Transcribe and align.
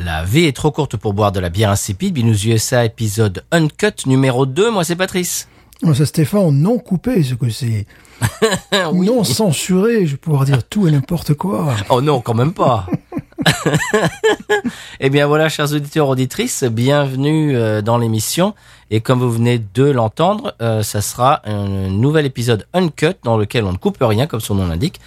La 0.00 0.22
vie 0.22 0.44
est 0.44 0.52
trop 0.54 0.70
courte 0.70 0.96
pour 0.96 1.12
boire 1.12 1.32
de 1.32 1.40
la 1.40 1.48
bière 1.48 1.70
insipide. 1.70 2.14
Binous 2.14 2.46
USA 2.46 2.84
épisode 2.84 3.42
Uncut 3.50 4.06
numéro 4.06 4.46
2. 4.46 4.70
Moi 4.70 4.84
c'est 4.84 4.94
Patrice. 4.94 5.48
Moi, 5.82 5.94
c'est 5.94 6.06
Stéphane, 6.06 6.50
non 6.50 6.78
coupé, 6.78 7.22
ce 7.22 7.34
que 7.34 7.50
c'est. 7.50 7.86
Non 8.94 9.22
censuré, 9.22 10.06
je 10.06 10.12
vais 10.12 10.16
pouvoir 10.16 10.44
dire 10.44 10.64
tout 10.64 10.88
et 10.88 10.90
n'importe 10.90 11.34
quoi. 11.34 11.74
Oh 11.88 12.00
non, 12.00 12.20
quand 12.20 12.34
même 12.34 12.52
pas. 12.52 12.86
eh 15.00 15.10
bien 15.10 15.26
voilà, 15.26 15.48
chers 15.48 15.72
auditeurs 15.72 16.08
auditrices, 16.08 16.64
bienvenue 16.64 17.56
euh, 17.56 17.82
dans 17.82 17.98
l'émission. 17.98 18.54
Et 18.90 19.00
comme 19.00 19.20
vous 19.20 19.30
venez 19.30 19.58
de 19.74 19.84
l'entendre, 19.84 20.54
euh, 20.62 20.82
ça 20.82 21.00
sera 21.00 21.42
un 21.44 21.88
nouvel 21.88 22.26
épisode 22.26 22.66
uncut 22.72 23.14
dans 23.22 23.36
lequel 23.36 23.64
on 23.64 23.72
ne 23.72 23.76
coupe 23.76 23.98
rien, 24.00 24.26
comme 24.26 24.40
son 24.40 24.54
nom 24.54 24.66
l'indique. 24.66 25.00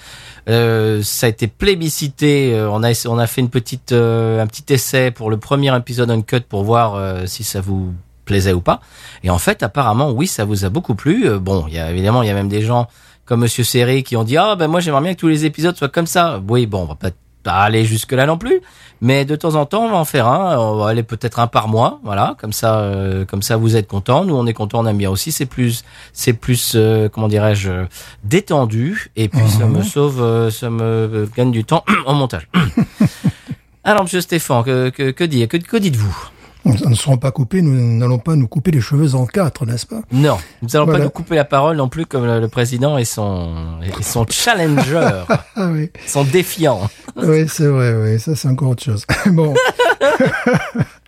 Euh, 0.50 1.02
ça 1.04 1.28
a 1.28 1.30
été 1.30 1.48
plébiscité. 1.48 2.60
on 2.70 2.84
a 2.84 2.92
on 3.08 3.18
a 3.18 3.28
fait 3.28 3.42
une 3.42 3.50
petite 3.50 3.92
un 3.92 4.48
petit 4.48 4.74
essai 4.74 5.12
pour 5.12 5.30
le 5.30 5.38
premier 5.38 5.76
épisode 5.76 6.10
uncut 6.10 6.42
pour 6.42 6.64
voir 6.64 7.28
si 7.28 7.44
ça 7.44 7.62
vous 7.62 7.94
plaisait 8.26 8.54
ou 8.54 8.62
pas. 8.62 8.82
Et 9.24 9.30
en 9.30 9.38
fait, 9.38 9.64
apparemment, 9.64 10.12
oui, 10.12 10.28
ça 10.28 10.46
vous 10.46 10.66
a 10.66 10.70
beaucoup 10.70 10.96
plu. 10.96 11.30
Bon, 11.40 11.66
il 11.68 11.74
y 11.76 11.80
a 11.80 11.92
évidemment, 11.92 12.24
il 12.24 12.28
y 12.28 12.32
a 12.32 12.34
même 12.34 12.50
des 12.50 12.62
gens 12.62 12.88
comme 13.26 13.42
Monsieur 13.42 13.64
Serré 13.64 14.04
qui 14.04 14.16
ont 14.18 14.24
dit 14.24 14.38
ah 14.38 14.56
ben 14.56 14.68
moi 14.68 14.80
j'aimerais 14.80 15.02
bien 15.02 15.14
que 15.14 15.20
tous 15.20 15.28
les 15.28 15.46
épisodes 15.46 15.76
soient 15.76 15.90
comme 15.90 16.08
ça. 16.08 16.42
Oui, 16.48 16.66
bon, 16.66 16.82
on 16.82 16.86
va 16.86 16.96
pas 16.96 17.12
pas 17.42 17.62
aller 17.62 17.86
jusque 17.86 18.12
là 18.12 18.26
non 18.26 18.38
plus, 18.38 18.62
mais 19.02 19.26
de 19.26 19.36
temps 19.36 19.56
en 19.56 19.66
temps 19.66 19.86
on 19.86 19.92
va 19.92 19.98
en 19.98 20.06
faire 20.06 20.28
un. 20.28 20.58
On 20.58 20.78
va 20.78 20.90
aller 20.90 21.04
peut-être 21.04 21.40
un 21.40 21.48
par 21.48 21.68
mois, 21.68 22.00
voilà, 22.04 22.36
comme 22.40 22.54
ça, 22.54 22.80
euh, 22.80 23.26
comme 23.26 23.42
ça 23.42 23.58
vous 23.58 23.76
êtes 23.76 23.88
contents. 23.88 24.26
Nous 24.26 24.36
on 24.36 24.46
est 24.46 24.54
contents, 24.54 24.80
on 24.80 24.88
aime 24.88 24.98
bien 24.98 25.10
aussi. 25.10 25.32
C'est 25.32 25.46
plus, 25.46 25.84
c'est 26.14 26.34
plus, 26.34 26.74
euh, 26.76 27.10
comment 27.10 27.28
dirais-je, 27.28 27.70
euh, 27.70 27.86
détendu. 28.24 29.12
Et 29.16 29.30
puis 29.30 29.48
ça 29.50 29.66
me 29.66 29.82
sauve, 29.84 30.22
euh, 30.22 30.50
ça 30.52 30.70
me 30.70 30.84
euh, 30.84 31.26
gagne 31.36 31.52
du 31.52 31.64
temps 31.64 31.84
en 32.06 32.14
montage. 32.14 32.48
Alors 33.84 34.04
Monsieur 34.04 34.22
Stéphane, 34.22 34.64
que 34.64 34.90
que, 34.90 35.12
que, 35.12 35.46
que, 35.46 35.58
que 35.58 35.78
dites-vous? 35.78 36.30
Nous 36.64 36.90
ne 36.90 36.96
serons 36.96 37.18
pas 37.18 37.32
coupés, 37.32 37.62
nous 37.62 37.98
n'allons 37.98 38.20
pas 38.20 38.36
nous 38.36 38.48
couper 38.48 38.70
les 38.72 38.82
cheveux 38.82 39.16
en 39.16 39.26
quatre, 39.26 39.66
n'est-ce 39.66 39.86
pas? 39.88 40.02
Non, 40.12 40.38
nous 40.62 40.76
allons 40.76 40.86
pas 40.86 41.00
nous 41.00 41.10
couper 41.10 41.36
la 41.36 41.44
parole 41.46 41.78
non 41.78 41.90
plus 41.90 42.06
comme 42.06 42.26
le, 42.26 42.40
le 42.40 42.48
président 42.50 42.98
et 42.98 43.06
son 43.06 43.80
et 43.84 44.04
son 44.04 44.26
challenger, 44.30 45.24
Ah 45.56 45.68
oui, 45.72 45.90
son 46.06 46.24
défiant. 46.24 46.88
oui 47.18 47.46
c'est 47.48 47.66
vrai, 47.68 47.96
oui, 47.96 48.20
ça 48.20 48.36
c'est 48.36 48.48
encore 48.48 48.70
autre 48.70 48.84
chose. 48.84 49.06
bon. 49.28 49.54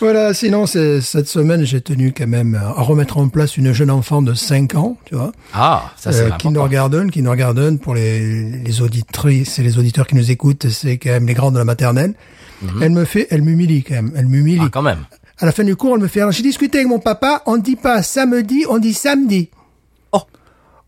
voilà, 0.00 0.34
sinon, 0.34 0.66
c'est- 0.66 1.00
cette 1.00 1.28
semaine, 1.28 1.64
j'ai 1.64 1.80
tenu 1.80 2.12
quand 2.16 2.26
même 2.26 2.54
à 2.54 2.80
remettre 2.82 3.18
en 3.18 3.28
place 3.28 3.56
une 3.56 3.72
jeune 3.72 3.90
enfant 3.90 4.22
de 4.22 4.34
5 4.34 4.74
ans, 4.74 4.96
tu 5.04 5.14
vois. 5.14 5.32
Ah, 5.54 5.92
ça 5.96 6.12
c'est 6.12 6.18
Euh, 6.20 6.26
important. 6.26 6.48
kindergarten, 6.48 7.10
kindergarten 7.10 7.78
pour 7.78 7.94
les, 7.94 8.42
les 8.64 8.80
auditrices 8.82 9.58
et 9.58 9.62
les 9.62 9.78
auditeurs 9.78 10.06
qui 10.06 10.14
nous 10.16 10.30
écoutent, 10.30 10.68
c'est 10.68 10.98
quand 10.98 11.10
même 11.10 11.26
les 11.26 11.34
grands 11.34 11.50
de 11.52 11.58
la 11.58 11.64
maternelle. 11.64 12.14
Elle 12.80 12.92
me 12.92 13.04
fait, 13.04 13.26
elle 13.30 13.42
m'humilie 13.42 13.82
quand 13.82 13.94
même, 13.96 14.12
elle 14.16 14.26
m'humilie. 14.26 14.58
Mhm. 14.60 14.64
Ah, 14.66 14.70
quand 14.72 14.82
même. 14.82 15.04
À 15.38 15.44
la 15.44 15.52
fin 15.52 15.62
du 15.64 15.76
cours, 15.76 15.94
elle 15.96 16.00
me 16.02 16.08
fait, 16.08 16.20
alors 16.20 16.32
j'ai 16.32 16.42
discuté 16.42 16.78
avec 16.78 16.88
mon 16.88 16.98
papa, 16.98 17.42
on 17.44 17.58
dit 17.58 17.76
pas 17.76 18.02
samedi, 18.02 18.64
on 18.70 18.78
dit 18.78 18.94
samedi. 18.94 19.50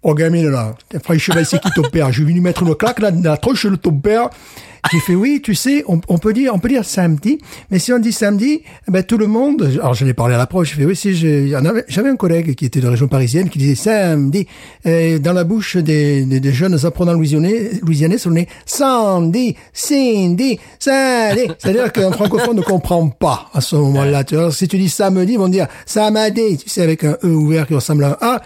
Oh. 0.03 0.15
Gamine, 0.15 0.49
là, 0.49 0.75
franchement, 1.03 1.43
c'est 1.45 1.61
qui 1.61 1.71
ton 1.71 1.83
père? 1.83 2.13
Je 2.13 2.23
vais 2.23 2.33
lui 2.33 2.41
mettre 2.41 2.63
une 2.63 2.75
claque 2.75 3.01
là, 3.01 3.11
dans 3.11 3.31
la 3.31 3.37
tronche 3.37 3.67
de 3.67 3.77
ton 3.77 3.93
père. 3.93 4.31
J'ai 4.93 5.01
fait, 5.01 5.15
oui, 5.17 5.41
tu 5.43 5.55
sais, 5.55 5.83
on, 5.89 6.01
on 6.09 6.19
peut 6.19 6.33
dire, 6.33 6.55
on 6.55 6.61
peut 6.61 6.69
dire 6.69 6.85
samedi, 6.85 7.39
mais 7.71 7.79
si 7.79 7.93
on 7.93 7.99
dit 7.99 8.13
samedi, 8.13 8.63
eh 8.87 8.91
ben, 8.91 9.03
tout 9.03 9.19
le 9.19 9.27
monde, 9.27 9.71
alors 9.75 9.93
j'en 9.93 10.07
ai 10.07 10.15
parlé 10.15 10.37
à 10.37 10.39
l'approche, 10.39 10.71
j'ai 10.71 10.77
fait, 10.77 10.85
oui, 10.87 10.97
si, 10.97 11.15
j'avais 11.15 12.09
un 12.09 12.17
collègue 12.17 12.55
qui 12.55 12.65
était 12.65 12.81
de 12.81 12.87
région 12.87 13.09
parisienne 13.09 13.51
qui 13.51 13.59
disait 13.59 13.75
samedi, 13.75 14.47
et 14.85 15.19
dans 15.19 15.33
la 15.33 15.43
bouche 15.45 15.77
des, 15.77 16.25
des, 16.25 16.39
des 16.41 16.53
jeunes 16.53 16.87
apprenants 16.87 17.13
louisianais, 17.13 17.73
louisianais, 17.83 18.19
ça 18.19 18.31
venait 18.31 18.47
samedi, 18.65 19.57
Cindy, 19.73 20.61
samedi. 20.79 21.49
C'est-à-dire 21.59 21.93
qu'un 21.93 22.13
francophone 22.13 22.57
ne 22.57 22.63
comprend 22.63 23.09
pas 23.09 23.51
à 23.53 23.61
ce 23.61 23.75
moment-là. 23.75 24.23
Tu 24.23 24.37
vois, 24.37 24.53
si 24.53 24.69
tu 24.69 24.79
dis 24.79 24.89
samedi, 24.89 25.33
ils 25.33 25.39
vont 25.39 25.49
dire 25.49 25.67
samedi, 25.87 26.57
tu 26.57 26.69
sais, 26.69 26.83
avec 26.83 27.03
un 27.03 27.19
E 27.25 27.27
ouvert 27.27 27.67
qui 27.67 27.75
ressemble 27.75 28.05
à 28.05 28.17
un 28.21 28.27
A. 28.37 28.43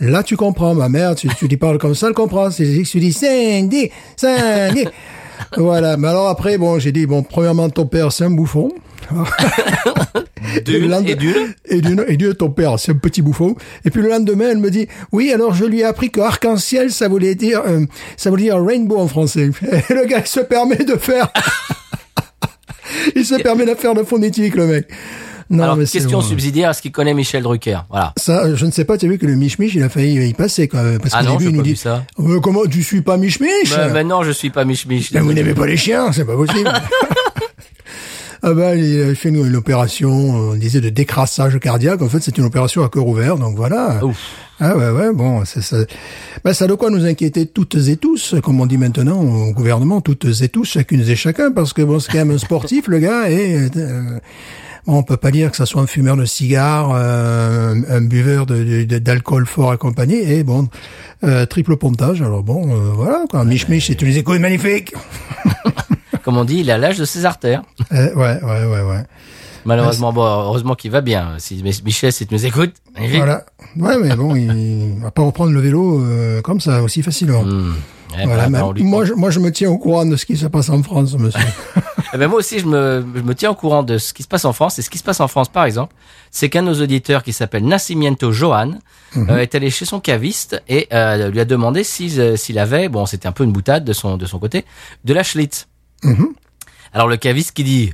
Là, 0.00 0.22
tu 0.22 0.36
comprends, 0.36 0.74
ma 0.74 0.88
mère, 0.88 1.14
tu, 1.14 1.28
tu 1.28 1.46
lui 1.46 1.56
parles 1.58 1.78
comme 1.78 1.94
ça, 1.94 2.08
elle 2.08 2.14
comprend. 2.14 2.50
C'est 2.50 2.64
si 2.64 2.82
tu 2.84 3.00
dis 3.00 3.12
Cindy, 3.12 3.90
Cindy. 4.16 4.86
voilà. 5.56 5.96
Mais 5.98 6.08
alors 6.08 6.28
après, 6.28 6.56
bon, 6.56 6.78
j'ai 6.78 6.90
dit, 6.90 7.06
bon, 7.06 7.22
premièrement, 7.22 7.68
ton 7.68 7.86
père, 7.86 8.10
c'est 8.10 8.24
un 8.24 8.30
bouffon. 8.30 8.72
D'une 10.64 10.92
et 11.06 11.14
d'une. 11.14 11.54
Et 11.66 11.80
d'une, 11.80 12.04
et 12.08 12.16
d'une, 12.16 12.34
ton 12.34 12.50
père, 12.50 12.78
c'est 12.78 12.92
un 12.92 12.96
petit 12.96 13.22
bouffon. 13.22 13.54
Et 13.84 13.90
puis 13.90 14.02
le 14.02 14.08
lendemain, 14.08 14.50
elle 14.50 14.58
me 14.58 14.70
dit, 14.70 14.88
oui, 15.12 15.32
alors 15.32 15.54
je 15.54 15.64
lui 15.64 15.80
ai 15.80 15.84
appris 15.84 16.10
que 16.10 16.20
arc-en-ciel, 16.20 16.90
ça 16.90 17.08
voulait 17.08 17.34
dire, 17.34 17.62
euh, 17.66 17.84
ça 18.16 18.30
voulait 18.30 18.44
dire 18.44 18.62
rainbow 18.62 18.98
en 18.98 19.08
français. 19.08 19.50
Et 19.90 19.94
le 19.94 20.06
gars, 20.06 20.20
il 20.20 20.26
se 20.26 20.40
permet 20.40 20.76
de 20.76 20.96
faire, 20.96 21.30
il 23.16 23.24
se 23.24 23.34
permet 23.36 23.66
de 23.66 23.74
faire 23.74 23.94
le 23.94 24.04
phonétique, 24.04 24.54
le 24.54 24.66
mec. 24.66 24.88
Non, 25.50 25.64
Alors, 25.64 25.76
mais 25.76 25.84
question 25.84 26.20
subsidiaire, 26.20 26.70
est-ce 26.70 26.80
qu'il 26.80 26.92
connaît 26.92 27.12
Michel 27.12 27.42
Drucker? 27.42 27.80
Voilà. 27.90 28.12
Ça, 28.16 28.54
je 28.54 28.66
ne 28.66 28.70
sais 28.70 28.84
pas, 28.84 28.96
tu 28.96 29.06
as 29.06 29.08
vu 29.08 29.18
que 29.18 29.26
le 29.26 29.34
Mich-Mich, 29.34 29.74
il 29.74 29.82
a 29.82 29.88
failli 29.88 30.28
y 30.28 30.32
passer, 30.32 30.70
même. 30.72 31.00
Parce 31.00 31.12
Ah 31.12 31.24
qu'au 31.24 31.30
non, 31.30 31.36
début, 31.38 31.50
il 31.50 31.56
nous 31.56 31.62
dit, 31.62 31.76
ça. 31.76 32.04
Euh, 32.20 32.38
comment, 32.38 32.64
tu 32.66 32.84
suis 32.84 33.00
pas 33.00 33.16
Mich-Mich? 33.16 33.74
Ben, 33.76 33.92
ben 33.92 34.06
non, 34.06 34.22
je 34.22 34.30
suis 34.30 34.50
pas 34.50 34.64
Mich 34.64 34.86
Mich. 34.86 35.12
Ben, 35.12 35.22
vous 35.22 35.32
n'aimez 35.32 35.54
pas 35.54 35.66
les 35.66 35.76
chiens, 35.76 36.12
c'est 36.12 36.24
pas 36.24 36.36
possible. 36.36 36.70
ah 38.42 38.54
ben, 38.54 38.78
il 38.78 39.02
a 39.10 39.14
fait 39.16 39.30
une, 39.30 39.44
une 39.44 39.56
opération, 39.56 40.10
on 40.10 40.54
disait 40.54 40.80
de 40.80 40.88
décrassage 40.88 41.58
cardiaque. 41.58 42.00
En 42.00 42.08
fait, 42.08 42.20
c'est 42.20 42.38
une 42.38 42.44
opération 42.44 42.84
à 42.84 42.88
cœur 42.88 43.06
ouvert, 43.08 43.36
donc 43.36 43.56
voilà. 43.56 44.04
Ouf. 44.04 44.16
Ah 44.60 44.76
ouais, 44.76 44.90
ouais, 44.90 45.12
bon, 45.12 45.44
c'est 45.46 45.62
ça. 45.62 45.78
Ben, 46.44 46.52
ça 46.52 46.66
a 46.66 46.68
de 46.68 46.74
quoi 46.74 46.90
nous 46.90 47.06
inquiéter 47.06 47.46
toutes 47.46 47.74
et 47.88 47.96
tous, 47.96 48.36
comme 48.42 48.60
on 48.60 48.66
dit 48.66 48.78
maintenant 48.78 49.20
au 49.20 49.52
gouvernement, 49.52 50.00
toutes 50.00 50.26
et 50.42 50.48
tous, 50.48 50.66
chacune 50.66 51.00
et 51.00 51.16
chacun, 51.16 51.50
parce 51.50 51.72
que 51.72 51.82
bon, 51.82 51.98
c'est 51.98 52.12
quand 52.12 52.18
même 52.18 52.30
un 52.30 52.38
sportif, 52.38 52.86
le 52.86 52.98
gars, 52.98 53.30
et 53.30 53.68
euh, 53.76 54.18
bon, 54.86 54.96
on 54.98 55.02
peut 55.02 55.16
pas 55.16 55.30
dire 55.30 55.50
que 55.50 55.56
ça 55.56 55.66
soit 55.66 55.82
un 55.82 55.86
fumeur 55.86 56.16
de 56.16 56.24
cigares, 56.24 56.90
euh, 56.94 57.74
un, 57.74 57.96
un 57.96 58.00
buveur 58.00 58.46
de- 58.46 58.84
de- 58.84 58.98
d'alcool 58.98 59.46
fort 59.46 59.70
accompagné, 59.72 60.36
et 60.38 60.44
bon, 60.44 60.68
euh, 61.24 61.46
triple 61.46 61.76
pontage. 61.76 62.22
Alors 62.22 62.42
bon, 62.42 62.68
euh, 62.74 62.90
voilà, 62.94 63.24
quoi. 63.30 63.44
Mich 63.44 63.68
Mich, 63.68 63.86
c'est 63.86 64.00
une 64.02 64.14
écoute 64.16 64.38
magnifique. 64.40 64.94
Comme 66.24 66.36
on 66.36 66.44
dit, 66.44 66.58
il 66.60 66.70
a 66.70 66.78
l'âge 66.78 66.98
de 66.98 67.04
ses 67.04 67.24
artères. 67.24 67.62
Euh, 67.92 68.14
ouais, 68.14 68.42
ouais, 68.42 68.64
ouais, 68.66 68.82
ouais. 68.82 69.02
Malheureusement, 69.64 70.12
bon, 70.12 70.24
heureusement 70.24 70.74
qu'il 70.74 70.90
va 70.90 71.00
bien. 71.02 71.34
Si 71.38 71.62
Michel, 71.84 72.12
si 72.12 72.26
tu 72.26 72.34
nous 72.34 72.46
écoutes. 72.46 72.74
Voilà. 72.96 73.44
Ouais, 73.76 73.96
mais 74.02 74.16
bon, 74.16 74.34
il 74.34 74.98
va 75.02 75.10
pas 75.10 75.22
reprendre 75.22 75.52
le 75.52 75.60
vélo 75.60 76.00
euh, 76.02 76.40
comme 76.40 76.60
ça 76.60 76.82
aussi 76.82 77.02
facilement. 77.02 77.42
Hmm. 77.42 77.74
Eh 78.18 78.24
Voilà, 78.26 78.48
ben, 78.48 78.72
moi, 78.82 79.04
je, 79.04 79.12
moi, 79.14 79.30
je 79.30 79.38
me 79.40 79.50
tiens 79.52 79.70
au 79.70 79.78
courant 79.78 80.04
de 80.04 80.16
ce 80.16 80.26
qui 80.26 80.36
se 80.36 80.46
passe 80.46 80.68
en 80.68 80.82
France, 80.82 81.14
monsieur. 81.16 81.40
Eh 82.12 82.18
ben, 82.18 82.26
moi 82.28 82.38
aussi, 82.40 82.58
je 82.58 82.66
me, 82.66 83.04
je 83.14 83.20
me 83.22 83.34
tiens 83.34 83.50
au 83.50 83.54
courant 83.54 83.82
de 83.84 83.98
ce 83.98 84.12
qui 84.12 84.22
se 84.24 84.28
passe 84.28 84.44
en 84.44 84.52
France. 84.52 84.78
Et 84.78 84.82
ce 84.82 84.90
qui 84.90 84.98
se 84.98 85.04
passe 85.04 85.20
en 85.20 85.28
France, 85.28 85.48
par 85.48 85.64
exemple, 85.64 85.94
c'est 86.32 86.48
qu'un 86.48 86.62
de 86.62 86.68
nos 86.68 86.82
auditeurs 86.82 87.22
qui 87.22 87.32
s'appelle 87.32 87.64
Nascimiento 87.64 88.32
Johan 88.32 88.72
Mhm. 89.16 89.30
euh, 89.30 89.38
est 89.38 89.54
allé 89.56 89.70
chez 89.70 89.84
son 89.84 89.98
caviste 89.98 90.62
et 90.68 90.86
euh, 90.92 91.30
lui 91.30 91.40
a 91.40 91.44
demandé 91.44 91.82
s'il 91.82 92.20
euh, 92.20 92.36
s'il 92.36 92.60
avait, 92.60 92.88
bon, 92.88 93.06
c'était 93.06 93.26
un 93.26 93.32
peu 93.32 93.42
une 93.42 93.50
boutade 93.50 93.84
de 93.84 93.92
son 93.92 94.16
de 94.16 94.24
son 94.24 94.38
côté, 94.38 94.64
de 95.04 95.12
la 95.12 95.24
Schlitz. 95.24 95.66
Mhm. 96.04 96.28
Alors 96.92 97.08
le 97.08 97.16
caviste 97.16 97.50
qui 97.52 97.64
dit 97.64 97.92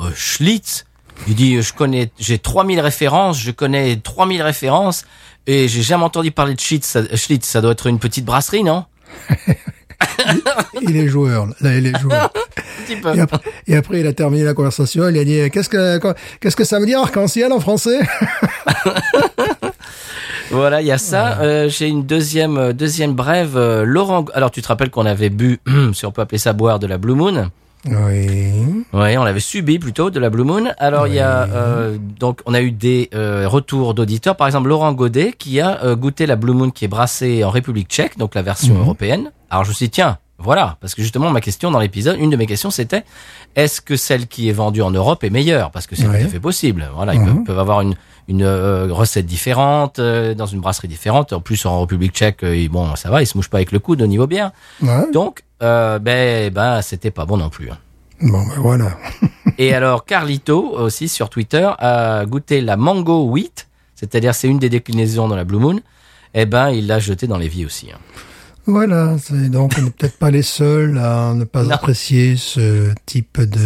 euh, 0.00 0.10
Schlitz, 0.14 0.86
il 1.28 1.36
dit 1.36 1.62
je 1.62 1.72
connais, 1.72 2.10
j'ai 2.18 2.38
3000 2.40 2.80
références, 2.80 3.38
je 3.38 3.52
connais 3.52 3.96
3000 3.96 4.42
références 4.42 5.04
et 5.46 5.68
j'ai 5.68 5.82
jamais 5.82 6.02
entendu 6.04 6.32
parler 6.32 6.54
de 6.54 6.60
Schlitz. 6.60 6.84
Ça, 6.86 7.02
Schlitz, 7.16 7.46
ça 7.46 7.60
doit 7.60 7.70
être 7.72 7.86
une 7.86 8.00
petite 8.00 8.24
brasserie, 8.24 8.64
non? 8.64 8.84
Il 10.82 10.96
est 10.96 11.08
joueur, 11.08 11.48
là, 11.60 11.74
il 11.76 11.86
est 11.86 11.98
joueur. 11.98 12.30
Après, 13.20 13.38
et 13.68 13.76
après, 13.76 14.00
il 14.00 14.06
a 14.06 14.12
terminé 14.12 14.42
la 14.44 14.54
conversation, 14.54 15.08
il 15.08 15.16
a 15.18 15.24
dit, 15.24 15.48
qu'est-ce 15.50 15.68
que, 15.68 15.98
qu'est-ce 16.40 16.56
que 16.56 16.64
ça 16.64 16.80
veut 16.80 16.86
dire 16.86 16.98
arc-en-ciel 17.00 17.52
en 17.52 17.60
français? 17.60 18.00
Voilà, 20.50 20.80
il 20.80 20.86
y 20.88 20.90
a 20.92 20.98
ça. 20.98 21.40
Euh, 21.42 21.68
J'ai 21.68 21.86
une 21.86 22.04
deuxième 22.04 22.58
euh, 22.58 22.72
deuxième 22.72 23.12
brève. 23.14 23.56
euh, 23.56 23.84
Laurent, 23.84 24.24
alors 24.34 24.50
tu 24.50 24.60
te 24.62 24.66
rappelles 24.66 24.90
qu'on 24.90 25.06
avait 25.06 25.30
bu, 25.30 25.60
si 25.92 26.06
on 26.06 26.10
peut 26.12 26.22
appeler 26.22 26.38
ça 26.38 26.52
boire, 26.52 26.80
de 26.80 26.88
la 26.88 26.98
Blue 26.98 27.14
Moon? 27.14 27.50
Oui. 27.86 28.84
Ouais, 28.92 29.16
on 29.16 29.24
l'avait 29.24 29.40
subi 29.40 29.78
plutôt 29.78 30.10
de 30.10 30.20
la 30.20 30.28
Blue 30.30 30.44
Moon. 30.44 30.70
Alors 30.78 31.06
il 31.06 31.14
y 31.14 31.18
a 31.20 31.44
euh, 31.48 31.96
donc 32.18 32.40
on 32.46 32.52
a 32.54 32.60
eu 32.60 32.72
des 32.72 33.08
euh, 33.14 33.48
retours 33.48 33.94
d'auditeurs. 33.94 34.36
Par 34.36 34.46
exemple 34.46 34.68
Laurent 34.68 34.92
Godet 34.92 35.32
qui 35.38 35.60
a 35.60 35.82
euh, 35.84 35.96
goûté 35.96 36.26
la 36.26 36.36
Blue 36.36 36.52
Moon 36.52 36.70
qui 36.70 36.84
est 36.84 36.88
brassée 36.88 37.42
en 37.44 37.50
République 37.50 37.88
Tchèque, 37.88 38.18
donc 38.18 38.34
la 38.34 38.42
version 38.42 38.78
européenne. 38.78 39.32
Alors 39.48 39.64
je 39.64 39.70
me 39.70 39.74
suis 39.74 39.86
dit 39.86 39.90
tiens, 39.92 40.18
Voilà, 40.38 40.76
parce 40.80 40.94
que 40.94 41.02
justement 41.02 41.30
ma 41.30 41.40
question 41.40 41.70
dans 41.70 41.78
l'épisode, 41.80 42.16
une 42.18 42.30
de 42.30 42.36
mes 42.36 42.46
questions 42.46 42.70
c'était 42.70 43.04
est-ce 43.56 43.80
que 43.80 43.96
celle 43.96 44.26
qui 44.26 44.48
est 44.48 44.52
vendue 44.52 44.82
en 44.82 44.90
Europe 44.90 45.24
est 45.24 45.30
meilleure? 45.30 45.70
Parce 45.70 45.86
que 45.86 45.96
c'est 45.96 46.04
tout 46.04 46.10
à 46.10 46.18
fait 46.28 46.40
possible. 46.40 46.86
Voilà, 46.94 47.14
ils 47.14 47.20
Mhm. 47.20 47.26
peuvent, 47.36 47.44
peuvent 47.44 47.58
avoir 47.58 47.80
une, 47.80 47.94
une 48.30 48.42
euh, 48.44 48.86
recette 48.90 49.26
différente 49.26 49.98
euh, 49.98 50.34
dans 50.34 50.46
une 50.46 50.60
brasserie 50.60 50.88
différente. 50.88 51.32
En 51.34 51.40
plus 51.40 51.66
en 51.66 51.80
République 51.82 52.12
Tchèque, 52.14 52.44
euh, 52.44 52.68
bon 52.70 52.94
ça 52.96 53.10
va, 53.10 53.20
ils 53.22 53.26
se 53.26 53.36
mouchent 53.36 53.50
pas 53.50 53.58
avec 53.58 53.72
le 53.72 53.80
coude 53.80 54.00
au 54.00 54.06
niveau 54.06 54.26
bière. 54.26 54.52
Ouais. 54.80 55.10
Donc 55.12 55.42
euh, 55.62 55.98
ben 55.98 56.50
ben 56.50 56.80
c'était 56.80 57.10
pas 57.10 57.26
bon 57.26 57.36
non 57.36 57.50
plus. 57.50 57.70
hein. 57.70 57.78
Bon, 58.22 58.42
ben 58.46 58.54
voilà. 58.58 58.90
Et 59.58 59.74
alors 59.74 60.04
Carlito 60.04 60.70
aussi 60.78 61.08
sur 61.08 61.28
Twitter 61.28 61.68
a 61.78 62.24
goûté 62.24 62.60
la 62.60 62.76
mango 62.76 63.24
wheat, 63.24 63.66
c'est-à-dire 63.96 64.34
c'est 64.34 64.48
une 64.48 64.58
des 64.58 64.68
déclinaisons 64.70 65.26
dans 65.28 65.36
la 65.36 65.44
Blue 65.44 65.58
Moon. 65.58 65.80
Eh 66.32 66.46
ben 66.46 66.70
il 66.70 66.86
l'a 66.86 67.00
jeté 67.00 67.26
dans 67.26 67.38
l'évier 67.38 67.64
aussi. 67.66 67.88
Voilà, 68.70 69.16
c'est 69.22 69.48
donc 69.50 69.72
on 69.78 69.82
n'est 69.82 69.90
peut-être 69.90 70.16
pas 70.18 70.30
les 70.30 70.42
seuls 70.42 70.96
à 70.98 71.34
ne 71.34 71.44
pas 71.44 71.64
Non. 71.64 71.70
apprécier 71.72 72.36
ce 72.36 72.90
type 73.04 73.40
de, 73.40 73.58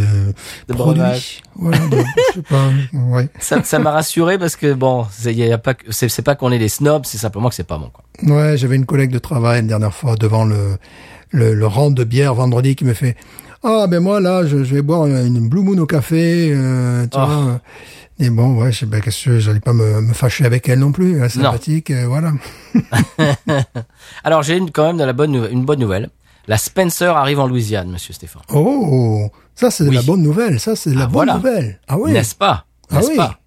De 0.68 0.74
produit. 0.74 1.42
Voilà, 1.56 1.78
de- 1.88 1.98
je 1.98 2.34
sais 2.34 2.42
pas, 2.42 2.68
ouais. 2.94 3.28
Ça 3.38 3.62
ça 3.62 3.78
m'a 3.78 3.90
rassuré 3.90 4.38
parce 4.38 4.56
que 4.56 4.72
bon, 4.72 5.06
c'est 5.12 5.34
y 5.34 5.52
a 5.52 5.58
pas 5.58 5.74
que- 5.74 5.90
c'est 5.92 6.08
c'est 6.08 6.22
pas 6.22 6.34
qu'on 6.36 6.50
est 6.52 6.58
des 6.58 6.68
snobs, 6.70 7.04
c'est 7.04 7.18
simplement 7.18 7.48
que 7.50 7.54
c'est 7.54 7.66
pas 7.66 7.78
bon 7.78 7.90
quoi. 7.92 8.04
Ouais, 8.34 8.56
j'avais 8.56 8.76
une 8.76 8.86
collègue 8.86 9.10
de 9.12 9.18
travail 9.18 9.62
la 9.62 9.68
dernière 9.68 9.94
fois 9.94 10.16
devant 10.16 10.44
le, 10.44 10.76
le, 11.30 11.52
le 11.54 11.66
rang 11.66 11.90
de 11.90 12.04
bière 12.04 12.34
vendredi 12.34 12.74
qui 12.76 12.84
me 12.84 12.94
fait 12.94 13.16
Ah, 13.62 13.86
ben 13.88 14.00
moi 14.00 14.20
là, 14.20 14.46
je, 14.46 14.64
je 14.64 14.74
vais 14.74 14.82
boire 14.82 15.06
une 15.06 15.48
Blue 15.48 15.62
Moon 15.62 15.78
au 15.78 15.86
café, 15.86 16.50
euh, 16.52 17.04
tu 17.06 17.18
Oh. 17.20 17.26
vois. 17.26 17.60
Et 18.20 18.30
bon, 18.30 18.60
ouais, 18.62 18.70
je 18.70 18.80
sais 18.80 18.86
ben, 18.86 19.00
qu'est-ce 19.00 19.24
que 19.24 19.38
j'allais 19.40 19.58
pas 19.60 19.72
me, 19.72 20.00
me 20.00 20.12
fâcher 20.14 20.44
avec 20.44 20.68
elle 20.68 20.78
non 20.78 20.92
plus, 20.92 21.16
elle 21.18 21.24
est 21.24 21.36
Non. 21.36 21.44
sympathique, 21.46 21.90
euh, 21.90 22.06
voilà. 22.06 22.32
Alors 24.24 24.42
j'ai 24.42 24.60
quand 24.72 24.86
même 24.86 24.98
de 24.98 25.04
la 25.04 25.12
bonne 25.12 25.48
une 25.50 25.64
bonne 25.64 25.80
nouvelle. 25.80 26.10
La 26.46 26.58
Spencer 26.58 27.16
arrive 27.16 27.40
en 27.40 27.46
Louisiane, 27.46 27.90
monsieur 27.90 28.12
Stéphane. 28.12 28.42
Oh, 28.52 29.30
ça 29.54 29.70
c'est 29.70 29.84
de 29.84 29.88
Oui. 29.88 29.96
la 29.96 30.02
bonne 30.02 30.22
nouvelle, 30.22 30.60
ça 30.60 30.76
c'est 30.76 30.90
de 30.90 30.96
la 30.96 31.02
Ah, 31.02 31.06
bonne 31.06 31.12
voilà. 31.14 31.34
nouvelle. 31.36 31.80
Ah 31.88 31.98
oui, 31.98 32.12
N'est-ce 32.12 32.34
pas 32.34 32.66
Ah 32.90 32.96
N'est-ce 32.96 33.08
oui. 33.10 33.16
pas 33.16 33.38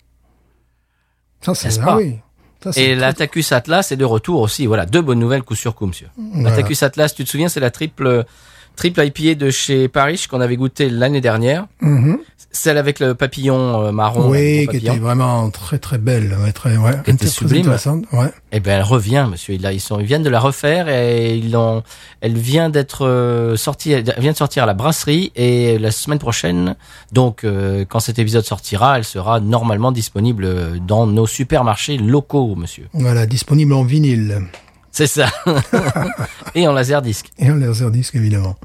ça 1.41 1.53
c'est 1.55 1.79
ah 1.81 1.95
oui. 1.97 2.17
Ça, 2.63 2.73
c'est 2.73 2.81
Et 2.81 2.85
très- 2.87 2.95
l'Atacus 2.95 3.51
Atlas 3.51 3.91
est 3.91 3.97
de 3.97 4.03
retour 4.03 4.41
aussi. 4.41 4.65
Voilà, 4.65 4.87
deux 4.87 5.01
bonnes 5.03 5.19
nouvelles 5.19 5.43
coup 5.43 5.53
sur 5.53 5.75
coup, 5.75 5.85
monsieur. 5.85 6.07
Voilà. 6.17 6.49
L'Atacus 6.49 6.81
Atlas, 6.81 7.13
tu 7.13 7.23
te 7.23 7.29
souviens, 7.29 7.49
c'est 7.49 7.59
la 7.59 7.69
triple 7.69 8.25
triple 8.77 9.03
IPA 9.03 9.35
de 9.35 9.49
chez 9.49 9.89
Paris 9.89 10.25
qu'on 10.29 10.39
avait 10.39 10.55
goûté 10.55 10.89
l'année 10.89 11.19
dernière. 11.19 11.65
Mhm. 11.81 12.19
Celle 12.51 12.77
avec 12.77 12.99
le 12.99 13.13
papillon 13.13 13.83
euh, 13.83 13.91
marron. 13.91 14.29
Oui, 14.29 14.67
qui 14.71 14.77
était 14.77 14.97
vraiment 14.97 15.49
très 15.51 15.77
très 15.77 15.97
belle, 15.97 16.35
très, 16.55 16.77
ouais, 16.77 16.93
Qui 17.03 17.11
était 17.11 17.25
très 17.25 17.27
sublime. 17.27 17.75
ouais. 18.13 18.29
Eh 18.51 18.59
ben, 18.59 18.77
elle 18.77 18.83
revient, 18.83 19.27
monsieur. 19.29 19.53
Ils, 19.53 19.69
ils 19.73 19.81
sont, 19.81 19.99
ils 19.99 20.05
viennent 20.05 20.23
de 20.23 20.29
la 20.29 20.39
refaire 20.39 20.87
et 20.87 21.35
ils 21.35 21.51
l'ont. 21.51 21.83
Elle 22.21 22.37
vient 22.37 22.69
d'être 22.69 23.05
euh, 23.05 23.57
sortie. 23.57 23.91
Elle 23.91 24.05
vient 24.19 24.31
de 24.31 24.37
sortir 24.37 24.63
à 24.63 24.65
la 24.65 24.73
brasserie 24.73 25.31
et 25.35 25.77
la 25.77 25.91
semaine 25.91 26.19
prochaine, 26.19 26.75
donc 27.11 27.43
euh, 27.43 27.85
quand 27.87 27.99
cet 27.99 28.17
épisode 28.17 28.45
sortira, 28.45 28.97
elle 28.97 29.03
sera 29.03 29.39
normalement 29.39 29.91
disponible 29.91 30.79
dans 30.85 31.05
nos 31.05 31.27
supermarchés 31.27 31.97
locaux, 31.97 32.55
monsieur. 32.55 32.87
Voilà, 32.93 33.25
disponible 33.25 33.73
en 33.73 33.83
vinyle 33.83 34.41
C'est 34.97 35.05
ça. 35.05 35.27
et 36.55 36.67
en 36.67 36.71
laserdisc. 36.73 37.27
et 37.37 37.51
en 37.51 37.55
laserdisc 37.55 38.15
évidemment. 38.15 38.55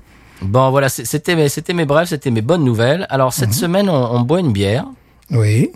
Bon, 0.40 0.70
voilà, 0.70 0.88
c'était 0.88 1.36
mes, 1.36 1.50
c'était 1.50 1.74
mes 1.74 1.84
brefs, 1.84 2.08
c'était 2.08 2.30
mes 2.30 2.40
bonnes 2.40 2.64
nouvelles. 2.64 3.06
Alors 3.10 3.34
cette 3.34 3.52
semaine, 3.52 3.90
on, 3.90 4.12
on 4.16 4.20
boit 4.22 4.40
une 4.40 4.50
bière. 4.52 4.86
Oui, 5.30 5.70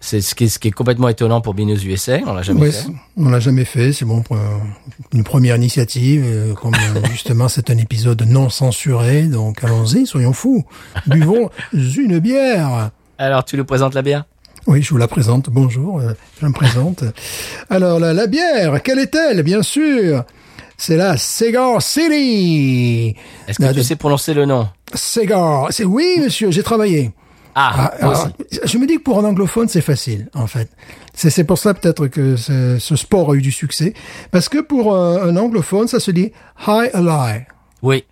C'est 0.00 0.20
ce 0.20 0.34
qui, 0.34 0.44
est, 0.44 0.48
ce 0.48 0.58
qui 0.58 0.68
est 0.68 0.72
complètement 0.72 1.08
étonnant 1.08 1.40
pour 1.40 1.54
Binous 1.54 1.82
USA. 1.84 2.18
On 2.26 2.34
l'a 2.34 2.42
jamais 2.42 2.60
Ouais, 2.60 2.70
fait. 2.72 2.88
on 3.16 3.30
l'a 3.30 3.40
jamais 3.40 3.64
fait, 3.64 3.94
c'est 3.94 4.04
bon 4.04 4.20
pour 4.20 4.36
une 5.14 5.24
première 5.24 5.56
initiative. 5.56 6.24
euh, 6.26 6.52
Comme 6.54 6.74
euh, 6.74 7.00
justement 7.10 7.48
c'est 7.48 7.70
un 7.70 7.78
épisode 7.78 8.20
non 8.22 8.50
censuré, 8.50 9.22
donc 9.22 9.64
allons-y, 9.64 10.06
soyons 10.06 10.34
fous. 10.34 10.62
Buvons 11.06 11.48
une 11.72 12.18
bière. 12.18 12.90
Alors, 13.18 13.44
tu 13.44 13.56
nous 13.56 13.64
présentes 13.64 13.94
la 13.94 14.02
bière? 14.02 14.24
Oui, 14.66 14.82
je 14.82 14.90
vous 14.90 14.96
la 14.98 15.08
présente. 15.08 15.50
Bonjour, 15.50 16.00
euh, 16.00 16.12
je 16.40 16.46
me 16.46 16.52
présente. 16.52 17.04
Alors 17.68 17.98
la, 17.98 18.12
la 18.12 18.26
bière, 18.26 18.80
quelle 18.82 19.00
est-elle? 19.00 19.42
Bien 19.42 19.62
sûr, 19.62 20.24
c'est 20.76 20.96
la 20.96 21.16
Cigar 21.16 21.82
City. 21.82 23.16
Est-ce 23.48 23.58
que 23.58 23.62
La- 23.64 23.72
tu 23.72 23.78
de- 23.80 23.82
sais 23.84 23.96
prononcer 23.96 24.34
le 24.34 24.44
nom? 24.46 24.68
Cigar, 24.94 25.68
c'est 25.70 25.84
oui, 25.84 26.16
monsieur, 26.22 26.50
j'ai 26.50 26.62
travaillé. 26.62 27.10
Ah, 27.54 27.72
Ah, 27.76 27.94
alors, 28.00 28.28
je 28.64 28.78
me 28.78 28.86
dis 28.86 28.96
que 28.96 29.02
pour 29.02 29.18
un 29.18 29.24
anglophone, 29.24 29.68
c'est 29.68 29.82
facile, 29.82 30.30
en 30.34 30.46
fait. 30.46 30.70
C'est 31.12 31.28
c'est 31.28 31.44
pour 31.44 31.58
ça 31.58 31.74
peut-être 31.74 32.06
que 32.06 32.36
ce, 32.36 32.78
ce 32.78 32.96
sport 32.96 33.32
a 33.32 33.34
eu 33.34 33.42
du 33.42 33.52
succès. 33.52 33.92
Parce 34.30 34.48
que 34.48 34.58
pour 34.58 34.94
euh, 34.94 35.28
un 35.28 35.36
anglophone, 35.36 35.86
ça 35.86 36.00
se 36.00 36.10
dit 36.12 36.32
high 36.66 36.88
ally. 36.94 37.40
Oui. 37.82 38.04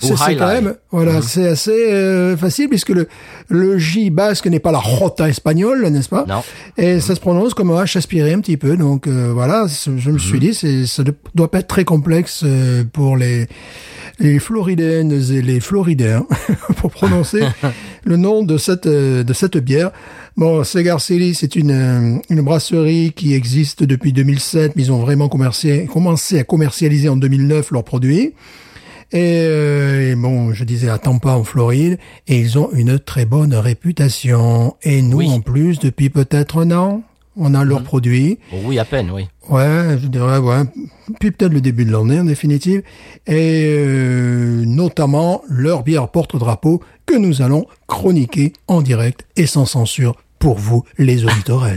C'est 0.00 0.36
quand 0.36 0.46
même, 0.48 0.74
voilà, 0.90 1.22
c'est 1.22 1.48
assez 1.48 1.92
euh, 1.92 2.36
facile 2.36 2.68
puisque 2.68 2.90
le, 2.90 3.08
le 3.48 3.78
J 3.78 4.10
basque 4.10 4.46
n'est 4.46 4.60
pas 4.60 4.72
la 4.72 4.80
jota 4.80 5.28
espagnole, 5.28 5.86
n'est-ce 5.88 6.08
pas? 6.08 6.24
Non. 6.28 6.42
Et 6.76 7.00
ça 7.00 7.14
se 7.14 7.20
prononce 7.20 7.54
comme 7.54 7.70
un 7.70 7.82
H 7.84 7.96
aspiré 7.98 8.32
un 8.32 8.40
petit 8.40 8.56
peu. 8.56 8.76
Donc 8.76 9.06
euh, 9.06 9.30
voilà, 9.32 9.66
je 9.68 9.90
me 10.10 10.12
Mhm. 10.14 10.18
suis 10.18 10.38
dit, 10.38 10.54
c'est, 10.54 10.86
ça 10.86 11.02
ne 11.02 11.10
doit 11.34 11.50
pas 11.50 11.58
être 11.60 11.68
très 11.68 11.84
complexe 11.84 12.42
euh, 12.44 12.84
pour 12.92 13.16
les 13.16 13.46
les 14.20 14.40
Floridaines 14.40 15.12
et 15.12 15.42
les 15.42 15.60
Floridains 15.60 16.26
pour 16.78 16.90
prononcer 16.90 17.42
le 18.04 18.16
nom 18.16 18.42
de 18.42 18.56
cette 18.58 18.86
euh, 18.86 19.22
de 19.22 19.32
cette 19.32 19.56
bière. 19.58 19.90
Bon, 20.36 20.62
City, 20.64 21.34
c'est 21.34 21.56
une 21.56 21.70
euh, 21.70 22.18
une 22.30 22.42
brasserie 22.42 23.12
qui 23.14 23.34
existe 23.34 23.82
depuis 23.84 24.12
2007, 24.12 24.74
mais 24.76 24.82
ils 24.84 24.92
ont 24.92 24.98
vraiment 25.00 25.28
commercié, 25.28 25.86
commencé 25.86 26.38
à 26.38 26.44
commercialiser 26.44 27.08
en 27.08 27.16
2009 27.16 27.70
leurs 27.72 27.84
produits. 27.84 28.34
Et, 29.12 29.40
euh, 29.42 30.12
et 30.12 30.14
bon, 30.14 30.52
je 30.52 30.64
disais 30.64 30.88
à 30.90 30.98
Tampa 30.98 31.30
en 31.30 31.44
Floride, 31.44 31.98
et 32.26 32.38
ils 32.38 32.58
ont 32.58 32.70
une 32.72 32.98
très 32.98 33.24
bonne 33.24 33.54
réputation. 33.54 34.76
Et 34.82 35.00
nous, 35.02 35.18
Oui. 35.18 35.30
en 35.30 35.40
plus, 35.40 35.78
depuis 35.78 36.10
peut-être 36.10 36.60
un 36.62 36.70
an, 36.72 37.02
on 37.40 37.54
a 37.54 37.64
leurs 37.64 37.84
produits. 37.84 38.38
Oh, 38.52 38.56
oui, 38.64 38.78
à 38.78 38.84
peine, 38.84 39.10
oui. 39.10 39.28
Ouais, 39.48 39.96
je 40.02 40.08
dirais, 40.08 40.38
ouais. 40.38 40.62
Puis 41.20 41.30
peut-être 41.30 41.52
le 41.52 41.60
début 41.60 41.84
de 41.86 41.92
l'année, 41.92 42.20
en 42.20 42.24
définitive. 42.24 42.82
Et 43.26 43.64
euh, 43.68 44.64
notamment 44.66 45.42
leur 45.48 45.84
bière 45.84 46.08
porte-drapeau 46.08 46.82
que 47.06 47.14
nous 47.16 47.40
allons 47.40 47.64
chroniquer 47.86 48.52
en 48.66 48.82
direct 48.82 49.24
et 49.36 49.46
sans 49.46 49.64
censure 49.66 50.16
pour 50.38 50.58
vous, 50.58 50.84
les 50.98 51.24
auditeurs. 51.24 51.66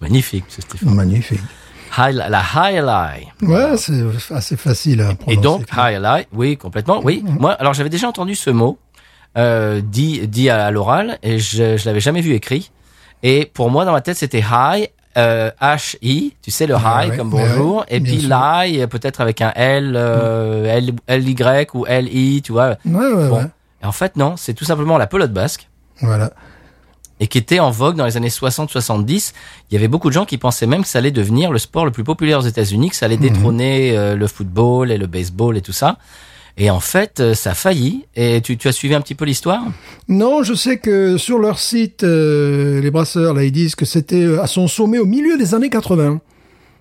Magnifique, 0.00 0.44
ce 0.48 0.62
Stéphane. 0.62 0.94
Magnifique. 0.94 1.40
High, 1.98 2.14
la. 2.14 3.14
Ouais, 3.42 3.76
c'est 3.76 4.02
assez 4.34 4.56
facile 4.56 5.00
à 5.02 5.10
Et 5.10 5.14
prononcer. 5.14 5.40
donc, 5.42 5.66
High 5.76 6.00
Lie, 6.00 6.26
oui, 6.32 6.56
complètement, 6.56 7.00
oui. 7.04 7.22
Mhm. 7.24 7.36
Moi, 7.38 7.52
alors 7.52 7.74
j'avais 7.74 7.90
déjà 7.90 8.08
entendu 8.08 8.34
ce 8.34 8.50
mot 8.50 8.78
euh, 9.38 9.80
dit, 9.82 10.26
dit 10.28 10.50
à, 10.50 10.70
l'oral 10.70 11.18
et 11.22 11.38
je, 11.38 11.76
je 11.76 11.84
l'avais 11.86 12.00
jamais 12.00 12.20
vu 12.20 12.32
écrit. 12.34 12.70
Et 13.22 13.46
pour 13.52 13.70
moi, 13.70 13.84
dans 13.84 13.92
ma 13.92 14.00
tête, 14.00 14.16
c'était 14.16 14.40
High, 14.50 14.88
euh, 15.16 15.50
H-I, 15.60 16.34
tu 16.42 16.50
sais, 16.50 16.66
le 16.66 16.74
Ah 16.74 17.04
High 17.04 17.10
ouais, 17.10 17.16
comme 17.16 17.30
bonjour. 17.30 17.76
ouais, 17.78 17.84
et 17.88 18.00
puis. 18.00 18.16
Lie, 18.16 18.86
peut-être 18.88 19.20
avec 19.20 19.40
un 19.40 19.52
L, 19.54 19.92
euh, 19.96 20.64
L, 20.66 20.92
L-Y 21.06 21.68
ou 21.74 21.86
L-I, 21.86 22.42
tu 22.42 22.52
vois. 22.52 22.76
Ouais, 22.84 22.94
ouais, 23.12 23.28
Bon. 23.28 23.36
ouais. 23.38 23.46
Et 23.82 23.86
en 23.86 23.92
fait, 23.92 24.16
non, 24.16 24.36
c'est 24.36 24.54
tout 24.54 24.64
simplement 24.64 24.96
la 24.98 25.06
pelote 25.06 25.32
basque. 25.32 25.68
Voilà. 26.00 26.30
Et 27.22 27.28
qui 27.28 27.38
était 27.38 27.60
en 27.60 27.70
vogue 27.70 27.94
dans 27.94 28.04
les 28.04 28.16
années 28.16 28.30
60-70. 28.30 29.32
Il 29.70 29.74
y 29.74 29.76
avait 29.76 29.86
beaucoup 29.86 30.08
de 30.08 30.12
gens 30.12 30.24
qui 30.24 30.38
pensaient 30.38 30.66
même 30.66 30.82
que 30.82 30.88
ça 30.88 30.98
allait 30.98 31.12
devenir 31.12 31.52
le 31.52 31.58
sport 31.58 31.84
le 31.84 31.92
plus 31.92 32.02
populaire 32.02 32.40
aux 32.40 32.46
États-Unis, 32.48 32.90
que 32.90 32.96
ça 32.96 33.06
allait 33.06 33.16
détrôner 33.16 33.96
euh, 33.96 34.16
le 34.16 34.26
football 34.26 34.90
et 34.90 34.98
le 34.98 35.06
baseball 35.06 35.56
et 35.56 35.60
tout 35.60 35.72
ça. 35.72 35.98
Et 36.58 36.68
en 36.68 36.80
fait, 36.80 37.20
euh, 37.20 37.34
ça 37.34 37.52
a 37.52 37.54
failli. 37.54 38.06
Et 38.16 38.40
tu, 38.40 38.56
tu 38.56 38.66
as 38.66 38.72
suivi 38.72 38.96
un 38.96 39.00
petit 39.00 39.14
peu 39.14 39.24
l'histoire? 39.24 39.62
Non, 40.08 40.42
je 40.42 40.52
sais 40.52 40.78
que 40.78 41.16
sur 41.16 41.38
leur 41.38 41.60
site, 41.60 42.02
euh, 42.02 42.80
les 42.80 42.90
brasseurs, 42.90 43.34
là, 43.34 43.44
ils 43.44 43.52
disent 43.52 43.76
que 43.76 43.84
c'était 43.84 44.36
à 44.40 44.48
son 44.48 44.66
sommet 44.66 44.98
au 44.98 45.06
milieu 45.06 45.38
des 45.38 45.54
années 45.54 45.70
80. 45.70 46.20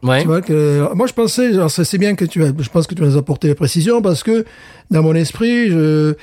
Ouais. 0.02 0.22
Tu 0.22 0.28
vois 0.28 0.42
que, 0.42 0.92
moi, 0.96 1.06
je 1.06 1.14
pensais, 1.14 1.50
alors 1.50 1.70
c'est 1.70 1.84
c'est 1.84 2.00
bien 2.00 2.16
que 2.16 2.26
tu 2.26 2.44
as, 2.44 2.52
je 2.58 2.70
pense 2.70 2.88
que 2.88 2.96
tu 2.96 3.04
nous 3.04 3.16
as 3.16 3.20
apporté 3.20 3.48
les 3.48 3.54
précisions 3.54 4.02
parce 4.02 4.24
que 4.24 4.44
dans 4.90 5.04
mon 5.04 5.14
esprit, 5.14 5.70
je, 5.70 6.16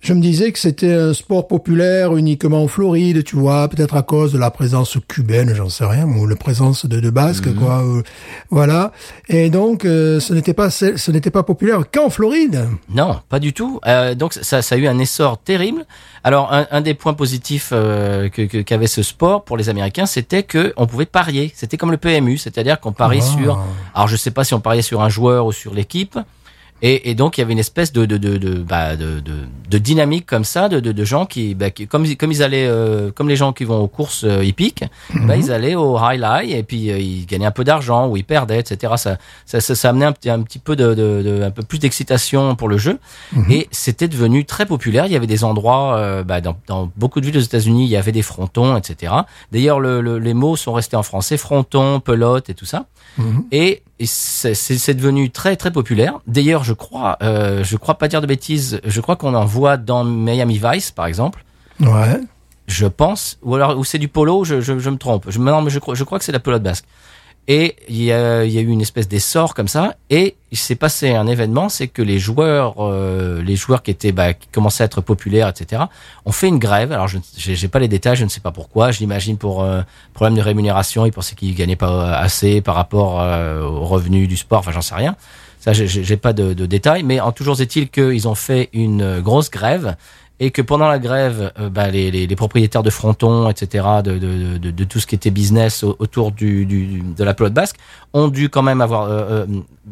je 0.00 0.14
me 0.14 0.20
disais 0.20 0.50
que 0.50 0.58
c'était 0.58 0.92
un 0.94 1.12
sport 1.14 1.46
populaire 1.46 2.16
uniquement 2.16 2.62
en 2.64 2.68
Floride, 2.68 3.22
tu 3.22 3.36
vois, 3.36 3.68
peut-être 3.68 3.94
à 3.96 4.02
cause 4.02 4.32
de 4.32 4.38
la 4.38 4.50
présence 4.50 4.96
cubaine, 5.08 5.54
j'en 5.54 5.68
sais 5.68 5.84
rien, 5.84 6.06
ou 6.08 6.26
la 6.26 6.36
présence 6.36 6.86
de, 6.86 7.00
de 7.00 7.10
Basques, 7.10 7.54
quoi, 7.54 7.82
euh, 7.84 8.02
voilà. 8.50 8.92
Et 9.28 9.50
donc, 9.50 9.84
euh, 9.84 10.18
ce 10.18 10.32
n'était 10.32 10.54
pas, 10.54 10.70
ce 10.70 11.10
n'était 11.10 11.30
pas 11.30 11.42
populaire 11.42 11.82
qu'en 11.92 12.08
Floride. 12.08 12.66
Non, 12.94 13.20
pas 13.28 13.38
du 13.40 13.52
tout. 13.52 13.78
Euh, 13.86 14.14
donc 14.14 14.32
ça, 14.32 14.62
ça 14.62 14.74
a 14.74 14.78
eu 14.78 14.86
un 14.86 14.98
essor 14.98 15.36
terrible. 15.38 15.84
Alors 16.24 16.52
un, 16.52 16.66
un 16.70 16.80
des 16.80 16.94
points 16.94 17.14
positifs 17.14 17.70
euh, 17.72 18.28
que 18.28 18.42
que- 18.42 18.58
qu'avait 18.62 18.86
ce 18.86 19.02
sport 19.02 19.44
pour 19.44 19.56
les 19.56 19.68
Américains, 19.68 20.06
c'était 20.06 20.42
que 20.42 20.72
on 20.76 20.86
pouvait 20.86 21.06
parier. 21.06 21.52
C'était 21.54 21.76
comme 21.76 21.90
le 21.90 21.96
PMU, 21.96 22.36
c'est-à-dire 22.38 22.80
qu'on 22.80 22.92
parie 22.92 23.20
Ah. 23.22 23.36
sur. 23.38 23.60
Alors 23.94 24.08
je 24.08 24.16
sais 24.16 24.30
pas 24.30 24.44
si 24.44 24.54
on 24.54 24.60
pariait 24.60 24.82
sur 24.82 25.00
un 25.02 25.08
joueur 25.08 25.46
ou 25.46 25.52
sur 25.52 25.72
l'équipe. 25.74 26.18
Et, 26.82 27.10
et 27.10 27.14
donc 27.14 27.36
il 27.36 27.42
y 27.42 27.44
avait 27.44 27.52
une 27.52 27.58
espèce 27.58 27.92
de 27.92 28.06
de 28.06 28.16
de 28.16 28.38
de, 28.38 28.54
bah, 28.54 28.96
de, 28.96 29.20
de, 29.20 29.32
de 29.68 29.78
dynamique 29.78 30.26
comme 30.26 30.44
ça, 30.44 30.68
de, 30.68 30.80
de, 30.80 30.92
de 30.92 31.04
gens 31.04 31.26
qui, 31.26 31.54
bah, 31.54 31.70
qui- 31.70 31.86
comme, 31.86 32.06
comme 32.16 32.32
ils 32.32 32.42
allaient, 32.42 32.66
euh, 32.66 33.10
comme 33.12 33.28
les 33.28 33.36
gens 33.36 33.52
qui 33.52 33.64
vont 33.64 33.78
aux 33.80 33.88
courses 33.88 34.24
euh, 34.24 34.42
hippiques, 34.44 34.84
bah, 35.26 35.36
ils 35.36 35.52
allaient 35.52 35.74
au 35.74 35.96
highlight 35.98 36.50
et 36.50 36.62
puis 36.62 36.90
euh, 36.90 36.98
ils 36.98 37.26
gagnaient 37.26 37.46
un 37.46 37.50
peu 37.50 37.64
d'argent 37.64 38.08
ou 38.08 38.16
ils 38.16 38.24
perdaient, 38.24 38.58
etc. 38.60 38.94
Ça, 38.96 39.18
ça, 39.46 39.60
ça, 39.60 39.74
ça 39.74 39.90
amenait 39.90 40.06
un 40.06 40.12
petit, 40.12 40.30
un 40.30 40.40
petit 40.42 40.58
peu 40.58 40.74
de, 40.76 40.94
de, 40.94 41.22
de- 41.22 41.42
un 41.42 41.50
peu 41.50 41.62
plus 41.62 41.78
d'excitation 41.78 42.56
pour 42.56 42.68
le 42.68 42.78
jeu 42.78 42.98
et 43.50 43.68
c'était 43.70 44.08
devenu 44.08 44.44
très 44.44 44.66
populaire. 44.66 45.06
Il 45.06 45.12
y 45.12 45.16
avait 45.16 45.26
des 45.26 45.44
endroits, 45.44 45.96
euh, 45.98 46.24
bah, 46.24 46.40
dans, 46.40 46.56
dans 46.66 46.90
beaucoup 46.96 47.20
de 47.20 47.26
villes 47.26 47.36
aux 47.38 47.40
États-Unis, 47.40 47.84
il 47.84 47.90
y 47.90 47.96
avait 47.96 48.12
des 48.12 48.22
frontons, 48.22 48.76
etc. 48.76 49.12
D'ailleurs, 49.52 49.80
le, 49.80 50.00
le- 50.00 50.18
les 50.18 50.34
mots 50.34 50.56
sont 50.56 50.72
restés 50.72 50.96
en 50.96 51.02
français, 51.02 51.36
fronton, 51.36 52.00
pelote 52.00 52.48
et 52.50 52.54
tout 52.54 52.64
ça. 52.66 52.86
Et, 53.52 53.82
et 54.00 54.06
c'est 54.06 54.94
devenu 54.94 55.30
très 55.30 55.56
très 55.56 55.70
populaire. 55.70 56.20
D'ailleurs, 56.26 56.64
je 56.64 56.72
crois, 56.72 57.18
euh, 57.22 57.62
je 57.62 57.76
crois 57.76 57.96
pas 57.96 58.08
dire 58.08 58.22
de 58.22 58.26
bêtises, 58.26 58.80
je 58.82 59.00
crois 59.02 59.16
qu'on 59.16 59.34
en 59.34 59.44
voit 59.44 59.76
dans 59.76 60.04
Miami 60.04 60.58
Vice, 60.62 60.90
par 60.90 61.04
exemple. 61.04 61.44
Ouais. 61.80 62.18
Je 62.66 62.86
pense, 62.86 63.38
ou 63.42 63.54
alors 63.56 63.76
ou 63.76 63.84
c'est 63.84 63.98
du 63.98 64.08
polo, 64.08 64.44
je, 64.44 64.62
je, 64.62 64.78
je 64.78 64.90
me 64.90 64.96
trompe. 64.96 65.26
Je, 65.28 65.38
non, 65.38 65.60
mais 65.60 65.70
je 65.70 65.78
crois, 65.78 65.94
je 65.94 66.04
crois 66.04 66.18
que 66.18 66.24
c'est 66.24 66.32
la 66.32 66.40
pelote 66.40 66.62
basque. 66.62 66.86
Et 67.48 67.74
il 67.88 68.02
y 68.02 68.12
a, 68.12 68.44
eu 68.44 68.68
une 68.68 68.80
espèce 68.80 69.08
d'essor 69.08 69.54
comme 69.54 69.66
ça, 69.66 69.96
et 70.08 70.36
il 70.52 70.58
s'est 70.58 70.76
passé 70.76 71.10
un 71.10 71.26
événement, 71.26 71.68
c'est 71.68 71.88
que 71.88 72.02
les 72.02 72.18
joueurs, 72.18 72.76
euh, 72.78 73.42
les 73.42 73.56
joueurs 73.56 73.82
qui 73.82 73.90
étaient, 73.90 74.12
bah, 74.12 74.34
qui 74.34 74.46
commençaient 74.48 74.84
à 74.84 74.86
être 74.86 75.00
populaires, 75.00 75.48
etc., 75.48 75.82
ont 76.24 76.32
fait 76.32 76.46
une 76.48 76.58
grève. 76.58 76.92
Alors, 76.92 77.08
je 77.08 77.18
j'ai 77.36 77.68
pas 77.68 77.80
les 77.80 77.88
détails, 77.88 78.16
je 78.16 78.24
ne 78.24 78.28
sais 78.28 78.40
pas 78.40 78.52
pourquoi. 78.52 78.92
J'imagine 78.92 79.36
pour 79.36 79.62
euh, 79.64 79.82
problème 80.14 80.36
de 80.36 80.42
rémunération, 80.42 81.06
ils 81.06 81.12
pensaient 81.12 81.34
qu'ils 81.34 81.54
gagnaient 81.54 81.76
pas 81.76 82.14
assez 82.16 82.60
par 82.60 82.76
rapport 82.76 83.20
euh, 83.20 83.62
aux 83.62 83.86
revenus 83.86 84.28
du 84.28 84.36
sport. 84.36 84.60
Enfin, 84.60 84.70
j'en 84.72 84.82
sais 84.82 84.94
rien. 84.94 85.16
Ça, 85.60 85.74
j'ai- 85.74 86.16
pas 86.16 86.32
de, 86.32 86.54
de 86.54 86.64
détails, 86.66 87.02
mais 87.02 87.20
en 87.20 87.32
toujours 87.32 87.60
est-il 87.60 87.90
qu'ils 87.90 88.26
ont 88.26 88.34
fait 88.34 88.70
une 88.72 89.02
euh, 89.02 89.20
grosse 89.20 89.50
grève 89.50 89.96
et 90.40 90.50
que 90.50 90.62
pendant 90.62 90.88
la 90.88 90.98
grève, 90.98 91.52
euh, 91.60 91.68
bah, 91.68 91.88
les, 91.90 92.10
les, 92.10 92.26
les 92.26 92.36
propriétaires 92.36 92.82
de 92.82 92.90
frontons, 92.90 93.48
etc., 93.50 93.86
de, 94.02 94.18
de, 94.18 94.58
de, 94.58 94.70
de 94.70 94.84
tout 94.84 94.98
ce 94.98 95.06
qui 95.06 95.14
était 95.14 95.30
business 95.30 95.84
au- 95.84 95.94
autour 95.98 96.32
du, 96.32 96.64
du, 96.66 97.02
de 97.02 97.24
la 97.24 97.34
pelote 97.34 97.52
basque, 97.52 97.76
ont 98.14 98.28
dû 98.28 98.48
quand 98.48 98.62
même 98.62 98.80
avoir 98.80 99.02
euh, 99.02 99.10
euh, 99.30 99.46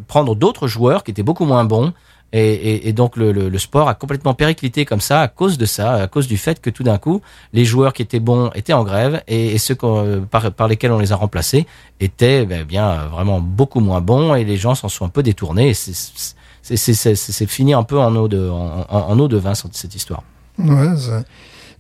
prendre 0.08 0.34
d'autres 0.34 0.66
joueurs 0.66 1.04
qui 1.04 1.10
étaient 1.10 1.22
beaucoup 1.22 1.44
moins 1.44 1.64
bons. 1.64 1.92
Et, 2.34 2.40
et, 2.52 2.88
et 2.88 2.92
donc 2.92 3.16
le, 3.16 3.32
le, 3.32 3.48
le 3.48 3.58
sport 3.58 3.88
a 3.88 3.94
complètement 3.94 4.34
périclité 4.34 4.84
comme 4.84 5.00
ça 5.00 5.22
à 5.22 5.28
cause 5.28 5.56
de 5.56 5.64
ça, 5.64 5.94
à 5.94 6.06
cause 6.08 6.28
du 6.28 6.36
fait 6.36 6.60
que 6.60 6.68
tout 6.68 6.82
d'un 6.82 6.98
coup, 6.98 7.22
les 7.54 7.64
joueurs 7.64 7.94
qui 7.94 8.02
étaient 8.02 8.20
bons 8.20 8.50
étaient 8.54 8.74
en 8.74 8.84
grève 8.84 9.22
et, 9.28 9.56
ceux 9.56 9.76
euh, 9.82 10.20
par, 10.20 10.52
par 10.52 10.68
lesquels 10.68 10.92
on 10.92 10.98
les 10.98 11.12
a 11.12 11.16
remplacés 11.16 11.66
étaient 12.00 12.44
ben, 12.44 12.64
bien 12.64 13.06
vraiment 13.06 13.40
beaucoup 13.40 13.80
moins 13.80 14.02
bons 14.02 14.34
et 14.34 14.44
les 14.44 14.58
gens 14.58 14.74
s'en 14.74 14.90
sont 14.90 15.06
un 15.06 15.08
peu 15.08 15.22
détournés. 15.22 15.72
C'est- 15.72 17.46
fini 17.46 17.72
un 17.72 17.82
peu 17.82 17.98
en 17.98 18.14
eau 18.14 18.28
de, 18.28 18.46
en, 18.50 18.84
en, 18.90 19.18
eau 19.18 19.26
de 19.28 19.38
vin 19.38 19.54
cette 19.54 19.94
histoire. 19.94 20.22
Ouais, 20.58 20.96
ça- 20.96 21.22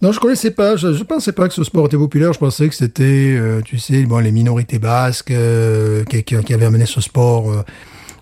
Non, 0.00 0.12
je 0.12 0.20
connaissais 0.20 0.50
pas. 0.52 0.76
Je, 0.76 0.92
je 0.92 1.02
pensais 1.02 1.32
pas 1.32 1.48
que 1.48 1.54
ce 1.54 1.64
sport 1.64 1.86
était 1.86 1.96
populaire. 1.96 2.32
Je 2.32 2.38
pensais 2.38 2.68
que 2.68 2.74
c'était, 2.74 3.02
euh, 3.36 3.60
tu 3.64 3.78
sais, 3.78 4.04
bon, 4.04 4.18
les 4.18 4.30
minorités 4.30 4.78
basques 4.78 5.30
euh, 5.32 6.04
qui, 6.04 6.22
qui, 6.22 6.36
qui 6.44 6.54
avaient 6.54 6.66
amené 6.66 6.86
ce 6.86 7.00
sport 7.00 7.50
euh, 7.50 7.64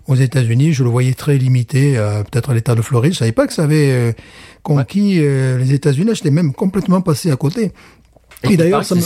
aux 0.07 0.15
États-Unis. 0.15 0.73
Je 0.73 0.83
le 0.83 0.89
voyais 0.89 1.13
très 1.13 1.37
limité, 1.37 1.93
peut-être 2.31 2.49
à 2.49 2.53
l'État 2.55 2.73
de 2.75 2.81
Floride. 2.81 3.13
Je 3.13 3.19
savais 3.19 3.31
pas 3.31 3.45
que 3.45 3.53
ça 3.53 3.63
avait 3.63 3.91
euh, 3.91 4.11
conquis 4.63 5.19
les 5.19 5.73
États-Unis. 5.73 6.11
J'étais 6.15 6.31
même 6.31 6.53
complètement 6.53 7.01
passé 7.01 7.29
à 7.29 7.35
côté. 7.35 7.71
Et, 8.43 8.51
il 8.51 8.57
d'ailleurs, 8.57 8.83
ça 8.85 8.95
me... 8.95 9.01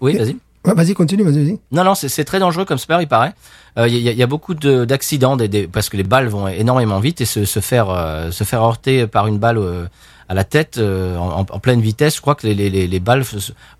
Oui, 0.00 0.16
vas-y. 0.16 0.36
Ouais, 0.64 0.74
vas-y, 0.74 0.94
continue, 0.94 1.22
vas-y. 1.22 1.58
Non, 1.72 1.84
non, 1.84 1.94
c'est 1.94 2.24
très 2.24 2.38
dangereux 2.40 2.64
comme 2.64 2.78
sport, 2.78 3.00
il 3.00 3.08
paraît. 3.08 3.32
Euh, 3.78 3.86
Il 3.88 3.96
y, 3.98 4.08
a, 4.08 4.12
il 4.12 4.18
y 4.18 4.22
a 4.22 4.26
beaucoup 4.26 4.54
de- 4.54 4.84
d'accidents 4.84 5.36
des, 5.36 5.48
des- 5.48 5.66
parce 5.68 5.88
que 5.88 5.96
les 5.96 6.02
balles 6.02 6.26
vont 6.28 6.48
énormément 6.48 7.00
vite 7.00 7.20
et 7.20 7.24
se, 7.26 7.44
se 7.44 7.60
faire 7.60 7.90
euh, 7.90 8.30
se 8.30 8.44
faire 8.44 8.62
heurter 8.62 9.06
par 9.06 9.26
une 9.28 9.38
balle 9.38 9.58
euh, 9.58 9.86
à 10.28 10.34
la 10.34 10.44
tête 10.44 10.76
euh, 10.78 11.16
en, 11.16 11.40
en 11.50 11.58
pleine 11.58 11.80
vitesse. 11.80 12.16
Je 12.16 12.20
crois 12.20 12.34
que 12.34 12.46
les, 12.46 12.54
les, 12.54 12.68
les, 12.68 12.86
les 12.86 13.00
balles 13.00 13.22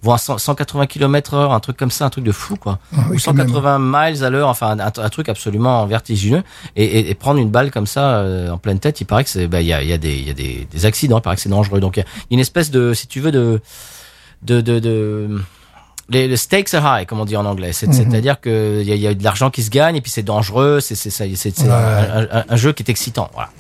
vont 0.02 0.12
à 0.14 0.18
100 0.18 0.38
180 0.38 0.86
km 0.86 1.34
heure, 1.34 1.52
un 1.52 1.60
truc 1.60 1.76
comme 1.76 1.90
ça, 1.90 2.06
un 2.06 2.10
truc 2.10 2.24
de 2.24 2.32
fou, 2.32 2.56
quoi. 2.56 2.78
Ah 2.96 3.00
oui, 3.10 3.16
Ou 3.18 3.20
quand 3.24 3.34
même. 3.34 3.48
180 3.48 3.78
miles 4.10 4.24
à 4.24 4.30
l'heure, 4.30 4.48
enfin 4.48 4.78
un, 4.78 4.86
un 4.86 5.08
truc 5.10 5.28
absolument 5.28 5.84
vertigineux. 5.86 6.42
Et, 6.76 6.84
et, 6.84 7.10
et 7.10 7.14
prendre 7.14 7.38
une 7.38 7.50
balle 7.50 7.70
comme 7.70 7.86
ça 7.86 8.16
euh, 8.20 8.50
en 8.50 8.58
pleine 8.58 8.78
tête, 8.78 9.00
il 9.00 9.04
paraît 9.04 9.24
que 9.24 9.30
c'est, 9.30 9.46
bah, 9.46 9.60
il 9.60 9.66
y 9.66 9.72
a, 9.72 9.82
y 9.82 9.92
a 9.92 9.98
des, 9.98 10.14
il 10.16 10.26
y 10.26 10.30
a 10.30 10.34
des, 10.34 10.66
des 10.70 10.86
accidents. 10.86 11.18
Il 11.18 11.22
paraît 11.22 11.36
que 11.36 11.42
c'est 11.42 11.48
dangereux. 11.50 11.80
Donc 11.80 11.96
il 11.98 12.00
y 12.00 12.02
a 12.02 12.06
une 12.30 12.40
espèce 12.40 12.70
de, 12.70 12.94
si 12.94 13.06
tu 13.08 13.20
veux, 13.20 13.30
de, 13.32 13.60
de, 14.42 14.60
de, 14.60 14.78
de 14.78 15.28
les, 16.10 16.26
les 16.28 16.36
stakes 16.38 16.72
are 16.72 17.00
high, 17.00 17.06
comme 17.06 17.20
on 17.20 17.26
dit 17.26 17.36
en 17.36 17.44
anglais. 17.44 17.74
C'est- 17.74 17.92
C'est-à-dire 17.92 18.40
que 18.40 18.78
il 18.80 18.88
y 18.88 18.92
a, 18.92 18.96
y 18.96 19.06
a 19.06 19.12
de 19.12 19.22
l'argent 19.22 19.50
qui 19.50 19.62
se 19.62 19.68
gagne 19.68 19.96
et 19.96 20.00
puis 20.00 20.10
c'est 20.10 20.22
dangereux. 20.22 20.80
C'est 20.80 20.94
c'est 20.94 21.10
ça- 21.10 21.24
c'est- 21.34 21.54
c'est 21.58 21.64
Ouais. 21.68 21.70
un, 21.70 22.26
un- 22.38 22.44
un 22.48 22.56
jeu 22.56 22.72
qui 22.72 22.82
est 22.82 22.88
excitant. 22.88 23.28
Voilà. 23.34 23.50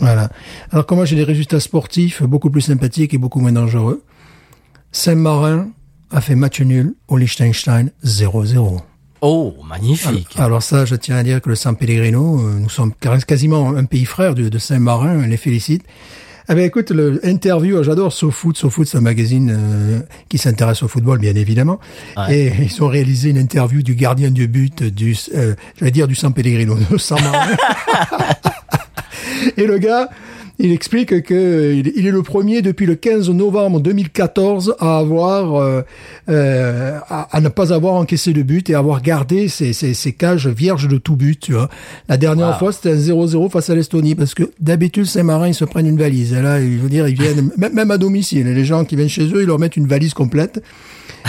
Voilà. 0.00 0.30
Alors 0.70 0.86
que 0.86 0.94
moi, 0.94 1.04
j'ai 1.04 1.16
des 1.16 1.24
résultats 1.24 1.60
sportifs 1.60 2.22
beaucoup 2.22 2.50
plus 2.50 2.62
sympathiques 2.62 3.14
et 3.14 3.18
beaucoup 3.18 3.40
moins 3.40 3.52
dangereux. 3.52 4.02
Saint-Marin 4.92 5.68
a 6.10 6.20
fait 6.20 6.34
match 6.34 6.60
nul 6.60 6.94
au 7.08 7.16
Liechtenstein 7.16 7.90
0-0. 8.04 8.80
Oh, 9.20 9.54
magnifique. 9.68 10.28
Alors 10.36 10.62
ça, 10.62 10.84
je 10.84 10.94
tiens 10.94 11.16
à 11.16 11.22
dire 11.22 11.40
que 11.40 11.48
le 11.48 11.56
San 11.56 11.76
Pellegrino, 11.76 12.40
euh, 12.40 12.58
nous 12.58 12.68
sommes 12.68 12.92
quasiment 13.26 13.70
un 13.74 13.84
pays 13.84 14.04
frère 14.04 14.34
de, 14.34 14.48
de 14.48 14.58
Saint-Marin, 14.58 15.24
on 15.24 15.26
les 15.26 15.36
félicite. 15.36 15.82
Eh 16.50 16.54
ben 16.54 16.64
écoute, 16.64 16.92
le 16.92 17.20
interview, 17.26 17.82
j'adore 17.82 18.10
SoFoot. 18.10 18.56
SoFoot, 18.56 18.86
c'est 18.86 18.96
un 18.96 19.02
magazine 19.02 19.50
euh, 19.54 20.00
qui 20.30 20.38
s'intéresse 20.38 20.82
au 20.82 20.88
football, 20.88 21.18
bien 21.18 21.34
évidemment. 21.34 21.78
Ouais. 22.16 22.38
Et 22.38 22.52
ils 22.62 22.82
ont 22.82 22.88
réalisé 22.88 23.28
une 23.28 23.36
interview 23.36 23.82
du 23.82 23.94
gardien 23.94 24.30
du 24.30 24.48
but 24.48 24.82
du, 24.82 25.14
euh, 25.34 25.54
je 25.76 25.84
vais 25.84 25.90
dire 25.90 26.08
du 26.08 26.14
San 26.14 26.32
Pellegrino, 26.32 26.76
de 26.90 26.96
Saint-Marin. 26.96 27.54
Et 29.56 29.66
le 29.66 29.78
gars, 29.78 30.08
il 30.60 30.72
explique 30.72 31.22
que 31.22 31.72
il 31.74 32.06
est 32.06 32.10
le 32.10 32.22
premier 32.24 32.62
depuis 32.62 32.84
le 32.84 32.96
15 32.96 33.30
novembre 33.30 33.78
2014 33.80 34.74
à 34.80 34.98
avoir, 34.98 35.54
euh, 35.54 35.82
euh, 36.28 36.98
à, 37.08 37.28
à 37.36 37.40
ne 37.40 37.48
pas 37.48 37.72
avoir 37.72 37.94
encaissé 37.94 38.32
de 38.32 38.42
but 38.42 38.68
et 38.68 38.74
avoir 38.74 39.00
gardé 39.00 39.46
ses, 39.46 39.72
ses, 39.72 39.94
ses 39.94 40.12
cages 40.12 40.48
vierges 40.48 40.88
de 40.88 40.98
tout 40.98 41.14
but. 41.14 41.38
Tu 41.38 41.52
vois. 41.52 41.68
La 42.08 42.16
dernière 42.16 42.48
Wow. 42.54 42.58
fois, 42.58 42.72
c'était 42.72 42.90
un 42.90 42.96
0-0 42.96 43.50
face 43.50 43.70
à 43.70 43.74
l'Estonie 43.76 44.16
parce 44.16 44.34
que 44.34 44.50
d'habitude, 44.58 45.04
Saint-Marin, 45.06 45.46
ils 45.48 45.54
se 45.54 45.64
prennent 45.64 45.86
une 45.86 45.98
valise. 45.98 46.32
Et 46.32 46.42
là, 46.42 46.58
il 46.60 46.78
veut 46.78 46.88
dire, 46.88 47.06
ils 47.06 47.16
viennent 47.20 47.50
même 47.56 47.90
à 47.92 47.98
domicile. 47.98 48.46
Les 48.48 48.64
gens 48.64 48.84
qui 48.84 48.96
viennent 48.96 49.08
chez 49.08 49.26
eux, 49.32 49.42
ils 49.42 49.46
leur 49.46 49.60
mettent 49.60 49.76
une 49.76 49.86
valise 49.86 50.12
complète. 50.14 50.60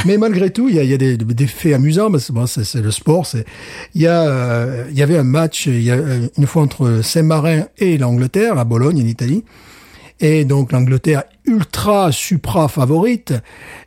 Mais 0.06 0.18
malgré 0.18 0.50
tout, 0.50 0.70
il 0.70 0.76
y 0.76 0.80
a, 0.80 0.84
y 0.84 0.94
a 0.94 0.98
des, 0.98 1.18
des 1.18 1.48
faits 1.48 1.74
amusants. 1.74 2.12
Que 2.12 2.32
bon, 2.32 2.46
c'est 2.48 2.82
le 2.82 2.92
sport. 2.92 3.26
C'est 3.26 3.46
il 3.96 4.02
y 4.02 4.08
a, 4.08 4.22
euh, 4.22 4.86
il 4.92 4.98
y 4.98 5.02
avait 5.02 5.18
un 5.18 5.24
match 5.24 5.68
il 5.68 5.82
y 5.82 5.92
a 5.92 5.96
euh, 5.96 6.28
une 6.38 6.48
fois 6.48 6.64
entre 6.64 7.02
Saint-Marin 7.04 7.66
et 7.78 7.98
l'Angleterre 7.98 8.58
à 8.58 8.66
Bologne 8.66 9.02
en 9.02 9.06
Italie. 9.06 9.44
Et 10.22 10.44
donc 10.44 10.74
l'Angleterre 10.74 11.24
ultra 11.46 12.12
supra 12.12 12.68
favorite, 12.68 13.34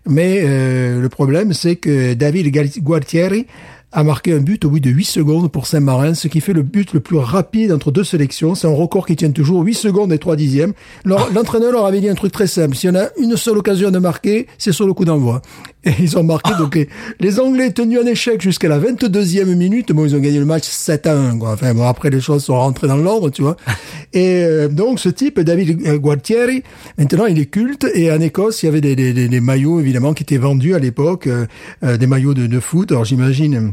mais 0.07 0.41
euh, 0.43 1.01
le 1.01 1.09
problème 1.11 1.53
c'est 1.53 1.77
que 1.77 2.15
David 2.15 2.51
Gualtieri 2.79 3.47
a 3.93 4.03
marqué 4.03 4.33
un 4.33 4.39
but 4.39 4.65
au 4.65 4.71
bout 4.71 4.81
de 4.81 4.91
8 4.91 5.05
secondes 5.05 5.53
pour 5.53 5.67
Saint-Marin, 5.67 6.15
ce 6.15 6.29
qui 6.29 6.41
fait 6.41 6.55
le 6.55 6.63
but 6.63 6.95
le 6.95 7.01
plus 7.01 7.19
rapide 7.19 7.73
entre 7.73 7.93
deux 7.93 8.05
sélections. 8.05 8.55
C'est 8.55 8.67
un 8.67 8.75
record 8.75 9.07
qui 9.07 9.17
tient 9.17 9.31
toujours 9.31 9.63
8 9.63 9.75
secondes 9.75 10.13
et 10.13 10.19
3 10.19 10.37
dixièmes. 10.37 10.73
L'entraîneur 11.05 11.73
leur 11.73 11.85
avait 11.85 12.01
dit 12.01 12.09
un 12.09 12.15
truc 12.15 12.33
très 12.33 12.47
simple. 12.47 12.75
S'il 12.75 12.89
y 12.89 12.93
en 12.97 12.99
a 12.99 13.09
une 13.19 13.37
seule 13.37 13.59
occasion 13.59 13.91
de 13.91 13.99
marquer, 13.99 14.47
c'est 14.57 14.73
sur 14.73 14.87
le 14.87 14.95
coup 14.95 15.05
d'envoi. 15.05 15.43
Et 15.85 15.93
ils 15.99 16.17
ont 16.17 16.23
marqué. 16.23 16.55
Donc 16.59 16.77
les, 16.77 16.89
les 17.19 17.41
Anglais 17.41 17.71
tenus 17.73 18.01
en 18.01 18.07
échec 18.07 18.41
jusqu'à 18.41 18.69
la 18.69 18.79
22e 18.79 19.55
minute. 19.55 19.93
Bon, 19.93 20.05
ils 20.05 20.15
ont 20.15 20.21
gagné 20.21 20.39
le 20.39 20.45
match 20.45 20.65
7 20.65 21.07
à 21.07 21.17
1. 21.19 21.39
Quoi. 21.39 21.53
Enfin 21.53 21.75
bon, 21.75 21.87
après 21.87 22.11
les 22.11 22.21
choses 22.21 22.45
sont 22.45 22.57
rentrées 22.57 22.87
dans 22.87 22.97
l'ordre, 22.97 23.31
tu 23.31 23.43
vois. 23.43 23.57
Et 24.13 24.45
euh, 24.45 24.69
donc 24.69 25.01
ce 25.01 25.09
type, 25.09 25.41
David 25.41 25.87
euh, 25.87 25.99
Gualtieri, 25.99 26.63
maintenant 26.99 27.27
il 27.27 27.39
est 27.39 27.47
culte. 27.47 27.87
Et 27.95 28.13
en 28.13 28.21
Écosse, 28.21 28.63
il 28.63 28.67
y 28.67 28.69
avait 28.69 28.81
des, 28.81 28.95
des, 28.95 29.13
des, 29.13 29.29
des 29.29 29.41
maillots 29.41 29.81
évidemment 29.81 30.15
qui 30.15 30.23
étaient 30.23 30.39
vendus 30.39 30.75
à 30.75 30.79
l'époque, 30.79 31.27
euh, 31.27 31.47
euh, 31.83 31.97
des 31.97 32.07
maillots 32.07 32.35
de, 32.35 32.47
de 32.47 32.61
foot. 32.61 32.93
Alors 32.93 33.05
j'imagine 33.05 33.73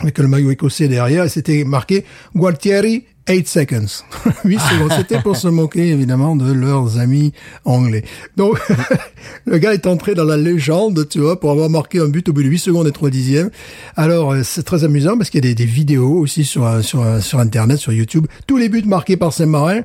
avec 0.00 0.18
le 0.18 0.28
maillot 0.28 0.50
écossais 0.50 0.88
derrière, 0.88 1.28
c'était 1.30 1.64
marqué 1.64 2.04
Gualtieri 2.34 3.04
8 3.28 3.48
seconds. 3.48 4.04
8 4.44 4.60
secondes. 4.60 4.92
C'était 4.96 5.20
pour 5.20 5.36
se 5.36 5.48
moquer, 5.48 5.88
évidemment, 5.90 6.36
de 6.36 6.52
leurs 6.52 6.98
amis 6.98 7.32
anglais. 7.64 8.04
Donc, 8.36 8.58
le 9.46 9.58
gars 9.58 9.74
est 9.74 9.86
entré 9.86 10.14
dans 10.14 10.24
la 10.24 10.36
légende, 10.36 11.08
tu 11.08 11.20
vois, 11.20 11.40
pour 11.40 11.50
avoir 11.50 11.68
marqué 11.68 11.98
un 11.98 12.08
but 12.08 12.28
au 12.28 12.32
bout 12.32 12.42
de 12.42 12.48
8 12.48 12.58
secondes 12.58 12.86
et 12.86 12.92
3 12.92 13.10
dixièmes. 13.10 13.50
Alors, 13.96 14.32
euh, 14.32 14.42
c'est 14.44 14.62
très 14.62 14.84
amusant 14.84 15.16
parce 15.16 15.30
qu'il 15.30 15.44
y 15.44 15.48
a 15.48 15.48
des, 15.48 15.54
des 15.54 15.70
vidéos 15.70 16.18
aussi 16.18 16.44
sur, 16.44 16.66
euh, 16.66 16.82
sur, 16.82 17.02
euh, 17.02 17.20
sur 17.20 17.40
Internet, 17.40 17.78
sur 17.78 17.92
YouTube. 17.92 18.26
Tous 18.46 18.56
les 18.56 18.68
buts 18.68 18.84
marqués 18.86 19.16
par 19.16 19.32
Saint-Marin. 19.32 19.80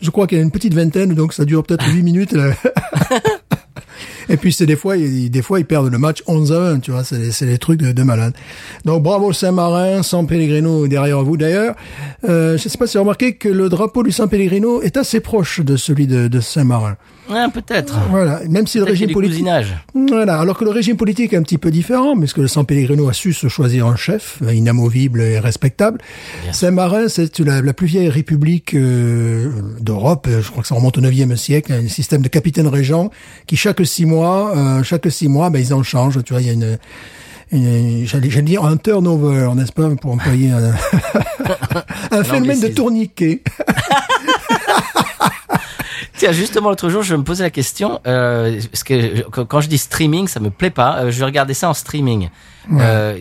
Je 0.00 0.10
crois 0.10 0.26
qu'il 0.26 0.38
y 0.38 0.40
a 0.40 0.44
une 0.44 0.52
petite 0.52 0.74
vingtaine, 0.74 1.14
donc 1.14 1.32
ça 1.32 1.44
dure 1.44 1.64
peut-être 1.64 1.86
8 1.86 2.02
minutes. 2.02 2.34
Et 4.28 4.36
puis 4.36 4.52
c'est 4.52 4.66
des 4.66 4.76
fois, 4.76 4.96
ils, 4.96 5.30
des 5.30 5.42
fois 5.42 5.58
ils 5.60 5.64
perdent 5.66 5.90
le 5.90 5.98
match 5.98 6.22
11 6.26 6.52
à 6.52 6.60
1, 6.72 6.80
tu 6.80 6.90
vois, 6.90 7.04
c'est 7.04 7.18
des- 7.46 7.58
trucs 7.58 7.80
de, 7.80 7.92
de 7.92 8.02
malade. 8.02 8.34
Donc 8.84 9.02
bravo 9.02 9.32
Saint-Marin, 9.32 10.02
San 10.02 10.26
Pellegrino 10.26 10.86
derrière 10.88 11.22
vous 11.22 11.36
d'ailleurs. 11.36 11.74
Euh, 12.28 12.58
je 12.58 12.68
sais 12.68 12.78
pas 12.78 12.86
si 12.86 12.92
vous 12.92 12.98
avez 12.98 13.04
remarqué 13.04 13.34
que 13.34 13.48
le 13.48 13.68
drapeau 13.68 14.02
du 14.02 14.12
San 14.12 14.28
Pellegrino 14.28 14.82
est 14.82 14.96
assez 14.96 15.20
proche 15.20 15.60
de 15.60 15.76
celui 15.76 16.06
de, 16.06 16.28
de 16.28 16.40
Saint-Marin. 16.40 16.96
Ouais, 17.30 17.46
peut-être. 17.54 17.98
Voilà, 18.10 18.40
même 18.50 18.66
si 18.66 18.76
le 18.76 18.84
régime 18.84 19.10
politique. 19.12 19.36
cousinage. 19.38 19.74
Voilà, 19.94 20.38
alors 20.40 20.58
que 20.58 20.64
le 20.64 20.70
régime 20.70 20.98
politique 20.98 21.32
est 21.32 21.36
un 21.38 21.42
petit 21.42 21.56
peu 21.56 21.70
différent, 21.70 22.18
parce 22.18 22.34
que 22.34 22.42
le 22.42 22.48
San 22.48 22.66
Pellegrino 22.66 23.08
a 23.08 23.14
su 23.14 23.32
se 23.32 23.48
choisir 23.48 23.86
un 23.86 23.96
chef 23.96 24.40
inamovible 24.52 25.22
et 25.22 25.38
respectable. 25.38 26.00
Saint-Marin, 26.52 27.08
c'est 27.08 27.38
la, 27.38 27.62
la 27.62 27.72
plus 27.72 27.86
vieille 27.86 28.10
république 28.10 28.74
euh, 28.74 29.48
d'Europe, 29.80 30.28
je 30.28 30.50
crois 30.50 30.62
que 30.62 30.68
ça 30.68 30.74
remonte 30.74 30.98
au 30.98 31.00
9e 31.00 31.34
siècle, 31.36 31.72
un 31.72 31.88
système 31.88 32.20
de 32.20 32.28
capitaine 32.28 32.66
régent 32.66 33.10
qui 33.46 33.56
chaque 33.56 33.84
six 33.86 34.04
mois, 34.04 34.13
euh, 34.22 34.82
chaque 34.82 35.10
six 35.10 35.28
mois, 35.28 35.50
ben, 35.50 35.58
ils 35.58 35.72
en 35.74 35.82
changent, 35.82 36.22
tu 36.24 36.32
vois, 36.32 36.42
il 36.42 36.46
y 36.46 36.50
a 36.50 36.52
une... 36.52 36.78
une- 37.52 38.06
J'allais 38.06 38.28
dire 38.42 38.64
un 38.64 38.76
turnover, 38.76 39.50
n'est-ce 39.56 39.72
pas, 39.72 39.88
pour 40.00 40.12
employer 40.12 40.50
un, 40.50 40.72
un 42.10 42.24
phénomène 42.24 42.60
de 42.60 42.68
tourniquet. 42.74 43.42
Tiens, 46.16 46.30
justement, 46.30 46.68
l'autre 46.68 46.88
jour, 46.90 47.02
je 47.02 47.16
me 47.16 47.24
posais 47.24 47.42
la 47.42 47.50
question, 47.50 48.00
euh, 48.06 48.60
parce 48.70 48.84
que 48.84 49.22
quand 49.42 49.60
je 49.60 49.68
dis 49.68 49.78
streaming, 49.78 50.28
ça 50.28 50.38
me 50.38 50.48
plaît 50.50 50.70
pas. 50.70 50.98
Euh, 50.98 51.10
je 51.10 51.24
regarder 51.24 51.54
ça 51.54 51.68
en 51.68 51.74
streaming. 51.74 52.28
Euh, 52.72 53.18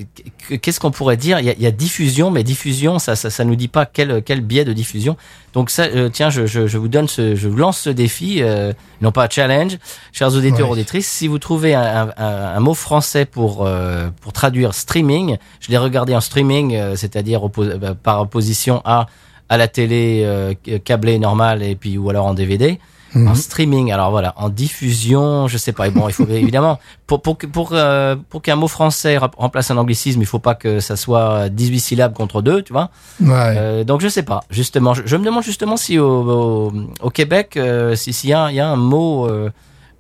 qu- 0.48 0.60
Qu'est-ce 0.60 0.80
qu'on 0.80 0.92
pourrait 0.92 1.18
dire? 1.18 1.40
Il 1.40 1.46
y, 1.46 1.50
a, 1.50 1.54
il 1.54 1.62
y 1.62 1.66
a 1.66 1.72
diffusion, 1.72 2.30
mais 2.30 2.44
diffusion, 2.44 3.00
ça, 3.00 3.16
ça, 3.16 3.32
ça 3.32 3.44
nous 3.46 3.56
dit 3.56 3.68
pas 3.68 3.88
quel, 3.88 4.22
quel 4.24 4.42
biais 4.42 4.64
de 4.64 4.74
diffusion. 4.74 5.18
Donc 5.54 5.72
ça, 5.72 5.84
euh, 5.86 6.10
tiens, 6.10 6.30
je, 6.30 6.46
je, 6.46 6.68
je 6.68 6.78
vous 6.78 6.88
donne 6.88 7.08
ce, 7.08 7.36
je 7.36 7.48
vous 7.50 7.58
lance 7.58 7.80
ce 7.80 7.90
défi, 7.90 8.38
euh, 8.44 8.74
non 9.02 9.12
pas 9.12 9.28
challenge, 9.28 9.80
chers 10.12 10.34
auditeurs 10.36 10.68
Ouais. 10.68 10.74
auditrices. 10.74 11.10
Si 11.10 11.28
vous 11.28 11.40
trouvez 11.40 11.74
un, 11.74 12.10
un, 12.16 12.56
un- 12.56 12.60
mot 12.60 12.76
français 12.76 13.26
pour 13.26 13.66
euh, 13.66 14.10
pour 14.22 14.34
traduire 14.34 14.74
streaming, 14.76 15.38
je 15.60 15.70
l'ai 15.72 15.78
regardé 15.78 16.16
en 16.16 16.22
streaming, 16.22 16.76
euh, 16.76 16.96
c'est-à-dire 16.96 17.42
oppo- 17.44 17.96
par 17.96 18.22
opposition 18.22 18.82
à 18.86 19.08
à 19.50 19.58
la 19.58 19.68
télé 19.68 20.24
euh, 20.26 20.54
câblée 20.84 21.20
normale 21.20 21.62
et 21.64 21.76
puis 21.76 21.98
ou 21.98 22.10
alors 22.10 22.26
en 22.26 22.34
DVD. 22.34 22.80
En 23.16 23.36
streaming, 23.36 23.92
alors 23.92 24.10
voilà, 24.10 24.34
en 24.38 24.50
diffusion, 24.50 25.48
je 25.48 25.60
sais 25.60 25.72
pas. 25.72 25.88
Et 25.88 25.92
bon, 25.92 26.08
il 26.10 26.14
faut 26.14 26.26
évidemment 26.30 26.80
pour 27.06 27.22
pour 27.22 27.38
pour 27.38 27.70
euh, 27.74 28.16
pour 28.30 28.42
qu'un 28.42 28.56
mot 28.56 28.68
français 28.68 29.18
rem- 29.20 29.30
remplace 29.38 29.70
un 29.70 29.78
anglicisme, 29.78 30.20
il 30.20 30.26
faut 30.26 30.40
pas 30.40 30.56
que 30.56 30.80
ça 30.80 30.96
soit 30.96 31.48
18 31.50 31.80
syllabes 31.80 32.14
contre 32.16 32.42
deux, 32.42 32.64
tu 32.64 32.74
vois. 32.74 32.90
Ouais. 33.22 33.30
Euh, 33.56 33.84
donc 33.84 34.02
je 34.02 34.08
sais 34.08 34.24
pas. 34.24 34.44
Justement, 34.50 34.96
je, 34.96 35.04
je 35.06 35.16
me 35.16 35.24
demande 35.24 35.44
justement 35.44 35.78
si 35.78 36.00
au 36.00 36.08
au, 36.10 36.74
au 37.02 37.10
Québec, 37.12 37.56
euh, 37.56 37.96
si 37.96 38.14
s'il 38.14 38.32
y 38.32 38.34
a 38.34 38.50
il 38.50 38.56
y 38.56 38.60
a 38.60 38.68
un 38.68 38.78
mot 38.78 39.28
euh, 39.30 39.52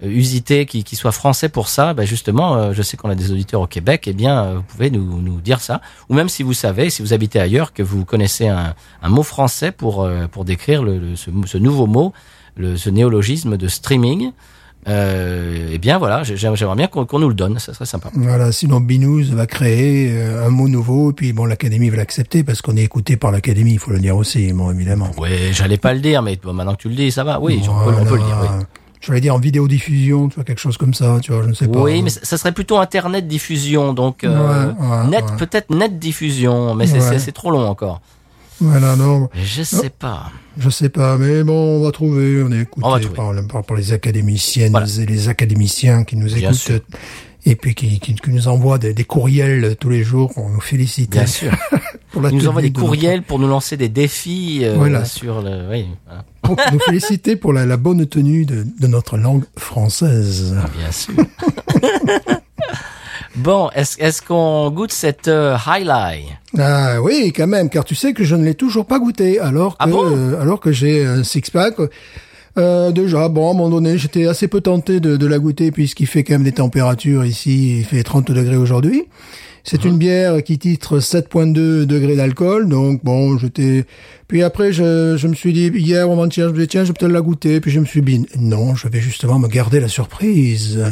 usité 0.05 0.65
qui, 0.65 0.83
qui 0.83 0.95
soit 0.95 1.12
français 1.12 1.50
pour 1.50 1.67
ça, 1.69 1.93
ben 1.93 2.05
justement, 2.05 2.55
euh, 2.55 2.74
je 2.74 2.81
sais 2.81 2.98
qu'on 2.98 3.10
a 3.10 3.15
des 3.15 3.31
auditeurs 3.31 3.62
au 3.62 3.67
Québec, 3.67 4.03
eh 4.07 4.13
bien, 4.13 4.43
euh, 4.43 4.55
vous 4.57 4.63
pouvez 4.63 4.89
nous, 4.91 5.22
nous 5.22 5.39
dire 5.41 5.60
ça. 5.62 5.81
Ou 6.10 6.13
même 6.15 6.29
si 6.29 6.43
vous 6.43 6.53
savez, 6.53 6.89
si 6.89 7.01
vous 7.01 7.13
habitez 7.13 7.39
ailleurs, 7.39 7.74
que 7.74 7.83
vous 7.83 8.05
connaissez 8.05 8.48
un, 8.48 8.74
un 9.01 9.10
mot 9.10 9.24
français 9.24 9.72
pour, 9.72 10.03
euh, 10.03 10.27
pour 10.27 10.45
décrire 10.45 10.83
le, 10.83 10.98
le- 11.00 11.15
ce, 11.15 11.29
ce 11.45 11.57
nouveau 11.57 11.88
mot, 11.88 12.13
le, 12.55 12.75
ce 12.77 12.89
néologisme 12.89 13.57
de 13.57 13.67
streaming, 13.67 14.31
euh, 14.88 15.69
eh 15.72 15.77
bien 15.77 15.98
voilà, 15.98 16.24
j'ai- 16.24 16.36
j'aimerais 16.36 16.75
bien 16.75 16.88
qu'on 16.88 17.05
qu'on 17.05 17.19
nous 17.19 17.29
le 17.29 17.33
donne, 17.33 17.57
ça 17.57 17.74
serait 17.74 17.86
sympa. 17.86 18.10
Voilà, 18.13 18.51
sinon 18.51 18.81
Binous 18.81 19.24
va 19.31 19.48
créer 19.48 20.12
euh, 20.12 20.45
un 20.45 20.50
mot 20.50 20.67
nouveau, 20.67 21.12
et 21.12 21.13
puis 21.13 21.31
bon, 21.31 21.45
l'Académie 21.45 21.89
va 21.89 21.98
l'accepter 21.98 22.43
parce 22.43 22.62
qu'on 22.62 22.75
est 22.75 22.83
écouté 22.83 23.15
par 23.15 23.31
l'Académie, 23.31 23.72
il 23.74 23.79
faut 23.79 23.91
le 23.91 24.00
dire 24.00 24.17
aussi, 24.17 24.51
bon, 24.51 24.72
évidemment. 24.72 25.10
Ouais, 25.17 25.51
j'allais 25.53 25.77
pas 25.77 25.93
le 25.93 26.01
dire, 26.01 26.22
mais 26.22 26.36
bon, 26.41 26.51
maintenant 26.53 26.75
que 26.75 26.81
tu 26.81 26.89
le 26.89 26.95
dis, 26.95 27.12
ça 27.12 27.24
va. 27.24 27.39
Oui, 27.39 27.62
on, 27.63 27.86
peut, 27.86 27.95
on 27.98 28.03
peut 28.05 28.15
le 28.17 28.24
dire. 28.24 28.39
Oui. 28.60 28.65
Vais 29.12 29.19
dire 29.22 29.36
en 29.36 29.39
vidéodiffusion, 29.39 30.29
tu 30.29 30.36
vois, 30.36 30.43
quelque 30.45 30.60
chose 30.62 30.77
comme 30.77 30.93
ça, 30.93 31.17
tu 31.22 31.31
vois, 31.33 31.43
je 31.43 31.50
ne 31.50 31.53
sais 31.53 31.67
pas. 31.67 31.79
Oui, 31.79 32.01
mais 32.01 32.10
ça 32.10 32.38
serait 32.38 32.53
plutôt 32.53 32.77
Internet 32.77 33.27
diffusion, 33.27 33.93
donc 33.93 34.24
euh, 34.24 34.29
Ouais, 34.29 34.88
ouais, 34.88 35.07
net 35.10 35.25
ouais. 35.25 35.38
peut-être 35.38 35.69
net 35.72 36.00
diffusion, 36.00 36.74
mais 36.75 36.88
c'est 36.88 37.31
trop 37.33 37.51
long 37.51 37.67
encore. 37.67 38.01
Voilà, 38.62 38.95
non, 38.95 39.29
je 39.43 39.63
sais 39.63 39.89
pas. 39.89 40.31
je 40.57 40.69
sais 40.69 40.88
pas, 40.89 41.17
mais 41.17 41.43
bon, 41.43 41.79
on 41.79 41.83
va 41.83 41.91
trouver, 41.91 42.41
on 42.43 42.51
est 42.51 42.62
écouté 42.62 42.88
On 42.88 43.00
par, 43.13 43.33
par, 43.48 43.63
par 43.63 43.75
les 43.75 43.91
académiciennes 43.91 44.72
Voilà. 44.72 44.88
et 45.00 45.05
les 45.05 45.27
académiciens 45.27 46.03
qui 46.05 46.15
nous 46.15 46.27
Bien 46.27 46.38
écoutent. 46.50 46.53
sûr. 46.55 46.79
Et 47.45 47.55
puis 47.57 47.75
qui, 47.75 48.00
qui, 48.00 48.15
qui 48.15 48.30
nous 48.30 48.47
envoient 48.47 48.78
des, 48.78 48.93
des 48.93 49.04
courriels 49.04 49.75
tous 49.78 49.89
les 49.89 50.04
jours 50.04 50.34
pour 50.34 50.49
nous 50.49 50.62
féliciter. 50.62 51.17
Bien 51.17 51.25
sûr. 51.28 51.51
Pour 52.13 52.21
la 52.21 52.30
Ils 52.30 52.38
nous 52.38 52.47
envoient 52.47 52.62
des 52.62 52.69
de 52.69 52.76
notre- 52.78 52.86
courriels 52.88 53.23
pour 53.23 53.39
nous 53.39 53.47
lancer 53.47 53.76
des 53.76 53.89
défis 53.89 54.60
euh, 54.63 54.76
Voilà. 54.78 55.04
sur 55.04 55.41
le. 55.41 55.67
Oui, 55.69 55.88
voilà. 56.06 56.23
pour 56.43 56.56
nous 56.71 56.80
féliciter 56.80 57.36
pour 57.36 57.52
la, 57.54 57.65
la 57.65 57.76
bonne 57.76 58.06
tenue 58.06 58.45
de, 58.45 58.65
de 58.80 58.88
notre 58.88 59.17
langue 59.17 59.43
française. 59.58 60.56
bien 60.78 60.91
sûr. 60.91 61.13
bon, 63.36 63.69
est-ce 63.76 64.21
qu'on 64.21 64.69
goûte 64.71 64.91
cette 64.91 65.28
euh, 65.28 65.58
highlight? 65.65 66.26
Ah 66.58 67.02
oui, 67.02 67.34
quand 67.36 67.47
même, 67.47 67.69
car 67.69 67.84
tu 67.84 67.95
sais 67.95 68.13
que 68.13 68.23
je 68.23 68.36
ne 68.36 68.43
l'ai 68.45 68.56
toujours 68.56 68.86
pas 68.86 68.99
goûté, 68.99 69.39
alors 69.39 69.73
que, 69.78 69.84
Ah 69.84 69.88
bon? 69.88 70.04
euh, 70.06 70.39
alors 70.41 70.60
que 70.60 70.71
j'ai 70.71 71.06
un 71.06 71.23
six-pack. 71.23 71.76
Euh, 72.60 72.91
déjà, 72.91 73.30
bon, 73.30 73.47
à 73.47 73.52
un 73.52 73.54
moment 73.56 73.69
donné, 73.71 73.97
j'étais 73.97 74.28
assez 74.28 74.47
peu 74.47 74.62
tenté 74.62 74.99
de, 74.99 75.17
de 75.17 75.26
la 75.26 75.39
goûter 75.39 75.71
puisqu'il 75.71 76.06
fait 76.06 76.23
quand 76.23 76.34
même 76.36 76.43
des 76.43 76.52
températures 76.52 77.26
ici, 77.26 77.80
il 77.80 77.86
fait 77.86 78.04
30 78.04 78.32
degrés 78.32 78.58
aujourd'hui. 78.58 79.06
C'est 79.63 79.86
une 79.86 79.97
bière 79.97 80.43
qui 80.43 80.60
titre 80.60 80.99
7.2 80.99 81.86
degrés 81.86 82.17
d'alcool, 82.17 82.67
donc 82.67 83.04
bon, 83.04 83.38
j'étais... 83.38 83.86
Puis 84.28 84.43
après, 84.43 84.73
je, 84.73 85.15
je 85.15 85.28
me 85.28 85.34
suis 85.34 85.54
dit, 85.54 85.67
hier 85.67 86.10
ou 86.10 86.12
avant-hier, 86.12 86.47
je 86.47 86.52
me 86.52 86.58
disais, 86.58 86.67
tiens, 86.67 86.84
je 86.84 86.89
vais 86.89 86.93
peut-être 86.99 87.13
la 87.13 87.21
goûter, 87.21 87.62
puis 87.62 87.71
je 87.71 87.80
me 87.80 87.86
suis 87.86 88.02
dit, 88.02 88.26
non, 88.38 88.76
je 88.76 88.89
vais 88.89 88.99
justement 88.99 89.39
me 89.39 89.47
garder 89.47 89.80
la 89.80 89.88
surprise, 89.88 90.84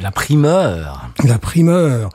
La 0.00 0.10
primeur. 0.10 1.10
la 1.24 1.38
primeur. 1.38 2.08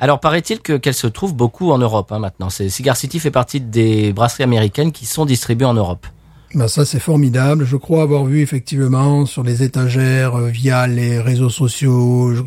Alors 0.00 0.20
paraît-il 0.20 0.60
que 0.60 0.76
qu'elle 0.76 0.94
se 0.94 1.08
trouve 1.08 1.34
beaucoup 1.34 1.72
en 1.72 1.78
Europe 1.78 2.12
hein, 2.12 2.20
maintenant. 2.20 2.50
C'est 2.50 2.68
Cigar 2.68 2.96
City 2.96 3.18
fait 3.18 3.32
partie 3.32 3.60
des 3.60 4.12
brasseries 4.12 4.44
américaines 4.44 4.92
qui 4.92 5.06
sont 5.06 5.24
distribuées 5.24 5.66
en 5.66 5.74
Europe. 5.74 6.06
Ben 6.54 6.66
ça 6.66 6.86
c'est 6.86 6.98
formidable. 6.98 7.66
Je 7.66 7.76
crois 7.76 8.02
avoir 8.02 8.24
vu 8.24 8.40
effectivement 8.40 9.26
sur 9.26 9.42
les 9.42 9.62
étagères 9.62 10.36
euh, 10.36 10.48
via 10.48 10.86
les 10.86 11.20
réseaux 11.20 11.50
sociaux. 11.50 12.34
Je, 12.34 12.42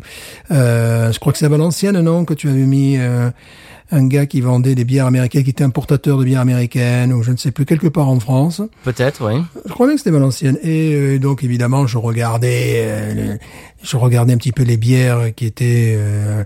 euh, 0.50 1.12
je 1.12 1.20
crois 1.20 1.32
que 1.32 1.38
c'est 1.38 1.46
à 1.46 1.48
Valenciennes, 1.48 2.00
non, 2.00 2.24
que 2.24 2.34
tu 2.34 2.48
avais 2.48 2.66
mis 2.66 2.96
euh, 2.98 3.30
un 3.92 4.06
gars 4.06 4.26
qui 4.26 4.40
vendait 4.40 4.74
des 4.74 4.84
bières 4.84 5.06
américaines, 5.06 5.44
qui 5.44 5.50
était 5.50 5.62
importateur 5.62 6.16
de 6.18 6.24
bières 6.24 6.40
américaines 6.40 7.12
ou 7.12 7.22
je 7.22 7.30
ne 7.30 7.36
sais 7.36 7.50
plus 7.52 7.66
quelque 7.66 7.86
part 7.86 8.08
en 8.08 8.18
France. 8.18 8.62
Peut-être, 8.84 9.30
oui. 9.30 9.42
Je 9.66 9.72
crois 9.72 9.86
bien 9.86 9.94
que 9.94 10.00
c'était 10.00 10.10
Valenciennes. 10.10 10.58
Et 10.62 10.94
euh, 10.94 11.18
donc 11.18 11.44
évidemment, 11.44 11.86
je 11.86 11.98
regardais, 11.98 12.84
euh, 12.86 13.36
je 13.82 13.96
regardais 13.96 14.32
un 14.32 14.38
petit 14.38 14.52
peu 14.52 14.62
les 14.62 14.78
bières 14.78 15.34
qui 15.34 15.44
étaient 15.46 15.94
euh, 15.96 16.42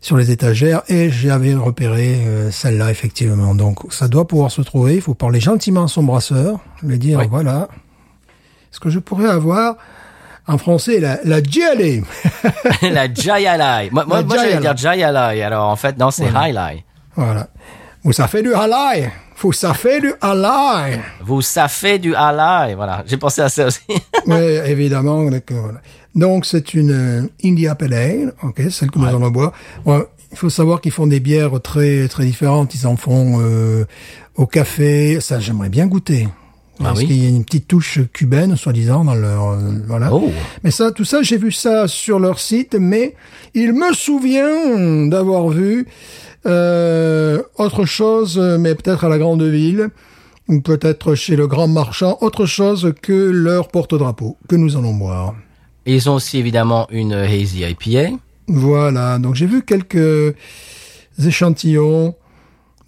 sur 0.00 0.16
les 0.16 0.30
étagères 0.32 0.82
et 0.88 1.08
j'avais 1.08 1.54
repéré 1.54 2.16
euh, 2.26 2.50
celle-là 2.50 2.90
effectivement. 2.90 3.54
Donc 3.54 3.78
ça 3.90 4.08
doit 4.08 4.26
pouvoir 4.26 4.50
se 4.50 4.60
trouver. 4.62 4.96
Il 4.96 5.00
faut 5.00 5.14
parler 5.14 5.40
gentiment 5.40 5.84
à 5.84 5.88
son 5.88 6.02
brasseur, 6.02 6.58
lui 6.82 6.98
dire 6.98 7.20
Oui. 7.20 7.26
voilà 7.30 7.68
ce 8.70 8.80
que 8.80 8.90
je 8.90 8.98
pourrais 8.98 9.28
avoir. 9.28 9.76
En 10.46 10.56
français, 10.56 10.98
la, 10.98 11.18
la 11.24 11.40
la 12.82 13.12
Jayalai. 13.12 13.90
Moi, 13.92 14.06
moi, 14.06 14.20
La 14.20 14.22
moi 14.26 14.36
j'allais 14.36 14.56
dire 14.58 14.74
Jayalai. 14.74 15.42
Alors 15.42 15.68
en 15.68 15.76
fait, 15.76 15.98
non, 15.98 16.10
c'est 16.10 16.34
Highlight. 16.34 16.84
Voilà. 17.18 17.48
Ou 18.04 18.12
ça 18.12 18.28
fait 18.28 18.42
du 18.42 18.54
halai. 18.54 19.10
Faut 19.34 19.50
ça 19.50 19.74
fait 19.74 20.00
du 20.00 20.12
halai. 20.20 21.00
Vous, 21.20 21.42
ça 21.42 21.66
fait 21.66 21.98
du 21.98 22.14
halai. 22.14 22.76
Voilà. 22.76 23.02
J'ai 23.06 23.16
pensé 23.16 23.40
à 23.40 23.48
ça 23.48 23.66
aussi. 23.66 23.80
oui, 24.26 24.36
évidemment. 24.66 25.28
Donc, 25.28 25.50
voilà. 25.50 25.80
Donc, 26.14 26.46
c'est 26.46 26.74
une 26.74 26.92
euh, 26.92 27.28
India 27.44 27.74
Pale 27.74 27.94
Ale, 27.94 28.32
ok, 28.42 28.62
celle 28.70 28.90
que 28.92 28.98
nous 29.00 29.06
allons 29.06 29.30
boire. 29.30 29.52
Il 29.84 30.36
faut 30.36 30.48
savoir 30.48 30.80
qu'ils 30.80 30.92
font 30.92 31.06
des 31.08 31.18
bières 31.20 31.60
très 31.60 32.06
très 32.06 32.24
différentes. 32.24 32.72
Ils 32.76 32.86
en 32.86 32.96
font 32.96 33.40
euh, 33.40 33.84
au 34.36 34.46
café. 34.46 35.20
Ça, 35.20 35.40
j'aimerais 35.40 35.68
bien 35.68 35.86
goûter. 35.88 36.28
Ah 36.80 36.84
Parce 36.84 37.00
oui. 37.00 37.06
qu'il 37.08 37.24
y 37.24 37.26
a 37.26 37.30
une 37.30 37.44
petite 37.44 37.66
touche 37.66 37.98
cubaine, 38.12 38.56
soi-disant, 38.56 39.04
dans 39.04 39.16
leur... 39.16 39.48
euh, 39.48 39.58
voilà. 39.88 40.14
Oh. 40.14 40.30
Mais 40.62 40.70
ça, 40.70 40.92
tout 40.92 41.04
ça, 41.04 41.22
j'ai 41.22 41.36
vu 41.36 41.50
ça 41.50 41.88
sur 41.88 42.20
leur 42.20 42.38
site, 42.38 42.76
mais 42.78 43.16
il 43.54 43.72
me 43.72 43.92
souvient 43.92 45.06
d'avoir 45.08 45.48
vu 45.48 45.88
euh, 46.46 47.42
autre 47.56 47.84
chose, 47.84 48.38
mais 48.38 48.74
peut-être 48.74 49.04
à 49.04 49.08
la 49.08 49.18
grande 49.18 49.42
ville, 49.42 49.90
ou 50.48 50.60
peut-être 50.60 51.14
chez 51.14 51.36
le 51.36 51.46
grand 51.46 51.68
marchand, 51.68 52.18
autre 52.20 52.46
chose 52.46 52.92
que 53.02 53.12
leur 53.12 53.68
porte-drapeau, 53.68 54.36
que 54.48 54.56
nous 54.56 54.76
allons 54.76 54.94
boire. 54.94 55.34
Et 55.86 55.94
ils 55.94 56.08
ont 56.08 56.14
aussi 56.14 56.38
évidemment 56.38 56.86
une 56.90 57.12
Hazy 57.12 57.64
IPA. 57.64 58.16
Voilà, 58.46 59.18
donc 59.18 59.34
j'ai 59.34 59.46
vu 59.46 59.62
quelques 59.62 60.34
échantillons 61.22 62.14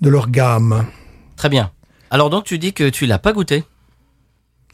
de 0.00 0.08
leur 0.08 0.30
gamme. 0.30 0.86
Très 1.36 1.48
bien. 1.48 1.70
Alors 2.10 2.30
donc 2.30 2.44
tu 2.44 2.58
dis 2.58 2.72
que 2.72 2.88
tu 2.88 3.06
l'as 3.06 3.18
pas 3.18 3.32
goûté. 3.32 3.64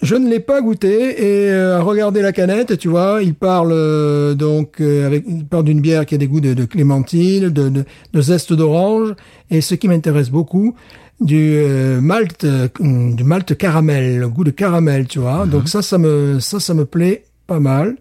Je 0.02 0.14
ne 0.14 0.28
l'ai 0.28 0.40
pas 0.40 0.60
goûté 0.60 1.22
et 1.22 1.50
euh, 1.50 1.78
à 1.78 1.82
regarder 1.82 2.20
la 2.20 2.32
canette, 2.32 2.76
tu 2.76 2.88
vois, 2.88 3.20
il 3.22 3.34
parle 3.34 3.72
euh, 3.72 4.34
donc 4.34 4.80
euh, 4.80 5.06
avec 5.06 5.24
il 5.26 5.46
parle 5.46 5.64
d'une 5.64 5.80
bière 5.80 6.04
qui 6.04 6.14
a 6.14 6.18
des 6.18 6.26
goûts 6.26 6.40
de, 6.42 6.52
de 6.52 6.64
clémentine, 6.66 7.48
de, 7.48 7.68
de, 7.70 7.84
de 8.12 8.20
zeste 8.20 8.52
d'orange 8.52 9.14
et 9.50 9.62
ce 9.62 9.74
qui 9.74 9.88
m'intéresse 9.88 10.28
beaucoup 10.30 10.74
du 11.18 11.54
euh, 11.56 12.02
malt 12.02 12.44
euh, 12.44 12.68
du 12.78 13.24
malt 13.24 13.56
caramel, 13.56 14.18
le 14.18 14.28
goût 14.28 14.44
de 14.44 14.50
caramel, 14.50 15.06
tu 15.06 15.18
vois. 15.18 15.46
Donc 15.46 15.68
ça 15.68 15.80
ça 15.80 15.96
me 15.96 16.40
ça 16.40 16.60
ça 16.60 16.74
me 16.74 16.84
plaît 16.84 17.24
pas 17.46 17.60
mal. 17.60 17.96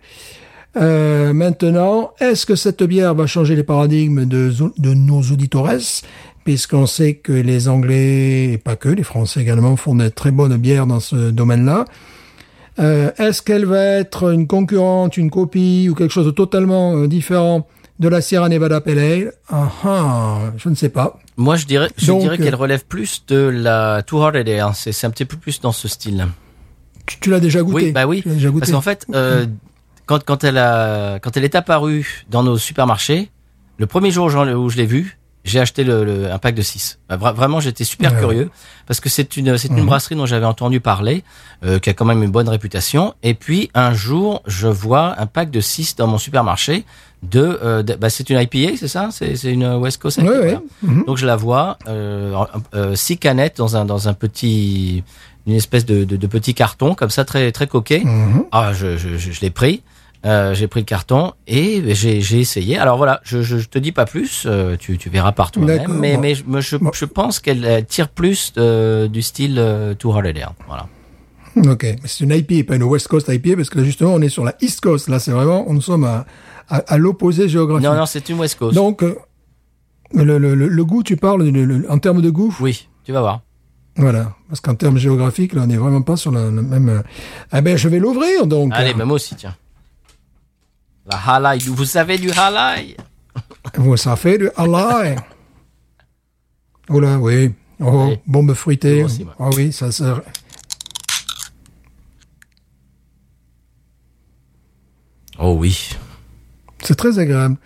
Euh, 0.78 1.32
maintenant, 1.32 2.12
est-ce 2.20 2.46
que 2.46 2.56
cette 2.56 2.84
bière 2.84 3.16
va 3.16 3.26
changer 3.28 3.56
les 3.56 3.64
paradigmes 3.64 4.26
de, 4.26 4.52
de 4.78 4.94
nos 4.94 5.22
auditores 5.22 5.70
Puisqu'on 6.46 6.86
sait 6.86 7.16
que 7.16 7.34
les 7.34 7.68
Anglais, 7.68 8.52
et 8.54 8.58
pas 8.60 8.76
que, 8.76 8.88
les 8.88 9.02
Français 9.04 9.42
également, 9.42 9.76
font 9.76 9.96
de 9.96 10.08
très 10.10 10.30
bonnes 10.30 10.56
bières 10.58 10.86
dans 10.86 11.00
ce 11.00 11.32
domaine-là. 11.32 11.86
Euh, 12.78 13.10
est-ce 13.18 13.42
qu'elle 13.42 13.66
va 13.66 13.82
être 13.84 14.32
une 14.32 14.46
concurrente, 14.46 15.18
une 15.18 15.32
copie 15.32 15.88
ou 15.90 15.96
quelque 15.96 16.12
chose 16.12 16.28
de 16.28 16.32
totalement 16.32 16.96
euh, 16.96 17.08
différent 17.08 17.68
de 18.00 18.08
la 18.08 18.22
Sierra 18.22 18.48
Nevada 18.48 18.80
Pale 18.80 19.00
Ale? 19.00 19.34
Ah 19.50 19.72
ah, 19.86 20.40
je 20.58 20.70
ne 20.70 20.76
sais 20.76 20.90
pas. 20.90 21.18
Moi, 21.36 21.56
je 21.56 21.66
dirais, 21.66 21.90
je 21.98 22.06
Donc, 22.06 22.22
dirais 22.22 22.40
euh, 22.40 22.44
qu'elle 22.44 22.56
relève 22.56 22.86
plus 22.86 23.24
de 23.28 23.38
la 23.38 24.04
Too 24.04 24.22
Hard 24.22 24.36
Ale. 24.36 24.50
hein. 24.60 24.72
C'est, 24.76 25.06
un 25.06 25.10
petit 25.10 25.26
peu 25.26 25.38
plus 25.38 25.62
dans 25.62 25.72
ce 25.72 25.88
style. 25.88 26.28
Tu, 27.08 27.20
tu 27.20 27.32
l'as 27.32 27.40
déjà 27.40 27.64
goûté? 27.64 27.86
Oui, 27.88 27.92
bah 27.92 28.06
oui. 28.06 28.22
Déjà 28.24 28.50
goûté? 28.50 28.60
Parce 28.60 28.72
qu'en 28.72 28.82
fait, 28.82 29.08
euh, 29.16 29.48
quand, 30.06 30.24
quand 30.24 30.44
elle 30.44 30.60
a, 30.60 31.18
quand 31.20 31.36
elle 31.38 31.44
est 31.44 31.56
apparue 31.56 32.26
dans 32.30 32.44
nos 32.44 32.60
supermarchés, 32.60 33.32
le 33.80 33.88
premier 33.88 34.12
jour 34.12 34.26
où 34.28 34.70
je 34.70 34.78
l'ai 34.78 34.86
vue, 34.86 35.18
j'ai 35.46 35.60
acheté 35.62 35.84
le, 35.86 36.04
le- 36.04 36.32
un 36.32 36.38
pack 36.40 36.56
de 36.56 36.62
6. 36.62 37.00
vraiment, 37.10 37.60
j'étais 37.62 37.84
super 37.86 38.12
Ouais. 38.14 38.20
curieux 38.20 38.50
parce 38.88 39.00
que 39.00 39.08
c'est 39.10 39.38
une, 39.38 39.58
c'est 39.58 39.70
une 39.70 39.76
Mhm. 39.82 39.86
brasserie 39.86 40.16
dont 40.16 40.26
j'avais 40.26 40.46
entendu 40.46 40.80
parler, 40.82 41.24
euh, 41.64 41.80
qui 41.80 41.90
a 41.90 41.94
quand 41.94 42.04
même 42.04 42.22
une 42.24 42.32
bonne 42.32 42.50
réputation. 42.50 43.14
Et 43.24 43.34
puis 43.36 43.70
un 43.76 43.94
jour, 43.94 44.42
je 44.48 44.68
vois 44.68 45.16
un 45.22 45.28
pack 45.28 45.52
de 45.52 45.62
6 45.62 45.96
dans 45.96 46.08
mon 46.08 46.18
supermarché 46.18 46.84
de, 47.24 47.60
euh, 47.64 47.82
de- 47.84 47.96
bah, 47.96 48.10
c'est 48.10 48.30
une 48.30 48.40
IPA, 48.40 48.76
c'est 48.78 48.88
ça? 48.88 49.10
C'est, 49.12 49.36
une 49.52 49.66
West 49.76 50.02
Coast 50.02 50.18
IPA. 50.18 50.26
Oui, 50.30 50.36
oui. 50.36 50.42
voilà. 50.44 50.62
Mhm. 50.82 51.04
Donc 51.06 51.18
je 51.18 51.26
la 51.26 51.36
vois, 51.36 51.78
euh, 51.88 52.36
euh, 52.74 52.96
six 52.96 53.18
canettes 53.18 53.58
dans 53.58 53.78
un 53.78 53.86
dans 53.86 54.08
un 54.10 54.14
petit, 54.14 55.04
une 55.48 55.54
espèce 55.54 55.86
de, 55.86 56.04
de, 56.06 56.18
de 56.18 56.28
petit 56.28 56.54
carton 56.56 56.96
comme 56.96 57.10
ça 57.12 57.24
très 57.24 57.52
très 57.52 57.68
coquet. 57.68 58.02
Mhm. 58.04 58.46
Ah, 58.52 58.74
je, 58.74 58.98
je, 58.98 59.18
je, 59.18 59.32
je 59.32 59.42
l'ai 59.42 59.52
pris. 59.52 59.82
Euh, 60.26 60.56
j'ai 60.56 60.68
pris 60.68 60.80
le 60.80 60.86
carton 60.86 61.34
et 61.46 61.94
j'ai 61.94 62.18
essayé. 62.40 62.80
Alors 62.80 62.98
voilà, 62.98 63.22
je, 63.24 63.44
je, 63.44 63.58
je 63.60 63.68
te 63.70 63.78
dis 63.78 63.92
pas 63.92 64.06
plus. 64.06 64.46
euh, 64.48 64.76
tu, 64.76 64.98
tu 64.98 65.10
verras 65.10 65.32
par 65.34 65.52
toi-même. 65.52 66.00
Mais 66.00 66.18
mais 66.18 66.34
je, 66.62 67.06
pense 67.06 67.40
qu'elle 67.40 67.64
elle 67.64 67.86
tire 67.86 68.10
plus 68.10 68.52
euh, 68.58 69.08
du 69.08 69.22
style 69.22 69.58
euh, 69.60 69.94
Too 69.94 70.12
Hard 70.12 70.26
Ale. 70.26 70.50
Voilà. 70.68 70.88
Ok, 71.72 71.84
mais 71.84 71.98
c'est 72.06 72.24
une 72.24 72.32
IPA, 72.32 72.68
pas 72.68 72.76
une 72.76 72.84
West 72.84 73.08
Coast 73.08 73.30
IPA, 73.30 73.56
parce 73.56 73.70
que 73.70 73.78
là 73.78 73.84
justement 73.86 74.14
on 74.16 74.22
est 74.22 74.28
sur 74.30 74.44
la 74.44 74.56
East 74.62 74.82
Coast. 74.82 75.08
Là 75.10 75.20
c'est 75.20 75.32
vraiment, 75.32 75.66
nous 75.70 75.80
sommes 75.82 76.04
à, 76.04 76.26
à, 76.70 76.78
à 76.78 76.98
l'opposé 76.98 77.48
géographique. 77.48 77.88
Non 77.88 77.96
non, 77.96 78.06
c'est 78.08 78.28
une 78.28 78.40
West 78.40 78.58
Coast. 78.58 78.74
Donc 78.76 79.04
euh, 79.04 79.16
le, 80.14 80.24
le, 80.40 80.56
le, 80.56 80.68
le 80.68 80.86
goût, 80.86 81.04
tu 81.04 81.18
parles 81.18 81.44
le- 81.48 81.66
le- 81.66 81.86
en 81.92 82.00
termes 82.00 82.22
de 82.22 82.30
goût, 82.32 82.54
Oui, 82.60 82.88
tu 83.04 83.12
vas 83.14 83.22
voir. 83.22 83.42
voilà, 83.96 84.34
parce 84.50 84.60
qu'en 84.60 84.76
termes 84.76 84.98
géographiques, 84.98 85.54
là 85.54 85.62
on 85.64 85.68
n'est 85.68 85.78
vraiment 85.78 86.02
pas 86.02 86.16
sur 86.18 86.32
la, 86.32 86.46
la 86.46 86.50
même. 86.52 86.90
euh, 86.90 87.02
Eh 87.58 87.62
ben 87.62 87.78
je 87.78 87.88
vais 87.90 88.00
l'ouvrir 88.00 88.48
donc. 88.48 88.72
Allez, 88.74 88.94
même 88.96 89.08
moi 89.08 89.16
aussi, 89.16 89.36
tiens. 89.36 89.56
La 91.06 91.18
halai, 91.18 91.60
vous 91.60 91.86
savez 91.86 92.18
du 92.18 92.32
halai 92.32 92.98
Vous, 93.76 93.96
fait 94.16 94.38
du 94.38 94.50
halal. 94.56 95.18
Oh 96.90 97.00
là, 97.00 97.18
oui. 97.20 97.54
Oh, 97.80 98.08
Oui. 98.10 98.18
bombe 98.26 98.54
fruitée. 98.54 99.04
Aussi. 99.04 99.26
Ah 99.40 99.50
oui, 99.56 99.72
ça 99.72 99.92
sert. 99.92 100.22
Oh 105.38 105.56
oui, 105.60 105.90
C'est 106.82 106.96
très 106.96 107.20
agréable. 107.20 107.58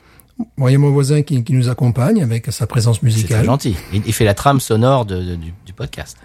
Bon, 0.57 0.67
a 0.75 0.77
mon 0.79 0.89
voisin 0.91 1.21
qui, 1.21 1.43
qui 1.43 1.53
nous 1.53 1.69
accompagne 1.69 2.23
avec 2.23 2.51
sa 2.51 2.65
présence 2.65 2.95
c'est 2.95 3.01
très 3.01 3.05
musicale. 3.07 3.45
gentil. 3.45 3.75
Il, 3.93 4.01
il 4.07 4.13
fait 4.13 4.25
la 4.25 4.33
trame 4.33 4.59
sonore 4.59 5.05
de, 5.05 5.21
de- 5.21 5.35
du, 5.35 5.53
du 5.65 5.73
podcast. 5.73 6.17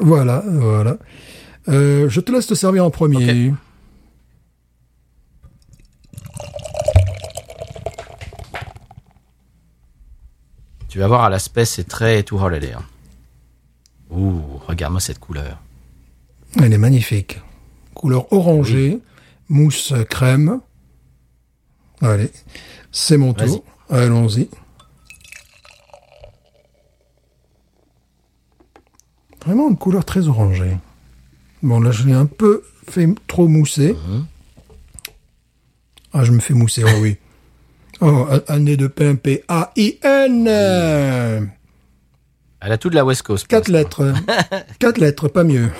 Voilà, 0.00 0.42
voilà. 0.46 0.96
Euh, 1.68 2.08
je 2.08 2.20
te 2.20 2.30
laisse 2.32 2.46
te 2.46 2.54
servir 2.54 2.84
en 2.84 2.90
premier. 2.90 3.52
Tu 10.96 11.00
vas 11.00 11.08
voir 11.08 11.24
à 11.24 11.28
l'aspect, 11.28 11.66
c'est 11.66 11.84
très 11.84 12.24
Hard 12.32 12.54
Ale. 12.54 12.72
hein. 12.74 12.82
Ouh, 14.08 14.40
regarde-moi 14.66 14.98
cette 14.98 15.18
couleur. 15.18 15.60
Elle 16.58 16.72
est 16.72 16.78
magnifique. 16.78 17.38
Couleur 17.92 18.32
orangée, 18.32 19.00
mousse 19.50 19.92
crème. 20.08 20.62
Allez, 22.00 22.32
c'est 22.92 23.18
mon 23.18 23.34
tour. 23.34 23.62
Allons-y. 23.90 24.48
Vraiment 29.44 29.68
une 29.68 29.76
couleur 29.76 30.06
très 30.06 30.28
orangée. 30.28 30.78
Bon, 31.62 31.78
là, 31.78 31.90
je 31.90 32.06
l'ai 32.06 32.14
un 32.14 32.24
peu 32.24 32.62
fait 32.88 33.06
trop 33.26 33.48
mousser. 33.48 33.94
Ah, 36.14 36.24
je 36.24 36.32
me 36.32 36.40
fais 36.40 36.54
mousser, 36.54 36.84
oh 36.86 37.00
oui. 37.02 37.18
Oh, 38.00 38.26
nez 38.58 38.76
de 38.76 38.86
pain 38.88 39.14
P-A-I-N. 39.16 40.46
Elle 42.60 42.72
a 42.72 42.78
tout 42.78 42.90
de 42.90 42.94
la 42.94 43.04
West 43.04 43.22
Coast. 43.22 43.46
Quatre 43.46 43.68
lettres. 43.68 44.12
Quatre 44.78 44.98
lettres, 44.98 45.28
pas 45.28 45.44
mieux. 45.44 45.70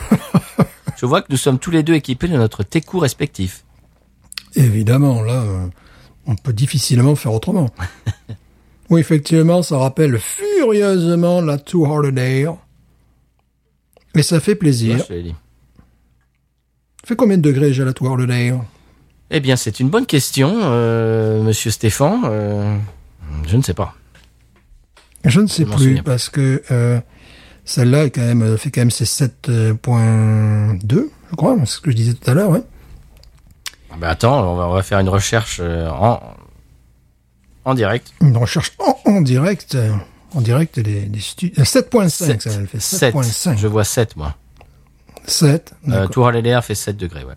Je 0.96 1.04
vois 1.04 1.20
que 1.20 1.26
nous 1.30 1.36
sommes 1.36 1.58
tous 1.58 1.70
les 1.70 1.82
deux 1.82 1.94
équipés 1.94 2.28
de 2.28 2.36
notre 2.36 2.62
técou 2.62 2.98
respectif. 2.98 3.64
Évidemment, 4.54 5.22
là, 5.22 5.42
euh, 5.42 5.66
on 6.26 6.36
peut 6.36 6.52
difficilement 6.52 7.14
faire 7.16 7.34
autrement. 7.34 7.70
oui, 8.90 9.00
effectivement, 9.00 9.62
ça 9.62 9.78
rappelle 9.78 10.18
furieusement 10.18 11.42
la 11.42 11.58
Too 11.58 11.84
Hard 11.84 12.06
a 12.06 12.10
Day. 12.12 12.46
Et 14.14 14.22
ça 14.22 14.40
fait 14.40 14.54
plaisir. 14.54 15.04
fait 17.04 17.16
combien 17.16 17.36
de 17.36 17.42
degrés 17.42 17.74
j'ai 17.74 17.84
la 17.84 17.92
Too 17.92 18.06
Hard 18.06 18.22
a 18.22 18.26
Day 18.26 18.54
Eh 19.30 19.40
bien, 19.40 19.56
c'est 19.56 19.80
une 19.80 19.90
bonne 19.90 20.06
question, 20.06 20.52
euh, 20.62 21.42
monsieur 21.42 21.70
Stéphane. 21.70 22.22
Euh, 22.26 22.76
je 23.46 23.56
ne 23.56 23.62
sais 23.62 23.74
pas. 23.74 23.94
Je 25.24 25.40
ne 25.40 25.46
sais 25.48 25.64
Je 25.64 25.74
plus, 25.74 26.02
parce 26.02 26.28
que 26.28 26.62
euh, 26.70 27.00
celle-là 27.64 28.04
est 28.04 28.10
quand 28.10 28.20
même, 28.22 28.42
euh, 28.42 28.56
fait 28.56 28.70
quand 28.70 28.82
même 28.82 28.92
ses 28.92 29.04
7.2, 29.04 31.08
je 31.30 31.36
crois, 31.36 31.56
c'est 31.60 31.66
ce 31.66 31.80
que 31.80 31.90
je 31.90 31.96
disais 31.96 32.14
tout 32.14 32.30
à 32.30 32.34
l'heure, 32.34 32.50
ouais. 32.50 32.62
Ah 33.90 33.94
ben 33.98 34.08
attends, 34.08 34.52
on 34.52 34.56
va, 34.56 34.68
on 34.68 34.72
va 34.72 34.82
faire 34.84 35.00
une 35.00 35.08
recherche 35.08 35.58
euh, 35.60 35.88
en, 35.88 36.20
en 37.64 37.74
direct. 37.74 38.12
Une 38.20 38.36
recherche 38.36 38.72
en, 38.78 38.96
en 39.10 39.20
direct, 39.22 39.74
euh, 39.74 39.90
en 40.34 40.40
direct 40.40 40.78
des, 40.78 41.06
des 41.06 41.20
studios. 41.20 41.64
7.5, 41.64 42.08
ça, 42.08 42.26
fait 42.66 42.80
7. 42.80 43.14
7.5. 43.14 43.56
Je 43.56 43.66
vois 43.66 43.84
7, 43.84 44.16
moi. 44.16 44.36
7, 45.26 45.74
Euh. 45.88 46.06
Tour 46.06 46.30
LDR 46.30 46.62
fait 46.62 46.76
7 46.76 46.96
degrés, 46.96 47.24
ouais. 47.24 47.34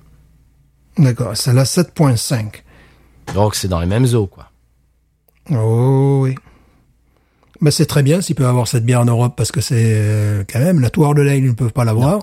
D'accord, 0.99 1.35
celle-là 1.35 1.63
7.5. 1.63 2.62
Donc 3.33 3.55
c'est 3.55 3.69
dans 3.69 3.79
les 3.79 3.85
mêmes 3.85 4.07
eaux, 4.13 4.27
quoi. 4.27 4.51
Oh 5.51 6.19
oui. 6.23 6.35
Ben, 7.62 7.71
c'est 7.71 7.85
très 7.85 8.03
bien 8.03 8.21
s'ils 8.21 8.35
peuvent 8.35 8.47
avoir 8.47 8.67
cette 8.67 8.85
bière 8.85 9.01
en 9.01 9.05
Europe 9.05 9.33
parce 9.35 9.51
que 9.51 9.62
c'est 9.62 9.75
euh, 9.77 10.43
quand 10.49 10.59
même 10.59 10.79
la 10.81 10.89
Tour 10.89 11.15
de 11.15 11.21
Lane, 11.21 11.38
ils 11.38 11.47
ne 11.47 11.53
peuvent 11.53 11.73
pas 11.73 11.85
l'avoir. 11.85 12.19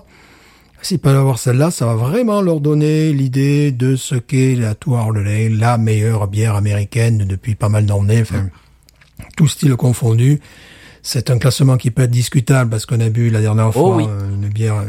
S'ils 0.81 0.99
peuvent 0.99 1.17
avoir 1.17 1.39
celle-là, 1.39 1.71
ça 1.71 1.87
va 1.87 1.95
vraiment 1.95 2.41
leur 2.41 2.61
donner 2.61 3.11
l'idée 3.13 3.71
de 3.71 3.95
ce 3.95 4.15
qu'est 4.15 4.55
la 4.55 4.75
Tour 4.75 5.11
de 5.13 5.19
Lane, 5.19 5.57
la 5.57 5.77
meilleure 5.77 6.27
bière 6.27 6.55
américaine 6.55 7.17
depuis 7.19 7.55
pas 7.55 7.69
mal 7.69 7.85
d'années, 7.87 8.21
enfin, 8.21 8.47
tout 9.35 9.47
style 9.47 9.75
confondu. 9.75 10.39
C'est 11.01 11.31
un 11.31 11.39
classement 11.39 11.77
qui 11.77 11.89
peut 11.89 12.03
être 12.03 12.11
discutable 12.11 12.69
parce 12.69 12.85
qu'on 12.85 12.99
a 12.99 13.09
bu 13.09 13.29
la 13.29 13.41
dernière 13.41 13.73
fois 13.73 13.95
oui. 13.95 14.05
euh, 14.07 14.29
une 14.35 14.49
bière 14.49 14.83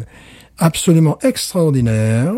absolument 0.58 1.18
extraordinaire. 1.22 2.32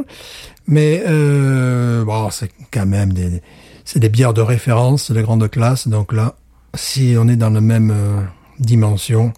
Mais 0.70 1.02
euh, 1.06 2.04
bon, 2.04 2.30
c'est 2.30 2.50
quand 2.70 2.86
même 2.86 3.12
des, 3.12 3.42
c'est 3.84 3.98
des 3.98 4.08
bières 4.08 4.32
de 4.32 4.40
référence 4.40 5.10
de 5.10 5.20
grande 5.20 5.50
classe. 5.50 5.88
Donc 5.88 6.12
là, 6.12 6.36
si 6.74 7.16
on 7.18 7.26
est 7.28 7.36
dans 7.36 7.50
la 7.50 7.60
même 7.60 7.90
euh, 7.94 8.20
dimension, 8.60 9.32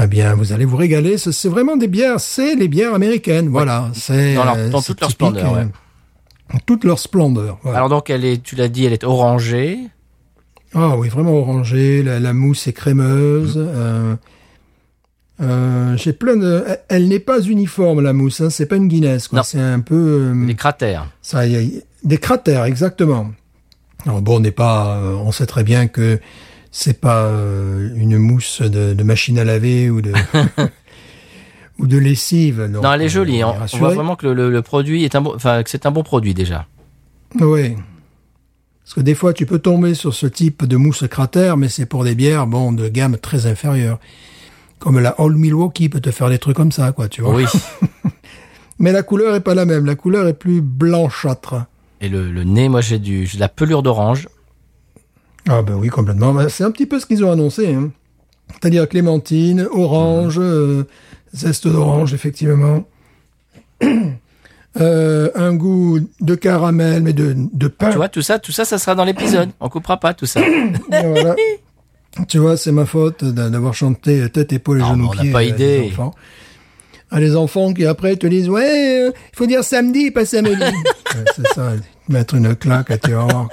eh 0.00 0.06
bien, 0.06 0.34
vous 0.34 0.52
allez 0.52 0.66
vous 0.66 0.76
régaler. 0.76 1.16
C'est 1.18 1.48
vraiment 1.48 1.76
des 1.76 1.88
bières, 1.88 2.20
c'est 2.20 2.54
les 2.54 2.68
bières 2.68 2.94
américaines. 2.94 3.48
Voilà, 3.48 3.90
c'est 3.94 4.34
Dans 4.34 4.44
leur- 4.44 4.56
euh, 4.58 4.68
dans 4.68 4.82
toute 4.82 5.00
leur 5.00 5.10
splendeur, 5.10 5.52
ouais. 5.54 5.66
euh, 6.54 6.58
toute 6.66 6.84
leur 6.84 6.98
splendeur. 6.98 7.58
voilà. 7.62 7.78
Alors 7.78 7.88
donc 7.88 8.10
elle 8.10 8.24
est, 8.24 8.42
tu 8.42 8.54
l'as 8.54 8.68
dit, 8.68 8.84
elle 8.84 8.92
est 8.92 9.04
orangée. 9.04 9.78
Ah 10.74 10.96
oui, 10.98 11.08
vraiment 11.08 11.32
orangée, 11.32 12.02
la, 12.02 12.20
la 12.20 12.32
mousse 12.34 12.66
est 12.66 12.74
crémeuse. 12.74 13.56
Euh, 15.40 15.96
J'ai 15.96 16.12
plein 16.12 16.36
de. 16.36 16.64
Elle, 16.88 17.08
n'est 17.08 17.18
pas 17.20 17.40
uniforme 17.40 18.00
la 18.02 18.12
mousse, 18.12 18.40
hein, 18.40 18.50
c'est 18.50 18.66
pas 18.66 18.76
une 18.76 18.88
Guinness, 18.88 19.28
quoi. 19.28 19.42
C'est 19.42 19.60
un 19.60 19.80
peu. 19.80 19.94
euh, 20.34 20.46
Les 20.46 20.54
cratères. 20.54 21.06
ça, 21.22 21.46
y 21.46 21.56
a- 21.56 21.80
des 22.04 22.18
cratères, 22.18 22.64
exactement. 22.64 23.30
Alors 24.06 24.22
bon, 24.22 24.36
on 24.36 24.40
n'est 24.40 24.50
pas. 24.50 24.98
euh, 24.98 25.14
on 25.14 25.32
sait 25.32 25.46
très 25.46 25.64
bien 25.64 25.86
que 25.88 26.18
c'est 26.70 27.00
pas 27.00 27.30
une 27.94 28.18
mousse 28.18 28.62
de, 28.62 28.94
de 28.94 29.02
machine 29.02 29.38
à 29.38 29.44
laver 29.44 29.90
ou 29.90 30.00
de 30.02 30.12
ou 31.78 31.86
de 31.86 31.96
lessive. 31.98 32.68
donc, 32.72 32.82
non, 32.82 32.92
elle 32.92 33.02
est 33.02 33.08
jolie. 33.08 33.42
on 33.44 33.50
hein. 33.50 33.66
On 33.72 33.78
voit 33.78 33.94
vraiment 33.94 34.16
que 34.16 34.26
le, 34.26 34.34
le- 34.34 34.50
le 34.50 34.62
produit 34.62 35.04
est 35.04 35.14
un 35.14 35.20
bon, 35.20 35.32
enfin 35.34 35.62
que 35.62 35.70
c'est 35.70 35.86
un 35.86 35.90
bon 35.90 36.02
produit 36.02 36.34
déjà. 36.34 36.66
Oui. 37.40 37.74
Parce 38.84 38.94
que 38.94 39.00
des 39.00 39.14
fois, 39.14 39.34
tu 39.34 39.44
peux 39.44 39.58
tomber 39.58 39.94
sur 39.94 40.14
ce 40.14 40.26
type 40.26 40.64
de 40.64 40.76
mousse 40.76 41.04
cratère, 41.10 41.56
mais 41.58 41.68
c'est 41.68 41.84
pour 41.86 42.04
des 42.04 42.14
bières, 42.14 42.46
bon, 42.46 42.72
de 42.72 42.88
gamme 42.88 43.18
très 43.18 43.46
inférieure. 43.46 43.98
Comme 44.78 45.00
la 45.00 45.20
Old 45.20 45.36
Milwaukee 45.36 45.88
peut 45.88 46.00
te 46.00 46.10
faire 46.10 46.28
des 46.28 46.38
trucs 46.38 46.56
comme 46.56 46.72
ça, 46.72 46.92
quoi, 46.92 47.08
tu 47.08 47.22
vois. 47.22 47.34
Oui. 47.34 47.44
Mais 48.78 48.92
la 48.92 49.02
couleur 49.02 49.34
est 49.34 49.40
pas 49.40 49.54
la 49.54 49.64
même. 49.64 49.84
La 49.86 49.96
couleur 49.96 50.28
est 50.28 50.34
plus 50.34 50.60
blanchâtre. 50.60 51.56
Et 52.00 52.08
le, 52.08 52.30
le 52.30 52.44
nez, 52.44 52.68
moi 52.68 52.80
j'ai 52.80 53.00
du 53.00 53.24
de 53.24 53.40
la 53.40 53.48
pelure 53.48 53.82
d'orange. 53.82 54.28
Ah 55.48 55.62
ben 55.62 55.74
oui, 55.74 55.88
complètement. 55.88 56.32
Ben, 56.32 56.48
C'est 56.48 56.62
un 56.62 56.70
petit 56.70 56.86
peu 56.86 57.00
ce 57.00 57.06
qu'ils 57.06 57.24
ont 57.24 57.32
annoncé. 57.32 57.74
hein. 57.74 57.90
C'est-à-dire 58.52 58.88
clémentine, 58.88 59.66
orange, 59.72 60.38
euh, 60.38 60.84
zeste 61.34 61.66
d'orange, 61.66 62.14
effectivement. 62.14 62.84
Euh, 64.80 65.30
un 65.34 65.54
goût 65.56 65.98
de 66.20 66.34
caramel, 66.36 67.02
mais 67.02 67.12
de, 67.12 67.34
de 67.36 67.66
pain. 67.68 67.90
Tu 67.90 67.96
vois, 67.96 68.08
tout 68.08 68.22
ça, 68.22 68.38
tout 68.38 68.52
ça, 68.52 68.64
ça 68.64 68.78
sera 68.78 68.94
dans 68.94 69.02
l'épisode. 69.04 69.48
On 69.58 69.68
coupera 69.68 69.96
pas 69.98 70.14
tout 70.14 70.26
ça. 70.26 70.40
Voilà. 70.88 71.34
Tu 72.28 72.38
vois, 72.38 72.56
c'est 72.56 72.72
ma 72.72 72.84
faute 72.86 73.24
d'a- 73.24 73.48
d'avoir 73.50 73.74
chanté 73.74 74.28
tête, 74.30 74.52
épaule 74.52 74.78
et 74.78 74.80
Non, 74.82 74.88
genoux 74.94 75.08
on 75.12 75.14
n'a 75.14 75.32
pas 75.32 75.38
à 75.38 75.42
idée. 75.42 75.80
des 75.82 75.92
enfants. 75.92 76.14
À 77.10 77.20
les 77.20 77.36
enfants 77.36 77.72
qui 77.72 77.86
après 77.86 78.16
te 78.16 78.26
disent 78.26 78.48
ouais, 78.50 79.08
euh, 79.08 79.12
il 79.32 79.36
faut 79.36 79.46
dire 79.46 79.62
samedi, 79.64 80.10
pas 80.10 80.24
samedi. 80.26 80.62
Ouais, 81.14 81.24
c'est 81.34 81.46
ça, 81.54 81.72
mettre 82.08 82.34
une 82.34 82.54
claque 82.54 82.90
à 82.90 82.98
tes 82.98 83.12
quoi. 83.12 83.48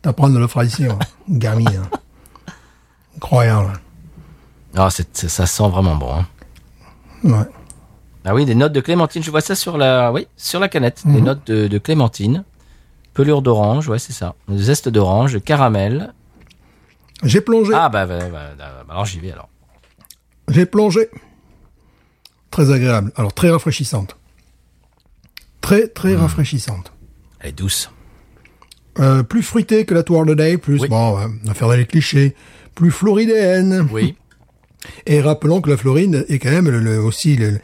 T'apprendre 0.00 0.38
le 0.38 0.64
ici, 0.64 0.84
gamine. 1.28 1.68
hein. 1.68 1.98
Incroyable. 3.16 3.72
Ah, 4.76 4.88
c'est, 4.90 5.28
ça 5.28 5.44
sent 5.46 5.68
vraiment 5.68 5.94
bon. 5.96 6.10
hein. 6.14 6.26
Ouais. 7.22 7.44
Ah 8.24 8.34
oui, 8.34 8.46
des 8.46 8.54
notes 8.54 8.72
de 8.72 8.80
clémentine. 8.80 9.22
Je 9.22 9.30
vois 9.30 9.42
ça 9.42 9.54
sur 9.54 9.76
la, 9.76 10.10
oui, 10.10 10.26
sur 10.36 10.58
la 10.58 10.68
canette. 10.68 11.02
Des 11.04 11.18
Mhm. 11.20 11.24
notes 11.24 11.46
de, 11.46 11.68
de 11.68 11.78
clémentine, 11.78 12.44
pelure 13.12 13.42
d'orange, 13.42 13.88
ouais, 13.88 13.98
c'est 13.98 14.12
ça. 14.14 14.34
Zeste 14.50 14.88
d'orange, 14.88 15.38
caramel. 15.42 16.14
J'ai 17.22 17.40
plongé. 17.40 17.72
Ah 17.74 17.88
bah, 17.88 18.06
bah, 18.06 18.18
bah, 18.30 18.50
bah, 18.58 18.84
alors 18.88 19.04
j'y 19.06 19.20
vais 19.20 19.32
alors. 19.32 19.48
J'ai 20.48 20.66
plongé. 20.66 21.08
Très 22.50 22.70
agréable. 22.72 23.12
Alors, 23.16 23.32
très 23.32 23.50
rafraîchissante. 23.50 24.16
Très, 25.60 25.84
Hmm. 25.84 25.88
très 25.94 26.14
rafraîchissante. 26.16 26.92
Elle 27.40 27.50
est 27.50 27.52
douce. 27.52 27.90
Euh, 29.00 29.22
plus 29.22 29.42
fruitée 29.42 29.84
que 29.86 29.94
la 29.94 30.02
Tour 30.02 30.24
de 30.24 30.34
Day, 30.34 30.56
plus, 30.58 30.80
Oui. 30.82 30.88
bon, 30.88 31.16
on 31.18 31.48
va 31.48 31.54
faire 31.54 31.68
les 31.70 31.86
clichés, 31.86 32.34
plus 32.74 32.90
floridéenne. 32.90 33.88
Oui. 33.90 34.14
Et 35.06 35.20
rappelons 35.20 35.60
que 35.62 35.70
la 35.70 35.76
Floride 35.76 36.26
est 36.28 36.38
quand 36.38 36.50
même 36.50 36.68
le- 36.68 36.78
le- 36.78 37.00
aussi 37.00 37.36
le- 37.36 37.58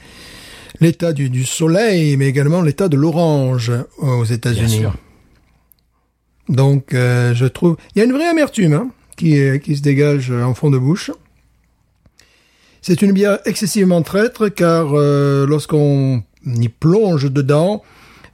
l'état 0.80 1.12
du, 1.12 1.28
du 1.30 1.44
soleil, 1.44 2.16
mais 2.16 2.26
également 2.26 2.62
l'état 2.62 2.88
de 2.88 2.96
l'orange 2.96 3.70
aux 3.98 4.22
Bien 4.24 4.34
États-Unis. 4.34 4.78
sûr. 4.78 4.94
Donc, 6.48 6.94
euh, 6.94 7.34
je 7.34 7.44
trouve, 7.46 7.76
il 7.94 7.98
y 7.98 8.02
a 8.02 8.04
une 8.06 8.12
vraie 8.12 8.26
amertume 8.26 8.72
hein, 8.72 8.90
qui, 9.20 9.37
est- 9.37 9.61
qui 9.62 9.76
se 9.76 9.83
dégage 9.83 10.30
en 10.30 10.54
fond 10.54 10.70
de 10.70 10.78
bouche. 10.78 11.11
C'est 12.83 13.02
une 13.02 13.12
bière 13.12 13.38
excessivement 13.44 14.00
traître, 14.02 14.48
car 14.48 14.92
euh, 14.94 15.46
lorsqu'on 15.46 16.22
y 16.46 16.68
plonge 16.68 17.30
dedans, 17.30 17.83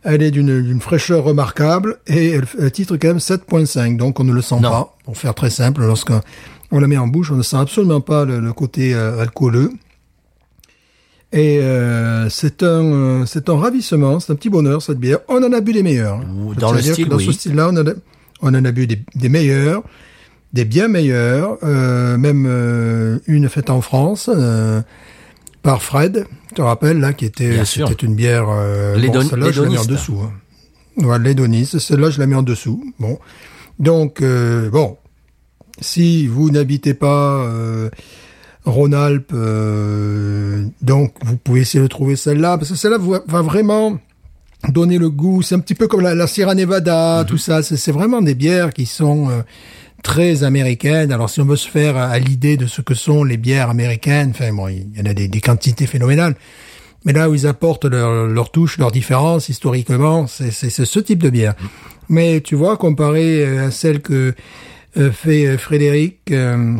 elle 0.05 0.23
est 0.23 0.31
d'une 0.31 0.81
fraîcheur 0.81 1.25
remarquable 1.25 1.99
et 2.07 2.31
elle, 2.31 2.45
elle 2.61 2.71
titre 2.71 2.97
quand 2.97 3.09
même 3.09 3.19
7.5, 3.19 3.97
donc 3.97 4.21
on 4.21 4.25
ne 4.25 4.33
le 4.33 4.41
sent 4.43 4.61
Non. 4.61 4.71
pas. 4.71 4.97
Pour 5.05 5.19
faire 5.19 5.35
très 5.35 5.51
simple, 5.51 5.81
lorsqu'on 5.83 6.21
on 6.71 6.79
la 6.79 6.87
met 6.87 6.97
en 6.97 7.09
bouche, 7.09 7.33
on 7.33 7.37
ne 7.37 7.43
sent 7.43 7.57
absolument 7.57 8.01
pas 8.01 8.25
le, 8.25 8.39
le 8.39 8.53
côté 8.53 8.95
euh, 8.95 9.21
alcooleux. 9.21 9.73
Et 11.33 11.59
euh, 11.61 12.29
c'est 12.31 12.63
un, 12.63 12.85
euh, 12.85 13.27
c'est 13.27 13.49
un 13.49 13.57
ravissement, 13.59 14.21
c'est 14.21 14.33
un 14.33 14.37
petit 14.37 14.49
bonheur 14.49 14.81
cette 14.81 14.99
bière. 15.01 15.19
On 15.29 15.43
en 15.43 15.53
a 15.53 15.61
bu 15.61 15.73
des 15.73 15.83
meilleurs. 15.83 16.21
Dans 16.57 16.71
le 16.73 16.81
style, 16.81 17.05
que 17.07 17.11
dans 17.11 17.17
oui. 17.17 17.27
ce 17.27 17.33
style-là, 17.33 17.69
on, 17.73 17.77
en 17.77 17.87
a- 17.87 17.95
on 18.43 18.49
en 18.55 18.65
a 18.65 18.71
bu 18.71 18.87
des, 18.87 19.01
des 19.17 19.29
meilleurs, 19.29 19.83
des 20.53 20.65
bien 20.65 20.89
meilleurs, 20.89 21.59
euh, 21.63 22.17
même 22.17 22.47
euh, 22.49 23.19
une 23.27 23.49
faite 23.49 23.69
en 23.71 23.81
France 23.81 24.31
euh, 24.33 24.81
par 25.63 25.83
Fred, 25.83 26.27
tu 26.49 26.55
te 26.55 26.63
rappelles 26.63 26.99
là, 27.01 27.13
qui 27.13 27.25
était, 27.27 27.65
c'était 27.65 27.93
une 28.07 28.15
bière. 28.15 28.47
Lédon- 28.97 29.21
bon, 29.23 29.29
celle-là, 29.29 29.51
je 29.53 29.63
la 29.63 29.69
mets 29.69 29.79
en 29.79 29.85
dessous. 29.85 30.19
Hein. 30.23 30.33
Ouais. 31.05 31.65
Celle-là, 31.79 32.11
je 32.11 32.19
la 32.21 32.27
mets 32.27 32.37
en 32.37 32.43
dessous. 32.43 32.83
Bon, 32.99 33.19
donc 33.79 34.23
bon, 34.23 34.97
si 35.81 36.27
vous 36.27 36.51
n'habitez 36.51 36.95
pas 36.95 37.47
Rhône-Alpes, 38.65 39.33
donc 40.83 41.15
vous 41.25 41.37
pouvez 41.37 41.61
essayer 41.61 41.83
de 41.83 41.89
trouver 41.89 42.17
celle-là, 42.17 42.57
parce 42.59 42.71
que 42.71 42.77
celle-là 42.77 42.99
va 43.27 43.43
vraiment 43.43 43.99
donner 44.71 44.99
le 44.99 45.11
goût. 45.11 45.43
C'est 45.43 45.55
un 45.55 45.61
petit 45.61 45.75
peu 45.75 45.87
comme 45.89 46.01
la, 46.01 46.15
la 46.15 46.27
Sierra 46.27 46.55
Nevada, 46.55 47.21
Mhm. 47.21 47.27
tout 47.27 47.39
ça. 47.39 47.63
C'est 47.63 47.93
vraiment 47.93 48.23
des 48.23 48.35
bières 48.35 48.73
qui 48.73 48.87
sont 48.87 49.29
très 50.03 50.45
américaines. 50.45 51.13
Alors 51.13 51.29
si 51.31 51.41
on 51.41 51.45
veut 51.45 51.57
se 51.57 51.69
faire 51.69 51.97
à, 51.97 52.05
à 52.07 52.19
l'idée 52.19 52.57
de 52.57 52.67
ce 52.67 52.81
que 52.81 52.95
sont 52.95 53.25
les 53.25 53.37
bières 53.37 53.71
américaines, 53.71 54.31
enfin 54.31 54.53
bon, 54.53 54.69
il 54.69 54.87
y 54.97 55.01
en 55.01 55.07
a 55.07 55.15
des, 55.15 55.29
des 55.29 55.41
quantités 55.41 55.87
phénoménales. 55.87 56.35
Mais 57.05 57.13
là 57.13 57.31
où 57.31 57.35
ils 57.35 57.47
apportent 57.47 57.85
leur, 57.85 58.27
leur 58.27 58.51
touche, 58.51 58.79
leur 58.79 58.91
différence 58.91 59.49
historiquement, 59.49 60.27
c'est 60.27 60.51
ce 60.51 60.99
type 61.01 61.23
de 61.23 61.31
bière. 61.31 61.55
Mais 62.09 62.41
tu 62.41 62.55
vois, 62.57 62.77
comparé 62.77 63.45
euh, 63.45 63.67
à 63.67 63.71
celle 63.71 64.01
que 64.01 64.35
euh, 64.97 65.11
fait 65.13 65.47
euh, 65.47 65.59
Frédéric 65.59 66.19
euh, 66.31 66.77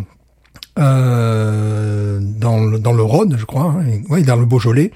euh, 0.79 2.19
dans, 2.21 2.65
le, 2.65 2.79
dans 2.79 2.93
le 2.93 3.03
Rhône, 3.03 3.37
je 3.39 3.45
crois, 3.45 3.75
hein, 3.79 3.85
ouais, 4.09 4.23
dans 4.23 4.37
le 4.37 4.45
Beaujolais, 4.47 4.91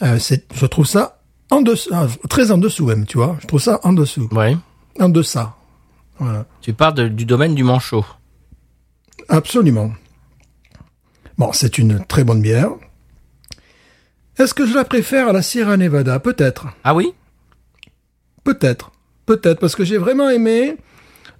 je 0.00 0.66
trouve 0.66 0.86
ça 0.86 1.18
en 1.50 1.60
dessous, 1.62 1.90
très 2.28 2.50
en 2.50 2.58
dessous 2.58 2.86
même, 2.86 3.04
tu 3.06 3.18
vois. 3.18 3.36
Je 3.40 3.46
trouve 3.46 3.60
ça 3.60 3.78
en 3.84 3.92
dessous, 3.92 4.28
Ouais. 4.32 4.56
en 4.98 5.08
deçà. 5.08 5.54
Voilà. 6.22 6.46
Tu 6.60 6.72
pars 6.72 6.92
de- 6.94 7.08
du 7.08 7.24
domaine 7.24 7.54
du 7.54 7.64
manchot. 7.64 8.04
Absolument. 9.28 9.92
Bon, 11.38 11.52
c'est 11.52 11.78
une 11.78 12.04
très 12.06 12.24
bonne 12.24 12.42
bière. 12.42 12.70
Est-ce 14.38 14.54
que 14.54 14.66
je 14.66 14.74
la 14.74 14.84
préfère 14.84 15.28
à 15.28 15.32
la 15.32 15.42
Sierra 15.42 15.76
Nevada? 15.76 16.18
Peut-être. 16.18 16.66
Ah 16.84 16.94
oui? 16.94 17.12
Peut-être. 18.44 18.90
Peut-être, 19.26 19.60
parce 19.60 19.76
que 19.76 19.84
j'ai 19.84 19.98
vraiment 19.98 20.28
aimé 20.30 20.76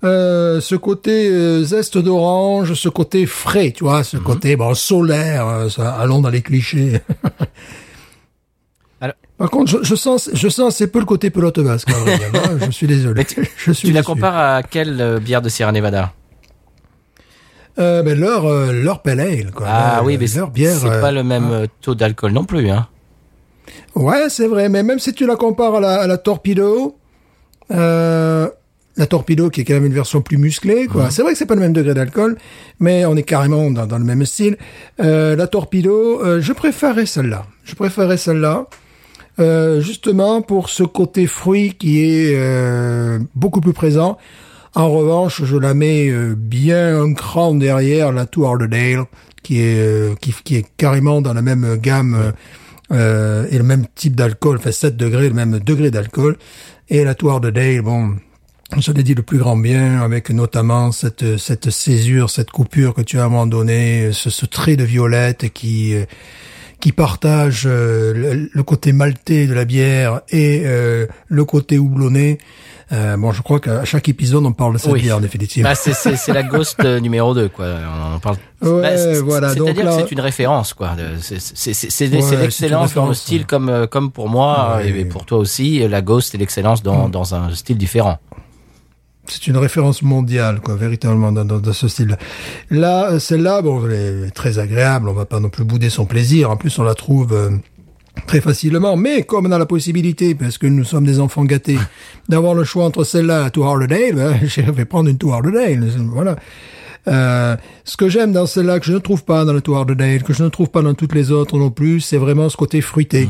euh, 0.05 0.61
ce 0.61 0.75
côté 0.77 1.29
euh, 1.31 1.64
zeste 1.64 1.99
d'orange, 1.99 2.75
ce 2.75 2.88
côté 2.88 3.27
frais, 3.27 3.73
tu 3.73 3.85
vois, 3.85 4.05
ce 4.05 4.16
côté 4.16 4.57
bon, 4.57 4.75
solaire, 4.75 5.47
euh, 5.47 5.68
ça, 5.68 5.92
allons 5.95 6.21
dans 6.21 6.31
les 6.31 6.42
clichés. 6.42 7.01
Par 9.42 9.50
contre, 9.50 9.72
je, 9.72 9.78
je 9.83 9.96
sens, 9.96 10.31
je 10.33 10.48
sens 10.48 10.72
assez 10.72 10.87
peu 10.87 11.00
le 11.00 11.05
côté 11.05 11.28
pelote 11.31 11.59
basque. 11.59 11.88
dire, 11.88 11.96
hein, 12.33 12.59
je 12.64 12.70
suis 12.70 12.87
désolé. 12.87 13.24
Tu- 13.24 13.44
je 13.57 13.72
suis 13.72 13.88
Tu 13.88 13.92
la 13.92 14.05
compares 14.05 14.37
à 14.37 14.62
quelle 14.62 15.00
euh, 15.00 15.18
bière 15.18 15.42
de 15.42 15.48
Sierra 15.48 15.72
Nevada? 15.72 16.12
Euh, 17.81 18.05
ben, 18.05 18.16
leur, 18.16 18.46
euh, 18.46 18.70
leur 18.70 19.02
pale 19.02 19.18
ale, 19.18 19.50
quoi. 19.50 19.66
Ah 19.68 19.94
Leur- 19.96 20.05
oui, 20.05 20.16
mais 20.16 20.26
leur 20.37 20.52
bière. 20.52 20.76
c'est 20.78 20.87
euh, 20.88 21.00
pas 21.00 21.11
le 21.11 21.24
même 21.24 21.50
euh, 21.50 21.66
taux 21.81 21.96
d'alcool 21.96 22.31
non 22.31 22.44
plus. 22.44 22.70
Hein. 22.70 22.87
Ouais, 23.96 24.28
c'est 24.28 24.46
vrai, 24.46 24.68
mais 24.68 24.85
même 24.85 25.00
si 25.00 25.12
tu 25.12 25.26
la 25.26 25.35
compares 25.35 25.74
à 25.74 25.81
la, 25.81 26.02
à 26.02 26.07
la 26.07 26.18
Torpedo, 26.18 26.96
euh, 27.72 28.48
la 28.96 29.07
Torpedo 29.07 29.50
qui 29.50 29.62
est 29.62 29.64
quand 29.64 29.74
même 29.74 29.87
une 29.87 29.92
version 29.92 30.22
plus 30.22 30.37
musclée, 30.38 30.87
quoi. 30.87 31.11
C'est 31.11 31.22
vrai 31.22 31.33
que 31.33 31.38
c'est 31.38 31.46
pas 31.46 31.57
le 31.57 31.62
même 31.62 31.72
degré 31.72 31.94
d'alcool, 31.94 32.38
mais 32.78 33.07
on 33.07 33.16
est 33.16 33.24
carrément 33.24 33.72
dans, 33.72 33.87
dans 33.87 33.98
le 33.98 34.05
même 34.05 34.24
style. 34.24 34.57
Euh, 35.00 35.35
la 35.35 35.48
Torpedo, 35.48 36.22
euh, 36.24 36.40
je 36.40 36.52
préférais 36.52 37.07
celle-là. 37.07 37.44
Je 37.64 37.74
préférais 37.74 38.18
celle-là. 38.18 38.66
Euh, 39.38 39.81
justement 39.81 40.42
pour 40.42 40.68
ce 40.68 40.83
côté 40.83 41.27
fruit 41.27 41.73
qui 41.73 42.05
est 42.05 42.35
euh, 42.35 43.18
beaucoup 43.35 43.62
plus 43.62 43.73
présent. 43.73 44.18
En 44.75 44.90
revanche, 44.90 45.42
je 45.45 45.57
la 45.57 45.75
mets 45.75 46.09
euh, 46.09 46.35
bien 46.37 47.03
un 47.03 47.12
cran 47.12 47.55
derrière 47.55 48.11
la 48.11 48.25
Tour 48.25 48.57
de 48.57 48.66
Dale, 48.66 49.05
qui 49.42 49.61
est 49.61 49.79
euh, 49.79 50.14
qui, 50.21 50.35
qui 50.45 50.57
est 50.57 50.66
carrément 50.79 51.21
dans 51.21 51.35
la 51.35 51.42
même 51.42 51.77
gamme 51.77 52.33
euh, 52.90 53.47
et 53.51 53.59
le 53.59 53.64
même 53.64 53.87
type 53.95 54.16
d'alcool, 54.16 54.57
enfin 54.59 54.73
7 54.73 54.97
degrés, 54.97 55.29
le 55.29 55.35
même 55.35 55.59
degré 55.59 55.90
d'alcool. 55.90 56.38
Et 56.88 57.05
la 57.05 57.14
Tour 57.14 57.40
de 57.40 57.51
Dale, 57.51 57.83
bon, 57.83 58.16
je 58.79 58.92
l'ai 58.92 59.03
dit 59.03 59.14
le 59.14 59.23
plus 59.23 59.38
grand 59.38 59.59
bien, 59.59 60.01
avec 60.01 60.31
notamment 60.31 60.90
cette 60.90 61.37
cette 61.37 61.68
césure, 61.68 62.31
cette 62.31 62.51
coupure 62.51 62.95
que 62.95 63.03
tu 63.03 63.18
as 63.18 63.23
à 63.23 63.27
un 63.27 63.29
moment 63.29 63.47
donné, 63.47 64.11
ce, 64.12 64.31
ce 64.31 64.47
trait 64.47 64.77
de 64.77 64.85
violette 64.85 65.53
qui 65.53 65.95
qui 66.83 66.90
partage 66.90 67.62
euh, 67.64 68.49
le, 68.53 68.62
côté 68.64 68.92
maltais 68.92 69.47
de 69.47 69.55
la 69.55 69.64
bière 69.64 70.23
et 70.31 70.62
euh, 70.66 71.07
le 71.29 71.45
côté 71.45 71.79
houblonné. 71.79 72.38
Euh, 72.90 73.16
bon, 73.16 73.31
je 73.31 73.40
crois 73.40 73.61
qu'à 73.61 73.85
chaque 73.85 74.09
épisode, 74.09 74.45
on 74.45 74.53
parle 74.53 74.75
de 74.75 74.79
cette 74.79 74.90
Oui. 74.92 75.01
bière, 75.01 75.18
en 75.18 75.21
définitive. 75.21 75.62
Bah, 75.62 75.77
c'est- 75.77 76.29
la 76.33 76.42
Ghost 76.42 76.81
euh, 76.85 76.99
numéro 76.99 77.35
2, 77.35 77.49
quoi. 77.51 77.66
On 78.11 78.16
en 78.16 78.18
parle. 78.18 78.37
Ouais, 78.62 78.81
Bah, 78.83 79.21
voilà, 79.23 79.55
C'est-à-dire 79.55 79.85
là- 79.85 79.97
que 79.97 80.03
c'est 80.03 80.11
une 80.12 80.21
référence, 80.21 80.75
quoi. 80.75 80.90
C'est 81.21 82.09
Ouais, 82.11 82.37
l'excellence 82.37 82.95
dans 82.95 83.07
le 83.07 83.14
style, 83.14 83.42
ouais. 83.42 83.47
comme, 83.47 83.68
euh, 83.68 83.87
comme 83.87 84.11
pour 84.11 84.29
moi 84.29 84.81
et 84.85 85.05
pour 85.05 85.25
toi 85.25 85.38
aussi. 85.38 85.87
La 85.88 86.03
Ghost, 86.03 86.33
c'est 86.33 86.38
l'excellence 86.38 86.83
dans, 86.83 87.09
dans 87.09 87.35
un 87.37 87.55
style 87.55 87.79
différent. 87.79 88.18
C'est 89.26 89.46
une 89.46 89.56
référence 89.56 90.02
mondiale, 90.02 90.61
quoi, 90.61 90.74
véritablement 90.74 91.32
dans, 91.32 91.44
dans, 91.44 91.58
dans 91.58 91.72
ce 91.72 91.88
style-là. 91.88 92.18
Là, 92.70 93.12
euh, 93.12 93.18
celle-là, 93.18 93.62
bon, 93.62 93.87
elle 93.87 94.24
est 94.26 94.30
très 94.30 94.58
agréable. 94.58 95.08
On 95.08 95.12
va 95.12 95.26
pas 95.26 95.40
non 95.40 95.48
plus 95.48 95.64
bouder 95.64 95.90
son 95.90 96.06
plaisir. 96.06 96.50
En 96.50 96.56
plus, 96.56 96.76
on 96.78 96.82
la 96.82 96.94
trouve 96.94 97.32
euh, 97.32 97.50
très 98.26 98.40
facilement. 98.40 98.96
Mais 98.96 99.22
comme 99.22 99.46
on 99.46 99.52
a 99.52 99.58
la 99.58 99.66
possibilité, 99.66 100.35
parce 100.35 100.58
que 100.58 100.66
nous 100.66 100.85
sommes 100.85 101.04
des 101.04 101.20
enfants 101.20 101.44
gâtés, 101.44 101.78
d'avoir 102.28 102.54
le 102.54 102.64
choix 102.64 102.85
entre 102.85 103.04
celle-là 103.04 103.48
et 103.54 103.58
la 103.58 103.66
Hardale, 103.66 104.14
ben, 104.14 104.40
je 104.44 104.61
vais 104.61 104.85
prendre 104.85 105.08
une 105.08 105.18
Tour 105.18 105.35
Hardale. 105.35 105.88
Voilà. 106.12 106.37
Euh, 107.08 107.56
ce 107.85 107.96
que 107.96 108.08
j'aime 108.08 108.32
dans 108.32 108.46
celle-là, 108.46 108.80
que 108.80 108.87
je 108.87 108.92
ne 108.92 108.98
trouve 108.98 109.24
pas 109.24 109.44
dans 109.44 109.52
la 109.52 109.61
Tour 109.61 109.78
Hardale, 109.78 110.22
que 110.22 110.32
je 110.32 110.44
ne 110.44 110.48
trouve 110.48 110.68
pas 110.68 110.82
dans 110.82 110.94
toutes 110.94 111.14
les 111.14 111.30
autres 111.30 111.58
non 111.58 111.70
plus, 111.70 112.00
c'est 112.00 112.16
vraiment 112.18 112.48
ce 112.48 112.56
côté 112.56 112.80
fruité, 112.80 113.28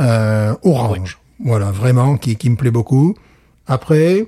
euh, 0.00 0.54
orange. 0.62 1.18
Voilà, 1.42 1.70
vraiment, 1.70 2.16
qui, 2.16 2.36
qui 2.36 2.50
me 2.50 2.56
plaît 2.56 2.70
beaucoup. 2.70 3.14
Après, 3.66 4.26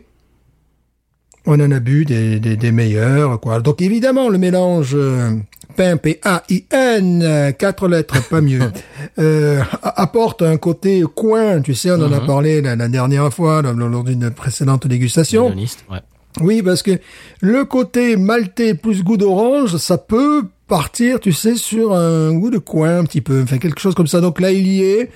on 1.46 1.58
en 1.60 1.70
a 1.70 1.80
bu 1.80 2.04
des, 2.04 2.38
des, 2.40 2.56
des 2.56 2.72
meilleurs, 2.72 3.40
quoi. 3.40 3.60
Donc 3.60 3.80
évidemment, 3.82 4.28
le 4.28 4.38
mélange 4.38 4.92
euh, 4.94 5.30
pain, 5.76 5.96
P-A-I-N, 5.96 7.54
quatre 7.58 7.88
lettres, 7.88 8.28
pas 8.28 8.40
mieux, 8.40 8.70
euh, 9.18 9.62
apporte 9.82 10.42
un 10.42 10.56
côté 10.56 11.02
coin, 11.14 11.60
tu 11.60 11.74
sais, 11.74 11.90
on 11.90 12.02
en 12.02 12.12
a 12.12 12.20
parlé 12.20 12.60
la, 12.60 12.76
la 12.76 12.88
dernière 12.88 13.32
fois, 13.32 13.62
lors, 13.62 14.04
d'une 14.04 14.30
précédente 14.30 14.86
dégustation. 14.86 15.54
Ouais. 15.90 15.98
Oui, 16.40 16.62
parce 16.62 16.82
que 16.82 16.92
le 17.40 17.64
côté 17.64 18.16
maltais 18.16 18.74
plus 18.74 19.02
goût 19.02 19.16
d'orange, 19.16 19.76
ça 19.78 19.98
peut 19.98 20.44
partir, 20.70 21.20
tu 21.20 21.32
sais, 21.32 21.56
sur 21.56 21.92
un 21.94 22.32
goût 22.32 22.48
de 22.48 22.56
coin 22.58 23.00
un 23.00 23.04
petit 23.04 23.20
peu, 23.20 23.42
enfin 23.42 23.58
quelque 23.58 23.80
chose 23.80 23.94
comme 23.94 24.06
ça. 24.06 24.22
Donc 24.22 24.40
là, 24.40 24.50
il 24.52 24.66
y 24.66 24.82
est. 24.82 25.10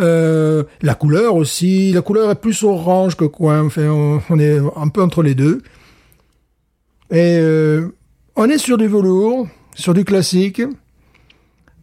Euh, 0.00 0.64
la 0.82 0.94
couleur 0.94 1.36
aussi, 1.36 1.92
la 1.92 2.02
couleur 2.02 2.30
est 2.30 2.34
plus 2.40 2.62
orange 2.64 3.16
que 3.16 3.24
coin. 3.24 3.64
Enfin, 3.64 3.86
on, 3.88 4.20
on 4.28 4.38
est 4.38 4.58
un 4.76 4.88
peu 4.88 5.00
entre 5.02 5.22
les 5.22 5.34
deux. 5.34 5.62
Et 7.10 7.38
euh, 7.40 7.88
on 8.34 8.50
est 8.50 8.58
sur 8.58 8.76
du 8.76 8.88
velours, 8.88 9.48
sur 9.74 9.94
du 9.94 10.04
classique. 10.04 10.60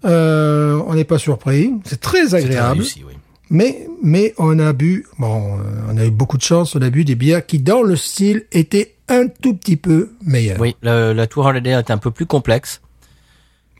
Euh, 0.05 0.81
on 0.85 0.93
n'est 0.95 1.05
pas 1.05 1.17
surpris. 1.17 1.71
C'est 1.85 2.01
très 2.01 2.35
agréable. 2.35 2.79
réussi, 2.81 3.03
oui. 3.07 3.13
Mais, 3.49 3.87
mais 4.01 4.33
on 4.37 4.57
a 4.59 4.73
bu, 4.73 5.05
bon, 5.19 5.57
euh, 5.57 5.61
on 5.91 5.97
a 5.97 6.05
eu 6.05 6.11
beaucoup 6.11 6.37
de 6.37 6.41
chance, 6.43 6.75
on 6.75 6.81
a 6.81 6.89
bu 6.89 7.05
des 7.05 7.15
bières 7.15 7.45
qui, 7.45 7.59
dans 7.59 7.83
le 7.83 7.95
style, 7.95 8.45
étaient 8.51 8.95
un 9.09 9.27
tout 9.27 9.53
petit 9.53 9.75
peu 9.77 10.09
meilleures. 10.25 10.59
Oui, 10.59 10.75
le- 10.81 11.13
la 11.13 11.27
Tour 11.27 11.45
Holiday 11.45 11.71
est 11.71 11.91
un 11.91 11.97
peu 11.97 12.09
plus 12.11 12.25
complexe. 12.25 12.81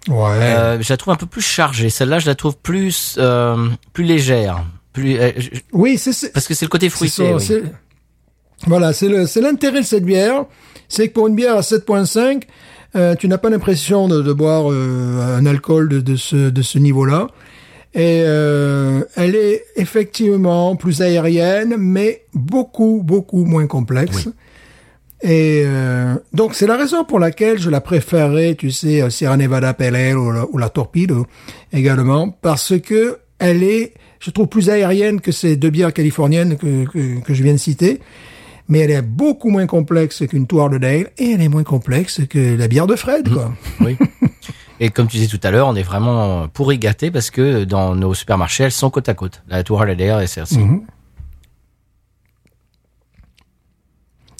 Ouais. 0.09 0.15
Euh, 0.41 0.81
je 0.81 0.91
la 0.91 0.97
trouve 0.97 1.13
un 1.13 1.17
peu 1.17 1.25
plus 1.25 1.41
chargée. 1.41 1.89
Celle-là, 1.89 2.19
je 2.19 2.25
la 2.27 2.35
trouve 2.35 2.57
plus 2.57 3.15
euh, 3.19 3.69
plus 3.93 4.03
légère. 4.03 4.65
Plus 4.91 5.17
euh, 5.17 5.31
je- 5.37 5.49
oui, 5.71 5.97
c'est, 5.97 6.31
parce 6.33 6.47
que 6.47 6.53
c'est 6.53 6.65
le 6.65 6.69
côté 6.69 6.89
fruité. 6.89 7.37
ça, 7.39 7.53
oui. 7.55 7.61
voilà, 8.67 8.93
c'est 8.93 9.07
le, 9.07 9.25
c'est 9.27 9.41
l'intérêt 9.41 9.81
de 9.81 9.85
cette 9.85 10.03
bière. 10.05 10.45
C'est 10.89 11.07
que 11.07 11.13
pour 11.13 11.27
une 11.27 11.35
bière 11.35 11.55
à 11.55 11.61
7.5, 11.61 12.43
euh, 12.95 13.15
tu 13.15 13.27
n'as 13.27 13.37
pas 13.37 13.49
l'impression 13.49 14.07
de, 14.07 14.21
de 14.21 14.33
boire 14.33 14.71
euh, 14.71 15.37
un 15.37 15.45
alcool 15.45 15.89
de, 15.89 15.99
de 16.01 16.15
ce, 16.15 16.49
de 16.49 16.61
ce 16.61 16.77
niveau-là. 16.79 17.27
Et 17.95 18.23
euh, 18.25 19.03
elle 19.15 19.35
est 19.35 19.63
effectivement 19.75 20.75
plus 20.75 21.01
aérienne, 21.01 21.75
mais 21.77 22.25
beaucoup, 22.33 23.01
beaucoup 23.03 23.45
moins 23.45 23.67
complexe. 23.67 24.27
Et 25.23 25.63
euh, 25.65 26.15
donc 26.33 26.53
c'est 26.53 26.67
la 26.67 26.75
raison 26.75 27.05
pour 27.05 27.17
laquelle 27.17 27.57
je 27.57 27.69
la 27.69 27.79
préférais, 27.79 28.55
tu 28.55 28.71
sais, 28.71 29.01
à 29.01 29.09
Sierra 29.09 29.37
Nevada 29.37 29.73
Pale 29.73 29.95
Ale 29.95 30.17
ou 30.17 30.31
la, 30.31 30.45
ou 30.51 30.57
la 30.57 30.69
Torpedo 30.69 31.25
également, 31.71 32.29
parce 32.29 32.77
que 32.77 33.19
elle 33.39 33.63
est, 33.63 33.93
je 34.19 34.31
trouve, 34.31 34.47
plus 34.47 34.69
aérienne 34.69 35.21
que 35.21 35.31
ces 35.31 35.55
deux 35.55 35.69
bières 35.69 35.93
californiennes 35.93 36.57
que, 36.57 36.85
que, 36.85 37.21
que 37.21 37.33
je 37.33 37.41
viens 37.41 37.53
de 37.53 37.57
citer. 37.57 38.01
Mais 38.69 38.79
elle 38.79 38.91
est 38.91 39.01
beaucoup 39.01 39.49
moins 39.49 39.65
complexe 39.65 40.25
qu'une 40.27 40.47
Tour 40.47 40.69
de 40.69 40.77
Dale 40.77 41.09
et 41.17 41.31
elle 41.31 41.41
est 41.41 41.49
moins 41.49 41.63
complexe 41.63 42.21
que 42.29 42.57
la 42.57 42.67
bière 42.67 42.87
de 42.87 42.95
Fred, 42.95 43.27
quoi. 43.29 43.53
Oui. 43.81 43.97
Et 44.79 44.89
comme 44.89 45.07
tu 45.07 45.17
disais 45.17 45.27
tout 45.27 45.45
à 45.45 45.51
l'heure, 45.51 45.67
on 45.67 45.75
est 45.75 45.83
vraiment 45.83 46.47
pourri 46.47 46.77
gâté 46.77 47.11
parce 47.11 47.29
que 47.29 47.63
dans 47.63 47.95
nos 47.95 48.13
supermarchés, 48.13 48.65
elles 48.65 48.71
sont 48.71 48.89
côte 48.89 49.07
à 49.07 49.13
côte. 49.13 49.43
La 49.47 49.63
Tour 49.63 49.79
Holiday 49.79 50.23
et 50.23 50.27
celle-ci. 50.27 50.59
Mhm. 50.59 50.81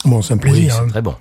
Bon, 0.06 0.22
c'est 0.22 0.34
un 0.34 0.38
Oui, 0.38 0.42
plaisir. 0.42 0.74
c'est 0.74 0.82
hein. 0.82 0.88
très 0.88 1.02
bon. 1.02 1.16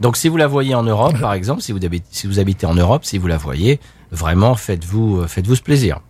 Donc 0.00 0.16
si 0.16 0.28
vous 0.28 0.36
la 0.36 0.48
voyez 0.48 0.74
en 0.74 0.82
Europe, 0.82 1.18
par 1.20 1.32
exemple, 1.34 1.62
si 1.62 1.70
vous 1.72 1.84
habitez, 1.84 2.06
si 2.10 2.26
vous 2.26 2.38
habitez 2.40 2.66
en 2.66 2.74
Europe, 2.74 3.04
si 3.04 3.18
vous 3.18 3.26
la 3.28 3.36
voyez, 3.38 3.78
vraiment 4.10 4.54
faites-vous 4.56 5.20
euh, 5.20 5.26
faites-vous 5.28 5.54
ce 5.54 5.62
plaisir. 5.62 6.00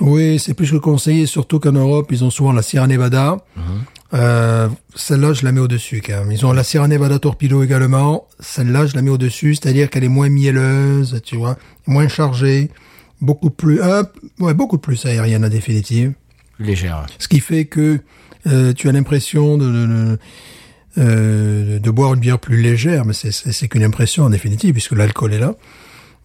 Oui, 0.00 0.38
c'est 0.38 0.54
plus 0.54 0.70
que 0.70 0.76
conseillé, 0.76 1.26
surtout 1.26 1.58
qu'en 1.58 1.72
Europe, 1.72 2.08
ils 2.12 2.22
ont 2.22 2.30
souvent 2.30 2.52
la 2.52 2.62
Sierra 2.62 2.86
Nevada. 2.86 3.38
Euh, 4.14 4.68
celle-là, 4.94 5.32
je 5.32 5.42
la 5.44 5.52
mets 5.52 5.60
au-dessus 5.60 6.02
quand 6.04 6.18
même. 6.20 6.30
Ils 6.32 6.44
ont 6.46 6.52
la 6.52 6.62
Sierra 6.62 6.86
Nevada 6.86 7.18
Torpedo 7.18 7.62
également. 7.62 8.26
Celle-là, 8.40 8.86
je 8.86 8.94
la 8.94 9.02
mets 9.02 9.10
au-dessus, 9.10 9.54
c'est-à-dire 9.54 9.88
qu'elle 9.90 10.04
est 10.04 10.08
moins 10.08 10.28
mielleuse, 10.28 11.20
tu 11.24 11.36
vois, 11.36 11.56
moins 11.86 12.08
chargée, 12.08 12.70
beaucoup 13.22 13.50
plus, 13.50 13.80
ouais, 14.38 14.54
beaucoup 14.54 14.78
plus 14.78 15.04
aérienne 15.06 15.44
en 15.44 15.48
définitive. 15.48 16.12
Plus 16.56 16.66
légère. 16.66 17.06
Ce 17.18 17.26
qui 17.26 17.40
fait 17.40 17.64
que 17.64 17.98
euh, 18.46 18.72
tu 18.74 18.88
as 18.88 18.92
l'impression 18.92 19.56
de, 19.56 19.64
de, 19.64 19.86
de, 19.86 20.18
euh, 20.98 21.78
de 21.78 21.90
boire 21.90 22.14
une 22.14 22.20
bière 22.20 22.38
plus 22.38 22.60
légère, 22.60 23.04
mais 23.04 23.12
c'est- 23.12 23.68
qu'une 23.68 23.82
impression 23.84 24.24
en 24.24 24.30
définitive, 24.30 24.72
puisque 24.72 24.92
l'alcool 24.92 25.32
est 25.34 25.38
là. 25.38 25.54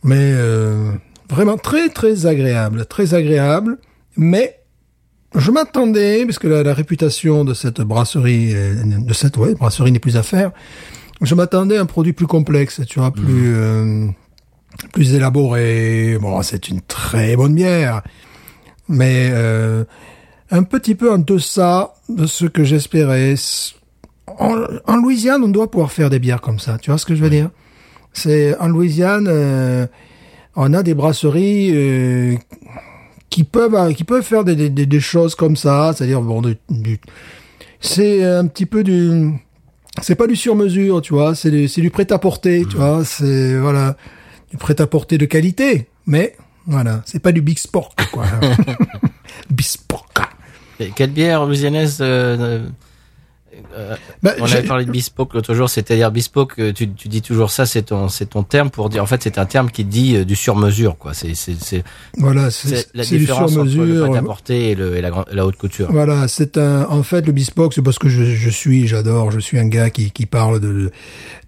Mais 0.04 0.18
euh, 0.34 0.92
vraiment 1.30 1.58
très 1.58 1.90
très 1.90 2.26
agréable, 2.26 2.86
très 2.86 3.14
agréable. 3.14 3.78
Mais 4.18 4.58
je 5.36 5.52
m'attendais, 5.52 6.26
parce 6.26 6.40
que 6.40 6.48
la, 6.48 6.64
la 6.64 6.74
réputation 6.74 7.46
de 7.46 7.54
cette 7.54 7.82
brasserie, 7.82 8.52
euh, 8.56 8.74
de 8.84 9.14
cette 9.14 9.38
ouais, 9.38 9.54
brasserie 9.56 9.92
n'est 9.92 10.00
plus 10.00 10.18
à 10.18 10.24
faire. 10.24 10.52
Je 11.22 11.36
m'attendais 11.36 11.78
à 11.78 11.82
un 11.82 11.86
produit 11.86 12.14
plus 12.14 12.26
complexe, 12.28 12.82
tu 12.88 13.00
vois, 13.00 13.12
plus 13.12 13.54
euh, 13.56 14.08
plus 14.94 15.14
élaboré. 15.14 16.18
Bon, 16.20 16.42
c'est 16.42 16.68
une 16.70 16.82
très 16.82 17.36
bonne 17.36 17.54
bière, 17.54 18.02
mais 18.90 19.30
euh, 19.32 19.84
un 20.50 20.64
petit 20.64 20.96
peu 20.96 21.12
en 21.14 21.20
deçà 21.20 21.94
de 22.10 22.26
ce 22.26 22.46
que 22.46 22.64
j'espérais. 22.64 23.36
En, 24.28 24.56
en 24.88 24.96
Louisiane, 24.98 25.44
on 25.44 25.48
doit 25.50 25.70
pouvoir 25.70 25.92
faire 25.92 26.10
des 26.10 26.20
bières 26.20 26.42
comme 26.42 26.60
ça. 26.60 26.78
Tu 26.82 26.90
vois 26.92 26.98
ce 26.98 27.06
que 27.06 27.16
je 27.16 27.22
veux 27.24 27.30
dire? 27.30 27.50
C'est 28.14 28.58
en 28.60 28.68
Louisiane, 28.68 29.28
euh, 29.30 29.88
on 30.56 30.74
a 30.74 30.84
des 30.84 30.94
brasseries 30.94 31.72
euh, 31.74 32.36
qui 33.30 33.44
peuvent 33.44 33.94
qui 33.94 34.04
peuvent 34.04 34.24
faire 34.24 34.44
des, 34.44 34.56
des, 34.56 34.70
des- 34.70 34.86
des 34.86 35.00
choses 35.00 35.36
comme 35.36 35.56
ça, 35.56 35.94
c'est-à-dire 35.96 36.22
bon, 36.22 36.42
du, 36.42 36.56
du- 36.70 37.00
c'est 37.80 38.24
un 38.24 38.46
petit 38.48 38.66
peu 38.66 38.84
du 38.84 39.32
c'est 40.02 40.16
pas 40.16 40.28
du 40.28 40.36
sur-mesure, 40.36 41.02
tu 41.02 41.14
vois, 41.14 41.36
c'est 41.36 41.52
du, 41.52 41.68
du 41.68 41.90
prêt-à-porter, 41.90 42.66
tu 42.70 42.78
vois, 42.78 43.04
c'est 43.06 43.58
voilà, 43.58 43.96
du 44.50 44.58
prêt-à-porter 44.58 45.18
de 45.18 45.26
qualité, 45.26 45.88
mais 46.06 46.36
voilà, 46.68 47.02
c'est 47.06 47.20
pas 47.20 47.32
du 47.32 47.42
big 47.42 47.58
sport 47.60 47.94
quoi. 48.12 48.26
big 49.50 49.66
sport. 49.66 50.08
Et 50.80 50.92
Quelle 50.96 51.12
bière 51.12 51.46
louisianaise 51.46 51.98
euh, 52.02 52.66
euh, 53.76 53.96
Ben, 54.24 54.34
On 54.40 54.46
avait 54.46 54.64
parlé 54.64 54.86
de 54.86 54.92
bespoke 54.92 55.34
l'autre 55.34 55.54
jour, 55.54 55.70
c'est-à-dire 55.70 56.12
bespoke, 56.12 56.60
euh, 56.60 56.74
tu, 56.74 56.92
tu 56.92 57.08
dis 57.08 57.22
toujours 57.22 57.52
ça, 57.52 57.66
c'est 57.66 57.84
ton, 57.84 58.10
c'est 58.10 58.28
ton 58.28 58.44
terme 58.44 58.70
pour 58.70 58.90
dire, 58.90 59.04
en 59.04 59.06
fait, 59.06 59.22
c'est 59.24 59.38
un 59.38 59.46
terme 59.46 59.70
qui 59.70 59.84
dit 59.84 60.16
euh, 60.16 60.26
du 60.26 60.36
sur-mesure, 60.36 60.98
quoi. 60.98 61.14
C'est, 61.14 61.36
c'est, 61.36 61.84
voilà, 62.18 62.52
c'est 62.52 62.88
la 62.94 63.04
différence 63.04 63.58
entre 63.58 63.76
le 63.76 64.02
prêt-à-porter 64.08 64.72
et, 64.72 64.76
le, 64.76 64.96
et 64.98 65.02
la, 65.02 65.46
haute 65.46 65.58
couture. 65.58 65.92
Voilà, 65.92 66.28
c'est 66.28 66.58
un, 66.58 66.86
en 66.90 67.04
fait, 67.04 67.26
le 67.26 67.32
bespoke, 67.32 67.74
c'est 67.74 67.82
parce 67.82 68.00
que 68.00 68.10
je, 68.10 68.24
je 68.24 68.50
suis, 68.50 68.88
j'adore, 68.88 69.32
je 69.32 69.40
suis 69.40 69.60
un 69.60 69.68
gars 69.68 69.90
qui, 69.90 70.12
qui 70.12 70.26
parle 70.26 70.60
de, 70.60 70.92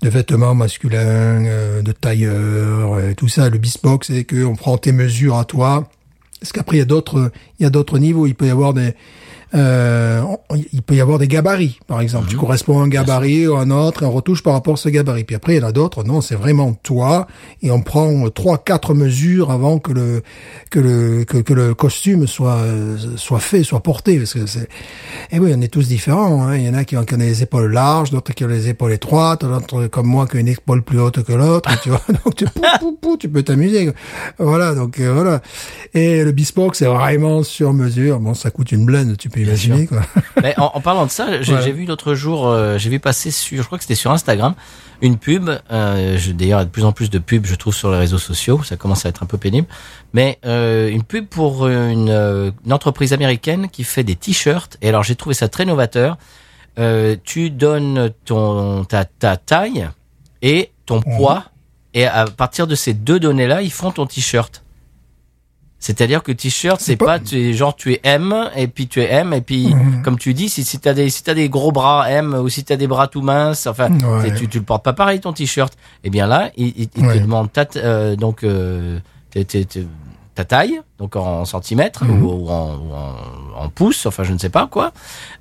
de 0.02 0.10
vêtements 0.10 0.54
masculins, 0.54 1.46
euh, 1.46 1.82
de 1.82 1.92
tailleurs, 1.92 2.94
euh, 2.94 3.14
tout 3.16 3.30
ça. 3.30 3.50
Le 3.50 3.58
bespoke, 3.58 4.06
c'est 4.06 4.24
que 4.26 4.44
on 4.44 4.56
prend 4.56 4.78
tes 4.78 4.92
mesures 4.92 5.38
à 5.38 5.46
toi. 5.46 5.90
Parce 6.40 6.52
qu'après, 6.52 6.76
il 6.76 6.80
y 6.80 6.84
a 6.84 6.86
d'autres, 6.86 7.32
il 7.60 7.64
y 7.64 7.66
a 7.66 7.70
d'autres 7.70 8.00
niveaux. 8.00 8.28
Il 8.28 8.36
peut 8.36 8.48
y 8.48 8.50
avoir 8.50 8.74
des, 8.74 8.94
euh, 9.56 10.22
il 10.72 10.82
peut 10.82 10.96
y 10.96 11.02
avoir 11.02 11.20
des 11.20 11.28
gabarits, 11.28 11.80
par 11.88 12.02
exemple. 12.02 12.28
Tu 12.28 12.38
corresponds 12.38 12.80
à 12.80 12.84
un 12.84 12.88
gabarit 12.88 13.48
ou 13.48 13.56
à 13.56 13.62
un 13.62 13.72
autre, 13.72 14.04
et 14.04 14.06
on 14.06 14.12
retouche 14.12 14.42
par 14.42 14.54
rapport 14.54 14.74
à 14.74 14.78
ce 14.78 14.90
gabarit. 14.90 15.24
Puis 15.24 15.36
après, 15.36 15.56
il 15.56 15.62
y 15.62 15.64
en 15.64 15.68
a 15.68 15.72
d'autres, 15.72 16.04
non, 16.04 16.22
c'est 16.22 16.36
vraiment 16.36 16.74
toi, 16.74 17.28
et 17.62 17.72
on 17.72 17.82
prend 17.82 18.30
trois, 18.30 18.58
quatre 18.58 18.94
mesures 18.94 19.52
avant 19.52 19.80
que 19.80 19.92
le, 19.92 20.24
que 20.70 20.80
le, 20.80 21.24
que, 21.24 21.38
que 21.38 21.54
le 21.54 21.74
costume 21.74 22.28
soit, 22.28 22.62
soit 23.16 23.40
fait, 23.40 23.64
soit 23.64 23.82
porté, 23.82 24.18
parce 24.18 24.34
que 24.34 24.46
c'est, 24.46 24.68
et 25.32 25.40
oui, 25.40 25.54
on 25.56 25.62
est 25.62 25.68
tous 25.68 25.88
différents, 25.88 26.44
hein. 26.44 26.58
Il 26.58 26.66
y 26.66 26.70
en 26.70 26.74
a 26.74 26.84
qui 26.84 26.98
ont, 26.98 27.04
qui 27.04 27.14
ont 27.14 27.18
les 27.18 27.44
épaules 27.44 27.72
larges, 27.72 28.10
d'autres 28.10 28.34
qui 28.34 28.46
ont 28.46 28.48
les 28.48 28.70
épaules 28.70 28.94
étroites, 28.94 29.42
d'autres 29.42 29.88
comme 29.88 30.08
moi 30.08 30.28
qui 30.28 30.38
ont 30.38 30.40
une 30.40 30.48
épaule 30.48 30.82
plus 30.82 31.00
haute 31.00 31.24
que 31.24 31.34
l'autre, 31.34 31.70
tu 31.82 31.90
vois. 31.90 32.02
Donc, 32.26 32.36
tu, 32.36 32.46
pou, 32.46 32.62
pou, 32.80 32.98
pou, 33.00 33.18
tu 33.18 33.30
peux 33.30 33.44
t'amuser. 33.44 33.92
Voilà, 34.38 34.74
donc, 34.74 35.00
euh, 35.00 35.14
voilà. 35.14 35.42
Et 35.94 36.24
le 36.24 36.32
bespoke, 36.32 36.76
c'est 36.76 36.86
vraiment 36.86 37.44
sur 37.44 37.74
mesure. 37.74 38.20
Bon, 38.20 38.34
ça 38.34 38.52
coûte 38.52 38.72
une 38.72 38.86
blende, 38.86 39.18
tu 39.18 39.30
peux 39.30 39.43
quoi. 39.88 40.02
Mais 40.42 40.58
en, 40.60 40.72
en 40.74 40.82
parlant 40.82 41.06
de 41.06 41.12
ça, 41.12 41.42
j'ai, 41.42 41.54
Ouais. 41.54 41.72
vu 41.72 41.86
l'autre 41.86 42.14
jour, 42.14 42.48
euh, 42.48 42.78
j'ai 42.78 42.90
vu 42.90 43.00
passer 43.00 43.32
sur, 43.32 43.58
je 43.58 43.64
crois 43.66 43.78
que 43.78 43.84
c'était 43.84 43.96
sur 43.96 44.12
Instagram, 44.12 44.54
une 45.02 45.18
pub. 45.18 45.50
Euh, 45.72 46.18
d'ailleurs, 46.34 46.38
il 46.40 46.48
y 46.48 46.54
a 46.62 46.66
de 46.66 46.70
plus 46.70 46.86
en 46.86 46.92
plus 46.92 47.10
de 47.10 47.20
pubs, 47.20 47.46
je 47.46 47.56
trouve, 47.56 47.76
sur 47.76 47.92
les 47.92 47.98
réseaux 47.98 48.18
sociaux. 48.18 48.62
Ça 48.64 48.76
commence 48.78 49.06
à 49.06 49.10
être 49.10 49.24
un 49.24 49.26
peu 49.26 49.38
pénible. 49.38 49.68
Mais 50.14 50.40
euh, 50.46 50.90
une 50.90 51.04
pub 51.04 51.28
pour 51.28 51.68
une, 51.68 52.10
euh, 52.10 52.52
une 52.66 52.74
entreprise 52.74 53.14
américaine 53.14 53.70
qui 53.70 53.84
fait 53.84 54.04
des 54.04 54.16
t-shirts. 54.16 54.78
Et 54.82 54.90
alors, 54.90 55.04
j'ai 55.04 55.16
trouvé 55.16 55.36
ça 55.36 55.48
très 55.50 55.66
novateur. 55.66 56.18
Euh, 56.80 57.16
tu 57.24 57.50
donnes 57.52 58.12
ton 58.26 58.84
ta, 58.86 59.06
ta 59.06 59.38
taille 59.38 59.88
et 60.42 60.72
ton 60.88 61.02
poids, 61.02 61.46
et 61.94 62.06
à 62.08 62.26
partir 62.26 62.66
de 62.66 62.74
ces 62.76 62.94
deux 62.96 63.20
données-là, 63.20 63.62
ils 63.62 63.72
font 63.72 63.92
ton 63.92 64.06
t-shirt. 64.08 64.63
C'est-à-dire 65.86 66.24
que 66.24 66.32
t-shirt, 66.32 66.80
c'est 66.80 66.96
pas- 66.96 67.20
tu 67.20 67.38
es, 67.38 67.52
genre 67.54 67.76
tu 67.76 67.92
es 67.92 68.00
M 68.04 68.34
et 68.56 68.68
puis 68.70 68.88
tu 68.88 69.02
es 69.02 69.12
M 69.12 69.34
et 69.34 69.42
puis 69.42 69.76
Mhm. 69.76 70.02
comme 70.02 70.18
tu 70.18 70.34
dis, 70.34 70.48
si, 70.48 70.64
si 70.64 70.80
t'as 70.80 70.94
des 70.94 71.10
si 71.10 71.24
t'as 71.24 71.34
des 71.34 71.50
gros 71.50 71.74
bras 71.74 72.10
M 72.10 72.34
ou 72.36 72.48
si 72.48 72.64
t'as 72.64 72.78
des 72.78 72.88
bras 72.88 73.08
tout 73.10 73.22
minces, 73.22 73.68
enfin 73.68 73.90
Ouais. 73.92 74.34
tu 74.34 74.48
tu 74.48 74.60
le 74.60 74.64
portes 74.64 74.84
pas 74.86 74.94
pareil 74.94 75.20
ton 75.20 75.34
t-shirt. 75.34 75.74
Eh 76.06 76.10
bien 76.10 76.26
là, 76.26 76.52
il, 76.56 76.68
il- 76.78 76.90
il 76.96 77.06
Ouais. 77.06 77.16
te 77.18 77.24
demande 77.24 77.52
ta 77.52 77.66
euh, 77.76 78.16
donc 78.16 78.46
euh, 78.46 79.00
ta 80.36 80.46
taille, 80.46 80.80
donc 81.00 81.18
en 81.18 81.44
centimètres 81.44 82.06
Mhm. 82.06 82.24
ou, 82.24 82.30
ou 82.32 82.50
en, 82.50 82.76
ou 82.78 82.94
en, 82.94 83.64
en 83.66 83.70
pouces, 83.70 84.06
enfin 84.06 84.24
je 84.24 84.32
ne 84.32 84.38
sais 84.38 84.50
pas 84.50 84.68
quoi, 84.68 84.94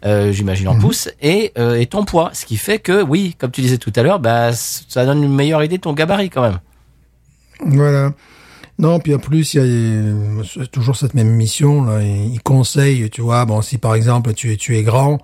euh, 0.04 0.32
j'imagine 0.32 0.66
Mhm. 0.68 0.76
en 0.76 0.78
pouces, 0.80 1.08
et, 1.22 1.52
et 1.78 1.86
ton 1.86 2.04
poids. 2.04 2.30
Ce 2.32 2.44
qui 2.44 2.56
fait 2.56 2.80
que, 2.80 3.00
oui, 3.02 3.36
comme 3.38 3.52
tu 3.52 3.60
disais 3.60 3.78
tout 3.78 3.92
à 3.94 4.02
l'heure, 4.02 4.18
bah, 4.18 4.50
ça 4.52 5.06
donne 5.06 5.22
une 5.22 5.32
meilleure 5.34 5.62
idée 5.62 5.76
de 5.76 5.82
ton 5.82 5.92
gabarit 5.92 6.30
quand 6.30 6.42
même. 6.42 6.58
Voilà. 7.64 8.12
Non, 8.82 8.98
puis 8.98 9.14
en 9.14 9.18
plus, 9.18 9.54
il 9.54 9.56
y 9.56 9.60
a 9.60 9.64
euh, 9.64 10.42
toujours 10.72 10.96
cette 10.96 11.14
même 11.14 11.30
mission. 11.30 11.84
Là, 11.84 12.02
il 12.02 12.34
il 12.34 12.42
conseille, 12.42 13.08
tu 13.10 13.20
vois, 13.20 13.44
bon, 13.44 13.62
si 13.62 13.78
par 13.78 13.94
exemple 13.94 14.34
tu 14.34 14.52
es, 14.52 14.56
tu 14.56 14.76
es 14.76 14.82
grand, 14.82 15.18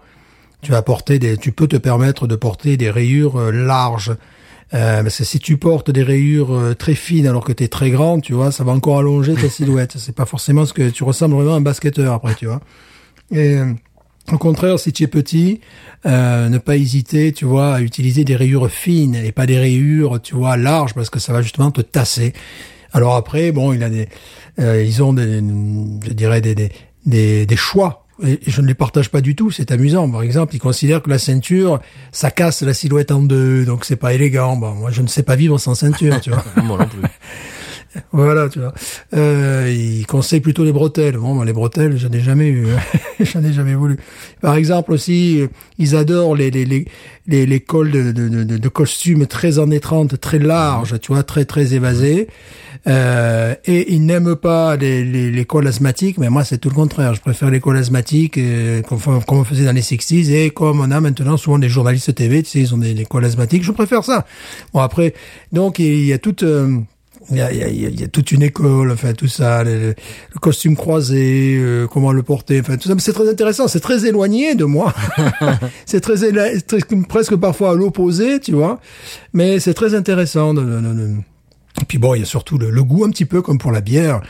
tu 0.62 0.70
vas 0.70 0.82
porter 0.82 1.18
des, 1.18 1.36
tu 1.36 1.50
peux 1.52 1.66
te 1.66 1.76
permettre 1.76 2.26
de 2.26 2.36
porter 2.36 2.76
des 2.76 2.90
rayures 2.90 3.36
euh, 3.36 3.50
larges. 3.50 4.16
Euh, 4.74 5.02
parce 5.02 5.18
que 5.18 5.24
si 5.24 5.40
tu 5.40 5.56
portes 5.56 5.90
des 5.90 6.02
rayures 6.02 6.52
euh, 6.52 6.74
très 6.74 6.94
fines 6.94 7.26
alors 7.26 7.42
que 7.42 7.52
tu 7.52 7.64
es 7.64 7.68
très 7.68 7.90
grand, 7.90 8.20
tu 8.20 8.32
vois, 8.32 8.52
ça 8.52 8.62
va 8.64 8.72
encore 8.72 8.98
allonger 8.98 9.34
ta 9.34 9.48
silhouette. 9.48 9.94
C'est 9.96 10.14
pas 10.14 10.26
forcément 10.26 10.64
ce 10.64 10.72
que 10.72 10.90
tu 10.90 11.02
ressembles 11.02 11.34
vraiment 11.34 11.54
à 11.54 11.56
un 11.56 11.60
basketteur 11.60 12.12
après, 12.12 12.34
tu 12.34 12.46
vois. 12.46 12.60
Et 13.32 13.58
au 14.32 14.38
contraire, 14.38 14.78
si 14.78 14.92
tu 14.92 15.04
es 15.04 15.06
petit, 15.06 15.60
euh, 16.06 16.48
ne 16.48 16.58
pas 16.58 16.76
hésiter, 16.76 17.32
tu 17.32 17.44
vois, 17.44 17.74
à 17.74 17.80
utiliser 17.80 18.24
des 18.24 18.36
rayures 18.36 18.70
fines 18.70 19.14
et 19.14 19.32
pas 19.32 19.46
des 19.46 19.58
rayures, 19.58 20.20
tu 20.20 20.34
vois, 20.34 20.56
larges 20.56 20.94
parce 20.94 21.10
que 21.10 21.18
ça 21.18 21.32
va 21.32 21.40
justement 21.42 21.70
te 21.70 21.80
tasser. 21.80 22.34
Alors 22.92 23.16
après, 23.16 23.52
bon, 23.52 23.72
il 23.72 23.82
a 23.82 23.90
des, 23.90 24.08
euh, 24.58 24.82
ils 24.82 25.02
ont 25.02 25.12
des, 25.12 25.42
je 26.04 26.12
dirais 26.12 26.40
des 26.40 26.54
des, 26.54 26.72
des, 27.06 27.46
des 27.46 27.56
choix. 27.56 28.04
Et 28.26 28.40
je 28.48 28.60
ne 28.60 28.66
les 28.66 28.74
partage 28.74 29.10
pas 29.10 29.20
du 29.20 29.36
tout. 29.36 29.52
C'est 29.52 29.70
amusant. 29.70 30.10
Par 30.10 30.22
exemple, 30.22 30.54
ils 30.54 30.58
considèrent 30.58 31.02
que 31.02 31.10
la 31.10 31.18
ceinture, 31.18 31.80
ça 32.10 32.32
casse 32.32 32.62
la 32.62 32.74
silhouette 32.74 33.12
en 33.12 33.22
deux, 33.22 33.64
donc 33.64 33.84
c'est 33.84 33.96
pas 33.96 34.12
élégant. 34.12 34.56
Bon, 34.56 34.72
moi, 34.72 34.90
je 34.90 35.02
ne 35.02 35.06
sais 35.06 35.22
pas 35.22 35.36
vivre 35.36 35.58
sans 35.58 35.76
ceinture, 35.76 36.20
tu 36.20 36.30
vois. 36.30 36.44
Voilà, 38.12 38.48
tu 38.48 38.58
vois. 38.58 38.74
Euh, 39.14 39.72
il 39.74 40.06
conseille 40.06 40.40
plutôt 40.40 40.64
les 40.64 40.72
bretelles. 40.72 41.16
Bon, 41.16 41.34
moi, 41.34 41.44
les 41.44 41.52
bretelles, 41.52 41.96
j'en 41.96 42.10
ai 42.10 42.20
jamais 42.20 42.48
eu. 42.48 42.66
j'en 43.20 43.42
ai 43.42 43.52
jamais 43.52 43.74
voulu. 43.74 43.98
Par 44.40 44.54
exemple 44.54 44.92
aussi, 44.92 45.40
euh, 45.40 45.48
ils 45.78 45.96
adorent 45.96 46.36
les 46.36 46.50
les 46.50 46.64
les 46.64 46.86
les, 47.28 47.46
les 47.46 47.60
cols 47.60 47.90
de, 47.90 48.12
de, 48.12 48.28
de, 48.28 48.56
de 48.56 48.68
costumes 48.68 49.26
très 49.26 49.58
années 49.58 49.80
30, 49.80 50.18
très 50.18 50.38
larges, 50.38 50.98
tu 51.00 51.12
vois, 51.12 51.22
très 51.22 51.44
très 51.44 51.74
évasés. 51.74 52.28
Euh, 52.86 53.54
et 53.66 53.92
ils 53.92 54.04
n'aiment 54.04 54.36
pas 54.36 54.76
les, 54.76 55.04
les, 55.04 55.30
les 55.30 55.44
cols 55.44 55.66
asthmatiques, 55.66 56.16
mais 56.18 56.30
moi 56.30 56.44
c'est 56.44 56.58
tout 56.58 56.70
le 56.70 56.74
contraire. 56.74 57.14
Je 57.14 57.20
préfère 57.20 57.50
les 57.50 57.60
cols 57.60 57.76
asthmatiques 57.76 58.38
euh, 58.38 58.82
comme, 58.82 59.00
comme 59.00 59.38
on 59.38 59.44
faisait 59.44 59.64
dans 59.64 59.72
les 59.72 59.82
60s 59.82 60.30
et 60.30 60.50
comme 60.50 60.80
on 60.80 60.90
a 60.90 61.00
maintenant 61.00 61.36
souvent 61.36 61.58
des 61.58 61.68
journalistes 61.68 62.14
TV, 62.14 62.42
tu 62.42 62.50
sais, 62.50 62.60
ils 62.60 62.74
ont 62.74 62.78
des, 62.78 62.94
des 62.94 63.04
cols 63.04 63.24
asthmatiques. 63.24 63.64
Je 63.64 63.72
préfère 63.72 64.04
ça. 64.04 64.26
Bon 64.72 64.80
après, 64.80 65.14
donc 65.52 65.78
il 65.80 66.04
y 66.06 66.12
a 66.12 66.18
toute 66.18 66.44
euh, 66.44 66.78
il 67.30 67.36
y 67.36 67.40
a, 67.40 67.52
il 67.52 67.58
y, 67.58 67.62
a, 67.62 67.68
il 67.68 68.00
y 68.00 68.04
a 68.04 68.08
toute 68.08 68.32
une 68.32 68.42
école, 68.42 68.90
enfin 68.90 69.12
tout 69.12 69.28
ça, 69.28 69.62
le, 69.64 69.88
le 70.34 70.40
costume 70.40 70.76
croisé, 70.76 71.58
euh, 71.60 71.86
comment 71.86 72.12
le 72.12 72.22
porter, 72.22 72.60
enfin 72.60 72.76
tout 72.76 72.88
ça. 72.88 72.94
Mais 72.94 73.00
c'est 73.00 73.12
très 73.12 73.28
intéressant, 73.28 73.68
c'est 73.68 73.80
très 73.80 74.06
éloigné 74.06 74.54
de 74.54 74.64
moi. 74.64 74.94
c'est 75.86 76.00
très, 76.00 76.16
presque 77.08 77.36
parfois 77.36 77.72
à 77.72 77.74
l'opposé, 77.74 78.40
tu 78.40 78.52
vois. 78.52 78.80
Mais 79.32 79.60
c'est 79.60 79.74
très 79.74 79.94
intéressant. 79.94 80.54
De, 80.54 80.62
de- 80.62 80.80
de- 80.80 80.94
de- 80.94 81.14
Et 81.80 81.84
puis 81.84 81.98
bon, 81.98 82.14
il 82.14 82.20
y 82.20 82.22
a 82.22 82.26
surtout 82.26 82.58
le, 82.58 82.70
le 82.70 82.82
goût 82.84 83.04
un 83.04 83.10
petit 83.10 83.24
peu 83.24 83.40
comme 83.42 83.58
pour 83.58 83.72
la 83.72 83.80
bière 83.80 84.20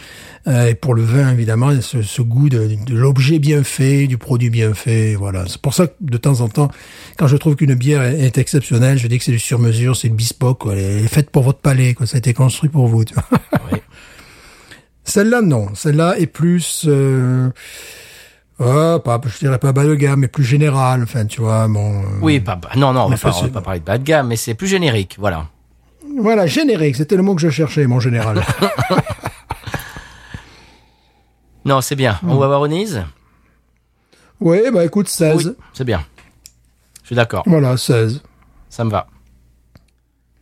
euh, 0.46 0.66
et 0.68 0.74
pour 0.74 0.94
le 0.94 1.02
vin 1.02 1.30
évidemment, 1.32 1.70
il 1.70 1.76
y 1.76 1.78
a 1.78 1.82
ce, 1.82 2.02
ce 2.02 2.22
goût 2.22 2.48
de, 2.48 2.68
de 2.86 2.94
l'objet 2.94 3.38
bien 3.38 3.64
fait, 3.64 4.06
du 4.06 4.18
produit 4.18 4.50
bien 4.50 4.74
fait. 4.74 5.14
Voilà, 5.14 5.44
c'est 5.48 5.60
pour 5.60 5.74
ça 5.74 5.86
que 5.88 5.94
de 6.00 6.16
temps 6.18 6.40
en 6.40 6.48
temps, 6.48 6.70
quand 7.16 7.26
je 7.26 7.36
trouve 7.36 7.56
qu'une 7.56 7.74
bière 7.74 8.02
est, 8.02 8.20
est 8.20 8.38
exceptionnelle, 8.38 8.98
je 8.98 9.06
dis 9.08 9.18
que 9.18 9.24
c'est 9.24 9.32
du 9.32 9.38
sur-mesure, 9.38 9.96
c'est 9.96 10.08
du 10.08 10.14
bespoke, 10.14 10.58
quoi. 10.58 10.74
Elle 10.74 11.04
est 11.04 11.08
faite 11.08 11.30
pour 11.30 11.42
votre 11.42 11.58
palais, 11.60 11.94
quoi. 11.94 12.06
Ça 12.06 12.16
a 12.16 12.18
été 12.18 12.32
construit 12.34 12.68
pour 12.70 12.86
vous. 12.86 13.04
Tu 13.04 13.14
vois. 13.14 13.24
Oui. 13.72 13.78
Celle-là, 15.04 15.40
non. 15.42 15.68
Celle-là 15.74 16.18
est 16.18 16.26
plus, 16.26 16.84
euh, 16.86 17.48
oh, 18.60 18.98
pas, 19.04 19.20
je 19.26 19.38
dirais 19.38 19.58
pas 19.58 19.72
bas 19.72 19.84
de 19.84 19.94
gamme, 19.94 20.20
mais 20.20 20.28
plus 20.28 20.44
générale. 20.44 21.02
Enfin, 21.02 21.24
tu 21.26 21.40
vois, 21.40 21.66
bon. 21.66 22.00
euh, 22.02 22.04
Oui, 22.20 22.40
pas, 22.40 22.56
pas- 22.56 22.76
non, 22.76 22.92
non, 22.92 23.04
on 23.04 23.08
va, 23.08 23.14
Enfin, 23.14 23.30
pas, 23.30 23.36
on 23.38 23.42
va 23.42 23.48
pas 23.48 23.60
parler 23.62 23.80
de 23.80 23.84
bas 23.84 23.98
de 23.98 24.04
gamme, 24.04 24.28
mais 24.28 24.36
c'est 24.36 24.54
plus 24.54 24.66
générique, 24.68 25.16
voilà. 25.18 25.46
Voilà, 26.16 26.46
générique. 26.46 26.96
C'était 26.96 27.16
le 27.16 27.22
mot 27.22 27.34
que 27.34 27.40
je 27.40 27.50
cherchais, 27.50 27.86
mon 27.86 28.00
général. 28.00 28.42
Non, 31.64 31.82
c'est 31.82 31.96
bien. 31.96 32.18
On 32.22 32.36
va 32.36 32.46
voir 32.46 32.62
Onise 32.62 33.04
oui, 34.40 34.58
bah 34.72 34.84
écoute, 34.84 35.08
16. 35.08 35.48
Oui, 35.48 35.54
c'est 35.72 35.84
bien. 35.84 36.04
Je 37.02 37.06
suis 37.06 37.16
d'accord. 37.16 37.42
Voilà, 37.46 37.76
16. 37.76 38.22
Ça 38.68 38.84
me 38.84 38.90
va. 38.90 39.08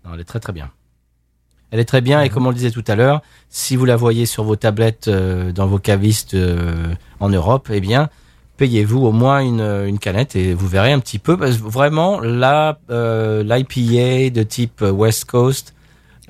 Non, 0.04 0.12
elle 0.14 0.20
est 0.20 0.24
très 0.24 0.38
très 0.38 0.52
bien. 0.52 0.70
Elle 1.70 1.80
est 1.80 1.86
très 1.86 2.02
bien 2.02 2.20
et 2.20 2.28
comme 2.28 2.46
on 2.46 2.50
le 2.50 2.54
disait 2.54 2.70
tout 2.70 2.84
à 2.86 2.94
l'heure, 2.94 3.22
si 3.48 3.74
vous 3.74 3.86
la 3.86 3.96
voyez 3.96 4.26
sur 4.26 4.44
vos 4.44 4.54
tablettes 4.54 5.08
euh, 5.08 5.50
dans 5.50 5.66
vos 5.66 5.78
cavistes 5.78 6.34
euh, 6.34 6.94
en 7.20 7.28
Europe, 7.28 7.68
eh 7.72 7.80
bien, 7.80 8.10
payez-vous 8.56 9.04
au 9.04 9.12
moins 9.12 9.40
une, 9.40 9.60
une 9.60 9.98
canette 9.98 10.36
et 10.36 10.54
vous 10.54 10.66
verrez 10.66 10.92
un 10.92 10.98
petit 10.98 11.18
peu. 11.18 11.36
Parce 11.36 11.58
que 11.58 11.62
vraiment, 11.62 12.20
la 12.20 12.78
euh, 12.90 13.42
l'IPA 13.42 14.30
de 14.30 14.42
type 14.42 14.82
West 14.82 15.26
Coast, 15.26 15.74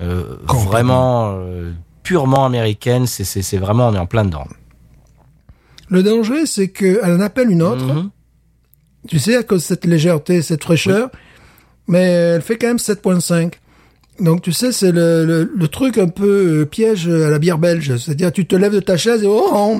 euh, 0.01 0.37
vraiment 0.47 1.35
euh, 1.37 1.71
purement 2.03 2.45
américaine, 2.45 3.07
c'est 3.07 3.23
c'est 3.23 3.41
c'est 3.41 3.57
vraiment 3.57 3.87
on 3.87 3.93
est 3.93 3.99
en 3.99 4.05
plein 4.05 4.25
dedans. 4.25 4.47
Le 5.89 6.03
danger, 6.03 6.45
c'est 6.45 6.69
qu'elle 6.69 7.03
en 7.03 7.21
appelle 7.21 7.49
une 7.49 7.63
autre. 7.63 7.85
Mhm. 7.85 8.09
Tu 9.07 9.19
sais, 9.19 9.37
à 9.37 9.43
cause 9.43 9.61
de 9.61 9.67
cette 9.67 9.85
légèreté, 9.85 10.41
cette 10.41 10.63
fraîcheur. 10.63 11.09
Mais 11.87 12.03
elle 12.03 12.41
fait 12.41 12.57
quand 12.57 12.67
même 12.67 12.77
7.5. 12.77 13.53
Donc, 14.19 14.41
tu 14.41 14.51
sais, 14.51 14.71
c'est 14.71 14.91
le, 14.91 15.25
le, 15.25 15.51
le 15.55 15.67
truc 15.67 15.99
un 15.99 16.07
peu 16.07 16.61
euh, 16.61 16.65
piège 16.65 17.07
à 17.07 17.29
la 17.29 17.37
bière 17.37 17.59
belge. 17.59 17.97
C'est-à-dire, 17.97 18.31
tu 18.31 18.47
te 18.47 18.55
lèves 18.55 18.73
de 18.73 18.79
ta 18.79 18.97
chaise 18.97 19.21
et 19.23 19.27
oh, 19.27 19.47
oh, 19.53 19.77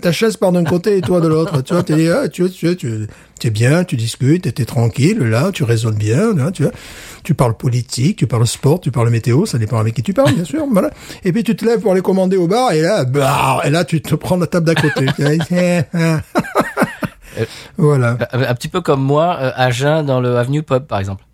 ta 0.00 0.10
chaise 0.12 0.38
part 0.38 0.52
d'un 0.52 0.64
côté 0.64 0.96
et 0.96 1.00
toi 1.02 1.20
de 1.20 1.28
l'autre. 1.28 1.62
Tu 1.62 1.74
vois, 1.74 1.82
t'es, 1.82 2.08
ah, 2.08 2.28
tu, 2.28 2.48
tu, 2.50 2.76
tu, 2.76 3.06
tu 3.38 3.46
es 3.46 3.50
bien, 3.50 3.84
tu 3.84 3.96
discutes, 3.96 4.54
t'es 4.54 4.64
tranquille, 4.64 5.18
là, 5.18 5.50
tu 5.52 5.64
raisonnes 5.64 5.96
bien, 5.96 6.34
là, 6.34 6.50
tu 6.50 6.62
vois. 6.62 6.72
Tu 7.24 7.34
parles 7.34 7.56
politique, 7.56 8.16
tu 8.16 8.26
parles 8.26 8.46
sport, 8.46 8.80
tu 8.80 8.90
parles 8.90 9.10
météo, 9.10 9.44
ça 9.44 9.58
dépend 9.58 9.78
avec 9.78 9.92
qui 9.94 10.02
tu 10.02 10.14
parles, 10.14 10.34
bien 10.34 10.44
sûr, 10.44 10.64
voilà. 10.70 10.90
Et 11.24 11.32
puis, 11.32 11.44
tu 11.44 11.54
te 11.54 11.64
lèves 11.64 11.80
pour 11.80 11.92
aller 11.92 12.00
commander 12.00 12.38
au 12.38 12.48
bar 12.48 12.72
et 12.72 12.80
là, 12.80 13.04
bah, 13.04 13.60
et 13.64 13.70
là, 13.70 13.84
tu 13.84 14.00
te 14.00 14.14
prends 14.14 14.36
la 14.36 14.46
table 14.46 14.66
d'à 14.66 14.74
côté. 14.74 15.06
voilà. 17.76 18.16
Un, 18.32 18.42
un 18.42 18.54
petit 18.54 18.68
peu 18.68 18.80
comme 18.80 19.02
moi, 19.02 19.36
euh, 19.40 19.50
à 19.54 19.70
Jeun 19.70 20.06
dans 20.06 20.20
le 20.20 20.36
Avenue 20.36 20.62
Pub 20.62 20.84
par 20.84 21.00
exemple. 21.00 21.24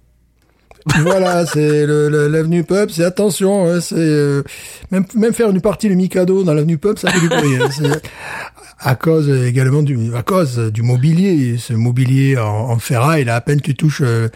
Voilà, 1.00 1.46
c'est 1.46 1.86
l'avenue 1.86 2.64
Pub, 2.64 2.90
c'est 2.90 3.04
attention, 3.04 3.66
hein, 3.68 3.80
c'est 3.80 3.96
euh, 3.96 4.42
même 4.90 5.04
même 5.14 5.32
faire 5.32 5.50
une 5.50 5.60
partie 5.60 5.88
le 5.88 5.94
Mikado 5.94 6.42
dans 6.42 6.54
l'avenue 6.54 6.78
Pub, 6.78 6.98
ça 6.98 7.10
fait 7.10 7.20
du 7.20 7.28
bruit. 7.28 7.56
hein, 7.60 7.68
à 8.82 8.94
cause 8.94 9.28
également 9.28 9.82
du 9.82 10.14
à 10.14 10.22
cause 10.22 10.56
du 10.72 10.82
mobilier, 10.82 11.56
ce 11.58 11.74
mobilier 11.74 12.38
en, 12.38 12.70
en 12.70 12.78
ferraille, 12.78 13.24
là 13.24 13.34
à 13.36 13.40
peine 13.42 13.60
tu 13.60 13.74
touches 13.74 14.00
euh, 14.02 14.28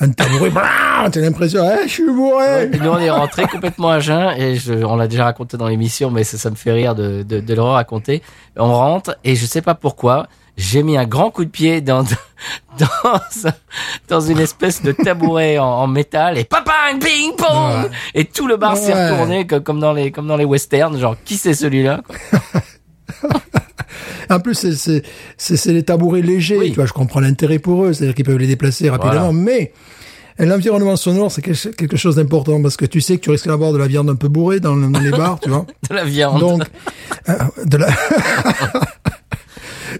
un 0.00 0.10
tabouret, 0.10 0.50
t'as 1.12 1.20
l'impression, 1.20 1.62
eh, 1.64 1.86
je 1.86 1.92
suis 1.92 2.06
bourré. 2.10 2.68
Nous, 2.70 2.88
on 2.88 2.98
est 2.98 3.10
rentré 3.10 3.44
complètement 3.46 3.90
à 3.90 4.00
jeun 4.00 4.34
et 4.36 4.56
je, 4.56 4.72
on 4.72 4.96
l'a 4.96 5.06
déjà 5.06 5.24
raconté 5.24 5.56
dans 5.56 5.68
l'émission, 5.68 6.10
mais 6.10 6.24
ça, 6.24 6.38
ça 6.38 6.50
me 6.50 6.56
fait 6.56 6.72
rire 6.72 6.94
de, 6.96 7.22
de, 7.22 7.38
de 7.40 7.54
le 7.54 7.62
raconter. 7.62 8.20
On 8.56 8.72
rentre 8.72 9.16
et 9.22 9.36
je 9.36 9.46
sais 9.46 9.62
pas 9.62 9.74
pourquoi, 9.74 10.26
j'ai 10.56 10.82
mis 10.82 10.96
un 10.96 11.04
grand 11.06 11.30
coup 11.30 11.44
de 11.44 11.50
pied 11.50 11.80
dans 11.80 12.02
dans, 12.78 13.20
dans 14.08 14.20
une 14.20 14.38
espèce 14.38 14.82
de 14.82 14.92
tabouret 14.92 15.58
en, 15.58 15.64
en 15.66 15.86
métal 15.86 16.38
et 16.38 16.44
papa 16.44 16.72
ping 17.00 17.34
pong 17.36 17.84
Ouais. 17.84 17.90
et 18.14 18.24
tout 18.24 18.46
le 18.46 18.56
bar 18.56 18.76
s'est 18.76 18.92
Ouais. 18.94 19.10
retourné 19.10 19.46
co- 19.46 19.60
comme 19.60 19.80
dans 19.80 19.92
les 19.92 20.10
comme 20.12 20.26
dans 20.26 20.36
les 20.36 20.44
westerns, 20.44 20.98
genre 20.98 21.16
qui 21.24 21.36
c'est 21.36 21.54
celui-là. 21.54 22.02
En 24.30 24.40
plus, 24.40 24.74
c'est 24.74 25.02
c'est 25.36 25.72
les 25.72 25.82
tabourets 25.82 26.22
légers, 26.22 26.56
Oui. 26.58 26.68
tu 26.70 26.76
vois, 26.76 26.86
je 26.86 26.92
comprends 26.92 27.20
l'intérêt 27.20 27.58
pour 27.58 27.84
eux, 27.84 27.92
c'est-à-dire 27.92 28.14
qu'ils 28.14 28.24
peuvent 28.24 28.38
les 28.38 28.46
déplacer 28.46 28.88
rapidement, 28.88 29.30
Voilà. 29.30 29.32
mais 29.32 29.72
l'environnement 30.38 30.96
sonore, 30.96 31.30
c'est 31.30 31.42
quelque 31.42 31.68
quelque 31.76 31.96
chose 31.96 32.16
d'important 32.16 32.60
parce 32.62 32.76
que 32.76 32.86
tu 32.86 33.00
sais 33.00 33.16
que 33.18 33.20
tu 33.22 33.30
risques 33.30 33.46
d'avoir 33.46 33.72
de 33.72 33.78
la 33.78 33.86
viande 33.86 34.08
un 34.08 34.14
peu 34.16 34.28
bourrée 34.28 34.60
dans, 34.60 34.74
dans 34.76 34.98
les 34.98 35.10
bars, 35.10 35.38
tu 35.40 35.50
vois. 35.50 35.66
de 35.90 35.94
la 35.94 36.04
viande. 36.04 36.40
Donc, 36.40 36.62
euh, 37.28 37.34
de 37.64 37.76
la... 37.76 37.88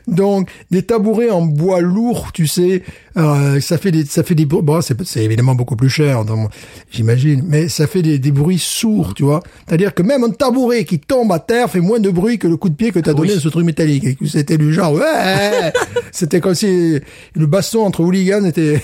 Donc, 0.06 0.50
des 0.70 0.82
tabourets 0.82 1.30
en 1.30 1.42
bois 1.42 1.80
lourd, 1.80 2.28
tu 2.34 2.46
sais, 2.46 2.82
euh, 3.16 3.60
ça 3.60 3.78
fait 3.78 3.90
des, 3.90 4.04
ça 4.04 4.22
fait 4.22 4.34
des, 4.34 4.44
bruits- 4.44 4.62
bon, 4.62 4.80
c'est, 4.82 5.00
c'est 5.04 5.24
évidemment 5.24 5.54
beaucoup 5.54 5.76
plus 5.76 5.88
cher, 5.88 6.24
donc, 6.26 6.50
j'imagine, 6.90 7.42
mais 7.46 7.68
ça 7.68 7.86
fait 7.86 8.02
des, 8.02 8.18
des 8.18 8.30
bruits 8.30 8.58
sourds, 8.58 9.14
tu 9.14 9.22
vois. 9.22 9.42
C'est-à-dire 9.66 9.94
que 9.94 10.02
même 10.02 10.22
un 10.24 10.30
tabouret 10.30 10.84
qui 10.84 10.98
tombe 10.98 11.32
à 11.32 11.38
terre 11.38 11.70
fait 11.70 11.80
moins 11.80 12.00
de 12.00 12.10
bruit 12.10 12.38
que 12.38 12.46
le 12.48 12.56
coup 12.58 12.68
de 12.68 12.74
pied 12.74 12.90
que 12.92 12.98
t'as 12.98 13.14
donné 13.14 13.30
Oui. 13.32 13.36
à 13.38 13.40
ce 13.40 13.48
truc 13.48 13.64
métallique. 13.64 14.04
Et 14.04 14.14
que 14.14 14.26
c'était 14.26 14.58
du 14.58 14.74
genre, 14.74 14.92
ouais, 14.92 15.72
c'était 16.12 16.40
comme 16.40 16.54
si 16.54 16.98
le 17.34 17.46
baston 17.46 17.84
entre 17.86 18.00
hooligans 18.00 18.44
était, 18.44 18.80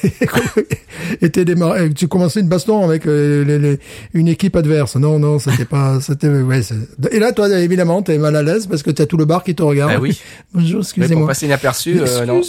était 1.21 1.45
démarré. 1.45 1.93
Tu 1.93 2.09
commençais 2.09 2.41
une 2.41 2.49
baston 2.49 2.85
avec 2.85 3.07
euh, 3.07 3.45
les- 3.45 3.59
les- 3.59 3.79
une 4.15 4.29
équipe 4.29 4.57
adverse. 4.57 4.97
Non, 4.97 5.19
non, 5.19 5.39
c'était 5.39 5.65
pas, 5.65 6.01
c'était, 6.01 6.29
ouais, 6.29 6.61
et 7.11 7.19
là, 7.19 7.33
toi, 7.33 7.49
évidemment, 7.59 8.03
t'es 8.03 8.19
mal 8.19 8.37
à 8.37 8.43
l'aise 8.43 8.67
parce 8.67 8.83
que 8.83 8.91
t'as 8.91 9.07
tout 9.07 9.17
le 9.17 9.25
bar 9.25 9.45
qui 9.45 9.55
te 9.55 9.63
regarde. 9.63 9.93
Ah 9.95 10.01
oui. 10.01 10.19
Bonjour, 10.55 10.83
Mais 10.97 11.09
pour 11.17 11.27
passer 11.27 11.47
inaperçu, 11.47 12.01
euh, 12.01 12.27
non. 12.27 12.41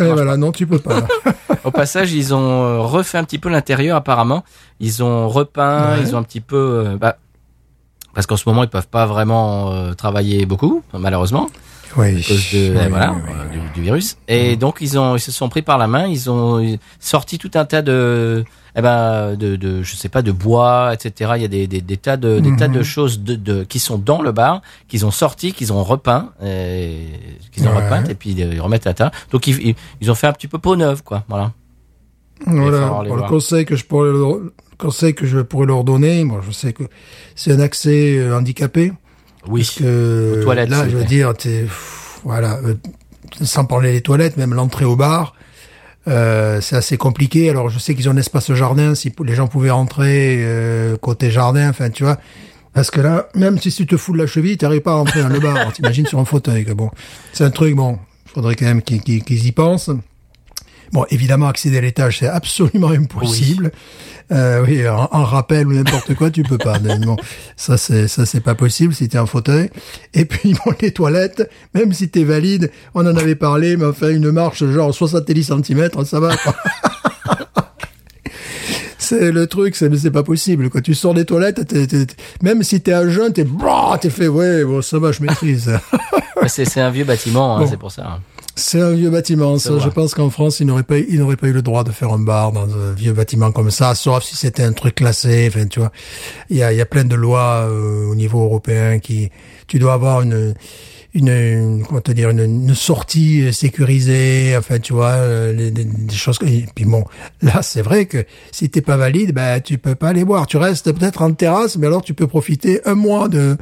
Et 0.00 0.04
voilà, 0.12 0.36
non, 0.36 0.52
tu 0.52 0.66
peux 0.66 0.78
pas. 0.78 1.06
Au 1.64 1.70
passage, 1.72 2.12
ils 2.12 2.32
ont 2.32 2.64
euh, 2.64 2.78
refait 2.80 3.18
un 3.18 3.24
petit 3.24 3.38
peu 3.38 3.48
l'intérieur 3.48 3.96
apparemment. 3.96 4.44
Ils 4.78 5.02
ont 5.02 5.28
repeint, 5.28 5.96
Ouais. 5.96 6.02
ils 6.02 6.14
ont 6.14 6.18
un 6.18 6.22
petit 6.22 6.40
peu. 6.40 6.56
euh, 6.86 6.96
bah, 6.96 7.16
parce 8.14 8.26
qu'en 8.26 8.36
ce 8.36 8.48
moment 8.48 8.64
ils 8.64 8.68
peuvent 8.68 8.88
pas 8.88 9.06
vraiment 9.06 9.70
euh, 9.72 9.92
travailler 9.94 10.44
beaucoup, 10.46 10.82
malheureusement, 10.92 11.48
Oui. 11.96 12.08
à 12.08 12.26
cause 12.28 12.50
de 12.52 12.70
Oui, 12.70 12.76
euh, 12.76 12.86
voilà 12.88 13.12
oui, 13.14 13.58
du, 13.58 13.70
du 13.74 13.82
virus. 13.82 14.16
Et 14.28 14.56
donc 14.56 14.78
ils 14.80 14.98
ont 14.98 15.14
ils 15.16 15.20
se 15.20 15.30
sont 15.30 15.48
pris 15.48 15.62
par 15.62 15.78
la 15.78 15.86
main, 15.86 16.06
ils 16.06 16.28
ont 16.30 16.78
sorti 17.00 17.38
tout 17.38 17.50
un 17.54 17.64
tas 17.64 17.82
de 17.82 18.44
eh 18.78 18.82
ben 18.82 19.34
de, 19.36 19.56
de 19.56 19.82
je 19.82 19.96
sais 19.96 20.08
pas 20.08 20.22
de 20.22 20.32
bois 20.32 20.92
etc. 20.94 21.32
Il 21.36 21.42
y 21.42 21.44
a 21.44 21.48
des, 21.48 21.66
des, 21.66 21.80
des 21.80 21.96
tas 21.96 22.16
de 22.16 22.38
des 22.38 22.54
tas 22.56 22.68
de 22.68 22.82
choses 22.82 23.20
de, 23.20 23.34
de 23.34 23.64
qui 23.64 23.78
sont 23.78 23.98
dans 23.98 24.22
le 24.22 24.32
bar 24.32 24.62
qu'ils 24.86 25.04
ont 25.04 25.10
sorti, 25.10 25.52
qu'ils 25.52 25.72
ont 25.72 25.82
repeint, 25.82 26.30
et, 26.42 27.08
qu'ils 27.52 27.66
ont 27.66 27.72
Ouais. 27.72 27.84
repeint 27.84 28.04
et 28.04 28.14
puis 28.14 28.30
ils 28.30 28.60
remettent 28.60 28.86
à 28.86 28.94
tas. 28.94 29.10
Donc 29.30 29.46
ils, 29.46 29.74
ont 30.08 30.14
fait 30.14 30.26
un 30.26 30.32
petit 30.32 30.48
peu 30.48 30.58
peau 30.58 30.76
neuve 30.76 31.02
quoi. 31.02 31.24
Voilà. 31.28 31.52
Voilà. 32.46 33.02
le 33.02 33.08
voir. 33.08 33.28
conseil 33.28 33.64
que 33.64 33.76
je 33.76 33.84
pourrais 33.84 34.12
leur, 34.12 34.36
le 34.36 34.52
conseil 34.78 35.14
que 35.14 35.26
je 35.26 35.40
pourrais 35.40 35.66
leur 35.66 35.84
donner, 35.84 36.24
moi, 36.24 36.40
je 36.46 36.52
sais 36.52 36.72
que 36.72 36.84
c'est 37.34 37.52
un 37.52 37.60
accès 37.60 38.16
euh, 38.16 38.36
handicapé. 38.36 38.92
Oui. 39.48 39.62
Parce 39.62 39.76
que 39.76 40.40
toilettes, 40.42 40.70
là, 40.70 40.88
je 40.88 40.96
veux 40.96 41.04
dire, 41.04 41.32
voilà, 42.24 42.58
euh, 42.64 42.74
sans 43.42 43.64
parler 43.64 43.92
des 43.92 44.00
toilettes, 44.02 44.36
même 44.36 44.54
l'entrée 44.54 44.84
au 44.84 44.96
bar, 44.96 45.34
euh, 46.08 46.60
c'est 46.60 46.76
assez 46.76 46.96
compliqué. 46.96 47.50
Alors, 47.50 47.68
je 47.68 47.78
sais 47.78 47.94
qu'ils 47.94 48.08
ont 48.08 48.12
un 48.12 48.16
espace 48.16 48.52
jardin, 48.52 48.94
si 48.94 49.12
les 49.24 49.34
gens 49.34 49.46
pouvaient 49.46 49.70
rentrer 49.70 50.38
euh, 50.40 50.96
côté 50.96 51.30
jardin, 51.30 51.68
enfin, 51.68 51.90
tu 51.90 52.04
vois. 52.04 52.18
Parce 52.72 52.90
que 52.90 53.00
là, 53.00 53.28
même 53.34 53.58
si 53.58 53.72
tu 53.72 53.86
te 53.86 53.96
fous 53.96 54.12
de 54.12 54.18
la 54.18 54.26
cheville, 54.26 54.56
t'arrives 54.56 54.82
pas 54.82 54.92
à 54.92 54.96
rentrer 54.96 55.22
dans 55.22 55.28
le 55.28 55.40
bar. 55.40 55.72
T'imagines 55.74 56.06
sur 56.06 56.18
un 56.18 56.24
fauteuil, 56.24 56.64
bon. 56.64 56.90
C'est 57.32 57.44
un 57.44 57.50
truc, 57.50 57.74
bon, 57.74 57.98
faudrait 58.26 58.54
quand 58.54 58.66
même 58.66 58.82
qu'ils 58.82 59.46
y 59.46 59.52
pensent. 59.52 59.90
Bon, 60.92 61.04
évidemment, 61.10 61.48
accéder 61.48 61.78
à 61.78 61.80
l'étage, 61.82 62.18
c'est 62.18 62.28
absolument 62.28 62.88
impossible. 62.90 63.72
Euh, 64.30 64.62
oui, 64.66 64.86
en, 64.86 65.08
en 65.10 65.24
rappel 65.24 65.66
ou 65.66 65.72
n'importe 65.72 66.14
quoi, 66.14 66.30
tu 66.30 66.42
peux 66.42 66.58
pas. 66.58 66.78
Bon, 67.04 67.16
ça, 67.56 67.76
c'est 67.78 68.08
ça, 68.08 68.26
c'est 68.26 68.40
pas 68.40 68.54
possible 68.54 68.94
si 68.94 69.08
t'es 69.08 69.18
en 69.18 69.26
fauteuil. 69.26 69.70
Et 70.14 70.24
puis, 70.26 70.54
bon, 70.64 70.72
les 70.80 70.92
toilettes, 70.92 71.50
même 71.74 71.92
si 71.92 72.08
t'es 72.10 72.24
valide, 72.24 72.70
on 72.94 73.06
en 73.06 73.16
avait 73.16 73.34
parlé, 73.36 73.76
mais 73.76 73.86
enfin, 73.86 74.10
une 74.10 74.30
marche 74.30 74.64
genre 74.64 74.94
70 74.94 75.44
cm, 75.64 75.88
ça 76.04 76.20
va. 76.20 76.34
C'est 79.00 79.30
le 79.32 79.46
truc, 79.46 79.74
c'est 79.74 79.94
c'est 79.96 80.10
pas 80.10 80.22
possible. 80.22 80.68
Quand 80.68 80.82
tu 80.82 80.94
sors 80.94 81.14
des 81.14 81.24
toilettes, 81.24 81.66
t'es- 81.66 81.86
t'es- 81.86 82.04
t'es- 82.04 82.14
même 82.42 82.62
si 82.62 82.80
t'es 82.82 82.92
un 82.92 83.08
jeune, 83.08 83.32
t'es 83.32 83.46
t'es 84.02 84.10
fait 84.10 84.28
ouais, 84.28 84.64
bon 84.64 84.82
ça 84.82 84.98
va, 84.98 85.12
je 85.12 85.22
maîtrise. 85.22 85.72
c'est 86.46 86.66
c'est 86.66 86.80
un 86.80 86.90
vieux 86.90 87.04
bâtiment, 87.04 87.56
hein, 87.56 87.60
Bon. 87.60 87.66
c'est 87.70 87.78
pour 87.78 87.90
ça. 87.92 88.20
C'est 88.58 88.80
un 88.80 88.92
vieux 88.92 89.10
bâtiment. 89.10 89.56
Ça, 89.58 89.78
je 89.78 89.88
pense 89.88 90.14
qu'en 90.14 90.30
France, 90.30 90.60
ils 90.60 90.66
n'auraient 90.66 90.82
pas, 90.82 90.98
ils 90.98 91.18
n'auraient 91.18 91.36
pas 91.36 91.46
eu 91.48 91.52
le 91.52 91.62
droit 91.62 91.84
de 91.84 91.92
faire 91.92 92.12
un 92.12 92.18
bar 92.18 92.52
dans 92.52 92.68
un 92.68 92.92
vieux 92.92 93.12
bâtiment 93.12 93.52
comme 93.52 93.70
ça, 93.70 93.94
sauf 93.94 94.22
si 94.24 94.36
c'était 94.36 94.62
un 94.64 94.72
truc 94.72 94.96
classé. 94.96 95.48
Enfin, 95.48 95.66
tu 95.66 95.78
vois, 95.80 95.92
il 96.50 96.56
y 96.56 96.62
a, 96.62 96.72
il 96.72 96.76
y 96.76 96.80
a 96.80 96.86
plein 96.86 97.04
de 97.04 97.14
lois 97.14 97.66
euh, 97.68 98.06
au 98.06 98.14
niveau 98.14 98.42
européen 98.44 98.98
qui, 98.98 99.30
tu 99.68 99.78
dois 99.78 99.92
avoir 99.94 100.22
une, 100.22 100.54
une, 101.14 101.28
une- 101.28 101.84
comment 101.86 102.00
te 102.00 102.12
dire, 102.12 102.30
une, 102.30 102.40
une 102.40 102.74
sortie 102.74 103.52
sécurisée. 103.52 104.54
Enfin, 104.58 104.78
tu 104.78 104.92
vois, 104.92 105.10
euh, 105.12 105.52
les- 105.52 105.70
des, 105.70 105.84
des 105.84 106.14
choses. 106.14 106.38
Et 106.46 106.66
puis 106.74 106.84
bon, 106.84 107.04
là, 107.42 107.62
c'est 107.62 107.82
vrai 107.82 108.06
que 108.06 108.24
si 108.52 108.68
t'es 108.70 108.80
pas 108.82 108.96
valide, 108.96 109.32
ben 109.32 109.60
tu 109.60 109.78
peux 109.78 109.94
pas 109.94 110.08
aller 110.08 110.24
boire. 110.24 110.46
Tu 110.46 110.56
restes 110.56 110.92
peut-être 110.92 111.22
en 111.22 111.32
terrasse, 111.32 111.76
mais 111.76 111.86
alors 111.86 112.02
tu 112.02 112.12
peux 112.14 112.26
profiter 112.26 112.80
un 112.86 112.94
mois 112.94 113.28
de 113.28 113.56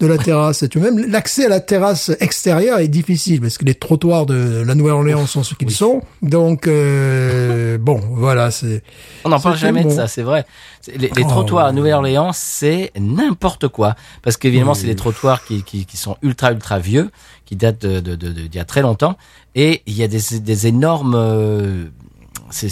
de 0.00 0.06
la 0.06 0.18
terrasse. 0.18 0.64
Tu 0.70 0.78
vois, 0.78 0.90
même 0.90 1.10
l'accès 1.10 1.46
à 1.46 1.48
la 1.48 1.60
terrasse 1.60 2.10
extérieure 2.20 2.78
est 2.80 2.88
difficile 2.88 3.40
parce 3.40 3.56
que 3.58 3.64
les 3.64 3.74
trottoirs 3.74 4.26
de 4.26 4.62
la 4.66 4.74
Nouvelle-Orléans 4.74 5.26
sont 5.26 5.42
ce 5.42 5.54
qu'ils 5.54 5.70
sont. 5.70 6.02
Donc 6.22 6.66
euh, 6.66 7.78
bon, 7.78 8.00
voilà, 8.10 8.50
c'est 8.50 8.82
On 9.24 9.28
n'en 9.28 9.38
parle 9.40 9.56
jamais 9.56 9.84
de 9.84 9.90
ça, 9.90 10.08
c'est 10.08 10.22
vrai. 10.22 10.44
Les, 10.88 11.08
les 11.14 11.22
Oh. 11.24 11.28
trottoirs 11.28 11.66
à 11.66 11.72
Nouvelle-Orléans, 11.72 12.32
c'est 12.32 12.90
n'importe 12.98 13.68
quoi. 13.68 13.94
Parce 14.22 14.36
qu'évidemment, 14.36 14.72
Oui. 14.72 14.78
c'est 14.80 14.86
des 14.88 14.96
trottoirs 14.96 15.44
qui, 15.44 15.62
qui, 15.62 15.86
qui 15.86 15.96
sont 15.96 16.16
ultra, 16.22 16.50
ultra 16.52 16.78
vieux, 16.80 17.10
qui 17.44 17.54
datent 17.54 17.82
de, 17.82 18.00
de, 18.00 18.16
de, 18.16 18.28
de- 18.28 18.32
d'il 18.46 18.54
y 18.56 18.58
a 18.58 18.64
très 18.64 18.82
longtemps. 18.82 19.16
Et 19.54 19.82
il 19.86 19.94
y 19.94 20.02
a 20.02 20.08
des, 20.08 20.40
des 20.40 20.66
énormes... 20.66 21.14
euh, 21.16 21.84
c'est, 22.50 22.68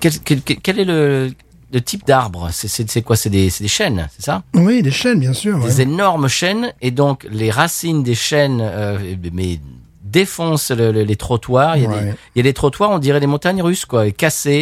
quel- 0.00 0.42
quel 0.42 0.78
est 0.80 0.84
le, 0.84 1.30
le 1.72 1.80
type 1.80 2.06
d'arbre 2.06 2.48
c'est, 2.52 2.68
quoi? 3.02 3.16
C'est 3.16 3.30
des, 3.30 3.50
c'est 3.50 3.64
des 3.64 3.68
chênes, 3.68 4.08
c'est 4.16 4.24
ça? 4.24 4.42
Oui, 4.54 4.82
des 4.82 4.90
chaînes 4.90 5.20
bien 5.20 5.32
sûr. 5.32 5.58
Des 5.58 5.76
ouais. 5.76 5.82
énormes 5.82 6.28
chênes. 6.28 6.72
Et 6.80 6.90
donc, 6.90 7.26
les 7.30 7.50
racines 7.50 8.02
des 8.02 8.14
chênes... 8.14 8.60
euh, 8.62 8.98
mais 9.32 9.60
défoncent 10.02 10.70
le- 10.70 10.90
le- 10.90 11.02
les 11.02 11.16
trottoirs. 11.16 11.76
Il 11.76 11.82
y, 11.82 11.86
a 11.86 11.88
des, 11.90 12.06
il 12.34 12.38
y 12.38 12.40
a 12.40 12.42
des 12.42 12.54
trottoirs, 12.54 12.90
on 12.90 12.98
dirait 12.98 13.20
des 13.20 13.26
montagnes 13.26 13.60
russes, 13.62 13.84
quoi, 13.84 14.06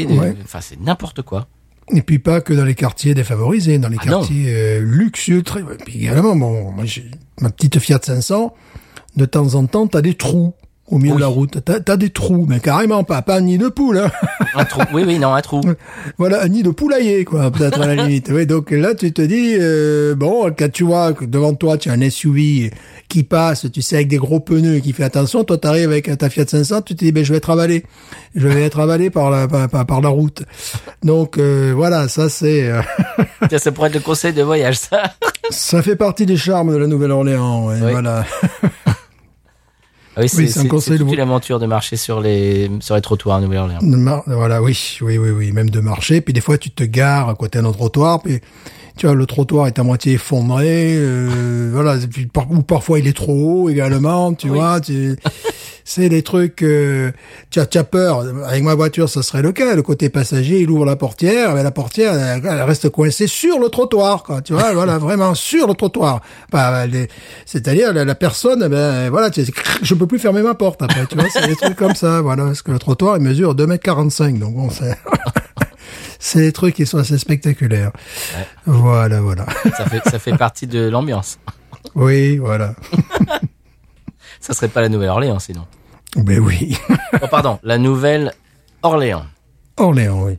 des- 0.04 0.18
Ouais. 0.18 0.34
Enfin, 0.42 0.60
c'est 0.60 0.80
n'importe 0.80 1.22
quoi. 1.22 1.46
Et 1.94 2.02
puis 2.02 2.18
pas 2.18 2.40
que 2.40 2.52
dans 2.52 2.64
les 2.64 2.74
quartiers 2.74 3.14
défavorisés, 3.14 3.78
dans 3.78 3.88
les 3.88 3.96
Ah 4.00 4.04
quartiers 4.04 4.46
euh, 4.48 4.80
luxueux. 4.80 5.42
Très... 5.44 5.60
et 5.60 5.84
Puis 5.84 5.98
également, 6.00 6.34
bon, 6.34 6.72
moi 6.72 6.84
j'ai 6.84 7.08
ma 7.40 7.50
petite 7.50 7.78
Fiat 7.78 8.00
500. 8.02 8.52
De 9.14 9.24
temps 9.24 9.54
en 9.54 9.66
temps, 9.66 9.86
t'as 9.86 10.02
des 10.02 10.14
trous 10.14 10.52
au 10.88 10.98
milieu 10.98 11.12
Oui. 11.12 11.16
de 11.16 11.20
la 11.22 11.26
route. 11.26 11.58
T'as 11.64 11.92
as 11.92 11.96
des 11.96 12.10
trous, 12.10 12.46
mais 12.48 12.60
carrément 12.60 13.02
pas, 13.04 13.20
pas 13.22 13.36
un 13.36 13.40
nid 13.40 13.58
de 13.58 13.68
poule. 13.68 13.98
Hein. 13.98 14.10
Un 14.54 14.64
trou. 14.64 14.82
Oui, 14.92 15.02
oui, 15.06 15.18
non, 15.18 15.34
un 15.34 15.40
trou. 15.40 15.60
voilà, 16.18 16.42
un 16.42 16.48
nid 16.48 16.62
de 16.62 16.70
poulailler, 16.70 17.24
quoi, 17.24 17.50
peut-être 17.50 17.80
à 17.80 17.86
la 17.86 17.94
limite. 18.04 18.30
Oui, 18.32 18.46
donc 18.46 18.70
là, 18.70 18.94
tu 18.94 19.12
te 19.12 19.22
dis, 19.22 19.56
euh, 19.58 20.14
bon, 20.14 20.52
quand 20.56 20.70
tu 20.70 20.84
vois 20.84 21.12
que 21.12 21.24
devant 21.24 21.54
toi, 21.54 21.76
tu 21.78 21.90
as 21.90 21.92
un 21.94 22.08
SUV 22.10 22.70
qui 23.08 23.22
passe, 23.22 23.66
tu 23.72 23.82
sais, 23.82 23.96
avec 23.96 24.08
des 24.08 24.16
gros 24.16 24.40
pneus 24.40 24.76
et 24.76 24.80
qui 24.80 24.92
fait 24.92 25.04
attention, 25.04 25.42
toi, 25.44 25.58
t'arrives 25.58 25.90
avec 25.90 26.16
ta 26.18 26.28
Fiat 26.30 26.46
500, 26.46 26.82
tu 26.82 26.94
te 26.94 27.04
dis, 27.04 27.12
ben, 27.12 27.24
je 27.24 27.32
vais 27.32 27.38
être 27.38 27.50
avalé. 27.50 27.84
Je 28.34 28.46
vais 28.48 28.62
être 28.64 28.78
avalé 28.80 29.10
par 29.10 29.30
la, 29.30 29.48
par, 29.48 29.68
par- 29.68 29.86
par 29.86 30.00
la 30.00 30.08
route. 30.08 30.42
Donc, 31.02 31.38
euh, 31.38 31.72
voilà, 31.74 32.08
ça, 32.08 32.28
c'est, 32.28 32.68
euh, 32.70 32.80
ça 33.58 33.72
pourrait 33.72 33.88
être 33.88 33.94
le 33.94 34.00
conseil 34.00 34.32
de 34.32 34.42
voyage, 34.42 34.78
ça. 34.78 35.02
ça 35.50 35.82
fait 35.82 35.96
partie 35.96 36.26
des 36.26 36.36
charmes 36.36 36.72
de 36.72 36.76
la 36.76 36.86
Nouvelle-Orléans, 36.86 37.66
ouais, 37.66 37.76
Oui. 37.82 37.90
voilà. 37.92 38.24
Ah 40.16 40.22
oui, 40.22 40.28
c'est 40.28 40.38
Oui, 40.38 40.48
c'est 40.48 40.60
un 40.60 40.66
conseil 40.68 40.96
toute 40.98 41.06
vo- 41.08 41.12
une 41.14 41.20
aventure 41.20 41.58
de 41.58 41.66
marcher 41.66 41.96
sur 41.96 42.20
les, 42.20 42.70
sur 42.80 42.94
les 42.94 43.02
trottoirs 43.02 43.36
à 43.36 43.40
Nouvelle-Orléans. 43.42 43.80
Voilà, 44.26 44.62
oui, 44.62 44.96
oui, 45.02 45.18
oui, 45.18 45.30
oui, 45.30 45.52
même 45.52 45.68
de 45.68 45.80
marcher. 45.80 46.20
Puis 46.22 46.32
des 46.32 46.40
fois, 46.40 46.56
tu 46.56 46.70
te 46.70 46.84
gares 46.84 47.28
à 47.28 47.34
côté 47.34 47.60
d'un 47.60 47.70
trottoir, 47.72 48.22
puis 48.22 48.40
tu 48.96 49.06
vois, 49.06 49.14
le 49.14 49.26
trottoir 49.26 49.66
est 49.66 49.78
à 49.78 49.82
moitié 49.82 50.14
effondré, 50.14 50.94
euh, 50.96 51.70
voilà, 51.72 51.96
ou 52.50 52.62
parfois 52.62 52.98
il 52.98 53.06
est 53.06 53.16
trop 53.16 53.64
haut 53.64 53.68
également, 53.68 54.32
tu 54.34 54.48
Oui. 54.48 54.58
vois, 54.58 54.80
tu, 54.80 55.16
c'est 55.84 56.08
des 56.08 56.22
trucs, 56.22 56.62
euh, 56.62 57.12
tu 57.50 57.60
as, 57.60 57.66
tu 57.66 57.78
as 57.78 57.84
peur. 57.84 58.24
Avec 58.48 58.64
ma 58.64 58.74
voiture, 58.74 59.08
ça 59.08 59.22
serait 59.22 59.42
le 59.42 59.52
cas. 59.52 59.76
Le 59.76 59.82
côté 59.82 60.08
passager, 60.08 60.60
il 60.60 60.68
ouvre 60.70 60.84
la 60.84 60.96
portière, 60.96 61.54
mais 61.54 61.62
la 61.62 61.70
portière, 61.70 62.12
elle, 62.14 62.42
elle 62.44 62.62
reste 62.62 62.88
coincée 62.88 63.26
sur 63.28 63.60
le 63.60 63.68
trottoir, 63.68 64.22
quoi, 64.24 64.40
tu 64.42 64.52
vois, 64.54 64.72
voilà, 64.72 64.98
vraiment 64.98 65.34
sur 65.34 65.68
le 65.68 65.74
trottoir. 65.74 66.22
Les- 66.90 67.06
c'est-à-dire 67.44 67.92
la, 67.92 68.04
la 68.04 68.14
personne, 68.14 68.62
eh 68.66 68.68
ben 68.68 69.10
voilà, 69.10 69.30
tu, 69.30 69.42
je 69.82 69.94
peux 69.94 70.06
plus 70.06 70.18
fermer 70.18 70.42
ma 70.42 70.54
porte 70.54 70.82
après, 70.82 71.06
tu 71.06 71.16
vois, 71.16 71.26
c'est 71.30 71.46
des 71.46 71.54
trucs 71.56 71.76
comme 71.76 71.94
ça, 71.94 72.20
voilà, 72.22 72.44
parce 72.46 72.62
que 72.62 72.72
le 72.72 72.78
trottoir 72.78 73.16
il 73.18 73.22
mesure 73.22 73.54
2m45, 73.54 74.38
donc 74.38 74.54
bon, 74.54 74.70
c'est 74.70 74.96
c'est 76.18 76.40
des 76.40 76.52
trucs 76.52 76.74
qui 76.74 76.86
sont 76.86 76.98
assez 76.98 77.18
spectaculaires. 77.18 77.92
Voilà, 78.64 79.20
voilà. 79.20 79.46
Ça 79.76 79.86
fait, 79.86 80.00
ça 80.08 80.18
fait 80.18 80.36
partie 80.36 80.66
de 80.66 80.88
l'ambiance. 80.88 81.38
Oui, 81.94 82.36
voilà. 82.38 82.74
Ça 84.40 84.52
serait 84.54 84.68
pas 84.68 84.80
la 84.80 84.88
Nouvelle-Orléans, 84.88 85.38
sinon. 85.38 85.66
Ben 86.16 86.40
oui. 86.40 86.76
Oh, 87.22 87.26
pardon, 87.30 87.58
la 87.62 87.78
Nouvelle-Orléans. 87.78 89.24
Orléans, 89.76 90.22
oui. 90.24 90.38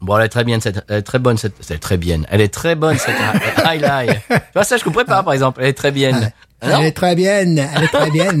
Bon, 0.00 0.16
elle 0.16 0.26
est 0.26 0.28
très 0.28 0.44
bien, 0.44 0.58
cette, 0.60 0.84
elle 0.88 0.98
est 0.98 1.02
très 1.02 1.18
bonne, 1.18 1.36
cette, 1.36 1.54
elle 1.68 1.76
est 1.76 1.78
très 1.80 1.96
bien. 1.96 2.22
Elle 2.30 2.40
est 2.40 2.54
très 2.54 2.74
bonne, 2.74 2.96
cette 2.98 3.16
highlight. 3.64 4.20
Tu 4.28 4.36
vois, 4.54 4.64
ça, 4.64 4.76
je 4.76 4.84
comprends 4.84 5.04
pas, 5.04 5.22
par 5.22 5.32
exemple. 5.32 5.60
Elle 5.60 5.68
est 5.68 5.74
très 5.74 5.90
bien. 5.90 6.12
Non, 6.12 6.28
Elle 6.60 6.84
est 6.86 6.92
très 6.92 7.14
bien, 7.14 7.40
elle 7.56 7.84
est 7.84 7.88
très 7.88 8.10
bien. 8.10 8.32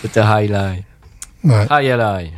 c'était 0.00 0.20
highlight. 0.20 0.84
Ouais. 1.44 1.66
Highlight. 1.70 2.32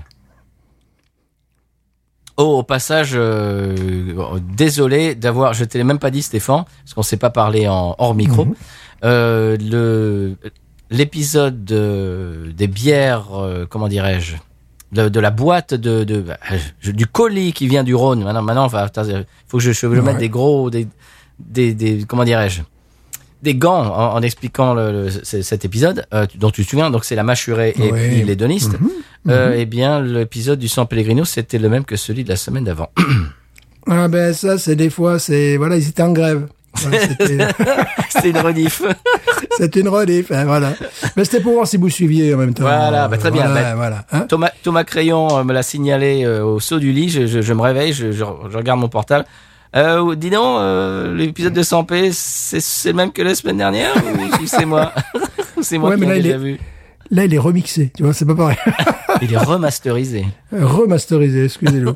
Oh, 2.38 2.59
au 2.59 2.62
passage, 2.62 3.11
euh, 3.14 4.14
oh, 4.16 4.38
désolé 4.40 5.14
d'avoir, 5.14 5.53
je 5.53 5.64
te 5.64 5.76
l'ai 5.76 5.84
même 5.84 5.98
pas 5.98 6.11
dit, 6.11 6.22
Stéphane, 6.22 6.64
parce 6.82 6.94
qu'on 6.94 7.03
s'est 7.03 7.18
pas 7.18 7.30
parlé 7.30 7.68
en 7.68 7.94
hors 7.98 8.14
micro. 8.14 8.46
Euh, 9.05 9.57
le 9.61 10.36
l'épisode 10.90 11.64
de- 11.64 12.53
des 12.55 12.66
bières, 12.68 13.28
euh, 13.34 13.66
comment 13.68 13.88
dirais-je, 13.88 14.36
de, 14.92 15.09
de 15.09 15.20
la 15.20 15.30
boîte 15.30 15.72
de, 15.74 16.05
euh, 16.09 16.92
du 16.92 17.07
colis 17.07 17.53
qui 17.55 17.66
vient 17.66 17.82
du 17.82 17.94
Rhône. 17.94 18.22
Maintenant, 18.24 18.42
maintenant, 18.42 18.64
enfin, 18.64 18.86
faut 19.46 19.57
que 19.59 19.62
je, 19.62 19.72
je 19.72 19.86
mette 19.86 20.05
Ouais. 20.14 20.18
des 20.20 20.28
gros, 20.28 20.68
des, 20.70 20.86
des, 21.38 21.72
des 21.74 22.05
comment 22.07 22.24
dirais-je, 22.24 22.61
des 23.43 23.55
gants 23.55 23.84
en, 23.84 24.14
en 24.14 24.22
expliquant 24.22 24.72
le, 24.74 24.93
le- 24.93 25.11
c- 25.11 25.43
cet 25.43 25.64
épisode 25.64 26.07
euh, 26.14 26.26
dont 26.38 26.51
tu 26.51 26.64
te 26.64 26.70
souviens. 26.70 26.90
Donc 26.90 27.05
c'est 27.05 27.16
la 27.16 27.24
mâchurée 27.24 27.74
et 27.76 27.90
Oui. 27.93 28.09
puis 28.09 28.22
l'hédoniste. 28.22 28.72
Euh, 29.28 29.55
eh 29.57 29.66
bien, 29.66 30.01
l'épisode 30.01 30.59
du 30.59 30.68
San 30.68 30.86
Pellegrino, 30.86 31.24
c'était 31.24 31.59
le 31.59 31.68
même 31.68 31.84
que 31.84 31.97
celui 31.97 32.24
de 32.24 32.28
la 32.28 32.36
semaine 32.36 32.64
d'avant. 32.64 32.90
Ah 33.90 34.07
ben 34.07 34.32
ça, 34.32 34.59
c'est 34.59 34.76
des 34.76 34.90
fois, 34.90 35.18
c'est 35.18 35.57
voilà, 35.57 35.76
ils 35.76 35.88
étaient 35.88 36.03
en 36.05 36.12
grève. 36.12 36.47
Voilà, 36.76 37.01
c'était- 37.09 37.49
C'est 38.11 38.30
une 38.30 38.38
rediff. 38.38 38.82
C'était 39.59 39.80
une 39.80 39.88
rediff, 39.88 40.30
hein, 40.30 40.45
voilà. 40.47 40.72
Mais 41.16 41.24
c'était 41.24 41.40
pour 41.40 41.53
voir 41.55 41.66
si 41.66 41.76
vous 41.76 41.90
suiviez 41.90 42.32
en 42.32 42.38
même 42.38 42.55
temps. 42.55 42.62
Voilà, 42.62 43.07
bah, 43.09 43.18
très 43.18 43.30
bien, 43.30 43.47
Voilà, 43.49 43.62
bah, 43.70 43.74
voilà. 43.74 44.05
hein. 44.12 44.20
Thomas, 44.28 44.51
Thomas 44.62 44.84
Crayon 44.84 45.36
euh, 45.38 45.45
me 45.45 45.53
l'a 45.53 45.62
signalé 45.62 46.26
au 46.26 46.59
saut 46.59 46.78
du 46.78 46.90
lit. 46.93 47.11
Je, 47.11 47.26
je, 47.26 47.43
je 47.43 47.53
me 47.53 47.61
réveille, 47.61 47.93
je, 47.93 48.12
je, 48.12 48.24
je 48.24 48.57
regarde 48.57 48.80
mon 48.80 48.88
portable. 48.88 49.26
Euh, 49.74 50.14
dis 50.16 50.30
donc, 50.30 50.58
euh, 50.60 51.14
l'épisode 51.14 51.54
de 51.54 51.62
100p, 51.62 52.10
c'est 52.12 52.60
c'est 52.60 52.90
le 52.90 52.94
même 52.96 53.12
que 53.12 53.22
la 53.22 53.34
semaine 53.34 53.56
dernière 53.56 53.94
ou 53.96 54.46
c'est 54.46 54.66
moi 54.66 54.92
C'est 55.62 55.78
moi 55.78 55.90
Ouais, 55.90 55.96
qui 55.96 56.02
mais 56.06 56.14
l'ai 56.16 56.22
déjà 56.22 56.34
est- 56.34 56.38
vu. 56.38 56.58
Là, 57.10 57.26
il 57.26 57.34
est 57.34 57.38
remixé, 57.38 57.90
tu 57.94 58.02
vois, 58.04 58.14
c'est 58.14 58.24
pas 58.24 58.34
pareil. 58.34 58.56
Il 59.20 59.30
est 59.32 59.36
remasterisé. 59.36 60.24
Remasterisé, 60.50 61.44
excusez-nous. 61.44 61.94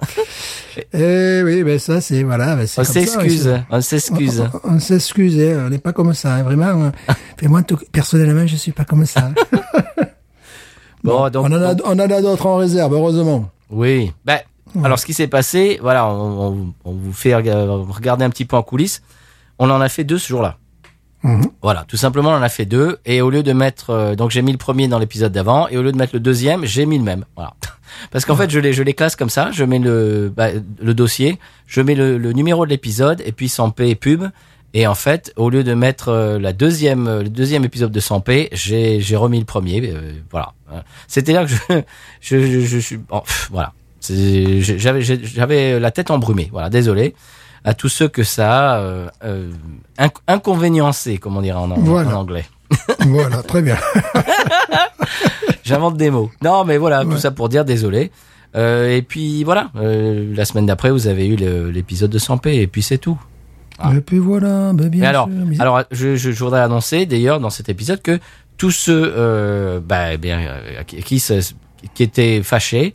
Eh 0.92 1.40
oui, 1.42 1.64
ben 1.64 1.78
ça, 1.78 2.02
c'est, 2.02 2.22
voilà, 2.22 2.54
ben, 2.54 2.66
c'est 2.66 2.82
On 2.82 2.84
s'excuse, 2.84 3.50
on 3.70 3.80
s'excuse. 3.80 4.44
On, 4.64 4.74
on 4.74 4.78
s'excuse, 4.78 5.40
hein, 5.40 5.64
on 5.66 5.70
n'est 5.70 5.78
pas 5.78 5.94
comme 5.94 6.12
ça, 6.12 6.34
hein, 6.34 6.42
vraiment. 6.42 6.66
hein. 6.66 6.92
Fait 7.38 7.48
moi, 7.48 7.62
tout- 7.62 7.78
personnellement, 7.90 8.46
je 8.46 8.56
suis 8.56 8.72
pas 8.72 8.84
comme 8.84 9.06
ça. 9.06 9.30
Bon, 11.02 11.30
donc, 11.30 11.46
on 11.46 11.52
en 11.52 11.62
a, 11.62 11.74
on 11.84 11.92
en 11.92 11.98
a 11.98 12.20
d'autres 12.20 12.46
en 12.46 12.56
réserve, 12.56 12.92
heureusement. 12.92 13.48
Oui. 13.70 14.12
Ben, 14.24 14.38
alors, 14.84 14.98
ce 14.98 15.06
qui 15.06 15.14
s'est 15.14 15.26
passé, 15.28 15.78
voilà, 15.82 16.06
on, 16.06 16.48
on- 16.52 16.74
on 16.84 16.92
vous 16.92 17.12
fait 17.12 17.34
rega- 17.34 17.66
regarder 17.66 18.24
un 18.24 18.30
petit 18.30 18.44
peu 18.44 18.56
en 18.56 18.62
coulisses. 18.62 19.02
On 19.58 19.70
en 19.70 19.80
a 19.80 19.88
fait 19.88 20.04
deux 20.04 20.18
ce 20.18 20.28
jour-là. 20.28 20.58
Mhm. 21.22 21.46
Voilà, 21.62 21.84
tout 21.88 21.96
simplement, 21.96 22.30
on 22.30 22.34
en 22.34 22.42
a 22.42 22.48
fait 22.48 22.66
deux. 22.66 22.98
Et 23.06 23.20
au 23.22 23.30
lieu 23.30 23.42
de 23.42 23.52
mettre, 23.52 23.90
euh, 23.90 24.14
donc 24.14 24.30
j'ai 24.30 24.42
mis 24.42 24.52
le 24.52 24.58
premier 24.58 24.86
dans 24.86 24.98
l'épisode 24.98 25.32
d'avant, 25.32 25.66
et 25.68 25.76
au 25.78 25.82
lieu 25.82 25.92
de 25.92 25.96
mettre 25.96 26.14
le 26.14 26.20
deuxième, 26.20 26.64
j'ai 26.64 26.86
mis 26.86 26.98
le 26.98 27.04
même. 27.04 27.24
Voilà. 27.36 27.54
Parce 28.10 28.24
qu'en 28.24 28.36
fait, 28.36 28.50
je 28.50 28.58
les, 28.60 28.72
je 28.72 28.82
les 28.82 28.92
classe 28.94 29.16
comme 29.16 29.30
ça. 29.30 29.50
Je 29.52 29.64
mets 29.64 29.78
le, 29.78 30.32
bah, 30.36 30.48
le 30.80 30.94
dossier, 30.94 31.38
je 31.66 31.80
mets 31.80 31.94
le, 31.94 32.18
le 32.18 32.32
numéro 32.32 32.64
de 32.66 32.70
l'épisode, 32.70 33.22
et 33.24 33.32
puis 33.32 33.46
100p 33.46 33.88
et 33.88 33.94
pub. 33.94 34.24
Et 34.74 34.86
en 34.86 34.94
fait, 34.94 35.32
au 35.36 35.48
lieu 35.48 35.64
de 35.64 35.72
mettre 35.72 36.08
euh, 36.10 36.38
la 36.38 36.52
deuxième, 36.52 37.08
euh, 37.08 37.22
le 37.22 37.30
deuxième 37.30 37.64
épisode 37.64 37.90
de 37.92 38.00
100p, 38.00 38.48
j'ai, 38.52 39.00
j'ai 39.00 39.16
remis 39.16 39.38
le 39.38 39.46
premier. 39.46 39.80
euh, 39.90 40.12
voilà. 40.30 40.52
C'est-à-dire 41.08 41.46
que 41.46 41.54
je, 42.20 42.38
je, 42.40 42.46
je, 42.46 42.60
je 42.60 42.78
suis, 42.78 42.98
bon, 42.98 43.20
pff, 43.20 43.48
voilà. 43.50 43.72
J'avais, 44.10 45.78
la 45.80 45.90
tête 45.90 46.10
embrumée. 46.10 46.48
Voilà, 46.52 46.70
désolé 46.70 47.14
à 47.64 47.74
tous 47.74 47.88
ceux 47.88 48.06
que 48.08 48.22
ça 48.22 48.74
a 48.74 48.78
euh, 48.78 49.08
euh, 49.24 49.50
inc- 49.98 50.20
inconvéniencé, 50.28 51.18
comme 51.18 51.36
on 51.36 51.42
dirait 51.42 51.58
en, 51.58 51.70
en- 51.70 51.78
Voilà. 51.80 52.10
en 52.16 52.20
anglais. 52.20 52.44
voilà, 53.00 53.42
très 53.42 53.62
bien. 53.62 53.76
J'invente 55.64 55.96
des 55.96 56.10
mots. 56.10 56.30
Non, 56.42 56.64
mais 56.64 56.78
voilà, 56.78 57.04
Ouais. 57.04 57.12
tout 57.14 57.18
ça 57.20 57.30
pour 57.30 57.48
dire 57.48 57.64
désolé. 57.64 58.10
Euh, 58.54 58.96
et 58.96 59.02
puis 59.02 59.44
voilà, 59.44 59.70
euh, 59.76 60.32
la 60.34 60.44
semaine 60.44 60.66
d'après, 60.66 60.90
vous 60.90 61.08
avez 61.08 61.26
eu 61.26 61.36
l'épisode 61.72 62.10
de 62.10 62.18
100p, 62.18 62.48
et 62.60 62.66
puis 62.66 62.82
c'est 62.82 62.98
tout. 62.98 63.18
Ah. 63.78 63.92
Et 63.94 64.00
puis 64.00 64.18
voilà, 64.18 64.72
ben 64.72 64.88
bien 64.88 65.00
Mais 65.02 65.06
alors, 65.06 65.26
sûr, 65.26 65.34
mais- 65.46 65.60
alors 65.60 65.82
je, 65.90 66.16
je, 66.16 66.30
je 66.30 66.44
voudrais 66.44 66.60
annoncer 66.60 67.04
d'ailleurs 67.04 67.40
dans 67.40 67.50
cet 67.50 67.68
épisode 67.68 68.00
que 68.00 68.18
tous 68.56 68.70
ceux 68.70 69.80
bah, 69.86 70.16
bien, 70.16 70.40
qui, 70.86 71.02
qui, 71.02 71.22
qui 71.94 72.02
étaient 72.02 72.42
fâchés, 72.42 72.94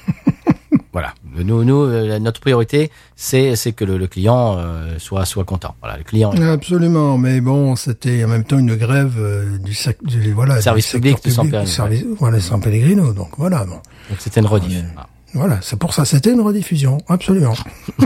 Voilà. 0.93 1.13
Nous, 1.35 1.65
nous, 1.65 1.81
euh, 1.83 2.19
notre 2.19 2.39
priorité, 2.39 2.89
c'est 3.17 3.53
que 3.75 3.83
le, 3.83 3.97
le 3.97 4.07
client 4.07 4.55
euh, 4.57 4.97
soit 4.97 5.25
soit 5.25 5.43
content. 5.43 5.75
Voilà, 5.81 5.97
le 5.97 6.05
client. 6.05 6.31
Absolument, 6.31 7.17
mais 7.17 7.41
bon, 7.41 7.75
c'était 7.75 8.23
en 8.23 8.29
même 8.29 8.45
temps 8.45 8.57
une 8.59 8.75
grève 8.77 9.15
euh, 9.19 9.57
du, 9.57 9.73
sec- 9.73 10.01
du 10.05 10.31
voilà, 10.31 10.61
Service 10.61 10.95
du 10.95 11.01
public 11.01 11.17
de 11.25 11.29
San 11.31 11.49
Pellegrino, 11.49 11.69
service, 11.69 12.05
voilà, 12.17 12.39
San 12.39 12.61
Pellegrino. 12.61 13.11
Donc 13.11 13.31
voilà, 13.37 13.65
bon, 13.65 13.73
Donc 14.09 14.19
c'était 14.19 14.39
une 14.39 14.45
rediff. 14.47 14.85
Voilà. 14.93 15.09
Voilà, 15.35 15.59
c'est 15.61 15.77
pour 15.77 15.93
ça, 15.93 16.05
c'était 16.05 16.31
une 16.31 16.41
rediffusion, 16.41 16.97
absolument. 17.07 17.53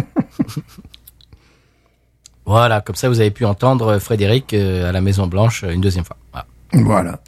Voilà, 2.50 2.82
comme 2.82 2.96
ça 2.96 3.10
vous 3.10 3.20
avez 3.20 3.30
pu 3.30 3.46
entendre 3.46 4.00
Frédéric 4.00 4.56
euh, 4.56 4.90
à 4.90 4.92
la 4.92 5.02
Maison 5.02 5.28
Blanche 5.28 5.64
euh, 5.64 5.70
une 5.70 5.82
deuxième 5.82 6.04
fois. 6.04 6.18
Voilà. 6.32 6.48
Voilà. 6.74 7.20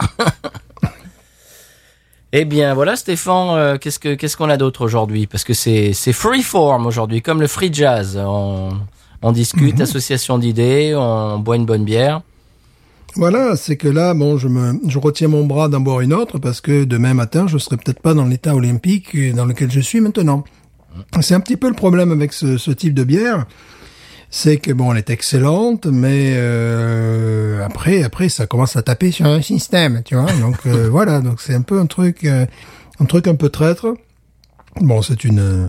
Eh 2.32 2.44
bien 2.44 2.74
voilà 2.74 2.94
Stéphane, 2.94 3.58
euh, 3.58 3.76
qu'est-ce 3.76 3.98
que 3.98 4.14
qu'est-ce 4.14 4.36
qu'on 4.36 4.48
a 4.50 4.56
d'autre 4.56 4.84
aujourd'hui? 4.84 5.26
Parce 5.26 5.42
que 5.42 5.52
c'est 5.52 5.92
c'est 5.92 6.12
freeform 6.12 6.86
aujourd'hui, 6.86 7.22
comme 7.22 7.40
le 7.40 7.48
free 7.48 7.74
jazz. 7.74 8.16
On, 8.16 8.70
on 9.20 9.32
discute, 9.32 9.80
association 9.80 10.38
d'idées, 10.38 10.94
on 10.96 11.40
boit 11.40 11.56
une 11.56 11.66
bonne 11.66 11.84
bière. 11.84 12.22
Voilà, 13.16 13.56
c'est 13.56 13.76
que 13.76 13.88
là, 13.88 14.14
bon, 14.14 14.38
je 14.38 14.46
me, 14.48 14.78
je 14.86 14.98
retiens 14.98 15.28
mon 15.28 15.44
bras 15.44 15.68
d'en 15.68 15.80
boire 15.80 16.00
une 16.00 16.12
autre 16.14 16.38
parce 16.38 16.60
que 16.60 16.84
demain 16.84 17.12
matin, 17.14 17.46
je 17.48 17.58
serai 17.58 17.76
peut-être 17.76 18.00
pas 18.00 18.14
dans 18.14 18.24
l'état 18.24 18.54
olympique 18.54 19.16
dans 19.34 19.44
lequel 19.44 19.70
je 19.70 19.80
suis 19.80 20.00
maintenant. 20.00 20.44
C'est 21.20 21.34
un 21.34 21.40
petit 21.40 21.56
peu 21.56 21.68
le 21.68 21.74
problème 21.74 22.12
avec 22.12 22.32
ce, 22.32 22.56
ce 22.56 22.70
type 22.70 22.94
de 22.94 23.04
bière, 23.04 23.46
c'est 24.28 24.58
que 24.58 24.72
bon, 24.72 24.92
elle 24.92 24.98
est 24.98 25.10
excellente, 25.10 25.86
mais 25.86 26.32
euh, 26.34 27.64
après, 27.64 28.02
après, 28.04 28.28
ça 28.28 28.46
commence 28.46 28.76
à 28.76 28.82
taper 28.82 29.10
sur 29.10 29.26
un 29.26 29.42
système, 29.42 30.02
tu 30.04 30.14
vois. 30.14 30.30
Donc 30.40 30.58
euh, 30.66 30.88
voilà, 30.90 31.20
donc 31.20 31.40
c'est 31.40 31.54
un 31.54 31.62
peu 31.62 31.78
un 31.80 31.86
truc, 31.86 32.24
euh, 32.24 32.46
un 33.00 33.04
truc 33.06 33.26
un 33.26 33.34
peu 33.34 33.48
traître. 33.48 33.94
Bon, 34.80 35.02
c'est 35.02 35.24
une 35.24 35.68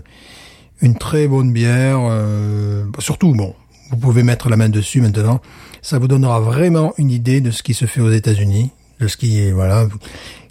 une 0.80 0.96
très 0.96 1.26
bonne 1.28 1.52
bière. 1.52 1.98
euh, 2.00 2.84
surtout, 2.98 3.32
bon, 3.34 3.54
vous 3.90 3.96
pouvez 3.96 4.22
mettre 4.22 4.48
la 4.48 4.56
main 4.56 4.68
dessus 4.68 5.00
maintenant. 5.00 5.40
Ça 5.82 5.98
vous 5.98 6.08
donnera 6.08 6.40
vraiment 6.40 6.94
une 6.96 7.10
idée 7.10 7.40
de 7.40 7.50
ce 7.50 7.62
qui 7.62 7.74
se 7.74 7.84
fait 7.86 8.00
aux 8.00 8.10
États-Unis, 8.10 8.70
de 9.00 9.08
ce 9.08 9.16
qui 9.16 9.40
est 9.40 9.50
voilà, 9.52 9.88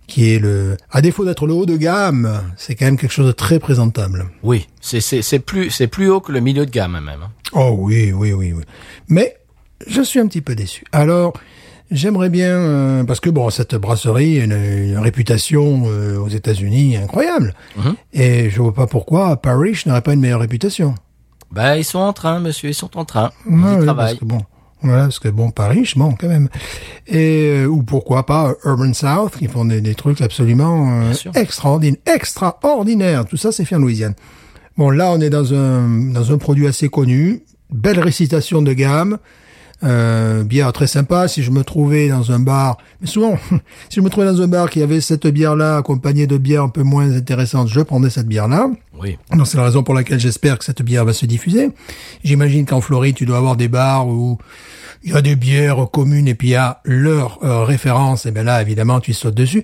qui 0.08 0.34
est 0.34 0.40
le. 0.40 0.76
À 0.92 1.02
défaut 1.02 1.24
d'être 1.26 1.48
le 1.48 1.54
haut 1.54 1.66
de 1.66 1.78
gamme, 1.78 2.42
c'est 2.58 2.76
quand 2.76 2.86
même 2.86 2.98
quelque 2.98 3.12
chose 3.14 3.28
de 3.28 3.32
très 3.32 3.58
présentable. 3.60 4.26
Oui, 4.44 4.68
c'est 4.82 5.00
c'est 5.00 5.22
c'est 5.22 5.40
plus 5.40 5.70
c'est 5.72 5.88
plus 5.88 6.10
haut 6.10 6.20
que 6.20 6.32
le 6.34 6.42
milieu 6.42 6.66
de 6.66 6.72
gamme 6.72 6.94
même. 6.94 7.10
hein. 7.24 7.30
Oh 7.54 7.76
oui, 7.80 8.12
oui, 8.12 8.34
oui, 8.34 8.52
oui. 8.54 8.64
Mais 9.08 9.38
je 9.88 10.02
suis 10.02 10.20
un 10.20 10.28
petit 10.28 10.42
peu 10.42 10.54
déçu. 10.54 10.84
Alors, 10.92 11.32
j'aimerais 11.92 12.30
bien 12.30 12.50
euh, 12.58 13.04
parce 13.06 13.22
que 13.22 13.30
bon, 13.30 13.50
cette 13.50 13.76
brasserie 13.76 14.42
a 14.42 14.44
une, 14.44 14.52
une 14.52 14.98
réputation 15.00 15.84
euh, 15.86 16.18
aux 16.18 16.28
États-Unis 16.30 16.98
incroyable, 16.98 17.54
Mhm. 17.78 17.96
et 18.14 18.50
je 18.50 18.62
vois 18.62 18.74
pas 18.74 18.88
pourquoi 18.88 19.38
Parrish 19.38 19.86
n'aurait 19.86 20.02
pas 20.02 20.14
une 20.14 20.20
meilleure 20.20 20.42
réputation. 20.42 20.94
Bah 21.52 21.78
ils 21.78 21.84
sont 21.86 22.00
en 22.00 22.14
train, 22.14 22.40
monsieur, 22.40 22.70
ils 22.70 22.74
sont 22.74 22.98
en 22.98 23.06
train. 23.06 23.32
Ils 23.50 23.58
y 23.58 23.64
ouais, 23.64 23.84
travaillent. 23.84 23.96
parce 23.96 24.20
que 24.20 24.26
bon, 24.26 24.42
voilà, 24.84 25.04
parce 25.04 25.20
que 25.20 25.30
bon, 25.30 25.52
Paris, 25.52 25.92
bon, 25.96 26.16
quand 26.20 26.28
même. 26.28 26.50
Et 27.08 27.64
euh, 27.64 27.68
ou 27.68 27.84
pourquoi 27.84 28.26
pas 28.26 28.54
Urban 28.66 28.94
South, 28.94 29.38
qui 29.38 29.48
font 29.48 29.66
des, 29.66 29.82
des 29.82 29.96
trucs 29.96 30.22
absolument 30.22 31.02
euh, 31.04 31.14
extraordinaires, 31.36 32.00
extraordinaires. 32.06 33.26
Tout 33.26 33.38
ça, 33.38 33.52
c'est 33.52 33.66
fait 33.66 33.76
en 33.76 33.80
Louisiane. 33.80 34.16
Bon, 34.78 34.90
là, 34.90 35.12
on 35.12 35.22
est 35.22 35.30
dans 35.30 35.54
un 35.54 35.88
dans 36.12 36.32
un 36.32 36.38
produit 36.38 36.68
assez 36.68 36.90
connu, 36.90 37.44
belle 37.70 38.00
récitation 38.00 38.62
de 38.62 38.74
gamme. 38.74 39.18
Euh, 39.84 40.44
bière 40.44 40.72
très 40.74 40.86
sympa. 40.88 41.28
Si 41.28 41.42
je 41.42 41.50
me 41.50 41.64
trouvais 41.64 42.08
dans 42.08 42.32
un 42.32 42.40
bar, 42.40 42.78
mais 43.02 43.08
souvent, 43.08 43.38
si 43.90 43.96
je 43.96 44.02
me 44.02 44.10
trouvais 44.10 44.28
dans 44.28 44.42
un 44.42 44.48
bar 44.48 44.70
qui 44.70 44.82
avait 44.84 45.02
cette 45.02 45.26
bière-là 45.26 45.78
accompagnée 45.78 46.28
de 46.28 46.38
bières 46.38 46.64
un 46.64 46.70
peu 46.70 46.84
moins 46.84 47.12
intéressantes, 47.12 47.68
je 47.68 47.82
prendrais 47.82 48.12
cette 48.12 48.28
bière-là. 48.28 48.70
Oui. 49.00 49.18
Donc 49.36 49.48
c'est 49.48 49.58
la 49.58 49.64
raison 49.64 49.82
pour 49.82 49.96
laquelle 49.96 50.20
j'espère 50.20 50.60
que 50.60 50.66
cette 50.66 50.84
bière 50.84 51.04
va 51.06 51.14
se 51.14 51.26
diffuser. 51.26 51.70
J'imagine 52.24 52.66
qu'en 52.66 52.82
Floride, 52.82 53.16
tu 53.16 53.26
dois 53.26 53.38
avoir 53.38 53.56
des 53.56 53.68
bars 53.68 54.08
où 54.08 54.38
il 55.04 55.14
y 55.14 55.16
a 55.16 55.22
des 55.24 55.36
bières 55.36 55.88
communes 55.92 56.28
et 56.28 56.36
puis 56.36 56.50
il 56.50 56.52
y 56.52 56.56
a 56.56 56.80
leur 56.86 57.40
euh, 57.44 57.64
référence. 57.64 58.28
Et 58.28 58.32
bien 58.32 58.44
là, 58.44 58.62
évidemment, 58.62 59.00
tu 59.00 59.14
sautes 59.14 59.34
dessus. 59.34 59.64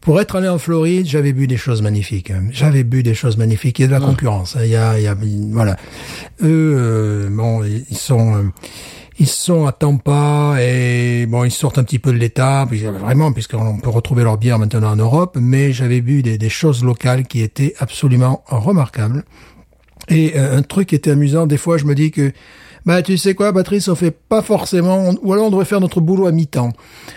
Pour 0.00 0.20
être 0.20 0.34
allé 0.34 0.48
en 0.48 0.58
Floride, 0.58 1.06
j'avais 1.06 1.32
bu 1.32 1.46
des 1.46 1.56
choses 1.56 1.80
magnifiques. 1.80 2.32
J'avais 2.50 2.82
bu 2.82 3.04
des 3.04 3.14
choses 3.14 3.36
magnifiques. 3.36 3.78
Il 3.78 3.82
y 3.82 3.84
a 3.84 3.86
de 3.86 3.92
la 3.92 4.00
concurrence. 4.00 4.56
hein. 4.56 4.62
Il 4.64 4.70
y 4.70 4.74
a, 4.74 4.98
il 4.98 5.04
y 5.04 5.06
a, 5.06 5.14
voilà. 5.52 5.76
Eux, 6.42 6.74
euh, 6.76 7.28
bon, 7.30 7.62
ils 7.62 7.96
sont, 7.96 8.34
euh, 8.34 8.42
ils 9.18 9.28
sont 9.28 9.66
à 9.66 9.72
Tampa 9.72 10.56
et 10.60 11.26
bon, 11.26 11.44
ils 11.44 11.50
sortent 11.50 11.78
un 11.78 11.84
petit 11.84 11.98
peu 11.98 12.12
de 12.12 12.18
l'État, 12.18 12.62
euh, 12.62 12.90
vraiment, 12.92 13.32
puisqu'on 13.32 13.78
peut 13.78 13.90
retrouver 13.90 14.24
leur 14.24 14.38
bière 14.38 14.58
maintenant 14.58 14.90
en 14.90 14.96
Europe. 14.96 15.36
Mais 15.40 15.72
j'avais 15.72 16.00
bu 16.00 16.22
des, 16.22 16.48
choses 16.48 16.82
locales 16.84 17.26
qui 17.26 17.42
étaient 17.42 17.74
absolument 17.78 18.42
remarquables. 18.46 19.24
Et 20.08 20.32
euh, 20.36 20.58
un 20.58 20.62
truc 20.62 20.88
qui 20.88 20.94
était 20.94 21.10
amusant, 21.10 21.46
des 21.46 21.58
fois, 21.58 21.78
je 21.78 21.84
me 21.84 21.94
dis 21.94 22.10
que, 22.10 22.32
bah, 22.84 23.02
tu 23.02 23.16
sais 23.16 23.34
quoi, 23.34 23.52
Patrice, 23.52 23.86
on 23.88 23.94
fait 23.94 24.10
pas 24.10 24.42
forcément, 24.42 25.14
ou 25.22 25.32
alors 25.32 25.46
on 25.46 25.50
devrait 25.50 25.64
faire 25.64 25.80
notre 25.80 26.00
boulot 26.00 26.26
à 26.26 26.32
mi-temps. 26.32 26.72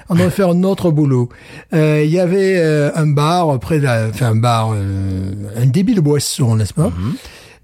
On 0.10 0.16
devrait 0.16 0.30
faire 0.30 0.54
notre 0.54 0.92
boulot. 0.92 1.30
Euh, 1.74 2.04
Il 2.06 2.12
y 2.12 2.20
avait 2.20 2.58
euh, 2.58 2.92
un 2.96 3.08
bar 3.08 3.60
près 3.60 3.80
de 3.80 3.84
la, 3.84 4.08
enfin 4.10 4.28
un 4.28 4.36
bar, 4.36 4.74
euh, 4.76 5.32
un 5.56 5.66
débit 5.66 5.96
de 5.96 6.02
boisson, 6.02 6.56
n'est-ce 6.56 6.74
pas? 6.74 6.92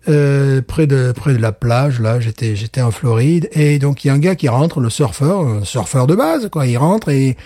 Euh, 0.08 0.62
près 0.62 0.88
de 0.88 1.12
près 1.12 1.34
de 1.34 1.42
la 1.42 1.52
plage 1.52 2.00
là 2.00 2.20
j'étais 2.20 2.56
j'étais 2.56 2.82
en 2.82 2.92
Floride 2.92 3.50
et 3.52 3.78
donc 3.78 4.04
il 4.04 4.08
y 4.08 4.12
a 4.12 4.14
un 4.14 4.20
gars 4.20 4.36
qui 4.36 4.50
rentre 4.50 4.80
le 4.80 4.90
surfeur 4.90 5.42
un 5.42 5.64
surfeur 5.64 6.08
de 6.08 6.16
base 6.16 6.50
quoi 6.50 6.66
il 6.66 6.78
rentre 6.78 7.10
et 7.10 7.38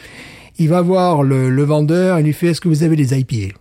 il 0.57 0.69
va 0.69 0.81
voir 0.81 1.23
le, 1.23 1.49
le 1.49 1.63
vendeur 1.63 2.19
il 2.19 2.25
lui 2.25 2.33
fait 2.33 2.47
est-ce 2.47 2.61
que 2.61 2.69
vous 2.69 2.83
avez 2.83 2.95
des 2.95 3.17
IPA 3.17 3.55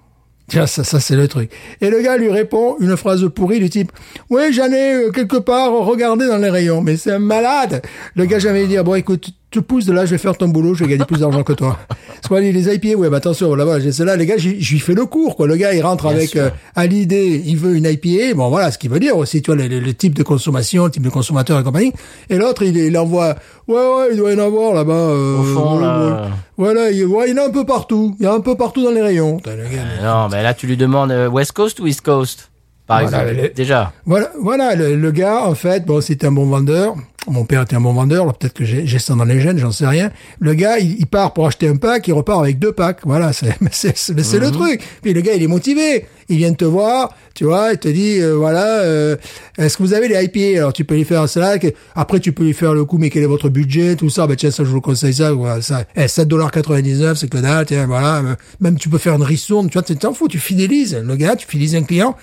Tiens, 0.47 0.66
ça, 0.66 0.84
ça 0.84 1.01
c'est 1.01 1.16
le 1.16 1.26
truc. 1.26 1.51
Et 1.80 1.88
le 1.88 2.03
gars 2.03 2.18
lui 2.18 2.30
répond 2.30 2.76
une 2.78 2.97
phrase 2.97 3.26
pourrie 3.34 3.61
du 3.61 3.70
type 3.70 3.90
«Oui, 4.30 4.53
j'en 4.53 4.70
ai 4.70 4.95
euh, 4.95 5.11
quelque 5.11 5.38
part, 5.38 5.72
regardez 5.72 6.26
dans 6.26 6.36
les 6.36 6.51
rayons.» 6.51 6.82
Mais 6.82 6.97
c'est 6.97 7.12
un 7.12 7.18
malade. 7.18 7.80
Le 8.14 8.26
gars, 8.26 8.38
j'allais 8.38 8.66
dire 8.66 8.84
«Bon, 8.84 8.95
écoute, 8.95 9.30
te 9.55 9.61
pousse 9.61 9.86
de 9.86 9.92
là, 9.92 10.05
je 10.07 10.11
vais 10.12 10.18
faire 10.18 10.36
ton 10.36 10.48
boulot, 10.48 10.74
je 10.74 10.84
vais 10.84 10.90
gagner 10.90 11.05
plus 11.05 11.20
d'argent 11.20 11.42
que 11.42 11.52
toi. 11.52 11.78
Parce 12.28 12.40
que 12.42 12.46
les 12.46 12.74
IPA, 12.74 12.96
ouais, 12.98 13.11
bah 13.11 13.18
attention, 13.18 13.55
là-bas, 13.55 13.80
j'ai 13.80 13.92
celle-là, 13.92 14.16
les 14.16 14.26
gars, 14.26 14.36
j'y 14.38 14.78
fais 14.78 14.94
le 14.94 15.05
cours, 15.07 15.36
quoi. 15.36 15.46
Le 15.46 15.57
gars, 15.57 15.74
il 15.74 15.82
rentre 15.82 16.05
Bien 16.09 16.16
avec, 16.16 16.36
euh, 16.36 16.48
à 16.74 16.86
l'idée, 16.86 17.42
il 17.44 17.57
veut 17.57 17.76
une 17.76 17.84
IPA, 17.84 18.34
bon, 18.34 18.48
voilà, 18.48 18.70
ce 18.70 18.78
qu'il 18.78 18.90
veut 18.90 19.00
dire 19.00 19.16
aussi, 19.16 19.42
tu 19.42 19.52
vois, 19.52 19.62
le, 19.62 19.68
le- 19.68 19.80
le 19.80 19.94
type 19.94 20.14
de 20.14 20.22
consommation, 20.22 20.84
le 20.86 20.90
type 20.90 21.02
de 21.02 21.11
consommateur 21.11 21.59
et 21.61 21.62
compagnie. 21.62 21.92
Et 22.30 22.36
l'autre, 22.36 22.62
il, 22.62 22.76
il 22.76 22.96
envoie, 22.96 23.34
ouais, 23.68 23.74
ouais, 23.74 24.07
il 24.12 24.16
doit 24.16 24.32
y 24.32 24.34
en 24.36 24.44
avoir 24.44 24.72
là-bas, 24.74 24.92
euh, 24.92 25.38
Au 25.38 25.42
fond, 25.42 25.78
là. 25.80 26.28
Voilà, 26.57 26.90
il, 26.90 27.05
ouais, 27.05 27.28
il 27.30 27.36
y 27.36 27.38
en 27.38 27.42
a 27.42 27.46
un 27.48 27.50
peu 27.50 27.64
partout. 27.66 28.14
Il 28.20 28.24
y 28.24 28.28
en 28.28 28.32
a 28.32 28.36
un 28.36 28.40
peu 28.40 28.55
partout 28.57 28.82
dans 28.84 28.90
les 28.92 29.02
rayons. 29.02 29.36
Putain, 29.38 29.57
le 29.57 29.64
gars, 29.64 29.68
mais- 29.98 30.05
Non, 30.07 30.28
mais 30.30 30.42
là, 30.42 30.55
tu 30.55 30.66
lui 30.66 30.76
demandes 30.76 31.11
euh, 31.11 31.28
West 31.28 31.52
Coast 31.52 31.78
ou 31.80 31.86
East 31.86 32.00
Coast, 32.02 32.50
par 32.87 33.01
Voilà, 33.03 33.22
exemple. 33.30 33.43
les- 33.43 33.49
Déjà. 33.51 33.93
Voilà, 34.07 34.30
voilà 34.41 34.74
le, 34.74 34.97
le 34.97 35.11
gars, 35.11 35.45
en 35.47 35.55
fait, 35.55 35.85
bon, 35.87 36.01
c'était 36.01 36.26
un 36.26 36.32
bon 36.32 36.47
vendeur. 36.47 36.95
Mon 37.26 37.47
père 37.47 37.62
était 37.62 37.74
un 37.76 37.80
bon 37.80 37.95
vendeur, 37.95 38.24
alors 38.24 38.37
peut-être 38.37 38.53
que 38.53 38.66
j'ai 38.66 38.99
ça 38.99 39.14
dans 39.14 39.24
les 39.24 39.41
gènes, 39.41 39.57
j'en 39.57 39.72
sais 39.72 39.87
rien. 39.87 40.11
Le 40.41 40.53
gars, 40.53 40.78
il, 40.78 40.97
il 40.99 41.07
part 41.07 41.32
pour 41.32 41.47
acheter 41.47 41.66
un 41.68 41.76
pack, 41.76 42.07
il 42.07 42.12
repart 42.12 42.39
avec 42.43 42.59
deux 42.59 42.72
packs. 42.72 42.99
Voilà, 43.05 43.32
c'est 43.32 43.55
c'est 43.72 44.39
le 44.39 44.51
truc. 44.51 44.82
Puis 45.01 45.14
le 45.14 45.22
gars, 45.22 45.32
il 45.32 45.43
est 45.43 45.47
motivé. 45.47 46.05
Il 46.28 46.37
vient 46.37 46.53
te 46.53 46.66
voir, 46.66 47.14
tu 47.35 47.45
vois, 47.45 47.72
il 47.72 47.78
te 47.78 47.89
dit, 47.89 48.18
euh, 48.20 48.35
voilà, 48.37 48.80
euh, 48.80 49.16
est-ce 49.57 49.78
que 49.78 49.82
vous 49.82 49.95
avez 49.95 50.09
les 50.09 50.22
IPA 50.24 50.59
Alors 50.59 50.72
tu 50.74 50.85
peux 50.85 50.95
lui 50.97 51.05
faire 51.05 51.26
cela. 51.26 51.55
Après, 51.95 52.20
tu 52.20 52.32
peux 52.32 52.45
lui 52.45 52.53
faire 52.53 52.74
le 52.74 52.85
coup, 52.85 52.99
mais 52.99 53.09
quel 53.09 53.22
est 53.22 53.26
votre 53.26 53.49
budget, 53.49 53.97
tout 53.97 54.11
ça? 54.11 54.26
Ben 54.26 54.37
tiens, 54.37 54.51
ça, 54.51 54.62
je 54.64 54.68
vous 54.68 54.82
conseille 54.82 55.14
ça. 55.14 55.32
Voilà, 55.32 55.62
ça. 55.62 55.85
Eh, 55.97 56.05
7,99$, 56.07 57.14
c'est 57.14 57.28
que 57.28 57.39
dalle, 57.39 57.64
tiens, 57.64 57.87
voilà. 57.87 58.22
Même 58.61 58.76
tu 58.78 58.91
peux 58.91 58.99
faire 58.99 59.14
une 59.14 59.22
ristourne, 59.22 59.68
tu 59.68 59.74
vois, 59.74 59.82
tu 59.82 59.97
t'en 59.97 60.12
fous, 60.12 60.28
tu 60.28 60.39
fidélises. 60.39 60.95
Le 61.03 61.16
gars, 61.16 61.37
tu 61.37 61.47
fidélises 61.47 61.74
un 61.76 61.82
client. 61.85 62.16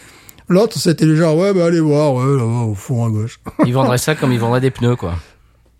L'autre, 0.52 0.78
c'était 0.78 1.06
le 1.06 1.16
genre, 1.16 1.38
ouais, 1.38 1.54
bah, 1.54 1.68
allez 1.68 1.80
voir, 1.80 2.14
ouais, 2.14 2.26
là-bas, 2.38 2.66
au 2.68 2.76
fond 2.76 3.06
à 3.06 3.10
gauche. 3.10 3.40
Ils 3.66 3.74
vendraient 3.74 3.98
ça 3.98 4.16
comme 4.16 4.34
ils 4.34 4.40
vendraient 4.40 4.60
des 4.60 4.70
pneus, 4.70 4.98
quoi. 4.98 5.14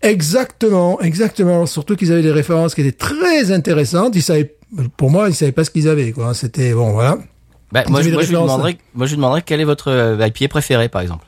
Exactement, 0.00 0.98
exactement. 1.02 1.66
Surtout 1.66 1.94
qu'ils 1.94 2.10
avaient 2.10 2.22
des 2.22 2.32
références 2.32 2.74
qui 2.74 2.80
étaient 2.80 2.90
très 2.96 3.52
intéressantes. 3.52 4.16
Ils 4.16 4.22
savaient, 4.22 4.56
pour 4.96 5.10
moi, 5.10 5.28
ils 5.28 5.34
savaient 5.34 5.52
pas 5.52 5.64
ce 5.64 5.70
qu'ils 5.70 5.88
avaient, 5.88 6.12
quoi. 6.12 6.32
C'était, 6.32 6.72
bon, 6.72 6.92
voilà. 6.92 7.18
Bah, 7.70 7.84
moi, 7.88 8.00
je, 8.00 8.08
moi, 8.08 8.24
demanderais, 8.24 8.78
moi, 8.94 9.04
je 9.04 9.12
lui 9.12 9.16
demanderais 9.18 9.42
quel 9.42 9.60
est 9.60 9.64
votre 9.64 9.90
euh, 9.90 10.26
IPA 10.26 10.48
préféré, 10.48 10.88
par 10.88 11.02
exemple. 11.02 11.26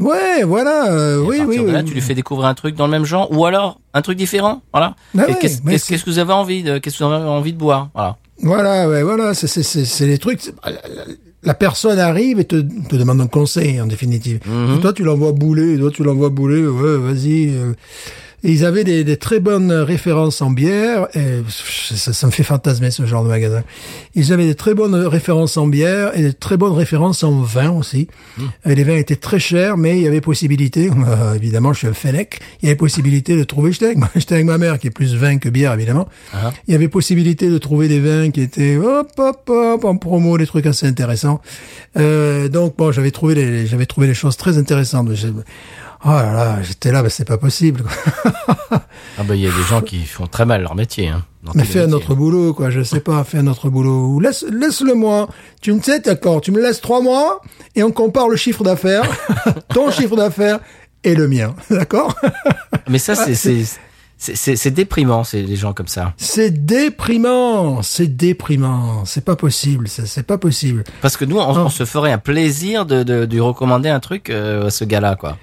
Ouais, 0.00 0.42
voilà, 0.44 0.90
euh, 0.90 1.18
oui, 1.18 1.40
oui, 1.46 1.58
de 1.58 1.70
là, 1.70 1.80
oui. 1.80 1.84
tu 1.84 1.92
lui 1.92 2.00
fais 2.00 2.14
découvrir 2.14 2.48
un 2.48 2.54
truc 2.54 2.74
dans 2.74 2.86
le 2.86 2.90
même 2.90 3.04
genre, 3.04 3.30
ou 3.32 3.44
alors 3.44 3.80
un 3.92 4.00
truc 4.00 4.16
différent, 4.16 4.62
voilà. 4.72 4.94
Ah 5.16 5.26
ouais, 5.26 5.36
qu'est-ce, 5.40 5.60
que 6.04 6.10
vous 6.10 6.20
avez 6.20 6.32
envie 6.32 6.62
de, 6.62 6.78
qu'est-ce 6.78 6.98
que 6.98 7.04
vous 7.04 7.12
avez 7.12 7.26
envie 7.26 7.52
de 7.52 7.58
boire, 7.58 7.90
voilà. 7.94 8.16
Voilà, 8.40 8.88
ouais, 8.88 9.02
voilà, 9.02 9.34
c'est, 9.34 9.48
c'est, 9.48 9.64
c'est, 9.64 9.84
c'est 9.84 10.06
les 10.06 10.18
trucs. 10.18 10.52
La, 11.44 11.54
personne 11.54 11.98
arrive 11.98 12.40
et 12.40 12.44
te, 12.44 12.56
te 12.56 12.96
demande 12.96 13.20
un 13.20 13.26
conseil, 13.26 13.80
en 13.80 13.86
définitive. 13.86 14.40
Mhm. 14.46 14.76
Et 14.76 14.80
toi, 14.80 14.92
tu 14.92 15.04
l'envoies 15.04 15.32
bouler, 15.32 15.78
toi, 15.78 15.90
tu 15.90 16.02
l'envoies 16.02 16.30
bouler, 16.30 16.66
ouais, 16.66 16.98
vas-y. 16.98 17.50
euh. 17.50 17.74
Et 18.44 18.52
ils 18.52 18.64
avaient 18.64 18.84
des, 18.84 19.02
des 19.02 19.16
très 19.16 19.40
bonnes 19.40 19.72
références 19.72 20.42
en 20.42 20.50
bière, 20.50 21.08
et 21.14 21.42
ça, 21.48 22.12
ça 22.12 22.26
me 22.26 22.32
fait 22.32 22.44
fantasmer 22.44 22.90
ce 22.90 23.04
genre 23.04 23.24
de 23.24 23.28
magasin. 23.28 23.62
Ils 24.14 24.32
avaient 24.32 24.46
des 24.46 24.54
très 24.54 24.74
bonnes 24.74 24.94
références 24.94 25.56
en 25.56 25.66
bière 25.66 26.16
et 26.16 26.22
des 26.22 26.32
très 26.32 26.56
bonnes 26.56 26.72
références 26.72 27.24
en 27.24 27.40
vin 27.40 27.70
aussi. 27.70 28.08
Et 28.64 28.74
les 28.74 28.84
vins 28.84 28.96
étaient 28.96 29.16
très 29.16 29.40
chers, 29.40 29.76
mais 29.76 29.98
il 29.98 30.02
y 30.02 30.06
avait 30.06 30.20
possibilité, 30.20 30.90
euh, 31.08 31.34
évidemment, 31.34 31.72
je 31.72 31.78
suis 31.78 31.88
un 31.88 31.94
Fennec, 31.94 32.40
il 32.62 32.66
y 32.66 32.68
avait 32.68 32.76
possibilité 32.76 33.36
de 33.36 33.44
trouver, 33.44 33.72
j'étais 33.72 33.86
avec, 33.86 33.98
j'étais 34.14 34.34
avec 34.34 34.46
ma 34.46 34.58
mère 34.58 34.78
qui 34.78 34.86
est 34.86 34.90
plus 34.90 35.14
vin 35.14 35.38
que 35.38 35.48
bière, 35.48 35.72
évidemment. 35.72 36.08
Ah. 36.32 36.52
Il 36.68 36.72
y 36.72 36.74
avait 36.74 36.88
possibilité 36.88 37.48
de 37.48 37.58
trouver 37.58 37.88
des 37.88 38.00
vins 38.00 38.30
qui 38.30 38.40
étaient 38.40 38.76
hop 38.76 39.10
hop 39.18 39.48
hop 39.48 39.84
en 39.84 39.96
promo, 39.96 40.38
des 40.38 40.46
trucs 40.46 40.66
assez 40.66 40.86
intéressants. 40.86 41.40
Euh, 41.96 42.48
donc 42.48 42.76
bon, 42.76 42.92
j'avais 42.92 43.10
trouvé 43.10 43.34
les, 43.34 43.66
j'avais 43.66 43.86
trouvé 43.86 44.06
les 44.06 44.14
choses 44.14 44.36
très 44.36 44.58
intéressantes. 44.58 45.08
Oh 46.04 46.10
là 46.10 46.32
là, 46.32 46.62
j'étais 46.62 46.92
là, 46.92 47.02
mais 47.02 47.10
c'est 47.10 47.24
pas 47.24 47.38
possible. 47.38 47.82
Ah 49.18 49.24
bah, 49.24 49.34
il 49.34 49.40
y 49.40 49.48
a 49.48 49.50
des 49.50 49.64
gens 49.64 49.80
qui 49.80 50.04
font 50.04 50.28
très 50.28 50.46
mal 50.46 50.62
leur 50.62 50.76
métier, 50.76 51.08
hein. 51.08 51.24
dans 51.42 51.50
Mais 51.56 51.64
fais 51.64 51.80
un 51.80 51.90
autre 51.90 52.14
boulot, 52.14 52.54
quoi. 52.54 52.70
Je 52.70 52.84
sais 52.84 53.00
pas, 53.00 53.24
fais 53.24 53.38
un 53.38 53.48
autre 53.48 53.68
boulot. 53.68 54.06
Ou 54.06 54.20
laisse, 54.20 54.44
laisse-le 54.48 54.94
moi. 54.94 55.28
Tu 55.60 55.72
me 55.72 55.82
sais, 55.82 55.98
d'accord. 55.98 56.40
Tu 56.40 56.52
me 56.52 56.62
laisses 56.62 56.80
trois 56.80 57.00
mois 57.02 57.40
et 57.74 57.82
on 57.82 57.90
compare 57.90 58.28
le 58.28 58.36
chiffre 58.36 58.62
d'affaires, 58.62 59.02
ton 59.74 59.90
chiffre 59.90 60.14
d'affaires 60.14 60.60
et 61.02 61.16
le 61.16 61.26
mien, 61.26 61.52
d'accord? 61.70 62.14
Mais 62.88 62.98
ça, 62.98 63.16
c'est, 63.16 63.34
c'est, 63.34 63.64
c'est, 64.18 64.54
c'est, 64.54 64.70
déprimant, 64.70 65.24
c'est 65.24 65.42
les 65.42 65.56
gens 65.56 65.72
comme 65.72 65.88
ça. 65.88 66.14
C'est 66.16 66.64
déprimant, 66.64 67.82
c'est 67.82 68.06
déprimant. 68.06 69.04
C'est 69.04 69.24
pas 69.24 69.34
possible, 69.34 69.88
c'est 69.88 70.06
c'est 70.06 70.22
pas 70.22 70.38
possible. 70.38 70.84
Parce 71.02 71.16
que 71.16 71.24
nous, 71.24 71.38
on, 71.38 71.56
on 71.56 71.68
se 71.70 71.84
ferait 71.84 72.12
un 72.12 72.18
plaisir 72.18 72.86
de, 72.86 73.02
de, 73.02 73.24
de 73.24 73.32
lui 73.34 73.40
recommander 73.40 73.88
un 73.88 74.00
truc 74.00 74.30
euh, 74.30 74.66
à 74.68 74.70
ce 74.70 74.84
gars-là, 74.84 75.16
quoi. 75.16 75.38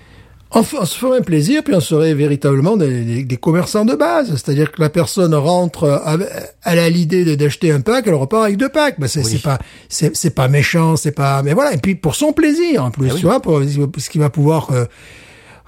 On, 0.56 0.62
f- 0.62 0.78
on 0.80 0.86
se 0.86 0.98
ferait 0.98 1.20
un 1.20 1.22
plaisir, 1.22 1.64
puis 1.64 1.76
on 1.76 1.80
serait 1.82 2.14
véritablement 2.14 2.78
des, 2.78 3.04
des- 3.04 3.24
des 3.24 3.38
commerçants 3.38 3.84
de 3.86 3.94
base. 3.94 4.30
C'est-à-dire 4.32 4.72
que 4.72 4.82
la 4.82 4.90
personne 4.90 5.36
rentre, 5.36 5.88
avec- 6.04 6.30
elle 6.64 6.80
a 6.80 6.90
l'idée 6.90 7.36
d'acheter 7.36 7.72
un 7.72 7.82
pack, 7.82 8.06
elle 8.08 8.14
repart 8.16 8.46
avec 8.46 8.58
deux 8.58 8.70
packs. 8.70 9.00
Ben 9.00 9.08
c'est 9.08 9.20
Oui. 9.24 9.32
c'est 9.34 9.42
pas, 9.42 9.60
c'est 9.90 10.16
c'est 10.16 10.30
pas 10.34 10.48
méchant, 10.48 10.96
c'est 10.96 11.12
pas, 11.12 11.44
mais 11.44 11.54
voilà. 11.54 11.74
Et 11.74 11.78
puis 11.78 11.96
pour 11.96 12.16
son 12.16 12.32
plaisir 12.34 12.84
en 12.86 12.92
plus, 12.92 13.10
Ah 13.10 13.14
oui. 13.14 13.20
tu 13.20 13.26
vois, 13.26 13.42
pour 13.42 13.62
ce 13.98 14.10
qui 14.10 14.18
va 14.18 14.30
pouvoir. 14.30 14.70
euh, 14.72 14.86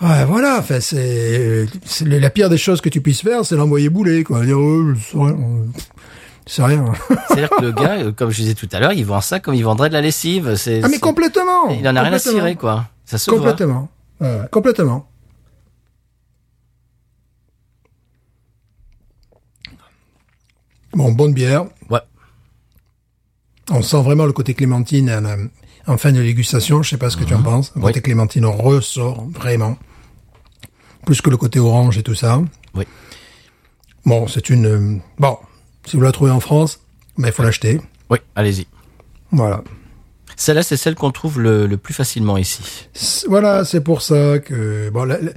ouais, 0.01 0.25
voilà. 0.25 0.57
Enfin, 0.59 0.79
c'est 0.79 1.65
c'est 1.85 2.05
la 2.07 2.29
pire 2.29 2.49
des 2.49 2.57
choses 2.57 2.79
que 2.81 2.89
tu 2.89 3.01
puisses 3.01 3.21
faire, 3.21 3.45
c'est 3.45 3.55
l'envoyer 3.55 3.89
bouler, 3.89 4.23
quoi. 4.23 4.45
Dire, 4.45 4.57
oh, 4.57 4.83
rien. 5.15 5.33
euh, 5.33 5.65
C'est 6.45 6.63
rien. 6.63 6.85
C'est-à-dire 7.27 7.49
que 7.49 7.61
le 7.61 7.71
gars, 7.73 7.97
euh, 7.99 8.11
comme 8.13 8.29
je 8.31 8.37
disais 8.41 8.53
tout 8.53 8.69
à 8.71 8.79
l'heure, 8.79 8.93
il 8.93 9.03
vend 9.05 9.19
ça 9.19 9.41
comme 9.41 9.53
il 9.53 9.63
vendrait 9.65 9.89
de 9.89 9.93
la 9.95 10.01
lessive. 10.01 10.55
C'est, 10.55 10.79
Ah, 10.81 10.87
mais 10.87 10.93
c'est- 10.93 10.99
complètement. 11.01 11.69
Il 11.77 11.85
en 11.89 11.95
a 11.97 12.01
rien 12.03 12.13
à 12.13 12.19
cirer, 12.19 12.55
quoi. 12.55 12.85
Ça 13.05 13.17
se 13.17 13.29
voit. 13.29 13.39
Complètement. 13.39 13.89
Complètement. 14.51 15.07
Bon, 20.93 21.11
bonne 21.11 21.33
bière. 21.33 21.65
Ouais. 21.89 21.99
On 23.69 23.81
sent 23.81 24.01
vraiment 24.01 24.25
le 24.25 24.33
côté 24.33 24.53
clémentine 24.53 25.49
en 25.85 25.97
fin 25.97 26.11
de 26.11 26.21
dégustation. 26.21 26.81
Je 26.81 26.89
sais 26.89 26.97
pas 26.97 27.09
ce 27.09 27.17
que 27.17 27.23
tu 27.23 27.33
en 27.33 27.43
penses. 27.43 27.71
Le 27.75 27.79
Mhm. 27.79 27.85
Oui. 27.85 27.91
côté 27.91 28.01
clémentine 28.01 28.45
ressort 28.45 29.25
vraiment. 29.29 29.77
Plus 31.05 31.21
que 31.21 31.29
le 31.29 31.37
côté 31.37 31.59
orange 31.59 31.97
et 31.97 32.03
tout 32.03 32.15
ça. 32.15 32.41
Oui. 32.73 32.85
Bon, 34.05 34.27
c'est 34.27 34.49
une... 34.49 34.65
euh, 34.65 34.97
Bon, 35.19 35.37
si 35.85 35.95
vous 35.97 36.01
la 36.01 36.11
trouvez 36.11 36.31
en 36.31 36.39
France, 36.39 36.79
ben, 37.17 37.27
il 37.27 37.33
faut 37.33 37.43
l'acheter. 37.43 37.79
Oui, 38.09 38.19
allez-y. 38.35 38.67
Voilà. 39.31 39.63
Celle-là, 40.37 40.63
c'est 40.63 40.77
celle 40.77 40.95
qu'on 40.95 41.11
trouve 41.11 41.41
le, 41.41 41.67
le 41.67 41.77
plus 41.77 41.93
facilement 41.93 42.37
ici. 42.37 42.61
Voilà, 43.27 43.65
c'est 43.65 43.81
pour 43.81 44.01
ça 44.01 44.39
que 44.39 44.89
bon. 44.91 45.03
la- 45.03 45.19
la- 45.19 45.31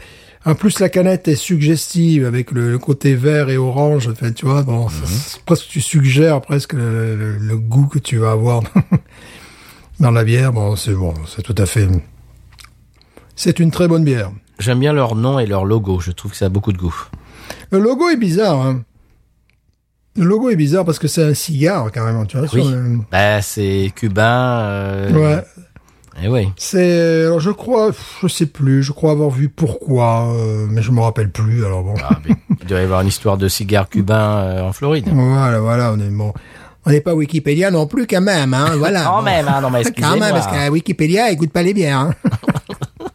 en 0.46 0.54
plus, 0.54 0.78
la 0.80 0.88
canette 0.88 1.28
est 1.28 1.34
suggestive 1.34 2.24
avec 2.24 2.50
le, 2.52 2.70
le 2.70 2.78
côté 2.78 3.14
vert 3.14 3.50
et 3.50 3.58
orange. 3.58 4.08
Enfin, 4.08 4.32
tu 4.32 4.46
vois, 4.46 4.62
bon, 4.62 4.86
c'est 4.88 5.42
presque 5.42 5.66
tu 5.68 5.80
suggères 5.82 6.40
presque 6.40 6.72
le 6.74 7.56
goût 7.58 7.86
que 7.86 7.98
tu 7.98 8.16
vas 8.16 8.30
avoir 8.30 8.62
dans 10.00 10.10
la 10.10 10.24
bière. 10.24 10.52
Bon, 10.52 10.76
c'est 10.76 10.94
bon, 10.94 11.12
c'est 11.26 11.42
tout 11.42 11.54
à 11.58 11.66
fait. 11.66 11.86
C'est 13.36 13.58
une 13.58 13.70
très 13.70 13.86
bonne 13.88 14.04
bière. 14.04 14.30
J'aime 14.58 14.80
bien 14.80 14.92
leur 14.92 15.14
nom 15.14 15.38
et 15.38 15.46
leur 15.46 15.64
logo. 15.66 16.00
Je 16.00 16.10
trouve 16.10 16.30
que 16.32 16.36
ça 16.36 16.46
a 16.46 16.50
beaucoup 16.50 16.72
de 16.72 16.78
goût. 16.78 16.94
Le 17.70 17.78
logo 17.78 18.08
est 18.10 18.16
bizarre. 18.16 18.60
Hein. 18.60 18.82
Le 20.16 20.24
logo 20.24 20.50
est 20.50 20.56
bizarre 20.56 20.84
parce 20.84 20.98
que 20.98 21.08
c'est 21.08 21.22
un 21.24 21.34
cigare 21.34 21.90
carrément. 21.92 22.26
Tu 22.26 22.36
vois. 22.36 22.46
Oui. 22.52 22.68
le- 22.70 22.98
Bah, 23.10 23.40
c'est 23.42 23.92
cubain. 23.94 24.60
Euh... 24.62 25.12
Ouais. 25.12 25.44
Eh 26.22 26.28
oui. 26.28 26.48
C'est 26.56 27.22
alors 27.26 27.40
je 27.40 27.50
crois, 27.50 27.92
je 28.20 28.26
sais 28.28 28.44
plus, 28.46 28.82
je 28.82 28.92
crois 28.92 29.12
avoir 29.12 29.30
vu 29.30 29.48
pourquoi, 29.48 30.32
euh, 30.34 30.66
mais 30.68 30.82
je 30.82 30.90
me 30.90 31.00
rappelle 31.00 31.30
plus. 31.30 31.64
Alors 31.64 31.82
bon. 31.82 31.94
Ah, 32.02 32.18
il 32.60 32.66
doit 32.66 32.80
y 32.80 32.82
avoir 32.84 33.00
une 33.00 33.08
histoire 33.08 33.38
de 33.38 33.48
cigare 33.48 33.88
cubain 33.88 34.38
euh, 34.42 34.62
en 34.62 34.72
Floride. 34.72 35.08
Voilà, 35.10 35.60
voilà, 35.60 35.92
on 35.96 36.00
est 36.00 36.10
bon. 36.10 36.34
On 36.84 36.90
n'est 36.90 37.00
pas 37.00 37.14
Wikipédia 37.14 37.70
non 37.70 37.86
plus 37.86 38.06
quand 38.06 38.20
même, 38.20 38.52
hein. 38.52 38.70
Voilà. 38.76 39.04
Quand 39.04 39.18
Bon. 39.18 39.22
même, 39.22 39.46
hein, 39.48 39.60
non 39.62 39.70
mais 39.70 39.82
Quand 39.82 39.90
excusez-moi. 39.90 40.18
même, 40.18 40.32
parce 40.34 40.46
que 40.48 40.70
Wikipédia 40.70 41.30
écoute 41.30 41.52
pas 41.52 41.62
les 41.62 41.72
bières. 41.72 41.98
Hein. 42.00 42.14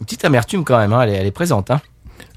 Une 0.00 0.06
petite 0.06 0.24
amertume 0.24 0.64
quand 0.64 0.78
même, 0.78 0.92
hein, 0.92 1.02
elle, 1.02 1.10
est, 1.10 1.16
elle 1.16 1.26
est 1.26 1.30
présente. 1.30 1.70
Hein. 1.70 1.80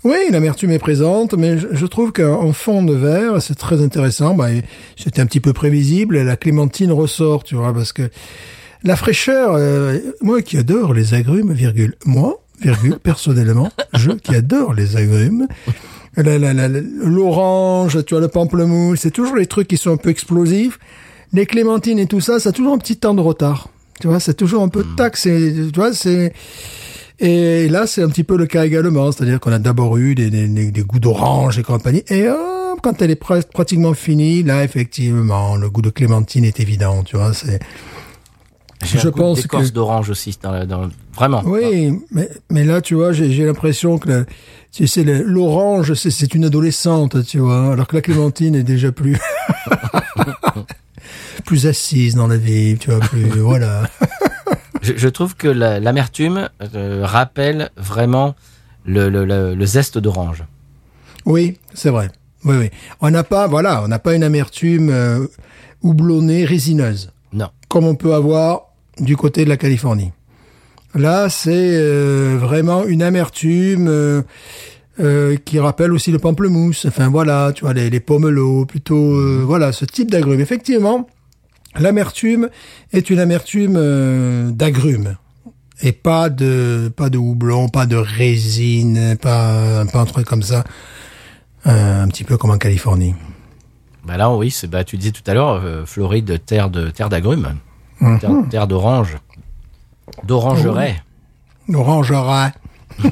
Oui, 0.04 0.18
l'amertume 0.30 0.72
est 0.72 0.80
présente, 0.80 1.34
mais 1.34 1.58
je, 1.58 1.86
trouve 1.86 2.12
qu'en 2.12 2.54
fond 2.54 2.84
de 2.84 2.94
verre, 2.94 3.42
c'est 3.42 3.56
très 3.56 3.82
intéressant. 3.82 4.36
Bah, 4.36 4.48
c'était 4.96 5.22
un 5.22 5.26
petit 5.26 5.40
peu 5.40 5.54
prévisible. 5.54 6.22
La 6.22 6.38
clémentine 6.38 6.92
ressort, 6.92 7.44
tu 7.44 7.56
vois, 7.56 7.74
parce 7.74 7.94
que 7.94 8.10
la 8.84 8.96
fraîcheur. 8.96 9.56
euh, 9.56 9.98
moi 10.22 10.42
qui 10.42 10.58
adore 10.58 10.94
les 10.94 11.14
agrumes, 11.14 11.52
virgule, 11.52 11.96
moi, 12.06 12.42
virgule, 12.62 12.98
personnellement, 13.02 13.72
je 13.94 14.12
qui 14.12 14.36
adore 14.36 14.74
les 14.74 14.98
agrumes. 14.98 15.48
L'orange, 16.16 18.04
tu 18.06 18.14
vois, 18.14 18.22
le 18.22 18.28
pamplemousse, 18.28 19.00
c'est 19.02 19.12
toujours 19.12 19.36
les 19.36 19.46
trucs 19.46 19.68
qui 19.68 19.78
sont 19.78 19.92
un 19.92 19.98
peu 19.98 20.10
explosifs. 20.10 20.80
Les 21.34 21.46
clémentines 21.46 22.00
et 22.00 22.08
tout 22.08 22.22
ça, 22.22 22.40
ça 22.40 22.50
a 22.50 22.52
toujours 22.52 22.74
un 22.74 22.78
petit 22.78 22.98
temps 22.98 23.14
de 23.14 23.22
retard. 23.22 23.70
Tu 24.00 24.08
vois, 24.08 24.20
c'est 24.20 24.36
toujours 24.36 24.62
un 24.62 24.70
peu 24.70 24.86
tac, 24.96 25.18
c'est, 25.18 25.54
tu 25.74 25.80
vois, 25.80 25.94
c'est, 25.94 26.34
et 27.20 27.68
là, 27.70 27.88
c'est 27.88 28.04
un 28.04 28.10
petit 28.10 28.24
peu 28.24 28.38
le 28.38 28.46
cas 28.46 28.66
également, 28.66 29.12
c'est-à-dire 29.12 29.40
qu'on 29.40 29.52
a 29.52 29.60
d'abord 29.60 29.98
eu 29.98 30.16
des, 30.16 30.30
des, 30.30 30.48
des- 30.48 30.72
des 30.72 30.82
goûts 30.84 31.00
d'orange 31.00 31.58
et 31.60 31.64
compagnie, 31.64 32.04
et 32.10 32.28
hop, 32.30 32.80
quand 32.84 33.02
elle 33.02 33.12
est 33.12 33.16
pratiquement 33.54 33.94
finie, 33.94 34.44
là, 34.44 34.64
effectivement, 34.64 35.56
le 35.56 35.70
goût 35.70 35.82
de 35.82 35.90
clémentine 35.90 36.46
est 36.46 36.60
évident, 36.60 37.04
tu 37.04 37.18
vois, 37.18 37.34
c'est... 37.34 37.60
Je 38.84 39.10
pense 39.10 39.42
d'écorce 39.42 39.70
que- 39.70 39.74
d'orange 39.74 40.12
aussi, 40.12 40.38
dans, 40.42 40.52
la- 40.52 40.68
dans- 40.68 40.90
vraiment. 41.16 41.42
Oui, 41.46 41.92
mais, 42.12 42.30
mais 42.52 42.64
là, 42.64 42.80
tu 42.82 42.94
vois, 42.94 43.12
j'ai 43.12 43.44
l'impression 43.46 43.98
que 43.98 44.08
le- 44.10 44.26
tu 44.72 44.86
sais, 44.86 45.04
l'orange, 45.04 45.96
c'est- 45.96 46.12
c'est 46.12 46.36
une 46.36 46.46
adolescente, 46.46 47.26
tu 47.26 47.40
vois, 47.40 47.74
alors 47.74 47.88
que 47.88 47.96
la 47.96 48.02
clémentine 48.04 48.54
est 48.54 48.62
déjà 48.64 48.92
plus 48.92 49.18
plus 51.46 51.66
assise 51.66 52.16
dans 52.16 52.28
la 52.28 52.38
vie, 52.38 52.78
tu 52.80 52.92
vois, 52.92 53.00
plus 53.00 53.24
voilà. 53.40 53.90
Je, 54.88 54.94
je 54.96 55.10
trouve 55.10 55.36
que 55.36 55.48
la- 55.50 55.80
l'amertume 55.82 56.50
euh, 56.76 57.02
rappelle 57.04 57.70
vraiment 57.76 58.36
le, 58.86 59.10
le, 59.10 59.26
le, 59.26 59.54
le 59.54 59.66
zeste 59.66 59.98
d'orange. 59.98 60.44
Oui, 61.26 61.58
c'est 61.74 61.90
vrai. 61.90 62.10
Oui, 62.46 62.56
oui. 62.58 62.70
On 63.02 63.10
n'a 63.10 63.24
pas, 63.26 63.48
voilà, 63.48 63.84
on 63.84 63.90
n'a 63.90 64.00
pas 64.00 64.16
une 64.16 64.24
amertume 64.24 64.90
euh, 64.90 65.28
houblonnée, 65.82 66.46
résineuse, 66.46 67.12
Non. 67.34 67.50
comme 67.68 67.84
on 67.86 67.96
peut 67.96 68.14
avoir 68.14 68.68
du 68.98 69.18
côté 69.18 69.44
de 69.44 69.50
la 69.50 69.58
Californie. 69.58 70.12
Là, 70.96 71.28
c'est 71.30 71.52
euh, 71.76 72.38
vraiment 72.40 72.86
une 72.86 73.04
amertume 73.04 73.88
euh, 75.00 75.36
qui 75.44 75.60
rappelle 75.60 75.92
aussi 75.92 76.12
le 76.12 76.20
pamplemousse. 76.20 76.86
Enfin, 76.86 77.10
voilà, 77.10 77.52
tu 77.54 77.66
vois, 77.66 77.74
les, 77.74 77.90
les 77.90 78.00
pomelos, 78.00 78.66
plutôt, 78.66 79.46
voilà, 79.46 79.72
ce 79.74 79.84
type 79.86 80.10
d'agrumes. 80.10 80.40
Effectivement, 80.40 81.08
l'amertume 81.80 82.50
est 82.94 83.10
une 83.10 83.20
amertume 83.20 83.76
euh, 83.78 84.52
d'agrumes 84.52 85.16
et 85.82 85.92
pas 85.92 86.30
de 86.30 86.92
pas 86.96 87.10
de 87.10 87.18
houblon, 87.18 87.70
pas 87.70 87.86
de 87.86 87.96
résine, 87.96 89.16
pas, 89.22 89.86
pas 89.86 90.00
un 90.02 90.06
truc 90.06 90.26
comme 90.26 90.44
ça. 90.44 90.64
Euh, 91.68 92.04
un 92.04 92.08
petit 92.08 92.24
peu 92.24 92.38
comme 92.38 92.52
en 92.52 92.58
Californie. 92.58 93.14
Bah 94.06 94.16
là, 94.16 94.32
oui, 94.32 94.52
c'est, 94.52 94.68
bah, 94.68 94.84
tu 94.86 94.96
disais 94.98 95.12
tout 95.12 95.24
à 95.28 95.34
l'heure, 95.34 95.62
euh, 95.64 95.86
Floride, 95.86 96.40
terre 96.46 96.70
de 96.70 96.90
terre 96.90 97.10
d'agrumes, 97.10 97.56
Mhm. 98.00 98.20
terre, 98.20 98.32
terre 98.50 98.68
d'orange, 98.68 99.18
d'orangerais. 100.24 101.02
L'orangerie. 101.68 102.52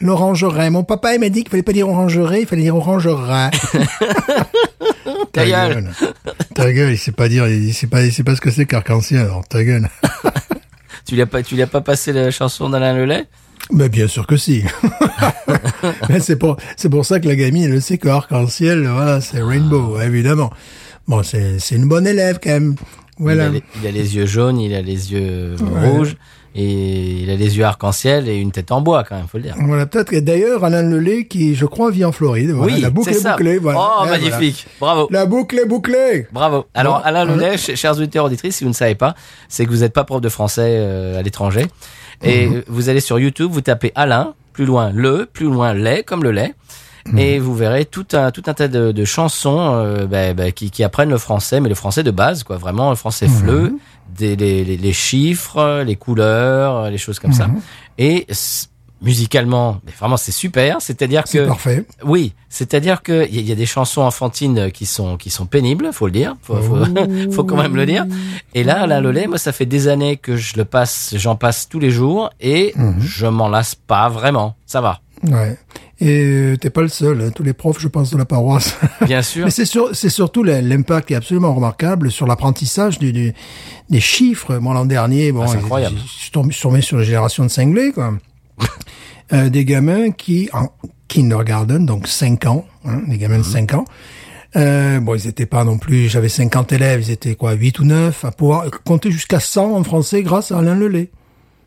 L'orangerie. 0.00 0.70
Mon 0.70 0.84
papa, 0.84 1.14
il 1.14 1.20
m'a 1.20 1.28
dit 1.28 1.42
qu'il 1.42 1.50
fallait 1.50 1.62
pas 1.62 1.72
dire 1.72 1.88
orangerie, 1.88 2.40
il 2.40 2.46
fallait 2.46 2.62
dire 2.62 2.76
orangerie. 2.76 3.50
Ta 5.32 5.46
gueule. 5.46 5.90
Ta 6.54 6.72
gueule, 6.72 6.92
il 6.92 6.98
sait 6.98 7.12
pas 7.12 7.28
dire, 7.28 7.46
il 7.48 7.74
sait 7.74 7.86
pas, 7.86 8.02
il 8.02 8.12
sait 8.12 8.24
pas 8.24 8.36
ce 8.36 8.40
que 8.40 8.50
c'est 8.50 8.66
qu'arc-en-ciel, 8.66 9.20
alors 9.20 9.46
ta 9.46 9.64
gueule. 9.64 9.88
Tu 11.04 11.14
lui 11.14 11.22
as 11.22 11.26
pas, 11.26 11.42
tu 11.42 11.54
lui 11.54 11.62
as 11.62 11.66
pas 11.66 11.80
passé 11.80 12.12
la 12.12 12.30
chanson 12.30 12.68
d'Alain 12.68 12.92
Lelay? 12.92 13.24
Mais 13.72 13.88
bien 13.88 14.06
sûr 14.08 14.26
que 14.26 14.36
si. 14.36 14.62
Mais 16.10 16.20
c'est 16.20 16.36
pour, 16.36 16.58
c'est 16.76 16.90
pour 16.90 17.06
ça 17.06 17.18
que 17.18 17.26
la 17.26 17.34
gamine, 17.34 17.64
elle 17.64 17.80
sait 17.80 17.96
que 17.96 18.08
arc-en-ciel, 18.08 18.86
voilà, 18.86 19.22
c'est 19.22 19.40
rainbow, 19.40 19.98
évidemment. 20.02 20.50
Bon, 21.06 21.22
c'est, 21.22 21.60
c'est 21.60 21.76
une 21.76 21.88
bonne 21.88 22.06
élève, 22.06 22.38
quand 22.42 22.50
même. 22.50 22.74
Voilà. 23.16 23.44
il, 23.44 23.48
a 23.48 23.52
les, 23.52 23.62
il 23.80 23.86
a 23.86 23.90
les 23.90 24.16
yeux 24.16 24.26
jaunes, 24.26 24.60
il 24.60 24.74
a 24.74 24.82
les 24.82 25.12
yeux 25.12 25.56
rouges, 25.82 26.16
et 26.60 27.22
il 27.22 27.30
a 27.30 27.36
les 27.36 27.56
yeux 27.56 27.64
arc-en-ciel 27.64 28.28
et 28.28 28.36
une 28.36 28.50
tête 28.50 28.72
en 28.72 28.80
bois, 28.80 29.04
quand 29.04 29.14
même, 29.16 29.26
faut 29.28 29.38
le 29.38 29.44
dire. 29.44 29.54
Voilà, 29.60 29.86
peut-être 29.86 30.10
que 30.10 30.18
d'ailleurs, 30.18 30.64
Alain 30.64 30.82
Lelay, 30.82 31.26
qui, 31.26 31.54
je 31.54 31.66
crois, 31.66 31.90
vit 31.90 32.04
en 32.04 32.10
Floride. 32.12 32.50
Voilà, 32.50 32.74
oui, 32.74 32.80
la 32.80 32.90
boucle 32.90 33.10
est 33.10 33.14
ça. 33.14 33.32
bouclée, 33.32 33.58
voilà. 33.58 33.78
Oh, 34.02 34.06
magnifique. 34.06 34.66
Bravo. 34.80 35.06
La 35.10 35.26
boucle 35.26 35.58
est 35.58 35.66
bouclée. 35.66 36.26
Bravo. 36.32 36.66
Alors, 36.74 36.98
Bon, 36.98 37.04
Alain. 37.04 37.24
Lelay, 37.26 37.56
ch- 37.58 37.78
chers 37.78 37.92
auditeurs 37.96 38.24
auditrices, 38.24 38.56
si 38.56 38.64
vous 38.64 38.70
ne 38.70 38.74
savez 38.74 38.96
pas, 38.96 39.14
c'est 39.48 39.64
que 39.66 39.70
vous 39.70 39.78
n'êtes 39.78 39.92
pas 39.92 40.02
prof 40.04 40.20
de 40.20 40.28
français 40.28 40.74
euh, 40.78 41.18
à 41.18 41.22
l'étranger. 41.22 41.66
Et 42.24 42.46
Mhm. 42.48 42.62
vous 42.66 42.88
allez 42.88 43.00
sur 43.00 43.18
YouTube, 43.20 43.50
vous 43.52 43.60
tapez 43.60 43.92
Alain, 43.94 44.34
plus 44.52 44.64
loin 44.64 44.90
le, 44.92 45.26
plus 45.32 45.46
loin 45.46 45.72
lait, 45.74 46.02
comme 46.02 46.24
le 46.24 46.32
lait. 46.32 46.54
Mhm. 47.06 47.18
Et 47.18 47.38
vous 47.38 47.54
verrez 47.54 47.84
tout 47.84 48.06
un 48.12 48.32
tout 48.32 48.42
un 48.46 48.54
tas 48.54 48.66
de, 48.68 48.90
de 48.90 49.04
chansons 49.04 49.70
euh, 49.74 50.06
bah, 50.06 50.34
bah, 50.34 50.50
qui, 50.50 50.70
qui 50.72 50.82
apprennent 50.82 51.10
le 51.10 51.18
français, 51.18 51.60
mais 51.60 51.68
le 51.68 51.76
français 51.76 52.02
de 52.02 52.10
base, 52.10 52.42
quoi, 52.42 52.56
vraiment 52.56 52.90
le 52.90 52.96
français 52.96 53.28
Mhm. 53.28 53.32
fleu, 53.34 53.72
des, 54.16 54.36
les, 54.36 54.64
les, 54.64 54.76
les 54.76 54.92
chiffres, 54.92 55.82
les 55.86 55.96
couleurs, 55.96 56.90
les 56.90 56.98
choses 56.98 57.18
comme 57.18 57.32
ça. 57.32 57.48
Mhm. 57.48 57.60
Et 57.98 58.26
musicalement, 59.00 59.80
mais 59.86 59.92
vraiment 59.92 60.16
c'est 60.16 60.32
super. 60.32 60.78
C'est-à-dire 60.80 61.22
C'est 61.26 61.38
que 61.38 61.46
parfait. 61.46 61.84
oui, 62.04 62.32
c'est-à-dire 62.48 63.02
que 63.02 63.26
il 63.28 63.34
y, 63.36 63.38
a- 63.38 63.40
il 63.42 63.48
y 63.48 63.52
a 63.52 63.54
des 63.54 63.66
chansons 63.66 64.00
enfantines 64.02 64.72
qui 64.72 64.86
sont 64.86 65.16
qui 65.16 65.30
sont 65.30 65.46
pénibles, 65.46 65.90
faut 65.92 66.06
le 66.06 66.12
dire, 66.12 66.34
faut, 66.42 66.56
faut, 66.56 66.78
faut 67.32 67.44
quand 67.44 67.56
même 67.56 67.76
le 67.76 67.86
dire. 67.86 68.06
Et 68.54 68.64
là, 68.64 68.82
Alain 68.82 69.00
Lelay, 69.00 69.28
moi, 69.28 69.38
ça 69.38 69.52
fait 69.52 69.66
des 69.66 69.86
années 69.86 70.16
que 70.16 70.36
je 70.36 70.56
le 70.56 70.64
passe, 70.64 71.14
j'en 71.16 71.36
passe 71.36 71.68
tous 71.68 71.78
les 71.78 71.90
jours 71.92 72.30
et 72.40 72.74
je 72.98 73.26
m'en 73.26 73.48
lasse 73.48 73.74
pas 73.76 74.08
vraiment. 74.08 74.56
Ça 74.66 74.80
va, 74.80 75.00
Ouais. 75.22 75.56
Et 76.00 76.22
euh, 76.22 76.56
t'es 76.56 76.70
pas 76.70 76.82
le 76.82 76.88
seul. 76.88 77.20
hein. 77.20 77.30
Tous 77.34 77.42
les 77.42 77.52
profs, 77.52 77.80
je 77.80 77.88
pense, 77.88 78.10
de 78.10 78.16
la 78.18 78.24
paroisse. 78.24 78.76
bien 79.04 79.20
sûr. 79.32 79.44
Mais 79.46 79.50
c'est 79.50 79.64
sur, 79.64 79.94
c'est 79.96 80.10
surtout 80.10 80.42
l'impact 80.44 81.08
qui 81.08 81.14
est 81.14 81.16
absolument 81.16 81.52
remarquable 81.54 82.10
sur 82.12 82.26
l'apprentissage 82.26 82.98
du, 83.00 83.12
du- 83.12 83.32
des 83.90 84.00
chiffres. 84.00 84.56
Moi, 84.58 84.74
l'an 84.74 84.84
dernier, 84.84 85.32
bon, 85.32 85.42
Ah, 85.42 85.48
c'est 85.48 85.56
incroyable. 85.58 85.96
je 86.04 86.08
suis 86.22 86.30
tombé, 86.30 86.54
tombé 86.54 86.80
sur 86.82 86.98
la 86.98 87.02
génération 87.04 87.42
de 87.44 87.48
cinglés, 87.50 87.92
quoi. 87.92 88.14
Euh, 89.34 89.50
des 89.50 89.66
gamins 89.66 90.10
qui, 90.10 90.48
en 90.54 90.68
kindergarten, 91.06 91.84
donc 91.84 92.08
5 92.08 92.46
ans, 92.46 92.64
hein, 92.86 93.02
des 93.08 93.18
gamins 93.18 93.36
de 93.36 93.42
5 93.42 93.74
ans, 93.74 93.84
euh, 94.56 95.00
bon, 95.00 95.14
ils 95.14 95.26
étaient 95.26 95.44
pas 95.44 95.64
non 95.64 95.76
plus, 95.76 96.08
j'avais 96.08 96.30
50 96.30 96.72
élèves, 96.72 97.02
ils 97.02 97.10
étaient 97.10 97.34
quoi, 97.34 97.52
8 97.52 97.78
ou 97.80 97.84
9, 97.84 98.24
à 98.24 98.30
pouvoir 98.30 98.64
compter 98.86 99.10
jusqu'à 99.10 99.38
100 99.38 99.76
en 99.76 99.84
français 99.84 100.22
grâce 100.22 100.50
à 100.50 100.58
Alain 100.60 100.74
Lelay. 100.76 101.10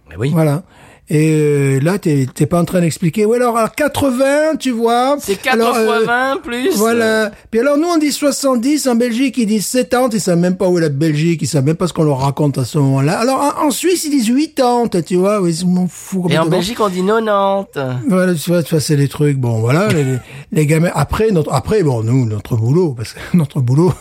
Mais 0.09 0.15
oui. 0.17 0.31
Voilà. 0.33 0.63
Et 1.09 1.31
euh, 1.33 1.79
là, 1.81 1.97
t'es 1.99 2.25
pas 2.45 2.61
en 2.61 2.63
train 2.63 2.79
d'expliquer. 2.79 3.25
Ouais, 3.25 3.35
alors 3.35 3.57
à 3.57 3.67
80, 3.67 4.55
tu 4.57 4.71
vois. 4.71 5.17
C'est 5.19 5.35
4 5.35 5.55
Alors, 5.55 5.75
fois 5.75 6.01
euh, 6.01 6.05
20 6.05 6.37
plus. 6.41 6.77
Voilà. 6.77 7.31
Puis 7.49 7.59
alors, 7.59 7.77
nous, 7.77 7.87
on 7.89 7.97
dit 7.97 8.13
70. 8.13 8.87
En 8.87 8.95
Belgique, 8.95 9.37
ils 9.37 9.45
disent 9.45 9.67
70. 9.67 10.15
Ils 10.15 10.21
savent 10.21 10.37
même 10.39 10.55
pas 10.55 10.69
où 10.69 10.77
est 10.77 10.81
la 10.81 10.87
Belgique. 10.87 11.41
Ils 11.41 11.47
savent 11.47 11.65
même 11.65 11.75
pas 11.75 11.87
ce 11.87 11.93
qu'on 11.93 12.03
leur 12.05 12.19
raconte 12.19 12.57
à 12.57 12.63
ce 12.63 12.77
moment-là. 12.77 13.19
Alors, 13.19 13.55
en, 13.59 13.67
en 13.67 13.71
Suisse, 13.71 14.05
ils 14.05 14.11
disent 14.11 14.31
80. 14.55 15.01
Tu 15.05 15.17
vois, 15.17 15.41
je 15.51 15.65
m'en 15.65 15.87
fous. 15.89 16.27
Et 16.29 16.37
en. 16.37 16.45
Belgique, 16.45 16.79
on 16.79 16.87
dit 16.87 17.03
90. 17.03 17.67
Voilà, 18.07 18.33
tu 18.33 18.49
vois, 18.49 18.63
tu 18.63 18.69
vois, 18.75 18.79
c'est 18.79 18.95
les 18.95 19.09
trucs. 19.09 19.37
Bon, 19.37 19.59
voilà, 19.59 19.89
les, 19.89 20.05
les- 20.53 20.65
gamins. 20.65 20.91
Après, 20.93 21.31
notre, 21.31 21.51
après, 21.51 21.83
bon, 21.83 22.03
nous, 22.03 22.25
notre 22.25 22.55
boulot, 22.55 22.93
parce 22.95 23.11
que 23.13 23.19
notre 23.33 23.59
boulot, 23.59 23.91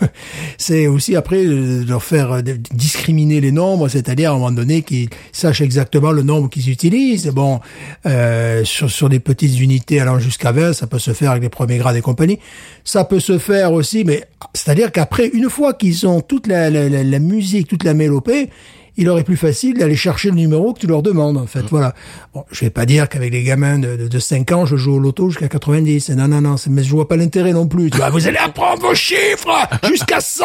c'est 0.59 0.86
aussi 0.86 1.16
après 1.16 1.44
de 1.44 1.84
leur 1.88 2.05
faire 2.05 2.32
euh, 2.34 2.42
discriminer 2.72 3.40
les 3.40 3.51
nombres, 3.51 3.88
c'est-à-dire 3.88 4.30
à 4.30 4.34
un 4.34 4.38
moment 4.38 4.53
donné 4.53 4.82
qu'ils 4.82 5.09
sachent 5.32 5.61
exactement 5.61 6.12
le 6.12 6.22
nombre 6.22 6.48
qu'ils 6.48 6.70
utilisent. 6.70 6.99
Bon, 7.32 7.61
euh, 8.07 8.64
sur, 8.64 8.90
sur 8.90 9.09
des 9.09 9.20
petites 9.20 9.59
unités 9.61 10.01
allant 10.01 10.18
jusqu'à 10.18 10.53
20, 10.53 10.72
ça 10.72 10.86
peut 10.86 10.98
se 10.98 11.12
faire 11.12 11.30
avec 11.30 11.42
les 11.42 11.48
premiers 11.48 11.78
grades 11.78 11.96
et 11.96 12.01
compagnie. 12.01 12.38
Ça 12.84 13.05
peut 13.05 13.20
se 13.20 13.38
faire 13.38 13.72
aussi, 13.72 14.05
mais 14.05 14.24
c'est-à-dire 14.55 14.92
qu'après, 14.92 15.28
une 15.28 15.48
fois 15.51 15.74
qu'ils 15.74 16.07
ont 16.07 16.20
toute 16.20 16.46
la, 16.46 16.70
la, 16.70 16.88
la, 16.88 17.03
la 17.05 17.18
musique, 17.18 17.68
toute 17.68 17.84
la 17.84 17.94
mélopée, 17.94 18.51
il 18.96 19.07
leur 19.07 19.18
est 19.18 19.24
plus 19.24 19.36
facile 19.36 19.78
d'aller 19.78 19.96
chercher 19.96 20.28
le 20.28 20.36
numéro 20.36 20.74
que 20.74 20.80
tu 20.80 20.86
leur 20.86 21.03
demandes, 21.03 21.38
en 21.38 21.46
fait. 21.46 21.64
Voilà. 21.70 21.94
Bon, 22.34 22.44
je 22.51 22.61
vais 22.61 22.70
pas 22.70 22.84
dire 22.86 23.09
qu'avec 23.09 23.32
les 23.32 23.42
gamins 23.42 23.78
de, 23.78 23.96
de, 23.96 24.09
de 24.09 24.18
5 24.18 24.53
ans, 24.53 24.66
je 24.66 24.76
joue 24.76 24.94
au 24.94 24.98
loto 24.98 25.30
jusqu'à 25.30 25.48
90. 25.48 26.11
Non, 26.11 26.28
non, 26.28 26.40
non, 26.40 26.57
mais 26.68 26.82
je 26.82 26.90
vois 26.90 27.09
pas 27.09 27.16
l'intérêt 27.16 27.53
non 27.53 27.66
plus. 27.66 27.90
Tu 27.90 27.96
vois, 27.96 28.11
vous 28.11 28.26
allez 28.26 28.36
apprendre 28.38 28.82
vos 28.82 28.94
chiffres 28.94 29.48
jusqu'à 29.88 30.20
100! 30.20 30.44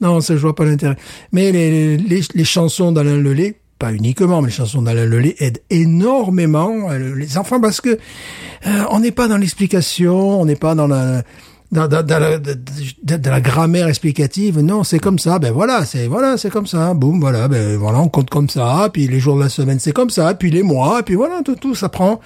Non, 0.00 0.20
ça, 0.20 0.34
je 0.34 0.40
vois 0.40 0.54
pas 0.54 0.64
l'intérêt. 0.64 0.96
Mais 1.30 1.52
les, 1.52 1.96
les, 1.98 2.22
les 2.34 2.44
chansons 2.44 2.90
d'Alain 2.90 3.18
Lelay, 3.18 3.56
pas 3.78 3.92
uniquement, 3.92 4.42
mais 4.42 4.48
les 4.48 4.54
chansons 4.54 4.82
d'Alain 4.82 5.06
Lelay 5.06 5.36
aident 5.38 5.60
énormément 5.70 6.90
euh, 6.90 7.14
les 7.14 7.38
enfants 7.38 7.60
parce 7.60 7.80
que 7.80 7.90
euh, 7.90 8.84
on 8.90 9.00
n'est 9.00 9.12
pas 9.12 9.28
dans 9.28 9.36
l'explication, 9.36 10.40
on 10.40 10.44
n'est 10.44 10.56
pas 10.56 10.74
dans 10.74 10.88
la 10.88 11.22
dans, 11.70 11.86
dans, 11.86 12.02
dans 12.02 12.18
la, 12.18 12.38
de 12.38 13.30
la 13.30 13.40
grammaire 13.40 13.88
explicative. 13.88 14.58
Non, 14.60 14.84
c'est 14.84 14.98
comme 14.98 15.18
ça. 15.18 15.38
Ben 15.38 15.52
voilà, 15.52 15.84
c'est 15.84 16.06
voilà, 16.06 16.36
c'est 16.38 16.50
comme 16.50 16.66
ça. 16.66 16.94
Boum, 16.94 17.20
voilà. 17.20 17.46
Ben 17.46 17.76
voilà, 17.76 18.00
on 18.00 18.08
compte 18.08 18.30
comme 18.30 18.48
ça. 18.48 18.88
Puis 18.92 19.06
les 19.06 19.20
jours 19.20 19.36
de 19.36 19.42
la 19.42 19.48
semaine, 19.48 19.78
c'est 19.78 19.92
comme 19.92 20.10
ça. 20.10 20.34
Puis 20.34 20.50
les 20.50 20.62
mois. 20.62 21.02
Puis 21.02 21.14
voilà, 21.14 21.42
tout, 21.44 21.56
tout, 21.56 21.74
ça 21.74 21.88
prend. 21.88 22.20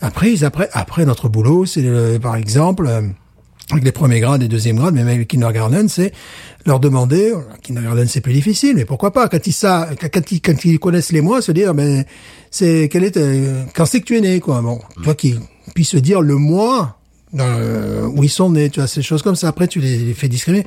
Après, 0.00 0.44
après, 0.44 0.70
après 0.72 1.04
notre 1.04 1.28
boulot, 1.28 1.66
c'est 1.66 1.84
euh, 1.84 2.18
par 2.18 2.36
exemple. 2.36 2.88
Avec 3.72 3.84
les 3.84 3.92
premiers 3.92 4.20
grades 4.20 4.42
et 4.42 4.48
deuxième 4.48 4.76
grades, 4.76 4.94
mais 4.94 5.00
même 5.00 5.08
avec 5.08 5.18
le 5.20 5.24
kindergarten, 5.24 5.88
c'est 5.88 6.12
leur 6.66 6.80
demander, 6.80 7.32
kindergarten 7.62 8.06
c'est 8.08 8.20
plus 8.20 8.32
difficile, 8.32 8.76
mais 8.76 8.84
pourquoi 8.84 9.12
pas, 9.12 9.28
quand 9.28 9.46
ils 9.46 9.52
savent, 9.52 9.96
quand 9.96 10.32
ils, 10.32 10.40
quand 10.40 10.64
ils 10.64 10.78
connaissent 10.78 11.12
les 11.12 11.20
mois, 11.20 11.42
se 11.42 11.52
dire, 11.52 11.74
ben, 11.74 12.04
c'est, 12.50 12.88
quel 12.90 13.04
est, 13.04 13.16
euh, 13.16 13.64
quand 13.74 13.86
c'est 13.86 14.00
que 14.00 14.06
tu 14.06 14.16
es 14.16 14.20
né, 14.20 14.40
quoi, 14.40 14.60
bon, 14.60 14.80
tu 14.96 15.02
vois, 15.02 15.14
qu'ils 15.14 15.40
puissent 15.74 15.90
se 15.90 15.96
dire 15.96 16.20
le 16.20 16.36
mois, 16.36 16.98
euh, 17.38 18.06
où 18.06 18.24
ils 18.24 18.30
sont 18.30 18.50
nés, 18.50 18.70
tu 18.70 18.80
vois, 18.80 18.88
ces 18.88 19.02
choses 19.02 19.22
comme 19.22 19.36
ça, 19.36 19.48
après 19.48 19.68
tu 19.68 19.80
les, 19.80 19.98
les 19.98 20.14
fais 20.14 20.28
discriminer. 20.28 20.66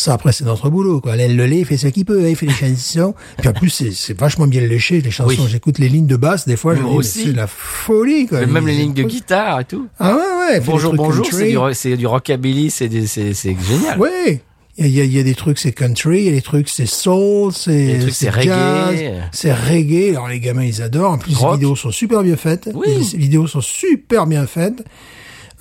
Ça, 0.00 0.14
après, 0.14 0.32
c'est 0.32 0.44
notre 0.44 0.70
boulot, 0.70 1.02
quoi. 1.02 1.12
Alain 1.12 1.28
Lelay, 1.28 1.58
il 1.58 1.66
fait 1.66 1.76
ce 1.76 1.86
qu'il 1.88 2.06
peut, 2.06 2.26
il 2.26 2.34
fait 2.34 2.46
les 2.46 2.52
chansons. 2.76 3.14
Puis 3.36 3.48
en 3.50 3.52
plus, 3.52 3.68
c'est, 3.68 4.18
vachement 4.18 4.46
bien 4.46 4.62
léché, 4.62 5.02
les 5.02 5.10
chansons. 5.10 5.42
Oui. 5.42 5.48
J'écoute 5.50 5.78
les 5.78 5.90
lignes 5.90 6.06
de 6.06 6.16
basse, 6.16 6.48
des 6.48 6.56
fois, 6.56 6.74
je 6.74 6.80
me 6.80 7.02
dis, 7.02 7.06
c'est 7.06 7.32
la 7.34 7.46
folie, 7.46 8.26
quoi. 8.26 8.46
Même 8.46 8.66
les 8.66 8.76
lignes 8.76 8.94
de 8.94 9.02
guitare 9.02 9.60
et 9.60 9.64
tout. 9.66 9.88
Ah 9.98 10.16
ouais, 10.16 10.54
ouais. 10.54 10.60
Bonjour, 10.60 10.94
bonjour, 10.94 11.26
c'est 11.74 11.98
du, 11.98 12.06
rockabilly, 12.06 12.70
c'est 12.70 12.90
génial. 12.90 13.98
Oui. 13.98 14.40
Il 14.78 14.86
y, 14.86 15.00
a, 15.02 15.04
il 15.04 15.14
y 15.14 15.22
des 15.22 15.34
trucs, 15.34 15.58
c'est 15.58 15.72
country, 15.72 16.20
il 16.20 16.24
y 16.24 16.28
a 16.30 16.32
des 16.32 16.40
trucs, 16.40 16.70
c'est 16.70 16.86
soul, 16.86 17.52
c'est 17.52 18.30
reggae. 18.30 19.20
c'est 19.32 19.52
reggae. 19.52 20.12
Alors 20.12 20.28
les 20.28 20.40
gamins, 20.40 20.64
ils 20.64 20.80
adorent. 20.80 21.12
En 21.12 21.18
plus, 21.18 21.34
Rock. 21.34 21.50
les 21.50 21.56
vidéos 21.58 21.76
sont 21.76 21.90
super 21.90 22.22
bien 22.22 22.36
faites. 22.36 22.70
Oui. 22.72 23.06
Les 23.12 23.18
vidéos 23.18 23.46
sont 23.46 23.60
super 23.60 24.26
bien 24.26 24.46
faites. 24.46 24.82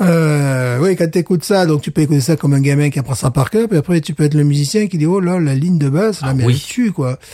Euh, 0.02 0.80
oui, 0.82 0.96
quand 0.96 1.10
t'écoutes 1.12 1.44
ça, 1.44 1.66
donc 1.66 1.82
tu 1.82 1.92
peux 1.92 2.02
écouter 2.02 2.22
ça 2.22 2.36
comme 2.38 2.54
un 2.54 2.62
gamin 2.62 2.90
qui 2.90 3.00
apprend 3.00 3.16
ça 3.16 3.32
par 3.32 3.50
cœur, 3.50 3.68
puis 3.68 3.78
après 3.78 4.00
tu 4.02 4.14
peux 4.14 4.24
être 4.24 4.34
le 4.34 4.44
musicien 4.46 4.88
qui 4.88 4.98
dit 4.98 5.06
oh 5.06 5.20
là 5.20 5.40
la 5.40 5.56
ligne 5.56 5.78
de 5.78 5.90
basse, 5.90 6.22
là, 6.22 6.28
Ah 6.32 6.34
mais 6.34 6.46
oui. 6.46 6.54
elle 6.54 6.60
tue 6.62 6.92
quoi. 6.92 7.18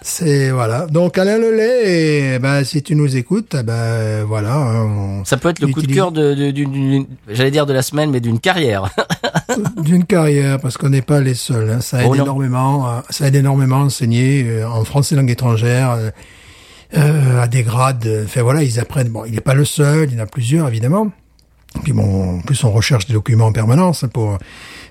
C'est 0.00 0.50
voilà. 0.50 0.86
Donc 0.86 1.18
Alain 1.18 1.36
Lelay, 1.36 2.34
et, 2.34 2.38
ben 2.38 2.64
si 2.64 2.82
tu 2.82 2.94
nous 2.94 3.16
écoutes, 3.16 3.54
eh 3.58 3.62
ben 3.62 4.24
voilà. 4.24 4.54
hein, 4.54 4.84
on- 5.20 5.24
Ça 5.26 5.36
peut 5.36 5.50
être 5.50 5.60
le 5.60 5.66
coup 5.66 5.82
de 5.82 5.92
cœur 5.92 6.12
de, 6.12 6.32
de- 6.34 6.50
d'une, 6.52 7.04
j'allais 7.28 7.50
dire 7.50 7.66
de 7.66 7.74
la 7.74 7.82
semaine, 7.82 8.10
mais 8.10 8.20
d'une 8.20 8.38
carrière. 8.40 8.88
d'une 9.82 10.04
carrière 10.06 10.58
parce 10.60 10.78
qu'on 10.78 10.88
n'est 10.88 11.02
pas 11.02 11.20
les 11.20 11.34
seuls. 11.34 11.68
hein. 11.70 11.80
Ça 11.82 12.00
aide 12.02 12.08
Oh 12.10 12.14
énormément. 12.14 13.02
Ça 13.10 13.26
aide 13.26 13.34
énormément 13.34 13.78
enseigner 13.80 14.44
euh, 14.48 14.68
en 14.70 14.84
français 14.84 15.14
langue 15.16 15.30
étrangère. 15.30 15.90
euh, 15.90 16.10
euh, 16.96 17.42
à 17.42 17.48
des 17.48 17.62
grades, 17.62 18.08
enfin 18.24 18.40
voilà, 18.40 18.62
ils 18.62 18.80
apprennent. 18.80 19.08
Bon, 19.10 19.26
il 19.26 19.34
n'est 19.34 19.42
pas 19.42 19.52
le 19.52 19.66
seul, 19.66 20.08
il 20.10 20.16
y 20.16 20.20
en 20.20 20.22
a 20.24 20.26
plusieurs 20.26 20.68
évidemment. 20.68 21.10
Puis 21.84 21.92
bon, 21.92 22.38
en 22.38 22.40
plus 22.40 22.62
on 22.64 22.70
recherche 22.72 23.06
des 23.06 23.12
documents 23.14 23.46
en 23.46 23.52
permanence 23.52 24.04
pour 24.12 24.38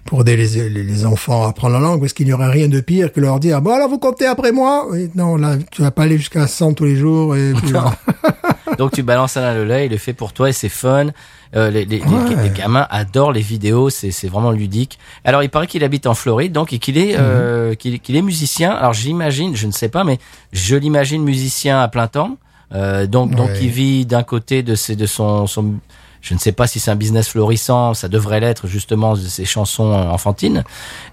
pour 0.05 0.21
aider 0.21 0.38
les, 0.38 0.69
les, 0.69 0.84
les 0.84 1.05
enfants 1.05 1.43
à 1.45 1.49
apprendre 1.49 1.73
la 1.73 1.80
langue, 1.82 1.99
parce 1.99 2.13
qu'il 2.13 2.28
n'y 2.28 2.34
aurait 2.34 2.49
rien 2.49 2.69
de 2.69 2.80
pire 2.80 3.11
que 3.11 3.19
leur 3.19 3.39
dire 3.41 3.61
bon 3.61 3.71
alors 3.73 3.89
vous 3.89 3.97
comptez 3.99 4.25
après 4.25 4.51
moi? 4.51 4.88
Non, 5.15 5.36
là 5.38 5.57
tu 5.71 5.82
vas 5.82 5.91
pas 5.91 6.03
aller 6.03 6.17
jusqu'à 6.17 6.47
100 6.47 6.73
tous 6.73 6.86
les 6.86 6.95
jours. 6.95 7.36
Et 7.36 7.53
puis. 7.53 7.73
Donc 8.78 8.91
tu 8.91 9.01
balances 9.01 9.38
Alain 9.38 9.63
Lelay, 9.65 9.86
il 9.88 9.91
le 9.91 9.97
fait 9.97 10.13
pour 10.13 10.34
toi 10.34 10.49
et 10.49 10.53
c'est 10.53 10.69
fun. 10.69 11.07
Euh, 11.55 11.71
les, 11.71 11.86
les, 11.86 11.99
les- 11.99 12.05
Ouais. 12.05 12.43
les 12.43 12.49
gamins 12.51 12.86
adorent 12.91 13.32
les 13.32 13.41
vidéos, 13.41 13.89
c'est, 13.89 14.11
c'est 14.11 14.28
vraiment 14.28 14.51
ludique. 14.51 14.99
Alors 15.25 15.41
il 15.41 15.49
paraît 15.49 15.65
qu'il 15.67 15.84
habite 15.84 16.05
en 16.05 16.13
Floride, 16.13 16.51
donc 16.51 16.73
et 16.73 16.80
qu'il 16.80 16.97
est 16.97 17.15
euh, 17.17 17.73
qu'il, 17.73 17.99
qu'il 17.99 18.15
est 18.17 18.21
musicien. 18.21 18.71
Alors 18.71 18.93
j'imagine, 18.93 19.55
je 19.55 19.65
ne 19.65 19.71
sais 19.71 19.89
pas, 19.89 20.03
mais 20.03 20.19
je 20.53 20.75
l'imagine 20.75 21.23
musicien 21.23 21.80
à 21.82 21.88
plein 21.88 22.07
temps. 22.07 22.38
Euh, 22.75 23.07
donc 23.07 23.34
donc 23.34 23.49
il 23.61 23.69
vit 23.69 24.05
d'un 24.05 24.23
côté 24.23 24.61
de 24.61 24.75
ses 24.75 24.95
de 24.95 25.05
son 25.05 25.47
son 25.47 25.75
je 26.22 26.34
ne 26.34 26.39
sais 26.39 26.51
pas 26.51 26.68
si 26.68 26.80
c'est 26.80 26.91
un 26.91 26.95
business 26.95 27.30
florissant, 27.30 27.93
ça 27.93 28.07
devrait 28.09 28.39
l'être 28.39 28.68
justement 28.68 29.15
ses 29.15 29.45
chansons 29.45 29.91
euh, 29.91 30.09
enfantines. 30.09 30.63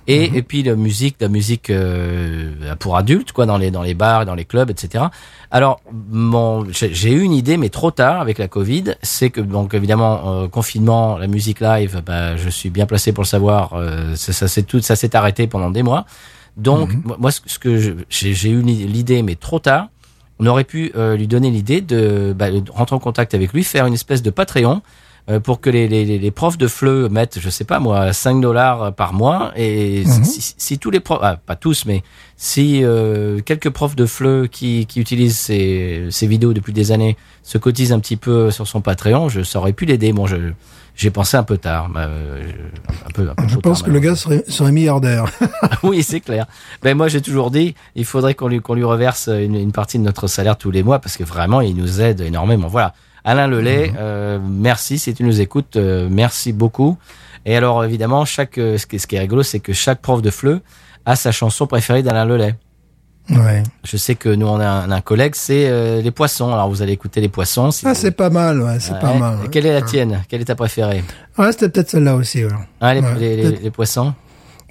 Et, 0.07 0.25
et 0.37 0.43
puis 0.43 0.63
la 0.63 0.75
musique, 0.77 1.17
la 1.21 1.29
musique 1.29 1.71
euh, 1.71 2.75
pour 2.79 2.97
adultes, 2.97 3.33
quoi, 3.33 3.47
dans 3.47 3.59
les 3.59 3.71
dans 3.71 3.83
les 3.83 3.95
bars, 3.95 4.25
dans 4.27 4.35
les 4.35 4.45
clubs, 4.45 4.71
etc. 4.71 5.05
Alors, 5.51 5.81
mon, 6.11 6.67
j'ai 6.73 7.13
eu 7.13 7.21
une 7.23 7.33
idée, 7.33 7.57
mais 7.57 7.69
trop 7.69 7.91
tard 7.91 8.21
avec 8.21 8.39
la 8.39 8.49
Covid. 8.49 8.95
C'est 9.03 9.31
que 9.31 9.41
donc 9.41 9.75
évidemment 9.75 10.43
euh, 10.43 10.49
confinement, 10.49 11.17
la 11.19 11.27
musique 11.29 11.61
live, 11.61 12.03
bah, 12.05 12.37
je 12.37 12.49
suis 12.49 12.71
bien 12.71 12.87
placé 12.87 13.13
pour 13.13 13.23
le 13.23 13.29
savoir. 13.29 13.75
euh, 13.75 14.15
ça, 14.17 14.33
ça 14.33 14.49
s'est 14.49 14.63
tout, 14.65 14.81
ça 14.81 14.97
s'est 14.97 15.15
arrêté 15.15 15.47
pendant 15.47 15.71
des 15.71 15.83
mois. 15.83 16.07
Donc 16.57 16.91
moi- 17.05 17.17
moi, 17.19 17.31
ce, 17.33 17.59
que 17.59 17.97
j'ai 18.09 18.51
eu 18.51 18.63
l'idée, 18.63 19.23
mais 19.23 19.35
trop 19.37 19.59
tard. 19.59 19.89
On 20.41 20.47
aurait 20.47 20.65
pu 20.65 20.91
euh, 20.97 21.17
lui 21.17 21.27
donner 21.29 21.51
l'idée 21.51 21.81
de, 21.81 22.35
bah, 22.37 22.51
de 22.51 22.63
rentrer 22.71 22.97
en 22.97 22.99
contact 22.99 23.35
avec 23.35 23.53
lui, 23.53 23.63
faire 23.65 23.87
une 23.87 23.95
espèce 23.95 24.23
de 24.23 24.31
Patreon 24.31 24.83
euh, 25.31 25.41
pour 25.41 25.61
que 25.61 25.71
les, 25.71 25.89
les, 25.89 26.05
les- 26.19 26.31
profs 26.31 26.59
de 26.59 26.67
FLE 26.67 27.09
mettent, 27.09 27.39
je 27.41 27.49
sais 27.49 27.65
pas 27.65 27.79
moi, 27.81 28.13
5 28.13 28.41
dollars 28.41 28.93
par 28.95 29.13
mois. 29.15 29.53
Et 29.57 30.05
Mhm. 30.05 30.25
si, 30.25 30.55
si 30.59 30.79
tous 30.79 30.91
les 30.91 31.01
profs, 31.01 31.21
ah, 31.23 31.37
pas 31.37 31.57
tous, 31.57 31.87
mais 31.87 32.03
si 32.37 32.81
euh, 32.85 33.41
quelques 33.41 33.71
profs 33.71 33.97
de 33.97 34.05
FLE 34.07 34.49
qui, 34.51 34.87
qui 34.87 35.01
utilisent 35.01 35.39
ces, 35.39 36.09
ces 36.11 36.27
vidéos 36.27 36.53
depuis 36.53 36.73
des 36.73 36.91
années 36.93 37.17
se 37.43 37.57
cotisent 37.57 37.93
un 37.93 38.01
petit 38.01 38.17
peu 38.17 38.51
sur 38.51 38.67
son 38.67 38.81
Patreon, 38.81 39.29
je, 39.29 39.43
ça 39.43 39.61
aurait 39.61 39.73
pu 39.73 39.87
l'aider. 39.87 40.13
Bon, 40.13 40.27
je 40.27 40.37
j'ai 40.97 41.11
pensé 41.11 41.37
un 41.37 41.43
peu 41.43 41.59
tard, 41.59 41.91
euh, 41.97 42.43
un 43.07 43.11
peu, 43.13 43.29
un 43.31 43.35
peu 43.35 43.49
je 43.49 43.57
pense 43.59 43.79
tard, 43.81 43.87
que 43.89 43.93
le 43.93 44.01
gars 44.01 44.15
serait, 44.17 44.45
serait 44.49 44.73
milliardaire. 44.73 45.25
oui, 45.83 46.03
c'est 46.03 46.21
clair. 46.21 46.47
Ben 46.83 46.97
moi, 46.97 47.09
j'ai 47.09 47.21
toujours 47.21 47.51
dit, 47.51 47.75
il 47.97 48.05
faudrait 48.05 48.35
qu'on 48.35 48.49
lui 48.49 48.61
qu'on 48.61 48.75
lui 48.75 48.85
reverse 48.85 49.29
une, 49.29 49.55
une 49.57 49.73
partie 49.73 49.99
de 49.99 50.05
notre 50.05 50.27
salaire 50.29 50.57
tous 50.57 50.71
les 50.71 50.83
mois 50.83 50.99
parce 51.01 51.17
que 51.17 51.25
vraiment, 51.25 51.61
il 51.61 51.75
nous 51.77 52.01
aide 52.01 52.21
énormément. 52.21 52.69
Voilà. 52.69 52.95
Alain 53.25 53.47
Lelay, 53.49 53.93
euh, 53.97 54.39
merci 54.43 54.99
si 54.99 55.15
tu 55.15 55.25
nous 55.25 55.41
écoutes, 55.41 55.77
euh, 55.77 56.09
merci 56.11 56.53
beaucoup. 56.53 56.99
Et 57.47 57.57
alors, 57.57 57.85
évidemment, 57.85 58.25
chaque 58.25 58.59
euh, 58.59 58.77
ce 58.79 58.87
qui, 58.87 58.97
est- 58.97 58.99
ce 58.99 59.07
qui 59.07 59.17
est 59.17 59.21
rigolo, 59.21 59.43
c'est 59.43 59.61
que 59.61 59.73
chaque 59.73 60.01
prof 60.01 60.21
de 60.23 60.31
FLE 60.31 60.61
a 61.07 61.17
sa 61.17 61.33
chanson 61.33 61.67
préférée 61.67 62.03
d'Alain 62.03 62.25
Lelay. 62.27 62.55
Ouais. 63.31 63.63
Je 63.85 63.97
sais 63.97 64.15
que 64.15 64.29
nous, 64.29 64.47
on 64.47 64.61
a 64.61 64.67
un, 64.67 64.91
un 64.91 65.01
collègue, 65.01 65.35
c'est 65.35 65.67
euh, 65.69 66.01
les 66.03 66.11
poissons. 66.11 66.53
Alors, 66.53 66.69
vous 66.69 66.83
allez 66.83 66.93
écouter 66.93 67.21
les 67.21 67.29
poissons. 67.29 67.71
si 67.71 67.87
Ah, 67.87 67.93
vous- 67.93 67.95
c'est 68.01 68.11
pas 68.13 68.31
mal, 68.31 68.61
ouais, 68.61 68.77
c'est 68.81 68.99
pas 68.99 69.15
mal. 69.15 69.39
Et. 69.45 69.49
Quelle 69.49 69.67
est 69.67 69.73
la 69.73 69.83
tienne? 69.83 70.23
Quelle 70.29 70.41
est 70.41 70.47
ta 70.47 70.55
préférée? 70.55 71.03
Ouais, 71.39 71.53
c'était 71.53 71.69
peut-être 71.69 71.91
celle-là 71.91 72.15
aussi. 72.17 72.45
Ouais. 72.45 72.51
Ah, 72.81 72.95
les, 72.95 73.01
les- 73.19 73.37
les- 73.37 73.57
les 73.59 73.71
poissons? 73.71 74.15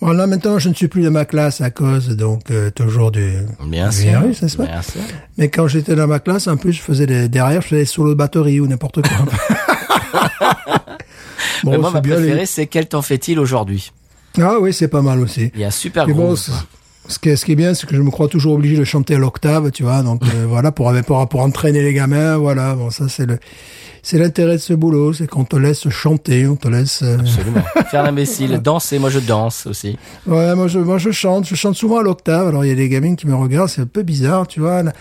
Maintenant, 0.01 0.59
je 0.59 0.67
ne 0.67 0.73
suis 0.73 0.89
plus 0.89 1.01
de 1.03 1.07
ma 1.09 1.23
classe 1.23 1.61
à 1.61 1.69
cause 1.69 2.09
donc 2.09 2.51
euh, 2.51 2.69
toujours 2.71 3.09
du. 3.11 3.35
Bien 3.65 3.87
du 3.87 3.95
sûr. 3.95 4.09
virus, 4.19 4.41
n'est-ce 4.41 4.57
pas? 4.57 4.65
Bien 4.65 4.81
sûr. 4.81 4.99
Mais 5.37 5.47
quand 5.47 5.67
j'étais 5.69 5.95
dans 5.95 6.07
ma 6.07 6.19
classe, 6.19 6.47
en 6.47 6.57
plus, 6.57 6.73
je 6.73 6.81
faisais 6.81 7.05
des, 7.05 7.29
derrière, 7.29 7.61
je 7.61 7.67
faisais 7.69 7.81
des 7.83 7.85
solos 7.87 8.09
de 8.09 8.15
batterie 8.15 8.59
ou 8.59 8.67
n'importe 8.67 9.01
quoi. 9.07 9.25
Mais 11.63 11.71
bon, 11.77 11.79
moi, 11.81 11.91
ma 11.91 12.01
les- 12.01 12.09
préférée, 12.15 12.45
c'est 12.45 12.67
Quel 12.67 12.87
temps 12.87 13.01
fait-il 13.01 13.39
aujourd'hui? 13.39 13.91
Ah 14.41 14.55
oui, 14.59 14.73
c'est 14.73 14.87
pas 14.89 15.01
mal 15.01 15.19
aussi. 15.19 15.51
Il 15.53 15.61
y 15.61 15.63
a 15.63 15.67
un 15.67 15.71
super 15.71 16.05
Mais 16.07 16.13
bon, 16.13 16.35
ce 17.07 17.19
qui 17.19 17.29
est, 17.29 17.35
ce 17.35 17.45
qui 17.45 17.51
est 17.53 17.55
bien, 17.55 17.73
c'est 17.73 17.87
que 17.87 17.95
je 17.95 18.01
me 18.01 18.11
crois 18.11 18.27
toujours 18.27 18.53
obligé 18.53 18.77
de 18.77 18.83
chanter 18.83 19.15
à 19.15 19.17
l'octave, 19.17 19.71
tu 19.71 19.83
vois. 19.83 20.01
Donc 20.03 20.21
euh, 20.23 20.45
voilà, 20.47 20.71
pour, 20.71 20.91
pour 21.05 21.27
pour 21.29 21.39
entraîner 21.41 21.81
les 21.81 21.93
gamins, 21.93 22.37
voilà. 22.37 22.75
Bon, 22.75 22.89
ça 22.89 23.09
c'est 23.09 23.25
le 23.25 23.37
c'est 24.05 24.17
l'intérêt 24.17 24.53
de 24.53 24.57
ce 24.61 24.73
boulot, 24.73 25.13
c'est 25.13 25.27
qu'on 25.27 25.45
te 25.45 25.55
laisse 25.55 25.87
chanter, 25.89 26.45
on 26.45 26.57
te 26.57 26.67
laisse. 26.67 27.01
euh, 27.03 27.19
Absolument. 27.19 27.61
Faire 27.91 28.03
l'imbécile, 28.03 28.59
danser, 28.59 28.99
moi 28.99 29.09
je 29.09 29.19
danse 29.19 29.65
aussi. 29.65 29.97
Ouais, 30.27 30.55
moi 30.55 30.67
je, 30.67 30.79
moi 30.79 30.97
je 30.97 31.11
chante, 31.11 31.47
je 31.47 31.55
chante 31.55 31.75
souvent 31.75 31.99
à 31.99 32.03
l'octave. 32.03 32.47
Alors 32.49 32.65
il 32.65 32.69
y 32.69 32.71
a 32.71 32.75
des 32.75 32.89
gamines 32.89 33.15
qui 33.15 33.27
me 33.27 33.35
regardent, 33.35 33.69
c'est 33.69 33.81
un 33.81 33.85
peu 33.85 34.03
bizarre, 34.03 34.45
tu 34.47 34.59
vois. 34.59 34.83
là, 34.83 34.91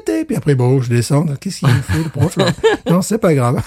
été. 0.00 0.24
Puis 0.24 0.36
après, 0.36 0.54
bon, 0.54 0.80
je 0.80 0.88
descends. 0.90 1.26
Qu'est-ce 1.40 1.60
qu'il 1.60 1.68
me 1.68 1.82
fait, 1.82 1.98
le 2.02 2.08
prof 2.08 2.36
là 2.36 2.46
Non, 2.90 3.02
c'est 3.02 3.18
pas 3.18 3.34
grave. 3.34 3.60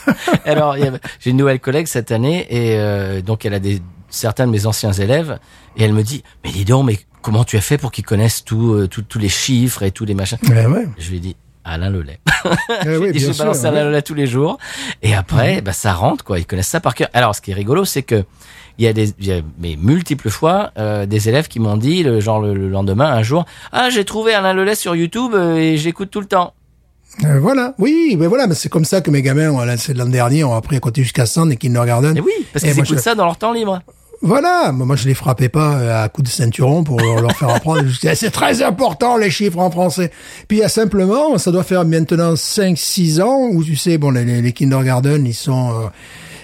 Alors, 0.46 0.76
j'ai 1.20 1.32
une 1.32 1.38
nouvelle 1.38 1.60
collègue 1.60 1.88
cette 1.88 2.12
année 2.12 2.46
et 2.50 2.78
euh, 2.78 3.22
donc 3.22 3.46
elle 3.46 3.54
a 3.54 3.60
des 3.60 3.82
certains 4.14 4.46
de 4.48 4.52
mes 4.52 4.66
anciens 4.66 4.92
élèves 4.94 5.40
et 5.78 5.84
elle 5.84 5.94
me 5.94 6.04
dit 6.04 6.24
mais 6.44 6.52
dis 6.52 6.66
donc 6.66 6.86
mais 6.86 7.00
comment 7.22 7.44
tu 7.44 7.58
as 7.58 7.62
fait 7.62 7.78
pour 7.78 7.92
qu'ils 7.92 8.04
connaissent 8.06 8.44
tout, 8.44 8.74
euh, 8.74 8.88
tout- 8.88 9.02
tous 9.02 9.20
les 9.20 9.30
chiffres 9.30 9.84
et 9.84 9.92
tous 9.92 10.06
les 10.06 10.14
machins? 10.14 10.38
Ouais, 10.50 10.66
ouais. 10.66 10.88
Je 10.98 11.10
lui 11.10 11.18
ai 11.18 11.20
dit 11.20 11.36
Alain 11.66 11.90
Lelay. 11.90 12.20
Eh 12.86 12.98
oui, 12.98 13.12
je 13.14 13.32
sûr. 13.32 13.38
balance 13.46 13.64
Alain 13.64 13.86
ouais. 13.86 13.90
Lelay 13.92 14.02
tous 14.02 14.14
les 14.14 14.28
jours 14.28 14.58
et 15.02 15.16
après 15.16 15.62
bah 15.62 15.72
ça 15.74 15.94
rentre 15.94 16.24
quoi 16.24 16.38
ils 16.40 16.46
connaissent 16.46 16.68
ça 16.68 16.80
par 16.82 16.94
cœur. 16.96 17.08
Alors 17.14 17.36
ce 17.36 17.42
qui 17.42 17.52
est 17.52 17.56
rigolo 17.56 17.86
c'est 17.86 18.04
que 18.04 18.24
il 18.80 18.86
y 18.86 18.88
a 18.88 18.94
des 18.94 19.14
il 19.20 19.26
y 19.28 19.32
a, 19.32 19.42
mais 19.60 19.78
multiples 19.80 20.30
fois 20.30 20.72
euh, 20.78 21.06
des 21.06 21.30
élèves 21.30 21.48
qui 21.48 21.60
m'ont 21.60 21.78
dit 21.78 22.04
le 22.04 22.20
genre 22.20 22.42
le, 22.42 22.54
le 22.54 22.68
lendemain 22.70 23.06
un 23.14 23.24
jour 23.24 23.46
ah 23.72 23.90
j'ai 23.90 24.04
trouvé 24.04 24.34
Alain 24.34 24.54
Lelay 24.54 24.76
sur 24.76 24.96
YouTube 24.96 25.32
euh, 25.36 25.56
et 25.58 25.78
j'écoute 25.78 26.10
tout 26.12 26.20
le 26.22 26.26
temps. 26.28 26.54
Euh, 27.24 27.40
voilà. 27.40 27.76
Oui, 27.78 28.16
mais 28.18 28.26
voilà, 28.26 28.48
mais 28.48 28.56
c'est 28.56 28.70
comme 28.70 28.86
ça 28.86 29.00
que 29.02 29.12
mes 29.12 29.22
gamins, 29.22 29.52
l'an 29.94 30.06
dernier, 30.08 30.44
ont 30.44 30.56
appris 30.56 30.78
à 30.78 30.80
compter 30.80 31.04
jusqu'à 31.04 31.28
100 31.28 31.52
et 31.52 31.58
qu'ils 31.58 31.72
nous 31.72 31.80
regardent. 31.80 32.18
Et 32.18 32.22
oui 32.22 32.32
parce 32.52 32.66
qu'ils 32.66 32.74
écoutent 32.80 32.98
je- 32.98 33.02
ça 33.04 33.14
dans 33.14 33.26
leur 33.26 33.38
temps 33.38 33.54
libre. 33.54 33.82
Voilà, 34.26 34.72
moi 34.72 34.96
je 34.96 35.06
les 35.06 35.14
frappais 35.14 35.50
pas 35.50 35.76
euh, 35.76 36.04
à 36.04 36.08
coups 36.08 36.30
de 36.30 36.34
ceinturon 36.34 36.84
pour 36.86 36.98
leur 37.02 37.34
faire 37.34 37.50
apprendre. 37.50 37.84
C'est 38.16 38.32
très 38.32 38.64
important 38.64 39.18
les 39.18 39.30
chiffres 39.30 39.60
en 39.60 39.70
français. 39.70 40.12
Puis 40.48 40.60
il 40.60 40.62
y 40.62 40.64
a 40.64 40.70
simplement, 40.70 41.38
ça 41.38 41.52
doit 41.52 41.64
faire 41.64 41.84
maintenant 41.84 42.36
5 42.38 42.78
6 42.78 43.20
ans 43.20 43.50
où 43.52 43.64
tu 43.64 43.76
sais 43.76 43.98
bon 43.98 44.12
les, 44.12 44.42
les, 44.42 44.52
kindergarten, 44.54 45.26
ils 45.26 45.34
sont 45.34 45.72
euh, 45.72 45.88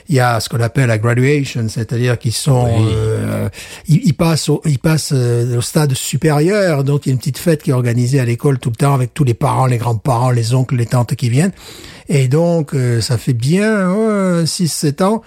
il 0.10 0.16
y 0.16 0.20
a 0.20 0.40
ce 0.40 0.50
qu'on 0.50 0.60
appelle 0.60 0.88
la 0.88 0.98
graduation, 0.98 1.68
c'est-à-dire 1.70 2.18
qu'ils 2.18 2.34
sont 2.34 2.66
Oui. 2.66 2.88
euh, 2.92 3.48
ils, 3.88 4.02
ils 4.08 4.14
passent 4.14 4.50
au, 4.50 4.60
ils 4.66 4.80
passent 4.80 5.14
euh, 5.14 5.58
au 5.60 5.62
stade 5.62 5.94
supérieur, 5.94 6.84
donc 6.84 7.06
il 7.06 7.10
y 7.10 7.12
a 7.12 7.14
une 7.14 7.20
petite 7.20 7.38
fête 7.38 7.62
qui 7.64 7.70
est 7.70 7.74
organisée 7.74 8.20
à 8.20 8.26
l'école 8.26 8.58
tout 8.60 8.72
le 8.72 8.76
temps 8.76 8.94
avec 8.96 9.14
tous 9.14 9.24
les 9.24 9.36
parents, 9.36 9.68
les 9.68 9.78
grands-parents, 9.78 10.32
les 10.32 10.54
oncles, 10.54 10.76
les 10.76 10.88
tantes 10.88 11.16
qui 11.16 11.30
viennent. 11.30 11.54
Et 12.10 12.28
donc 12.28 12.74
euh, 12.74 13.02
ça 13.02 13.20
fait 13.20 13.34
bien 13.34 14.44
6 14.46 14.68
7 14.68 15.02
ans 15.04 15.22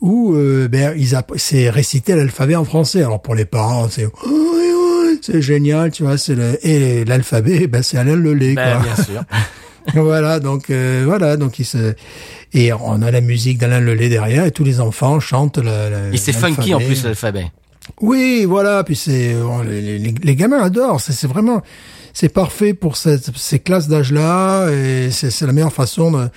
où 0.00 0.34
euh, 0.34 0.68
ben 0.68 0.94
ils 0.96 1.18
c'est 1.36 1.70
réciter 1.70 2.14
l'alphabet 2.14 2.56
en 2.56 2.64
français. 2.64 3.02
Alors 3.02 3.20
pour 3.20 3.34
les 3.34 3.44
parents, 3.44 3.88
c'est 3.88 4.06
oh, 4.06 5.04
c'est 5.22 5.42
génial, 5.42 5.90
tu 5.90 6.04
vois, 6.04 6.16
c'est 6.18 6.34
le 6.34 6.58
et 6.66 7.04
l'alphabet 7.04 7.66
ben 7.68 7.82
c'est 7.82 7.98
Alain 7.98 8.16
Lelay 8.16 8.54
Ben, 8.54 8.80
quoi. 8.80 8.82
bien 8.94 9.04
sûr. 9.04 9.24
voilà, 10.02 10.38
donc 10.38 10.70
euh, 10.70 11.02
voilà, 11.06 11.36
donc 11.36 11.58
il 11.58 11.64
se 11.64 11.94
et 12.52 12.72
on 12.72 13.02
a 13.02 13.10
la 13.10 13.20
musique 13.20 13.58
d'Alain 13.58 13.80
Lelay 13.80 14.08
derrière 14.08 14.44
et 14.44 14.50
tous 14.52 14.64
les 14.64 14.80
enfants 14.80 15.18
chantent 15.20 15.58
la, 15.58 15.90
la- 15.90 16.08
Et 16.12 16.16
c'est 16.16 16.32
funky 16.32 16.74
en 16.74 16.78
plus 16.78 17.04
l'alphabet. 17.04 17.46
Oui, 18.02 18.44
voilà, 18.46 18.84
puis 18.84 18.96
c'est 18.96 19.32
bon, 19.34 19.62
les, 19.62 19.80
les, 19.98 20.14
les 20.22 20.36
gamins 20.36 20.62
adorent, 20.62 21.00
c'est 21.00 21.12
c'est 21.12 21.26
vraiment 21.26 21.62
c'est 22.12 22.28
parfait 22.28 22.74
pour 22.74 22.96
cette, 22.96 23.30
ces 23.36 23.58
classes 23.60 23.88
d'âge-là 23.88 24.68
et 24.70 25.10
c'est 25.10 25.30
c'est 25.30 25.46
la 25.46 25.52
meilleure 25.52 25.72
façon 25.72 26.10
de 26.12 26.28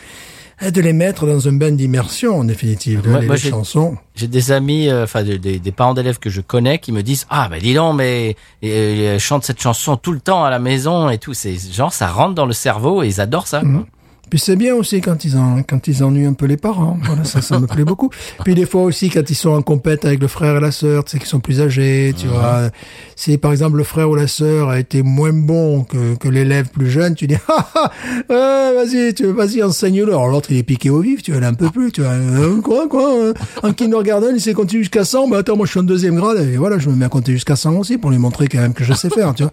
de 0.69 0.81
les 0.81 0.93
mettre 0.93 1.25
dans 1.25 1.47
un 1.47 1.53
bain 1.53 1.71
d'immersion 1.71 2.39
en 2.39 2.43
définitive, 2.43 3.01
Moi- 3.07 3.21
les, 3.21 3.25
moi, 3.25 3.35
les 3.35 3.41
j'ai- 3.41 3.49
chansons. 3.49 3.97
J'ai 4.13 4.27
des 4.27 4.51
amis, 4.51 4.89
euh, 4.89 5.05
enfin 5.05 5.23
des, 5.23 5.39
des- 5.39 5.57
des 5.57 5.71
parents 5.71 5.95
d'élèves 5.95 6.19
que 6.19 6.29
je 6.29 6.41
connais 6.41 6.77
qui 6.77 6.91
me 6.91 7.01
disent 7.01 7.25
ah 7.31 7.47
ben 7.49 7.59
dis 7.59 7.73
donc 7.73 7.95
mais 7.95 8.35
euh, 8.63 9.13
ils 9.15 9.19
chantent 9.19 9.45
cette 9.45 9.61
chanson 9.61 9.97
tout 9.97 10.11
le 10.11 10.19
temps 10.19 10.43
à 10.43 10.49
la 10.51 10.59
maison 10.59 11.09
et 11.09 11.17
tout. 11.17 11.33
C'est 11.33 11.55
genre 11.73 11.93
ça 11.93 12.07
rentre 12.09 12.35
dans 12.35 12.45
le 12.45 12.53
cerveau 12.53 13.01
et 13.01 13.07
ils 13.07 13.19
adorent 13.21 13.47
ça. 13.47 13.61
quoi. 13.61 13.85
Puis 14.29 14.39
c'est 14.39 14.55
bien 14.55 14.75
aussi 14.75 15.01
quand 15.01 15.25
ils 15.25 15.35
en, 15.37 15.61
quand 15.61 15.89
ils 15.89 16.05
ennuient 16.05 16.25
un 16.25 16.31
peu 16.31 16.45
les 16.45 16.55
parents. 16.55 16.97
Voilà, 17.03 17.25
ça, 17.25 17.41
ça 17.41 17.59
me 17.59 17.67
plaît 17.67 17.83
beaucoup. 17.83 18.09
Puis 18.45 18.55
des 18.55 18.65
fois 18.65 18.83
aussi 18.83 19.09
quand 19.09 19.29
ils 19.29 19.35
sont 19.35 19.49
en 19.49 19.61
compète 19.61 20.05
avec 20.05 20.21
le 20.21 20.27
frère 20.29 20.55
et 20.55 20.59
la 20.61 20.71
sœur, 20.71 21.03
tu 21.03 21.11
sais, 21.11 21.19
qui 21.19 21.27
sont 21.27 21.41
plus 21.41 21.59
âgés, 21.59 22.13
tu 22.17 22.27
vois. 22.27 22.69
Si 23.17 23.37
par 23.37 23.51
exemple 23.51 23.75
le 23.75 23.83
frère 23.83 24.09
ou 24.09 24.15
la 24.15 24.27
sœur 24.27 24.69
a 24.69 24.79
été 24.79 25.01
moins 25.03 25.33
bon 25.33 25.83
que, 25.83 26.15
que 26.15 26.29
l'élève 26.29 26.69
plus 26.69 26.89
jeune, 26.89 27.13
tu 27.13 27.27
dis, 27.27 27.35
ah, 27.49 27.67
ah, 27.75 27.91
euh, 28.31 28.71
vas-y, 28.85 29.13
tu, 29.13 29.25
vas-y, 29.25 29.61
enseigne-le. 29.63 30.07
Alors 30.13 30.29
l'autre, 30.29 30.49
il 30.51 30.57
est 30.57 30.63
piqué 30.63 30.89
au 30.89 31.01
vif, 31.01 31.21
tu 31.23 31.31
vois, 31.31 31.41
il 31.41 31.45
en 31.47 31.53
peut 31.53 31.69
plus, 31.69 31.91
tu 31.91 31.99
vois. 32.01 32.11
Euh, 32.11 32.61
quoi, 32.61 32.87
quoi, 32.87 33.13
euh, 33.13 33.33
en 33.63 33.73
kindergarten, 33.73 34.31
il 34.35 34.39
sait 34.39 34.53
compter 34.53 34.77
jusqu'à 34.77 35.03
100, 35.03 35.27
bah 35.27 35.39
attends, 35.39 35.57
moi 35.57 35.65
je 35.65 35.71
suis 35.71 35.79
en 35.81 35.83
deuxième 35.83 36.15
grade, 36.15 36.37
et 36.39 36.55
voilà, 36.55 36.79
je 36.79 36.89
me 36.89 36.95
mets 36.95 37.05
à 37.05 37.09
compter 37.09 37.33
jusqu'à 37.33 37.57
100 37.57 37.73
aussi 37.75 37.97
pour 37.97 38.11
lui 38.11 38.17
montrer 38.17 38.47
quand 38.47 38.59
même 38.59 38.73
que 38.73 38.85
je 38.85 38.93
sais 38.93 39.09
faire, 39.09 39.33
tu 39.35 39.43
vois. 39.43 39.51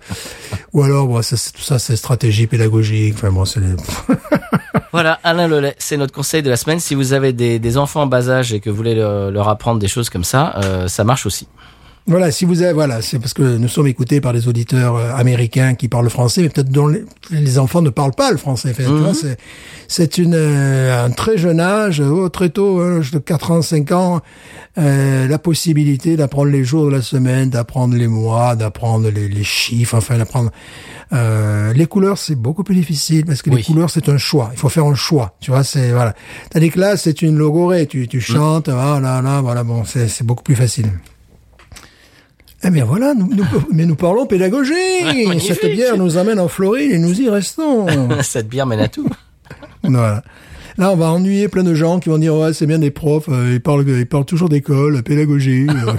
Ou 0.73 0.83
alors, 0.85 1.09
bon, 1.09 1.21
ça, 1.23 1.37
c'est- 1.37 1.53
tout 1.53 1.63
ça, 1.63 1.81
c'est 1.81 1.97
stratégie 1.97 2.47
pédagogique, 2.47 3.15
enfin 3.17 3.33
bon, 3.33 3.45
c'est. 3.45 3.59
Voilà, 4.93 5.21
Alain 5.23 5.49
Lelay, 5.49 5.75
c'est 5.79 5.97
notre 5.97 6.15
conseil 6.15 6.43
de 6.43 6.49
la 6.49 6.57
semaine. 6.57 6.81
Si 6.81 6.95
vous 6.95 7.13
avez 7.13 7.33
des, 7.33 7.77
enfants 7.77 8.03
en 8.03 8.07
bas 8.07 8.31
âge 8.31 8.53
et 8.53 8.61
que 8.61 8.71
vous 8.71 8.77
voulez 8.77 8.95
leur, 8.95 9.31
leur 9.31 9.49
apprendre 9.49 9.79
des 9.79 9.89
choses 9.89 10.09
comme 10.09 10.25
ça, 10.25 10.55
euh, 10.57 10.89
ça 10.89 11.05
marche 11.05 11.27
aussi. 11.27 11.47
Voilà, 12.09 12.31
si 12.31 12.47
vous 12.47 12.63
avez, 12.63 12.73
voilà, 12.73 13.03
c'est 13.03 13.19
parce 13.19 13.35
que 13.35 13.43
nous 13.59 13.69
sommes 13.69 13.87
écoutés 13.87 14.23
par 14.23 14.33
des 14.33 14.49
auditeurs 14.49 14.97
euh, 14.97 15.13
américains 15.15 15.75
qui 15.75 15.89
parlent 15.89 16.05
le 16.05 16.11
français, 16.11 16.41
mais 16.41 16.49
peut-être 16.49 16.71
dont 16.71 16.87
les, 16.87 17.05
les 17.31 17.59
enfants 17.59 17.83
ne 17.83 17.91
parlent 17.91 18.15
pas 18.15 18.31
le 18.31 18.39
français. 18.39 18.73
Vois, 18.73 19.13
c'est, 19.13 19.37
c'est 19.89 20.17
une, 20.17 20.33
euh, 20.35 21.05
un 21.05 21.11
très 21.11 21.37
jeune 21.37 21.61
âge, 21.61 22.01
oh, 22.01 22.31
très 22.31 22.49
tôt, 22.49 22.81
hein, 22.81 23.03
de 23.13 23.19
4 23.19 23.51
ans, 23.51 23.61
5 23.63 23.93
ans, 23.93 24.21
euh, 24.79 25.29
la 25.29 25.39
possibilité 25.39 26.17
d'apprendre 26.17 26.51
les 26.51 26.65
jours 26.65 26.87
de 26.87 26.93
la 26.93 27.03
semaine, 27.03 27.51
d'apprendre 27.51 27.95
les 27.95 28.09
mois, 28.09 28.57
d'apprendre 28.57 29.11
les, 29.11 29.29
les 29.29 29.45
chiffres, 29.45 29.95
enfin 29.97 30.17
d'apprendre 30.17 30.51
euh, 31.13 31.75
les 31.75 31.85
couleurs, 31.87 32.17
c'est 32.17 32.37
beaucoup 32.37 32.65
plus 32.65 32.75
difficile 32.75 33.27
parce 33.27 33.43
que 33.43 33.51
Oui. 33.51 33.57
les 33.57 33.63
couleurs, 33.65 33.91
c'est 33.91 34.09
un 34.09 34.17
choix. 34.19 34.49
Il 34.55 34.59
faut 34.59 34.71
faire 34.71 34.87
un 34.87 34.95
choix. 34.95 35.37
Tu 35.41 35.51
vois, 35.51 35.63
c'est 35.63 35.91
voilà. 35.93 36.15
Tandis 36.51 36.71
que 36.71 36.81
là, 36.81 36.97
c'est 36.97 37.21
une 37.21 37.37
logorée. 37.37 37.87
Tu, 37.87 38.09
tu 38.09 38.21
chantes, 38.23 38.71
voilà, 38.71 39.21
là, 39.21 39.41
voilà. 39.43 39.63
Bon, 39.63 39.85
c'est, 39.85 40.09
c'est 40.09 40.25
beaucoup 40.25 40.43
plus 40.43 40.57
facile. 40.57 40.87
Eh 42.65 42.71
bien 42.71 42.85
voilà, 42.85 43.15
nous, 43.15 43.29
nous- 43.35 43.45
mais 43.73 43.87
nous 43.87 43.95
parlons 43.97 44.27
pédagogie. 44.27 44.75
Cette 45.41 45.71
bière 45.73 45.97
nous 45.97 46.17
amène 46.17 46.41
en 46.41 46.49
Floride 46.49 46.91
et 46.93 46.99
nous 46.99 47.21
y 47.21 47.29
restons. 47.29 47.87
Cette 48.23 48.49
bière 48.49 48.67
mène 48.67 48.81
à 48.81 48.89
tout. 48.89 49.09
voilà. 49.83 50.23
Là, 50.77 50.93
on 50.93 50.97
va 50.97 51.07
ennuyer 51.11 51.49
plein 51.49 51.65
de 51.65 51.75
gens 51.75 51.99
qui 51.99 52.09
vont 52.09 52.19
dire 52.19 52.35
ouais, 52.37 52.53
c'est 52.53 52.67
bien 52.67 52.79
des 52.79 52.93
profs, 52.93 53.29
euh, 53.29 53.55
ils 53.55 53.61
parlent, 53.61 53.85
ils 53.89 54.07
parlent 54.07 54.25
toujours 54.25 54.49
d'école, 54.49 55.03
pédagogie. 55.03 55.67
euh. 55.69 55.93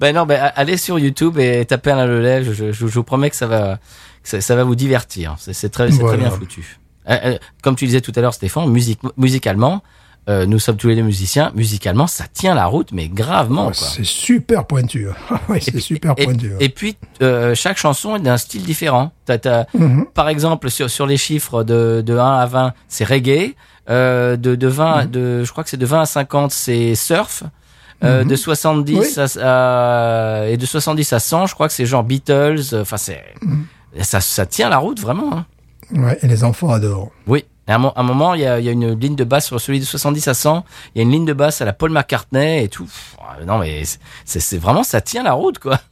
Ben 0.00 0.14
non, 0.14 0.26
ben 0.26 0.50
allez 0.56 0.76
sur 0.76 0.98
YouTube 0.98 1.38
et 1.38 1.64
tapez 1.64 1.92
Alain 1.92 2.06
Lelay. 2.06 2.44
Je, 2.44 2.52
je, 2.52 2.72
je 2.72 2.84
vous 2.86 3.04
promets 3.04 3.30
que 3.30 3.36
ça 3.36 3.46
va, 3.46 3.78
que 4.22 4.28
ça, 4.28 4.40
ça 4.40 4.56
va 4.56 4.64
vous 4.64 4.74
divertir. 4.74 5.36
C'est 5.38 5.70
très, 5.70 5.88
Voilà. 5.88 6.08
très 6.08 6.18
bien 6.18 6.30
foutu. 6.30 6.76
Euh, 7.08 7.38
comme 7.62 7.76
tu 7.76 7.86
disais 7.86 8.00
tout 8.00 8.12
à 8.16 8.20
l'heure, 8.20 8.34
Stéphane, 8.34 8.68
musique, 8.70 9.00
musicalement, 9.16 9.82
euh, 10.28 10.46
nous 10.46 10.58
sommes 10.58 10.76
tous 10.76 10.88
les 10.88 10.96
deux 10.96 11.02
musiciens. 11.02 11.50
Musicalement, 11.54 12.06
ça 12.06 12.24
tient 12.32 12.54
la 12.54 12.66
route, 12.66 12.92
mais 12.92 13.08
gravement. 13.08 13.64
Quoi. 13.66 13.74
c'est 13.74 14.04
super 14.04 14.64
pointu. 14.66 15.08
ouais, 15.48 15.60
c'est 15.60 15.80
super 15.80 16.14
et, 16.16 16.24
pointu. 16.24 16.50
ouais. 16.50 16.56
et 16.60 16.68
puis, 16.68 16.96
euh, 17.22 17.54
chaque 17.54 17.76
chanson 17.78 18.16
est 18.16 18.20
d'un 18.20 18.36
style 18.36 18.62
différent. 18.64 19.12
T'as, 19.26 19.38
t'as- 19.38 19.66
Mhm. 19.74 20.06
Par 20.14 20.28
exemple, 20.28 20.70
sur, 20.70 20.88
sur 20.90 21.06
les 21.06 21.16
chiffres 21.16 21.64
de, 21.64 22.02
de 22.06 22.16
1 22.16 22.38
à 22.38 22.46
20, 22.46 22.72
c'est 22.88 23.04
reggae. 23.04 23.54
Euh, 23.90 24.36
de, 24.36 24.54
de 24.54 24.68
20, 24.68 25.04
Mhm. 25.06 25.10
de, 25.10 25.44
je 25.44 25.50
crois 25.50 25.64
que 25.64 25.70
c'est 25.70 25.76
de 25.76 25.86
20 25.86 26.02
à 26.02 26.06
50, 26.06 26.52
c'est 26.52 26.94
surf. 26.94 27.42
Euh, 28.04 28.24
de 28.24 28.34
70 28.36 28.94
Mhm. 28.94 29.00
Oui. 29.00 29.40
à, 29.42 30.42
à- 30.42 30.46
et 30.48 30.56
de 30.56 30.66
70 30.66 31.12
à 31.12 31.18
100, 31.20 31.46
je 31.46 31.54
crois 31.54 31.68
que 31.68 31.74
c'est 31.74 31.86
genre 31.86 32.02
Beatles. 32.04 32.60
Enfin, 32.74 32.96
c'est 32.96 33.22
Mhm. 33.42 33.66
ça, 34.02 34.20
ça 34.20 34.46
tient 34.46 34.68
la 34.68 34.78
route 34.78 34.98
vraiment. 35.00 35.32
Hein. 35.36 35.46
Ouais, 35.94 36.18
et 36.22 36.26
les 36.26 36.42
enfants 36.42 36.70
adorent. 36.70 37.10
Oui. 37.26 37.44
À 37.68 37.76
un, 37.76 37.78
mo- 37.78 37.92
un 37.94 38.02
moment, 38.02 38.34
il 38.34 38.40
y 38.40 38.46
a, 38.46 38.58
il 38.58 38.64
y 38.64 38.68
a 38.68 38.72
une 38.72 38.98
ligne 38.98 39.14
de 39.14 39.22
basse 39.24 39.46
sur 39.46 39.60
celui 39.60 39.78
de 39.78 39.84
70 39.84 40.26
à 40.28 40.34
100. 40.34 40.64
Il 40.94 40.98
y 40.98 41.00
a 41.00 41.04
une 41.04 41.12
ligne 41.12 41.24
de 41.24 41.32
basse 41.32 41.60
à 41.60 41.64
la 41.64 41.72
Paul 41.72 41.92
McCartney 41.92 42.64
et 42.64 42.68
tout. 42.68 42.88
Non, 43.46 43.58
mais 43.58 43.82
c'est- 44.24 44.58
vraiment 44.58 44.82
ça 44.82 45.00
tient 45.00 45.22
la 45.22 45.32
route, 45.32 45.58
quoi. 45.58 45.78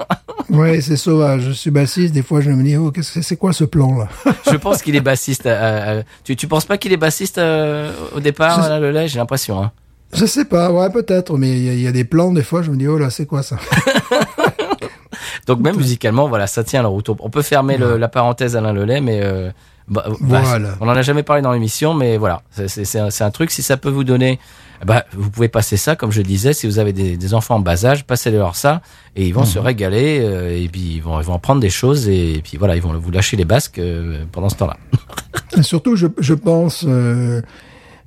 Ouais, 0.50 0.80
c'est 0.80 0.96
sauvage. 0.96 1.42
Je 1.42 1.52
suis 1.52 1.70
bassiste. 1.70 2.12
Des 2.12 2.22
fois, 2.24 2.40
je 2.40 2.50
me 2.50 2.64
dis, 2.64 2.76
oh, 2.76 2.92
c'est 3.00 3.36
quoi 3.36 3.52
ce 3.52 3.62
plan 3.62 3.96
là? 3.98 4.08
Je 4.50 4.56
pense 4.56 4.82
qu'il 4.82 4.96
est 4.96 5.00
bassiste. 5.00 5.46
à- 5.46 5.98
à- 5.98 6.02
tu, 6.24 6.34
tu 6.34 6.48
penses 6.48 6.64
pas 6.64 6.76
qu'il 6.76 6.92
est 6.92 6.96
bassiste 6.96 7.38
euh, 7.38 7.92
au 8.16 8.18
départ, 8.20 8.68
là, 8.68 8.80
le 8.80 8.90
lait? 8.90 9.06
J'ai 9.06 9.20
l'impression. 9.20 9.62
Hein. 9.62 9.70
Je 10.12 10.26
sais 10.26 10.44
pas. 10.46 10.72
Ouais, 10.72 10.90
peut-être. 10.90 11.36
Mais 11.38 11.50
il 11.50 11.64
y, 11.64 11.68
a- 11.68 11.74
il 11.74 11.80
y 11.82 11.86
a 11.86 11.92
des 11.92 12.02
plans. 12.04 12.32
Des 12.32 12.42
fois, 12.42 12.62
je 12.62 12.70
me 12.72 12.76
dis, 12.76 12.88
oh 12.88 12.98
là, 12.98 13.10
c'est 13.10 13.26
quoi 13.26 13.44
ça? 13.44 13.58
Donc 15.46 15.60
même 15.60 15.76
musicalement, 15.76 16.28
voilà, 16.28 16.46
ça 16.46 16.64
tient 16.64 16.82
la 16.82 16.88
route. 16.88 17.08
On 17.08 17.16
on 17.20 17.30
peut 17.30 17.42
fermer 17.42 17.76
le- 17.76 17.96
la 17.96 18.08
parenthèse 18.08 18.56
Alain 18.56 18.72
Lelay, 18.72 19.00
mais 19.00 19.20
euh, 19.22 19.50
bah, 19.91 20.05
bah, 20.07 20.14
Voilà. 20.20 20.76
on 20.80 20.88
en 20.88 20.93
a 20.93 21.03
jamais 21.03 21.22
parlé 21.24 21.43
dans 21.43 21.53
l'émission, 21.53 21.95
mais 21.95 22.16
voilà, 22.16 22.43
c'est- 22.51 23.22
un, 23.22 23.30
truc. 23.30 23.51
Si 23.51 23.62
ça 23.62 23.76
peut 23.76 23.91
vous 23.91 24.05
donner, 24.05 24.38
bah, 24.86 25.05
vous 25.12 25.30
pouvez 25.30 25.49
passer 25.49 25.76
ça, 25.76 25.97
comme 25.97 26.12
je 26.12 26.22
disais, 26.22 26.53
si 26.53 26.66
vous 26.66 26.78
avez 26.78 26.93
des, 26.93 27.16
des 27.16 27.34
enfants 27.34 27.57
en 27.57 27.61
bas 27.61 27.84
âge, 27.84 28.07
passez-leur 28.07 28.55
ça 28.57 28.80
et 29.16 29.26
ils 29.26 29.34
vont 29.34 29.45
se 29.45 29.59
régaler 29.59 30.20
euh, 30.20 30.57
et 30.57 30.68
puis 30.68 30.95
ils 30.95 31.03
vont, 31.03 31.20
ils 31.20 31.26
vont 31.26 31.34
apprendre 31.34 31.61
des 31.61 31.70
choses 31.70 32.09
et, 32.09 32.41
puis 32.43 32.57
voilà, 32.57 32.76
ils 32.76 32.82
vont 32.82 32.97
vous 32.97 33.11
lâcher 33.11 33.36
les 33.36 33.45
basques 33.45 33.78
euh, 33.78 34.24
pendant 34.32 34.49
ce 34.49 34.57
temps-là. 34.57 34.76
Surtout, 35.62 35.97
je, 35.97 36.07
je 36.18 36.34
pense 36.34 36.86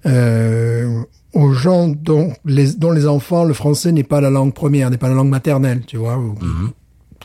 euh, 0.06 1.04
aux 1.34 1.54
gens 1.54 1.88
dont 1.90 2.34
les, 2.46 2.74
dont 2.74 2.92
les 2.92 3.08
enfants, 3.08 3.44
le 3.44 3.54
français 3.54 3.92
n'est 3.92 4.04
pas 4.04 4.22
la 4.22 4.30
langue 4.30 4.54
première, 4.54 4.90
n'est 4.90 4.98
pas 4.98 5.10
la 5.10 5.16
langue 5.16 5.30
maternelle, 5.30 5.82
tu 5.86 5.98
vois, 5.98 6.18
ou 6.18 6.36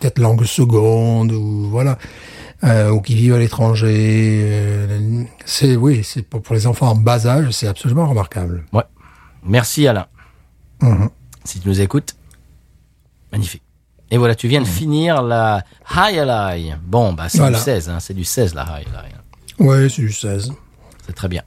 peut-être 0.00 0.18
langue 0.18 0.44
seconde, 0.44 1.32
ou 1.32 1.68
voilà, 1.70 1.98
euh, 2.64 2.90
ou 2.90 3.00
qui 3.00 3.14
vivent 3.14 3.34
à 3.34 3.38
l'étranger. 3.38 4.40
euh, 4.44 5.22
c'est 5.44 5.76
oui, 5.76 6.02
c'est 6.04 6.22
pour, 6.22 6.42
pour 6.42 6.54
les 6.54 6.66
enfants 6.66 6.90
en 6.90 6.96
bas 6.96 7.26
âge, 7.26 7.50
c'est 7.50 7.68
absolument 7.68 8.06
remarquable. 8.08 8.64
Ouais. 8.72 8.82
Merci 9.44 9.86
Alain. 9.86 10.06
Mhm. 10.82 11.10
Si 11.44 11.60
tu 11.60 11.68
nous 11.68 11.80
écoutes, 11.80 12.14
magnifique. 13.32 13.62
Et 14.10 14.16
voilà, 14.16 14.34
tu 14.34 14.48
viens 14.48 14.60
de 14.62 14.66
finir 14.66 15.22
la 15.22 15.62
High 15.94 16.18
Ally. 16.18 16.74
Bon, 16.86 17.12
bah 17.12 17.28
c'est 17.28 17.38
Voilà. 17.38 17.58
du 17.58 17.62
16, 17.64 17.90
hein, 17.90 18.00
c'est 18.00 18.14
du 18.14 18.24
16 18.24 18.54
la 18.54 18.62
High 18.64 18.86
Ally. 18.96 19.12
Ouais, 19.58 19.88
c'est 19.88 20.02
du 20.02 20.12
16. 20.12 20.52
C'est 21.06 21.12
très 21.14 21.28
bien. 21.28 21.42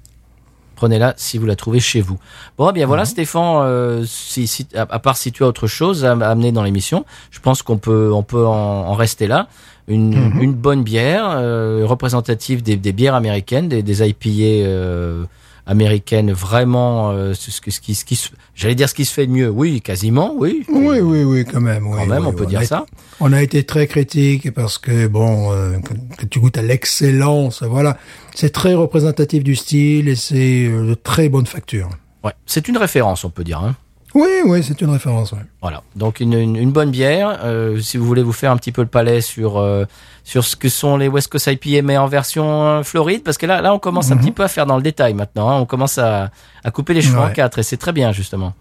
Prenez-la 0.76 1.14
si 1.18 1.38
vous 1.38 1.45
la 1.45 1.55
trouvez 1.55 1.80
chez 1.80 2.01
vous. 2.01 2.18
Bon, 2.57 2.70
eh 2.70 2.74
bien 2.74 2.88
voilà, 2.88 3.05
Stéphane, 3.05 3.62
euh, 3.64 4.03
si, 4.07 4.47
si, 4.47 4.68
à, 4.76 4.82
à 4.82 4.99
part 4.99 5.16
si 5.18 5.32
tu 5.32 5.43
as 5.43 5.47
autre 5.47 5.68
chose 5.68 6.05
à, 6.05 6.12
à 6.14 6.30
amener 6.30 6.51
dans 6.51 6.64
l'émission, 6.64 7.05
je 7.30 7.39
pense 7.39 7.62
qu'on 7.62 7.78
peut, 7.78 8.12
on 8.14 8.24
peut 8.24 8.45
en, 8.45 8.51
en 8.53 8.93
rester 8.95 9.28
là. 9.28 9.47
Une, 9.91 10.33
une 10.41 10.53
bonne 10.53 10.83
bière 10.83 11.25
euh, 11.31 11.83
représentative 11.85 12.61
des, 12.63 12.77
des 12.77 12.91
bières 12.93 13.15
américaines, 13.15 13.67
des, 13.69 13.83
des 13.83 14.07
IPA 14.07 14.29
euh, 14.67 15.23
américaines, 15.67 16.31
vraiment, 16.31 17.11
euh, 17.11 17.33
ce, 17.33 17.51
ce, 17.51 17.61
qui- 17.79 17.93
ce 17.95 18.03
qui, 18.05 18.19
j'allais 18.55 18.75
dire 18.75 18.89
ce 18.89 18.93
qui 18.95 19.05
se 19.05 19.13
fait 19.13 19.27
de 19.27 19.31
mieux. 19.31 19.49
Oui, 19.49 19.81
quasiment, 19.81 20.33
oui. 20.37 20.63
Oui, 20.69 20.99
oui, 20.99 21.23
oui, 21.23 21.45
quand 21.45 21.61
même. 21.61 21.85
oui, 21.87 21.97
Quand 21.97 22.05
même, 22.07 22.23
oui, 22.23 22.29
on 22.29 22.33
peut 22.33 22.45
dire 22.45 22.63
ça. 22.63 22.85
été- 22.87 23.03
On 23.19 23.31
a 23.33 23.41
été 23.43 23.63
très 23.63 23.85
critique 23.87 24.51
parce 24.53 24.77
que 24.77 25.07
bon, 25.07 25.51
euh, 25.53 25.77
que, 26.17 26.25
tu 26.25 26.39
goûtes 26.39 26.57
à 26.57 26.61
l'excellence, 26.63 27.63
voilà, 27.63 27.97
c'est 28.33 28.49
très 28.51 28.73
représentatif 28.73 29.43
du 29.43 29.55
style 29.55 30.07
et 30.09 30.15
c'est 30.15 30.67
de 30.67 30.93
très 30.95 31.29
bonne 31.29 31.45
facture. 31.45 31.89
Ouais, 32.23 32.33
c'est 32.45 32.67
une 32.67 32.77
référence, 32.77 33.23
on 33.23 33.29
peut 33.29 33.43
dire. 33.43 33.59
Hein. 33.59 33.75
Oui, 34.14 34.28
oui, 34.45 34.62
c'est 34.64 34.82
une 34.82 34.89
référence. 34.89 35.32
ouais. 35.32 35.39
Voilà, 35.62 35.84
donc 35.95 36.20
une, 36.20 36.34
une, 36.34 36.55
une 36.57 36.72
bonne 36.72 36.91
bière. 36.91 37.39
Euh, 37.43 37.80
si 37.80 37.95
vous 37.97 38.05
voulez 38.05 38.24
vous 38.24 38.34
faire 38.34 38.51
un 38.51 38.57
petit 38.57 38.72
peu 38.74 38.82
le 38.82 38.88
palais 38.88 39.22
sur 39.22 39.57
euh, 39.57 39.86
sur 40.24 40.43
ce 40.43 40.55
que 40.57 40.68
sont 40.70 40.97
les 40.97 41.07
West 41.07 41.32
Coast 41.32 41.47
IPA, 41.47 41.82
mais 41.82 41.97
en 41.97 42.07
version 42.07 42.66
euh, 42.66 42.84
Floride, 42.84 43.24
parce 43.24 43.38
que 43.38 43.45
là, 43.45 43.62
là, 43.62 43.74
on 43.74 43.80
commence 43.80 44.12
un 44.12 44.18
petit 44.18 44.32
peu 44.32 44.43
à 44.43 44.47
faire 44.49 44.66
dans 44.66 44.76
le 44.76 44.84
détail 44.84 45.14
maintenant. 45.14 45.49
hein. 45.49 45.59
On 45.62 45.66
commence 45.66 45.97
à, 45.97 46.30
à 46.64 46.72
couper 46.72 46.93
les 46.93 47.01
cheveux 47.01 47.20
en 47.20 47.30
quatre, 47.30 47.59
et 47.59 47.64
c'est 47.64 47.78
très 47.78 47.93
bien 47.93 48.12
justement. 48.12 48.53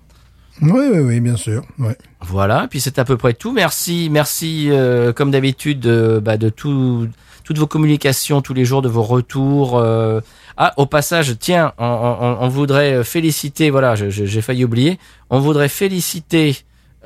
Oui, 0.63 0.89
oui, 0.93 0.99
oui, 1.01 1.21
bien 1.21 1.37
sûr. 1.37 1.63
Ouais. 1.79 1.97
Voilà, 2.21 2.67
puis 2.69 2.81
c'est 2.81 2.99
à 2.99 3.05
peu 3.05 3.17
près 3.17 3.33
tout. 3.33 3.51
Merci, 3.53 4.09
merci 4.11 4.69
euh, 4.71 5.13
comme 5.13 5.31
d'habitude 5.31 5.81
de, 5.81 6.21
bah, 6.23 6.37
de 6.37 6.49
tout, 6.51 7.09
toutes 7.51 7.59
vos 7.59 7.67
communications 7.67 8.43
tous 8.43 8.55
les 8.55 8.65
jours, 8.65 8.81
de 8.81 8.89
vos 8.89 9.03
retours. 9.03 9.77
euh. 9.77 10.21
Ah, 10.57 10.73
au 10.77 10.87
passage, 10.87 11.35
tiens, 11.41 11.73
on, 11.79 11.85
on- 11.85 12.37
on 12.43 12.49
voudrait 12.49 13.03
féliciter. 13.03 13.71
Voilà, 13.71 13.97
j'ai 13.97 14.41
failli 14.41 14.65
oublier. 14.65 15.01
On 15.31 15.41
voudrait 15.41 15.69
féliciter. 15.69 16.59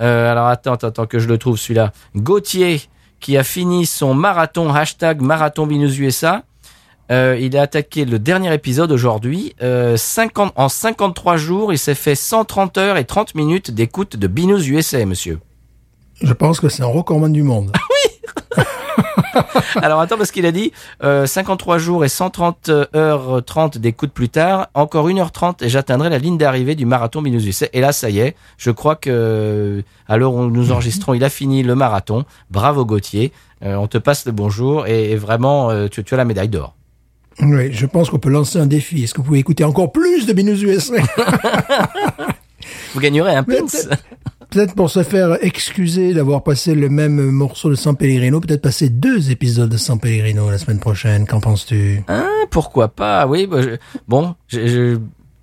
euh, 0.03 0.31
alors 0.31 0.49
attends, 0.49 0.75
attends, 0.75 0.89
attends 0.89 1.07
que 1.07 1.19
je 1.19 1.29
le 1.29 1.39
trouve 1.39 1.57
celui-là. 1.57 1.93
Gauthier 2.15 2.83
qui 3.21 3.39
a 3.39 3.43
fini 3.43 3.87
son 3.87 4.13
marathon 4.13 4.71
hashtag 4.75 5.23
marathon 5.23 5.67
Binous 5.67 5.99
USA. 5.99 6.43
Euh, 7.11 7.39
il 7.41 7.57
a 7.57 7.63
attaqué 7.63 8.05
le 8.05 8.19
dernier 8.19 8.53
épisode 8.53 8.93
aujourd'hui. 8.93 9.55
Euh, 9.63 9.97
50, 9.97 10.53
en 10.57 10.69
53 10.69 11.39
jours, 11.39 11.73
il 11.73 11.79
s'est 11.79 11.95
fait 11.95 12.15
130 12.17 12.77
heures 12.77 12.97
et 12.99 13.07
30 13.07 13.35
minutes 13.35 13.71
d'écoute 13.71 14.19
de 14.19 14.27
Binous 14.27 14.67
USA, 14.69 15.07
monsieur. 15.07 15.39
Je 16.21 16.35
pense 16.35 16.61
que 16.61 16.69
c'est 16.69 16.83
un 16.83 16.87
recordman 16.87 17.33
du 17.33 17.43
monde. 17.43 17.73
Alors 19.83 20.01
attends, 20.01 20.17
parce 20.17 20.31
qu'il 20.31 20.47
a 20.47 20.53
dit 20.53 20.73
euh, 21.03 21.27
53 21.27 21.79
jours 21.79 22.05
et 22.05 22.09
130 22.09 22.71
heures 22.95 23.43
30 23.45 23.79
d'écoute 23.79 24.13
plus 24.13 24.29
tard, 24.29 24.69
encore 24.75 25.09
1h30 25.09 25.65
et 25.65 25.69
j'atteindrai 25.69 26.11
la 26.11 26.19
ligne 26.19 26.39
d'arrivée 26.39 26.75
du 26.75 26.87
marathon 26.87 27.23
Binous 27.23 27.45
USA. 27.47 27.67
Et 27.73 27.81
là, 27.81 27.93
ça 27.93 28.11
y 28.11 28.21
est, 28.21 28.37
je 28.59 28.71
crois 28.71 28.97
que 28.97 29.83
à 30.09 30.17
l'heure 30.17 30.35
où 30.35 30.47
nous 30.47 30.73
enregistrons, 30.73 31.15
il 31.15 31.25
a 31.25 31.31
fini 31.31 31.63
le 31.63 31.75
marathon. 31.75 32.25
Bravo 32.51 32.85
Gauthier, 32.85 33.33
Euh, 33.65 33.77
on 33.77 33.87
te 33.87 33.97
passe 33.97 34.27
le 34.27 34.33
bonjour 34.33 34.87
et, 34.87 35.13
et 35.13 35.17
vraiment, 35.17 35.71
euh, 35.71 35.89
tu, 35.89 36.05
tu 36.05 36.13
as 36.13 36.19
la 36.19 36.27
médaille 36.27 36.49
d'or. 36.51 36.75
Oui, 37.41 37.73
je 37.73 37.87
pense 37.87 38.11
qu'on 38.11 38.19
peut 38.19 38.29
lancer 38.29 38.59
un 38.59 38.67
défi. 38.67 39.03
Est-ce 39.05 39.15
que 39.15 39.19
vous 39.23 39.25
pouvez 39.29 39.39
écouter 39.39 39.65
encore 39.65 39.91
plus 39.91 40.27
de 40.27 40.33
Binous 40.35 40.63
USA 40.63 40.97
Vous 42.95 43.01
gagnerez 43.01 43.35
un 43.35 43.43
pins. 43.43 43.67
Peut-être- 44.55 44.75
pour 44.75 44.91
se 44.91 45.03
faire 45.03 45.37
excuser 45.43 46.15
d'avoir 46.15 46.43
passé 46.43 46.75
le 46.75 46.89
même 46.89 47.31
morceau 47.31 47.69
de 47.71 47.75
San 47.75 47.97
Pellegrino, 47.97 48.41
peut-être 48.41 48.63
passer 48.63 48.89
deux 48.89 49.31
épisodes 49.31 49.69
de 49.71 49.77
San 49.77 49.99
Pellegrino 49.99 50.51
la 50.51 50.59
semaine 50.59 50.79
prochaine. 50.81 51.27
Qu'en 51.27 51.41
penses-tu? 51.41 52.03
Hein, 52.09 52.27
pourquoi 52.51 52.89
pas? 52.89 53.27
Oui, 53.27 53.47
bah, 53.47 53.59
bon, 54.09 54.35
je, 54.49 54.99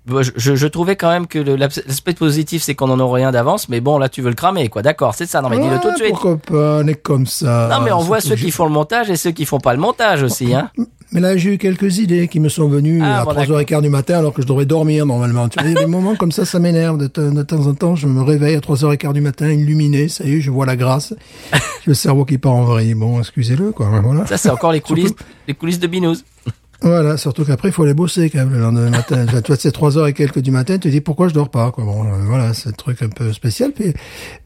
je, 0.08 0.54
je 0.56 0.66
trouvais 0.66 0.96
quand 0.96 1.10
même 1.10 1.26
que 1.26 1.38
l'aspect 1.38 2.14
positif, 2.14 2.62
c'est 2.62 2.74
qu'on 2.74 2.90
en 2.90 2.98
aurait 3.00 3.22
rien 3.22 3.30
d'avance, 3.32 3.68
mais 3.68 3.80
bon, 3.80 3.98
là, 3.98 4.08
tu 4.08 4.20
veux 4.22 4.30
le 4.30 4.34
cramer, 4.34 4.68
quoi. 4.68 4.82
D'accord, 4.82 5.14
c'est 5.14 5.26
ça. 5.26 5.40
Non, 5.42 5.48
mais 5.48 5.58
dis-le 5.58 5.78
tout 5.80 5.90
de 5.92 5.96
suite. 5.96 6.08
Pourquoi 6.10 6.36
pas 6.38 6.80
On 6.82 6.86
est 6.86 6.94
comme 7.00 7.26
ça. 7.26 7.68
Non, 7.70 7.84
mais 7.84 7.92
on 7.92 8.00
voit 8.00 8.20
ceux 8.20 8.34
qui 8.36 8.50
font 8.50 8.64
le 8.64 8.72
montage 8.72 9.10
et 9.10 9.16
ceux 9.16 9.30
qui 9.30 9.44
font 9.44 9.60
pas 9.60 9.74
le 9.74 9.80
montage 9.80 10.22
aussi, 10.22 10.54
hein. 10.54 10.70
Mais 11.14 11.20
là, 11.20 11.36
j'ai 11.36 11.50
eu 11.54 11.58
quelques 11.58 11.98
idées 11.98 12.26
qui 12.26 12.40
me 12.40 12.48
sont 12.48 12.68
venues 12.68 13.00
Ah, 13.04 13.20
à 13.20 13.24
bon, 13.26 13.32
3h15 13.34 13.82
du 13.82 13.90
matin 13.90 14.18
alors 14.18 14.32
que 14.32 14.40
je 14.40 14.46
devrais 14.46 14.64
dormir 14.64 15.04
normalement. 15.04 15.46
Tu 15.50 15.58
vois, 15.60 15.68
il 15.68 15.74
y 15.74 15.76
a 15.76 15.80
des 15.82 15.86
moments 15.90 16.16
comme 16.16 16.32
ça, 16.32 16.46
ça 16.46 16.58
m'énerve. 16.58 16.96
De, 16.96 17.06
te- 17.06 17.20
de 17.20 17.42
temps 17.42 17.66
en 17.66 17.74
temps, 17.74 17.94
je 17.96 18.06
me 18.06 18.22
réveille 18.22 18.54
à 18.56 18.60
3h15 18.60 19.12
du 19.12 19.20
matin, 19.20 19.50
illuminé, 19.50 20.08
ça 20.08 20.24
y 20.24 20.36
est, 20.36 20.40
je 20.40 20.50
vois 20.50 20.64
la 20.64 20.74
grâce. 20.74 21.12
Le 21.86 21.92
cerveau 21.92 22.24
qui 22.24 22.38
part 22.38 22.52
en 22.54 22.62
vrille. 22.64 22.94
Bon, 22.94 23.18
excusez-le, 23.18 23.72
quoi. 23.72 23.90
Voilà. 24.02 24.24
Ça, 24.26 24.38
c'est 24.38 24.48
encore 24.48 24.72
les 24.72 24.80
coulisses, 24.88 25.12
les 25.46 25.52
coulisses 25.52 25.80
de 25.80 25.86
Binous. 25.86 26.16
Voilà, 26.82 27.16
surtout 27.16 27.44
qu'après, 27.44 27.68
il 27.68 27.72
faut 27.72 27.84
aller 27.84 27.94
bosser 27.94 28.28
quand 28.28 28.38
même 28.40 28.52
le 28.52 28.58
lendemain 28.60 28.90
matin. 28.90 29.24
tu 29.42 29.46
vois, 29.46 29.56
c'est 29.56 29.74
3h 29.74 30.08
et 30.08 30.12
quelques 30.12 30.40
du 30.40 30.50
matin, 30.50 30.74
tu 30.74 30.80
te 30.80 30.88
dis 30.88 31.00
pourquoi 31.00 31.28
je 31.28 31.34
dors 31.34 31.48
pas, 31.48 31.70
quoi. 31.70 31.84
Bon, 31.84 32.04
euh, 32.04 32.08
voilà, 32.26 32.54
c'est 32.54 32.70
un 32.70 32.72
truc 32.72 33.00
un 33.02 33.08
peu 33.08 33.32
spécial. 33.32 33.70
Puis, 33.72 33.94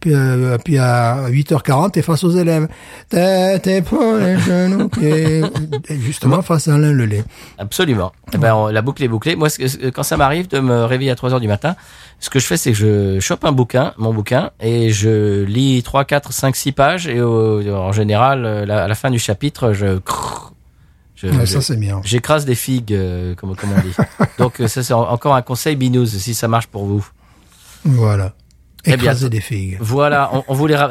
puis, 0.01 0.15
euh, 0.15 0.59
puis 0.63 0.77
à 0.79 1.29
8h40, 1.31 1.93
t'es 1.93 2.03
face 2.03 2.25
aux 2.25 2.31
élèves. 2.31 2.69
T'es, 3.09 3.59
t'es 3.61 3.81
pas 3.83 4.19
les 4.19 4.39
genoux 4.41 4.89
qui... 4.91 5.05
Et 5.07 5.43
Justement, 6.01 6.43
face 6.43 6.69
à 6.69 6.75
Alain 6.75 6.93
Lelay. 6.93 7.25
Absolument. 7.59 8.13
Eh 8.35 8.39
ben, 8.39 8.55
on- 8.55 8.69
la 8.69 8.83
boucle 8.83 9.03
est 9.03 9.09
bouclée. 9.09 9.35
Moi, 9.35 9.49
que- 9.49 9.89
quand 9.91 10.03
ça 10.03 10.17
m'arrive 10.17 10.49
de 10.49 10.61
me 10.61 10.85
réveiller 10.85 11.11
à 11.11 11.15
3 11.17 11.33
heures 11.33 11.41
du 11.41 11.49
matin, 11.49 11.75
ce 12.21 12.29
que 12.29 12.39
je 12.39 12.47
fais, 12.47 12.57
c'est 12.59 12.73
que 12.73 12.77
je 12.79 13.21
chope 13.21 13.45
un 13.45 13.53
bouquin, 13.53 13.95
mon 13.99 14.13
bouquin, 14.13 14.51
et 14.61 14.91
je 14.91 15.45
lis 15.45 15.83
3, 15.83 16.05
4, 16.05 16.33
5, 16.33 16.55
6 16.55 16.73
pages, 16.73 17.07
et 17.09 17.21
au- 17.23 17.67
en 17.75 17.93
général, 17.93 18.45
euh, 18.45 18.67
la- 18.67 18.85
à 18.85 18.89
la 18.89 18.95
fin 18.95 19.11
du 19.11 19.19
chapitre, 19.19 19.73
je... 19.73 19.99
crrr, 19.99 20.53
je- 21.17 21.45
ça, 21.47 21.61
c'est 21.61 21.77
bien. 21.77 22.01
J'écrase 22.05 22.45
des 22.45 22.55
figues, 22.55 22.93
euh, 22.95 23.35
comme, 23.35 23.57
comme 23.57 23.71
on 23.77 23.81
dit. 23.81 23.95
Donc, 24.39 24.61
euh, 24.61 24.69
ça, 24.69 24.83
c'est 24.83 24.93
en- 24.95 25.09
encore 25.11 25.35
un 25.35 25.43
conseil 25.43 25.75
binous, 25.77 26.07
si 26.07 26.35
ça 26.35 26.47
marche 26.49 26.67
pour 26.69 26.85
vous. 26.85 27.07
Voilà. 27.85 28.35
Eh 28.85 28.91
bien, 28.91 28.99
Écraser 29.13 29.29
des 29.31 29.41
figues. 29.41 29.79
Voilà, 29.81 30.31
on, 30.33 30.45
on 30.47 30.55
voulait 30.55 30.77
ra- 30.77 30.91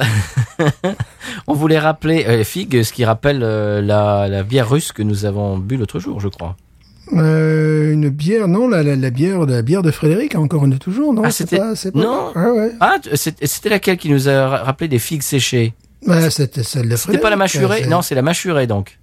on 1.47 1.53
voulait 1.53 1.79
rappeler 1.79 2.25
euh, 2.27 2.43
figues, 2.43 2.83
ce 2.83 2.91
qui 2.91 3.05
rappelle 3.05 3.41
euh, 3.43 3.81
la, 3.81 4.27
la 4.27 4.43
bière 4.43 4.69
russe 4.69 4.91
que 4.91 5.01
nous 5.01 5.23
avons 5.25 5.57
bu 5.57 5.77
l'autre 5.77 5.99
jour, 5.99 6.19
je 6.19 6.27
crois. 6.27 6.57
Une 7.11 8.09
bière, 8.09 8.47
non, 8.47 8.67
la, 8.67 8.81
la, 8.83 8.95
la 8.95 9.09
bière, 9.11 9.45
la 9.45 9.61
bière 9.61 9.81
de 9.83 9.91
Frédéric, 9.91 10.35
encore 10.35 10.65
une 10.65 10.71
de 10.71 10.77
toujours, 10.77 11.13
non 11.13 11.21
Ah, 11.25 11.31
c'était- 11.31 11.59
non. 11.93 12.31
Ah 12.35 12.51
ouais. 12.51 12.71
Ah, 12.79 12.95
c'était 13.13 13.69
laquelle 13.69 13.97
qui 13.97 14.09
nous 14.09 14.27
a 14.27 14.47
ra- 14.47 14.63
rappelé 14.63 14.87
des 14.87 14.99
figues 14.99 15.21
séchées? 15.21 15.73
Ouais, 16.07 16.29
c'était 16.29 16.63
celle 16.63 16.89
de 16.89 16.95
C'était 16.95 17.17
pas 17.19 17.29
la 17.29 17.37
Frédéric, 17.37 17.69
mâchurée? 17.69 17.87
Non, 17.89 18.01
c'est 18.01 18.15
la 18.15 18.21
mâchurée 18.23 18.67
donc. 18.67 18.97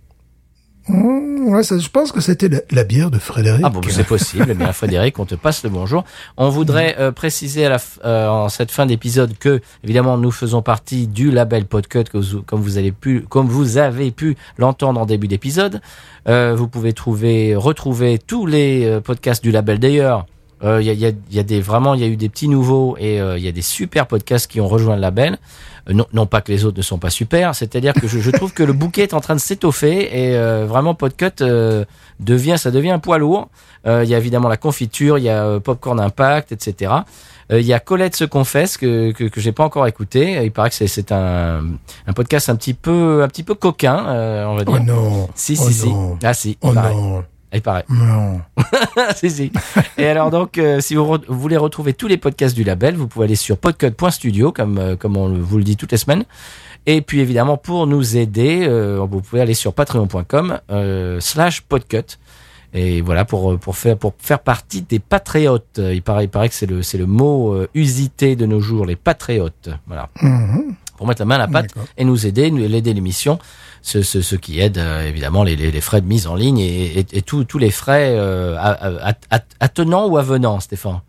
Mmh, 0.88 1.48
ouais, 1.48 1.62
ça, 1.62 1.78
je 1.78 1.88
pense 1.88 2.10
que 2.10 2.20
c'était 2.20 2.48
la, 2.48 2.58
la 2.72 2.82
bière 2.84 3.10
de 3.10 3.18
Frédéric. 3.18 3.62
Ah 3.64 3.70
bon, 3.70 3.80
c'est 3.88 4.06
possible. 4.06 4.46
Eh 4.50 4.54
bien, 4.54 4.72
Frédéric, 4.72 5.18
on 5.20 5.24
te 5.26 5.36
passe 5.36 5.62
le 5.62 5.70
bonjour. 5.70 6.04
On 6.36 6.48
voudrait 6.48 6.96
euh, 6.98 7.12
préciser 7.12 7.64
à 7.66 7.68
la 7.68 7.78
euh, 8.04 8.26
en 8.28 8.48
cette 8.48 8.70
fin 8.72 8.84
d'épisode 8.86 9.38
que, 9.38 9.60
évidemment, 9.84 10.18
nous 10.18 10.32
faisons 10.32 10.60
partie 10.60 11.06
du 11.06 11.30
label 11.30 11.66
Podcut, 11.66 12.04
que 12.04 12.18
vous- 12.18 12.42
comme 12.42 12.60
vous 12.60 12.78
avez 12.78 12.90
pu, 12.90 13.24
comme 13.28 13.46
vous 13.46 13.76
avez 13.78 14.10
pu 14.10 14.36
l'entendre 14.58 15.00
en 15.00 15.06
début 15.06 15.28
d'épisode. 15.28 15.80
Euh, 16.28 16.54
vous 16.56 16.66
pouvez 16.68 16.92
trouver, 16.92 17.54
retrouver 17.54 18.18
tous 18.18 18.46
les 18.46 18.84
euh, 18.84 19.00
podcasts 19.00 19.42
du 19.42 19.52
label. 19.52 19.78
D'ailleurs, 19.78 20.26
euh, 20.64 20.80
il 20.82 20.86
y, 20.86 20.90
a, 20.90 20.92
il 20.94 21.00
y, 21.00 21.06
a, 21.06 21.10
il 21.30 21.36
y 21.36 21.38
a 21.38 21.42
des 21.44 21.60
vraiment, 21.60 21.94
il 21.94 22.00
y 22.00 22.04
a 22.04 22.08
eu 22.08 22.16
des 22.16 22.28
petits 22.28 22.48
nouveaux 22.48 22.96
et 22.98 23.18
il 23.18 23.42
y 23.42 23.48
a 23.48 23.52
des 23.52 23.62
super 23.62 24.06
podcasts 24.06 24.50
qui 24.50 24.60
ont 24.60 24.68
rejoint 24.68 24.94
le 24.96 25.00
label. 25.02 25.38
Euh, 25.88 25.92
non, 25.94 26.06
non 26.12 26.26
pas 26.26 26.40
que 26.40 26.52
les 26.52 26.64
autres 26.64 26.76
ne 26.78 26.82
sont 26.82 26.98
pas 26.98 27.10
super, 27.10 27.54
c'est-à-dire 27.54 27.92
que 27.94 28.06
je, 28.06 28.20
je 28.20 28.30
trouve 28.30 28.52
que 28.52 28.62
le 28.62 28.72
bouquet 28.72 29.02
est 29.02 29.14
en 29.14 29.20
train 29.20 29.34
de 29.34 29.40
s'étoffer 29.40 30.02
et 30.12 30.36
euh, 30.36 30.64
vraiment 30.66 30.94
Podcut 30.94 31.40
euh, 31.40 31.84
devient, 32.20 32.56
ça 32.56 32.70
devient 32.70 32.90
un 32.90 32.98
poids 33.00 33.18
lourd. 33.18 33.48
Euh, 33.86 34.04
Il 34.04 34.10
y 34.10 34.14
a 34.14 34.18
évidemment 34.18 34.48
la 34.48 34.56
confiture, 34.56 35.18
il 35.18 35.24
y 35.24 35.28
a 35.28 35.44
euh, 35.44 35.60
Popcorn 35.60 35.98
Impact, 35.98 36.52
etc. 36.52 36.92
Euh, 37.50 37.60
Il 37.60 37.66
y 37.66 37.72
a 37.72 37.80
Colette 37.80 38.14
se 38.14 38.24
confesse 38.24 38.76
que 38.76 39.10
que, 39.12 39.24
que 39.24 39.40
j'ai 39.40 39.50
pas 39.52 39.64
encore 39.64 39.86
écouté. 39.88 40.40
Il 40.44 40.52
paraît 40.52 40.68
que 40.70 40.76
c'est 40.76 40.86
c'est 40.86 41.10
un 41.10 41.64
un 42.06 42.12
podcast 42.12 42.48
un 42.48 42.54
petit 42.56 42.74
peu 42.74 43.22
un 43.24 43.28
petit 43.28 43.42
peu 43.42 43.54
coquin, 43.56 44.06
euh, 44.06 44.44
on 44.46 44.54
va 44.54 44.64
dire. 44.64 44.74
Oh 44.80 44.84
non. 44.84 45.28
Si 45.34 45.58
oh 45.60 45.66
si 45.66 45.72
si. 45.74 45.88
Ah 46.22 46.32
si. 46.34 46.58
Oh 46.62 46.72
non. 46.72 47.24
Il 47.54 47.60
paraît. 47.62 47.84
Non. 47.90 48.40
si, 49.16 49.30
si. 49.30 49.52
Et 49.98 50.06
alors 50.06 50.30
donc, 50.30 50.56
euh, 50.58 50.80
si 50.80 50.94
vous, 50.94 51.04
re- 51.04 51.24
voulez 51.28 51.56
retrouver 51.56 51.92
tous 51.92 52.08
les 52.08 52.16
podcasts 52.16 52.54
du 52.56 52.64
label, 52.64 52.94
vous 52.96 53.08
pouvez 53.08 53.26
aller 53.26 53.34
sur 53.36 53.58
podcut.studio, 53.58 54.52
comme 54.52 54.78
euh, 54.78 54.96
comme 54.96 55.16
on 55.16 55.28
vous 55.38 55.58
le 55.58 55.64
dit 55.64 55.76
toutes 55.76 55.92
les 55.92 55.98
semaines. 55.98 56.24
Et 56.86 57.02
puis 57.02 57.20
évidemment, 57.20 57.56
pour 57.58 57.86
nous 57.86 58.16
aider, 58.16 58.66
euh, 58.66 59.04
vous 59.08 59.20
pouvez 59.20 59.42
aller 59.42 59.54
sur 59.54 59.72
patreon.com 59.74 60.60
slash 61.20 61.60
podcut. 61.60 62.18
Et 62.74 63.02
voilà 63.02 63.26
pour 63.26 63.58
pour 63.58 63.76
faire 63.76 63.98
pour 63.98 64.14
faire 64.18 64.38
partie 64.40 64.80
des 64.80 64.98
patriotes. 64.98 65.78
Il 65.78 66.00
paraît 66.02 66.24
il 66.24 66.28
paraît 66.30 66.48
que 66.48 66.54
c'est 66.54 66.66
le 66.66 66.80
le 66.98 67.06
mot 67.06 67.54
usité 67.74 68.34
de 68.34 68.46
nos 68.46 68.60
jours, 68.60 68.86
les 68.86 68.96
patriotes. 68.96 69.68
Voilà. 69.86 70.08
Mhm. 70.22 70.74
Pour 71.02 71.08
mettre 71.08 71.20
la 71.22 71.26
main 71.26 71.34
à 71.34 71.38
la 71.38 71.48
pâte 71.48 71.70
et 71.98 72.04
nous 72.04 72.26
aider, 72.28 72.52
nous 72.52 72.58
l'aider 72.68 72.94
l'émission, 72.94 73.40
ce, 73.82 74.02
ce, 74.02 74.22
ce 74.22 74.36
qui 74.36 74.60
aide 74.60 74.78
euh, 74.78 75.08
évidemment 75.08 75.42
les, 75.42 75.56
les, 75.56 75.72
les 75.72 75.80
frais 75.80 76.00
de 76.00 76.06
mise 76.06 76.28
en 76.28 76.36
ligne 76.36 76.60
et, 76.60 77.00
et, 77.00 77.06
et 77.12 77.22
tous 77.22 77.58
les 77.58 77.72
frais 77.72 78.12
euh, 78.14 78.56
attenants 79.58 80.06
ou 80.06 80.16
avenants, 80.18 80.60
Stéphane? 80.60 81.00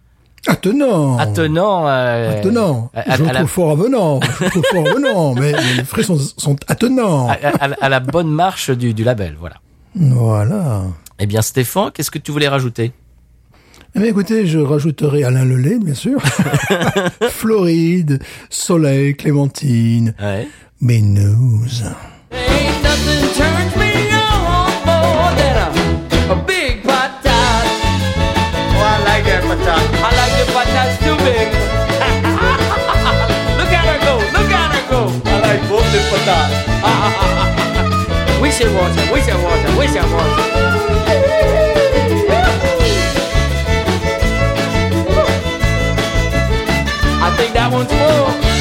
Attenant. 0.48 1.18
Attenant. 1.20 1.88
euh, 1.88 2.40
Attenant. 2.40 2.90
à- 2.96 3.14
à- 3.14 3.16
je 3.18 3.22
le 3.24 3.28
la- 3.28 3.34
trouve 3.36 3.50
fort 3.50 3.72
avenant. 3.72 4.20
Je 4.42 4.50
trouve 4.50 4.64
fort 4.72 4.88
avenant. 4.88 5.36
Mais, 5.36 5.52
mais 5.54 5.74
les 5.78 5.84
frais 5.84 6.04
sont, 6.04 6.18
sont 6.18 6.56
attenants. 6.68 7.30
à 7.30 7.90
la 7.90 8.00
bonne 8.00 8.30
marche 8.32 8.70
du, 8.72 8.94
du 8.96 9.04
label, 9.04 9.38
voilà. 9.40 9.58
Voilà. 9.96 10.82
Eh 11.20 11.28
bien, 11.28 11.42
Stéphane, 11.44 11.92
qu'est-ce 11.94 12.10
que 12.12 12.18
tu 12.20 12.32
voulais 12.32 12.48
rajouter? 12.48 12.92
Eh 13.96 14.00
bien, 14.00 14.10
écoutez, 14.10 14.48
je 14.48 14.58
rajouterai 14.58 15.24
Alain 15.24 15.46
Lelay, 15.46 15.78
bien 15.78 15.94
sûr. 15.94 16.20
Floride, 17.30 18.20
Soleil, 18.50 19.16
Clémentine, 19.16 20.16
ouais. 20.20 20.48
Binous. 20.82 21.84
Ain't 22.32 22.82
nothing 22.82 23.30
turns 23.38 23.76
me 23.78 23.94
on 24.12 24.66
more 24.84 25.32
than 25.38 25.56
a, 25.58 26.34
a 26.34 26.36
big 26.48 26.82
patat. 26.82 27.66
Oh, 28.76 28.84
I 39.86 40.53
that 47.54 47.72
one's 47.72 47.92
more. 47.92 48.00
Oh. 48.00 48.53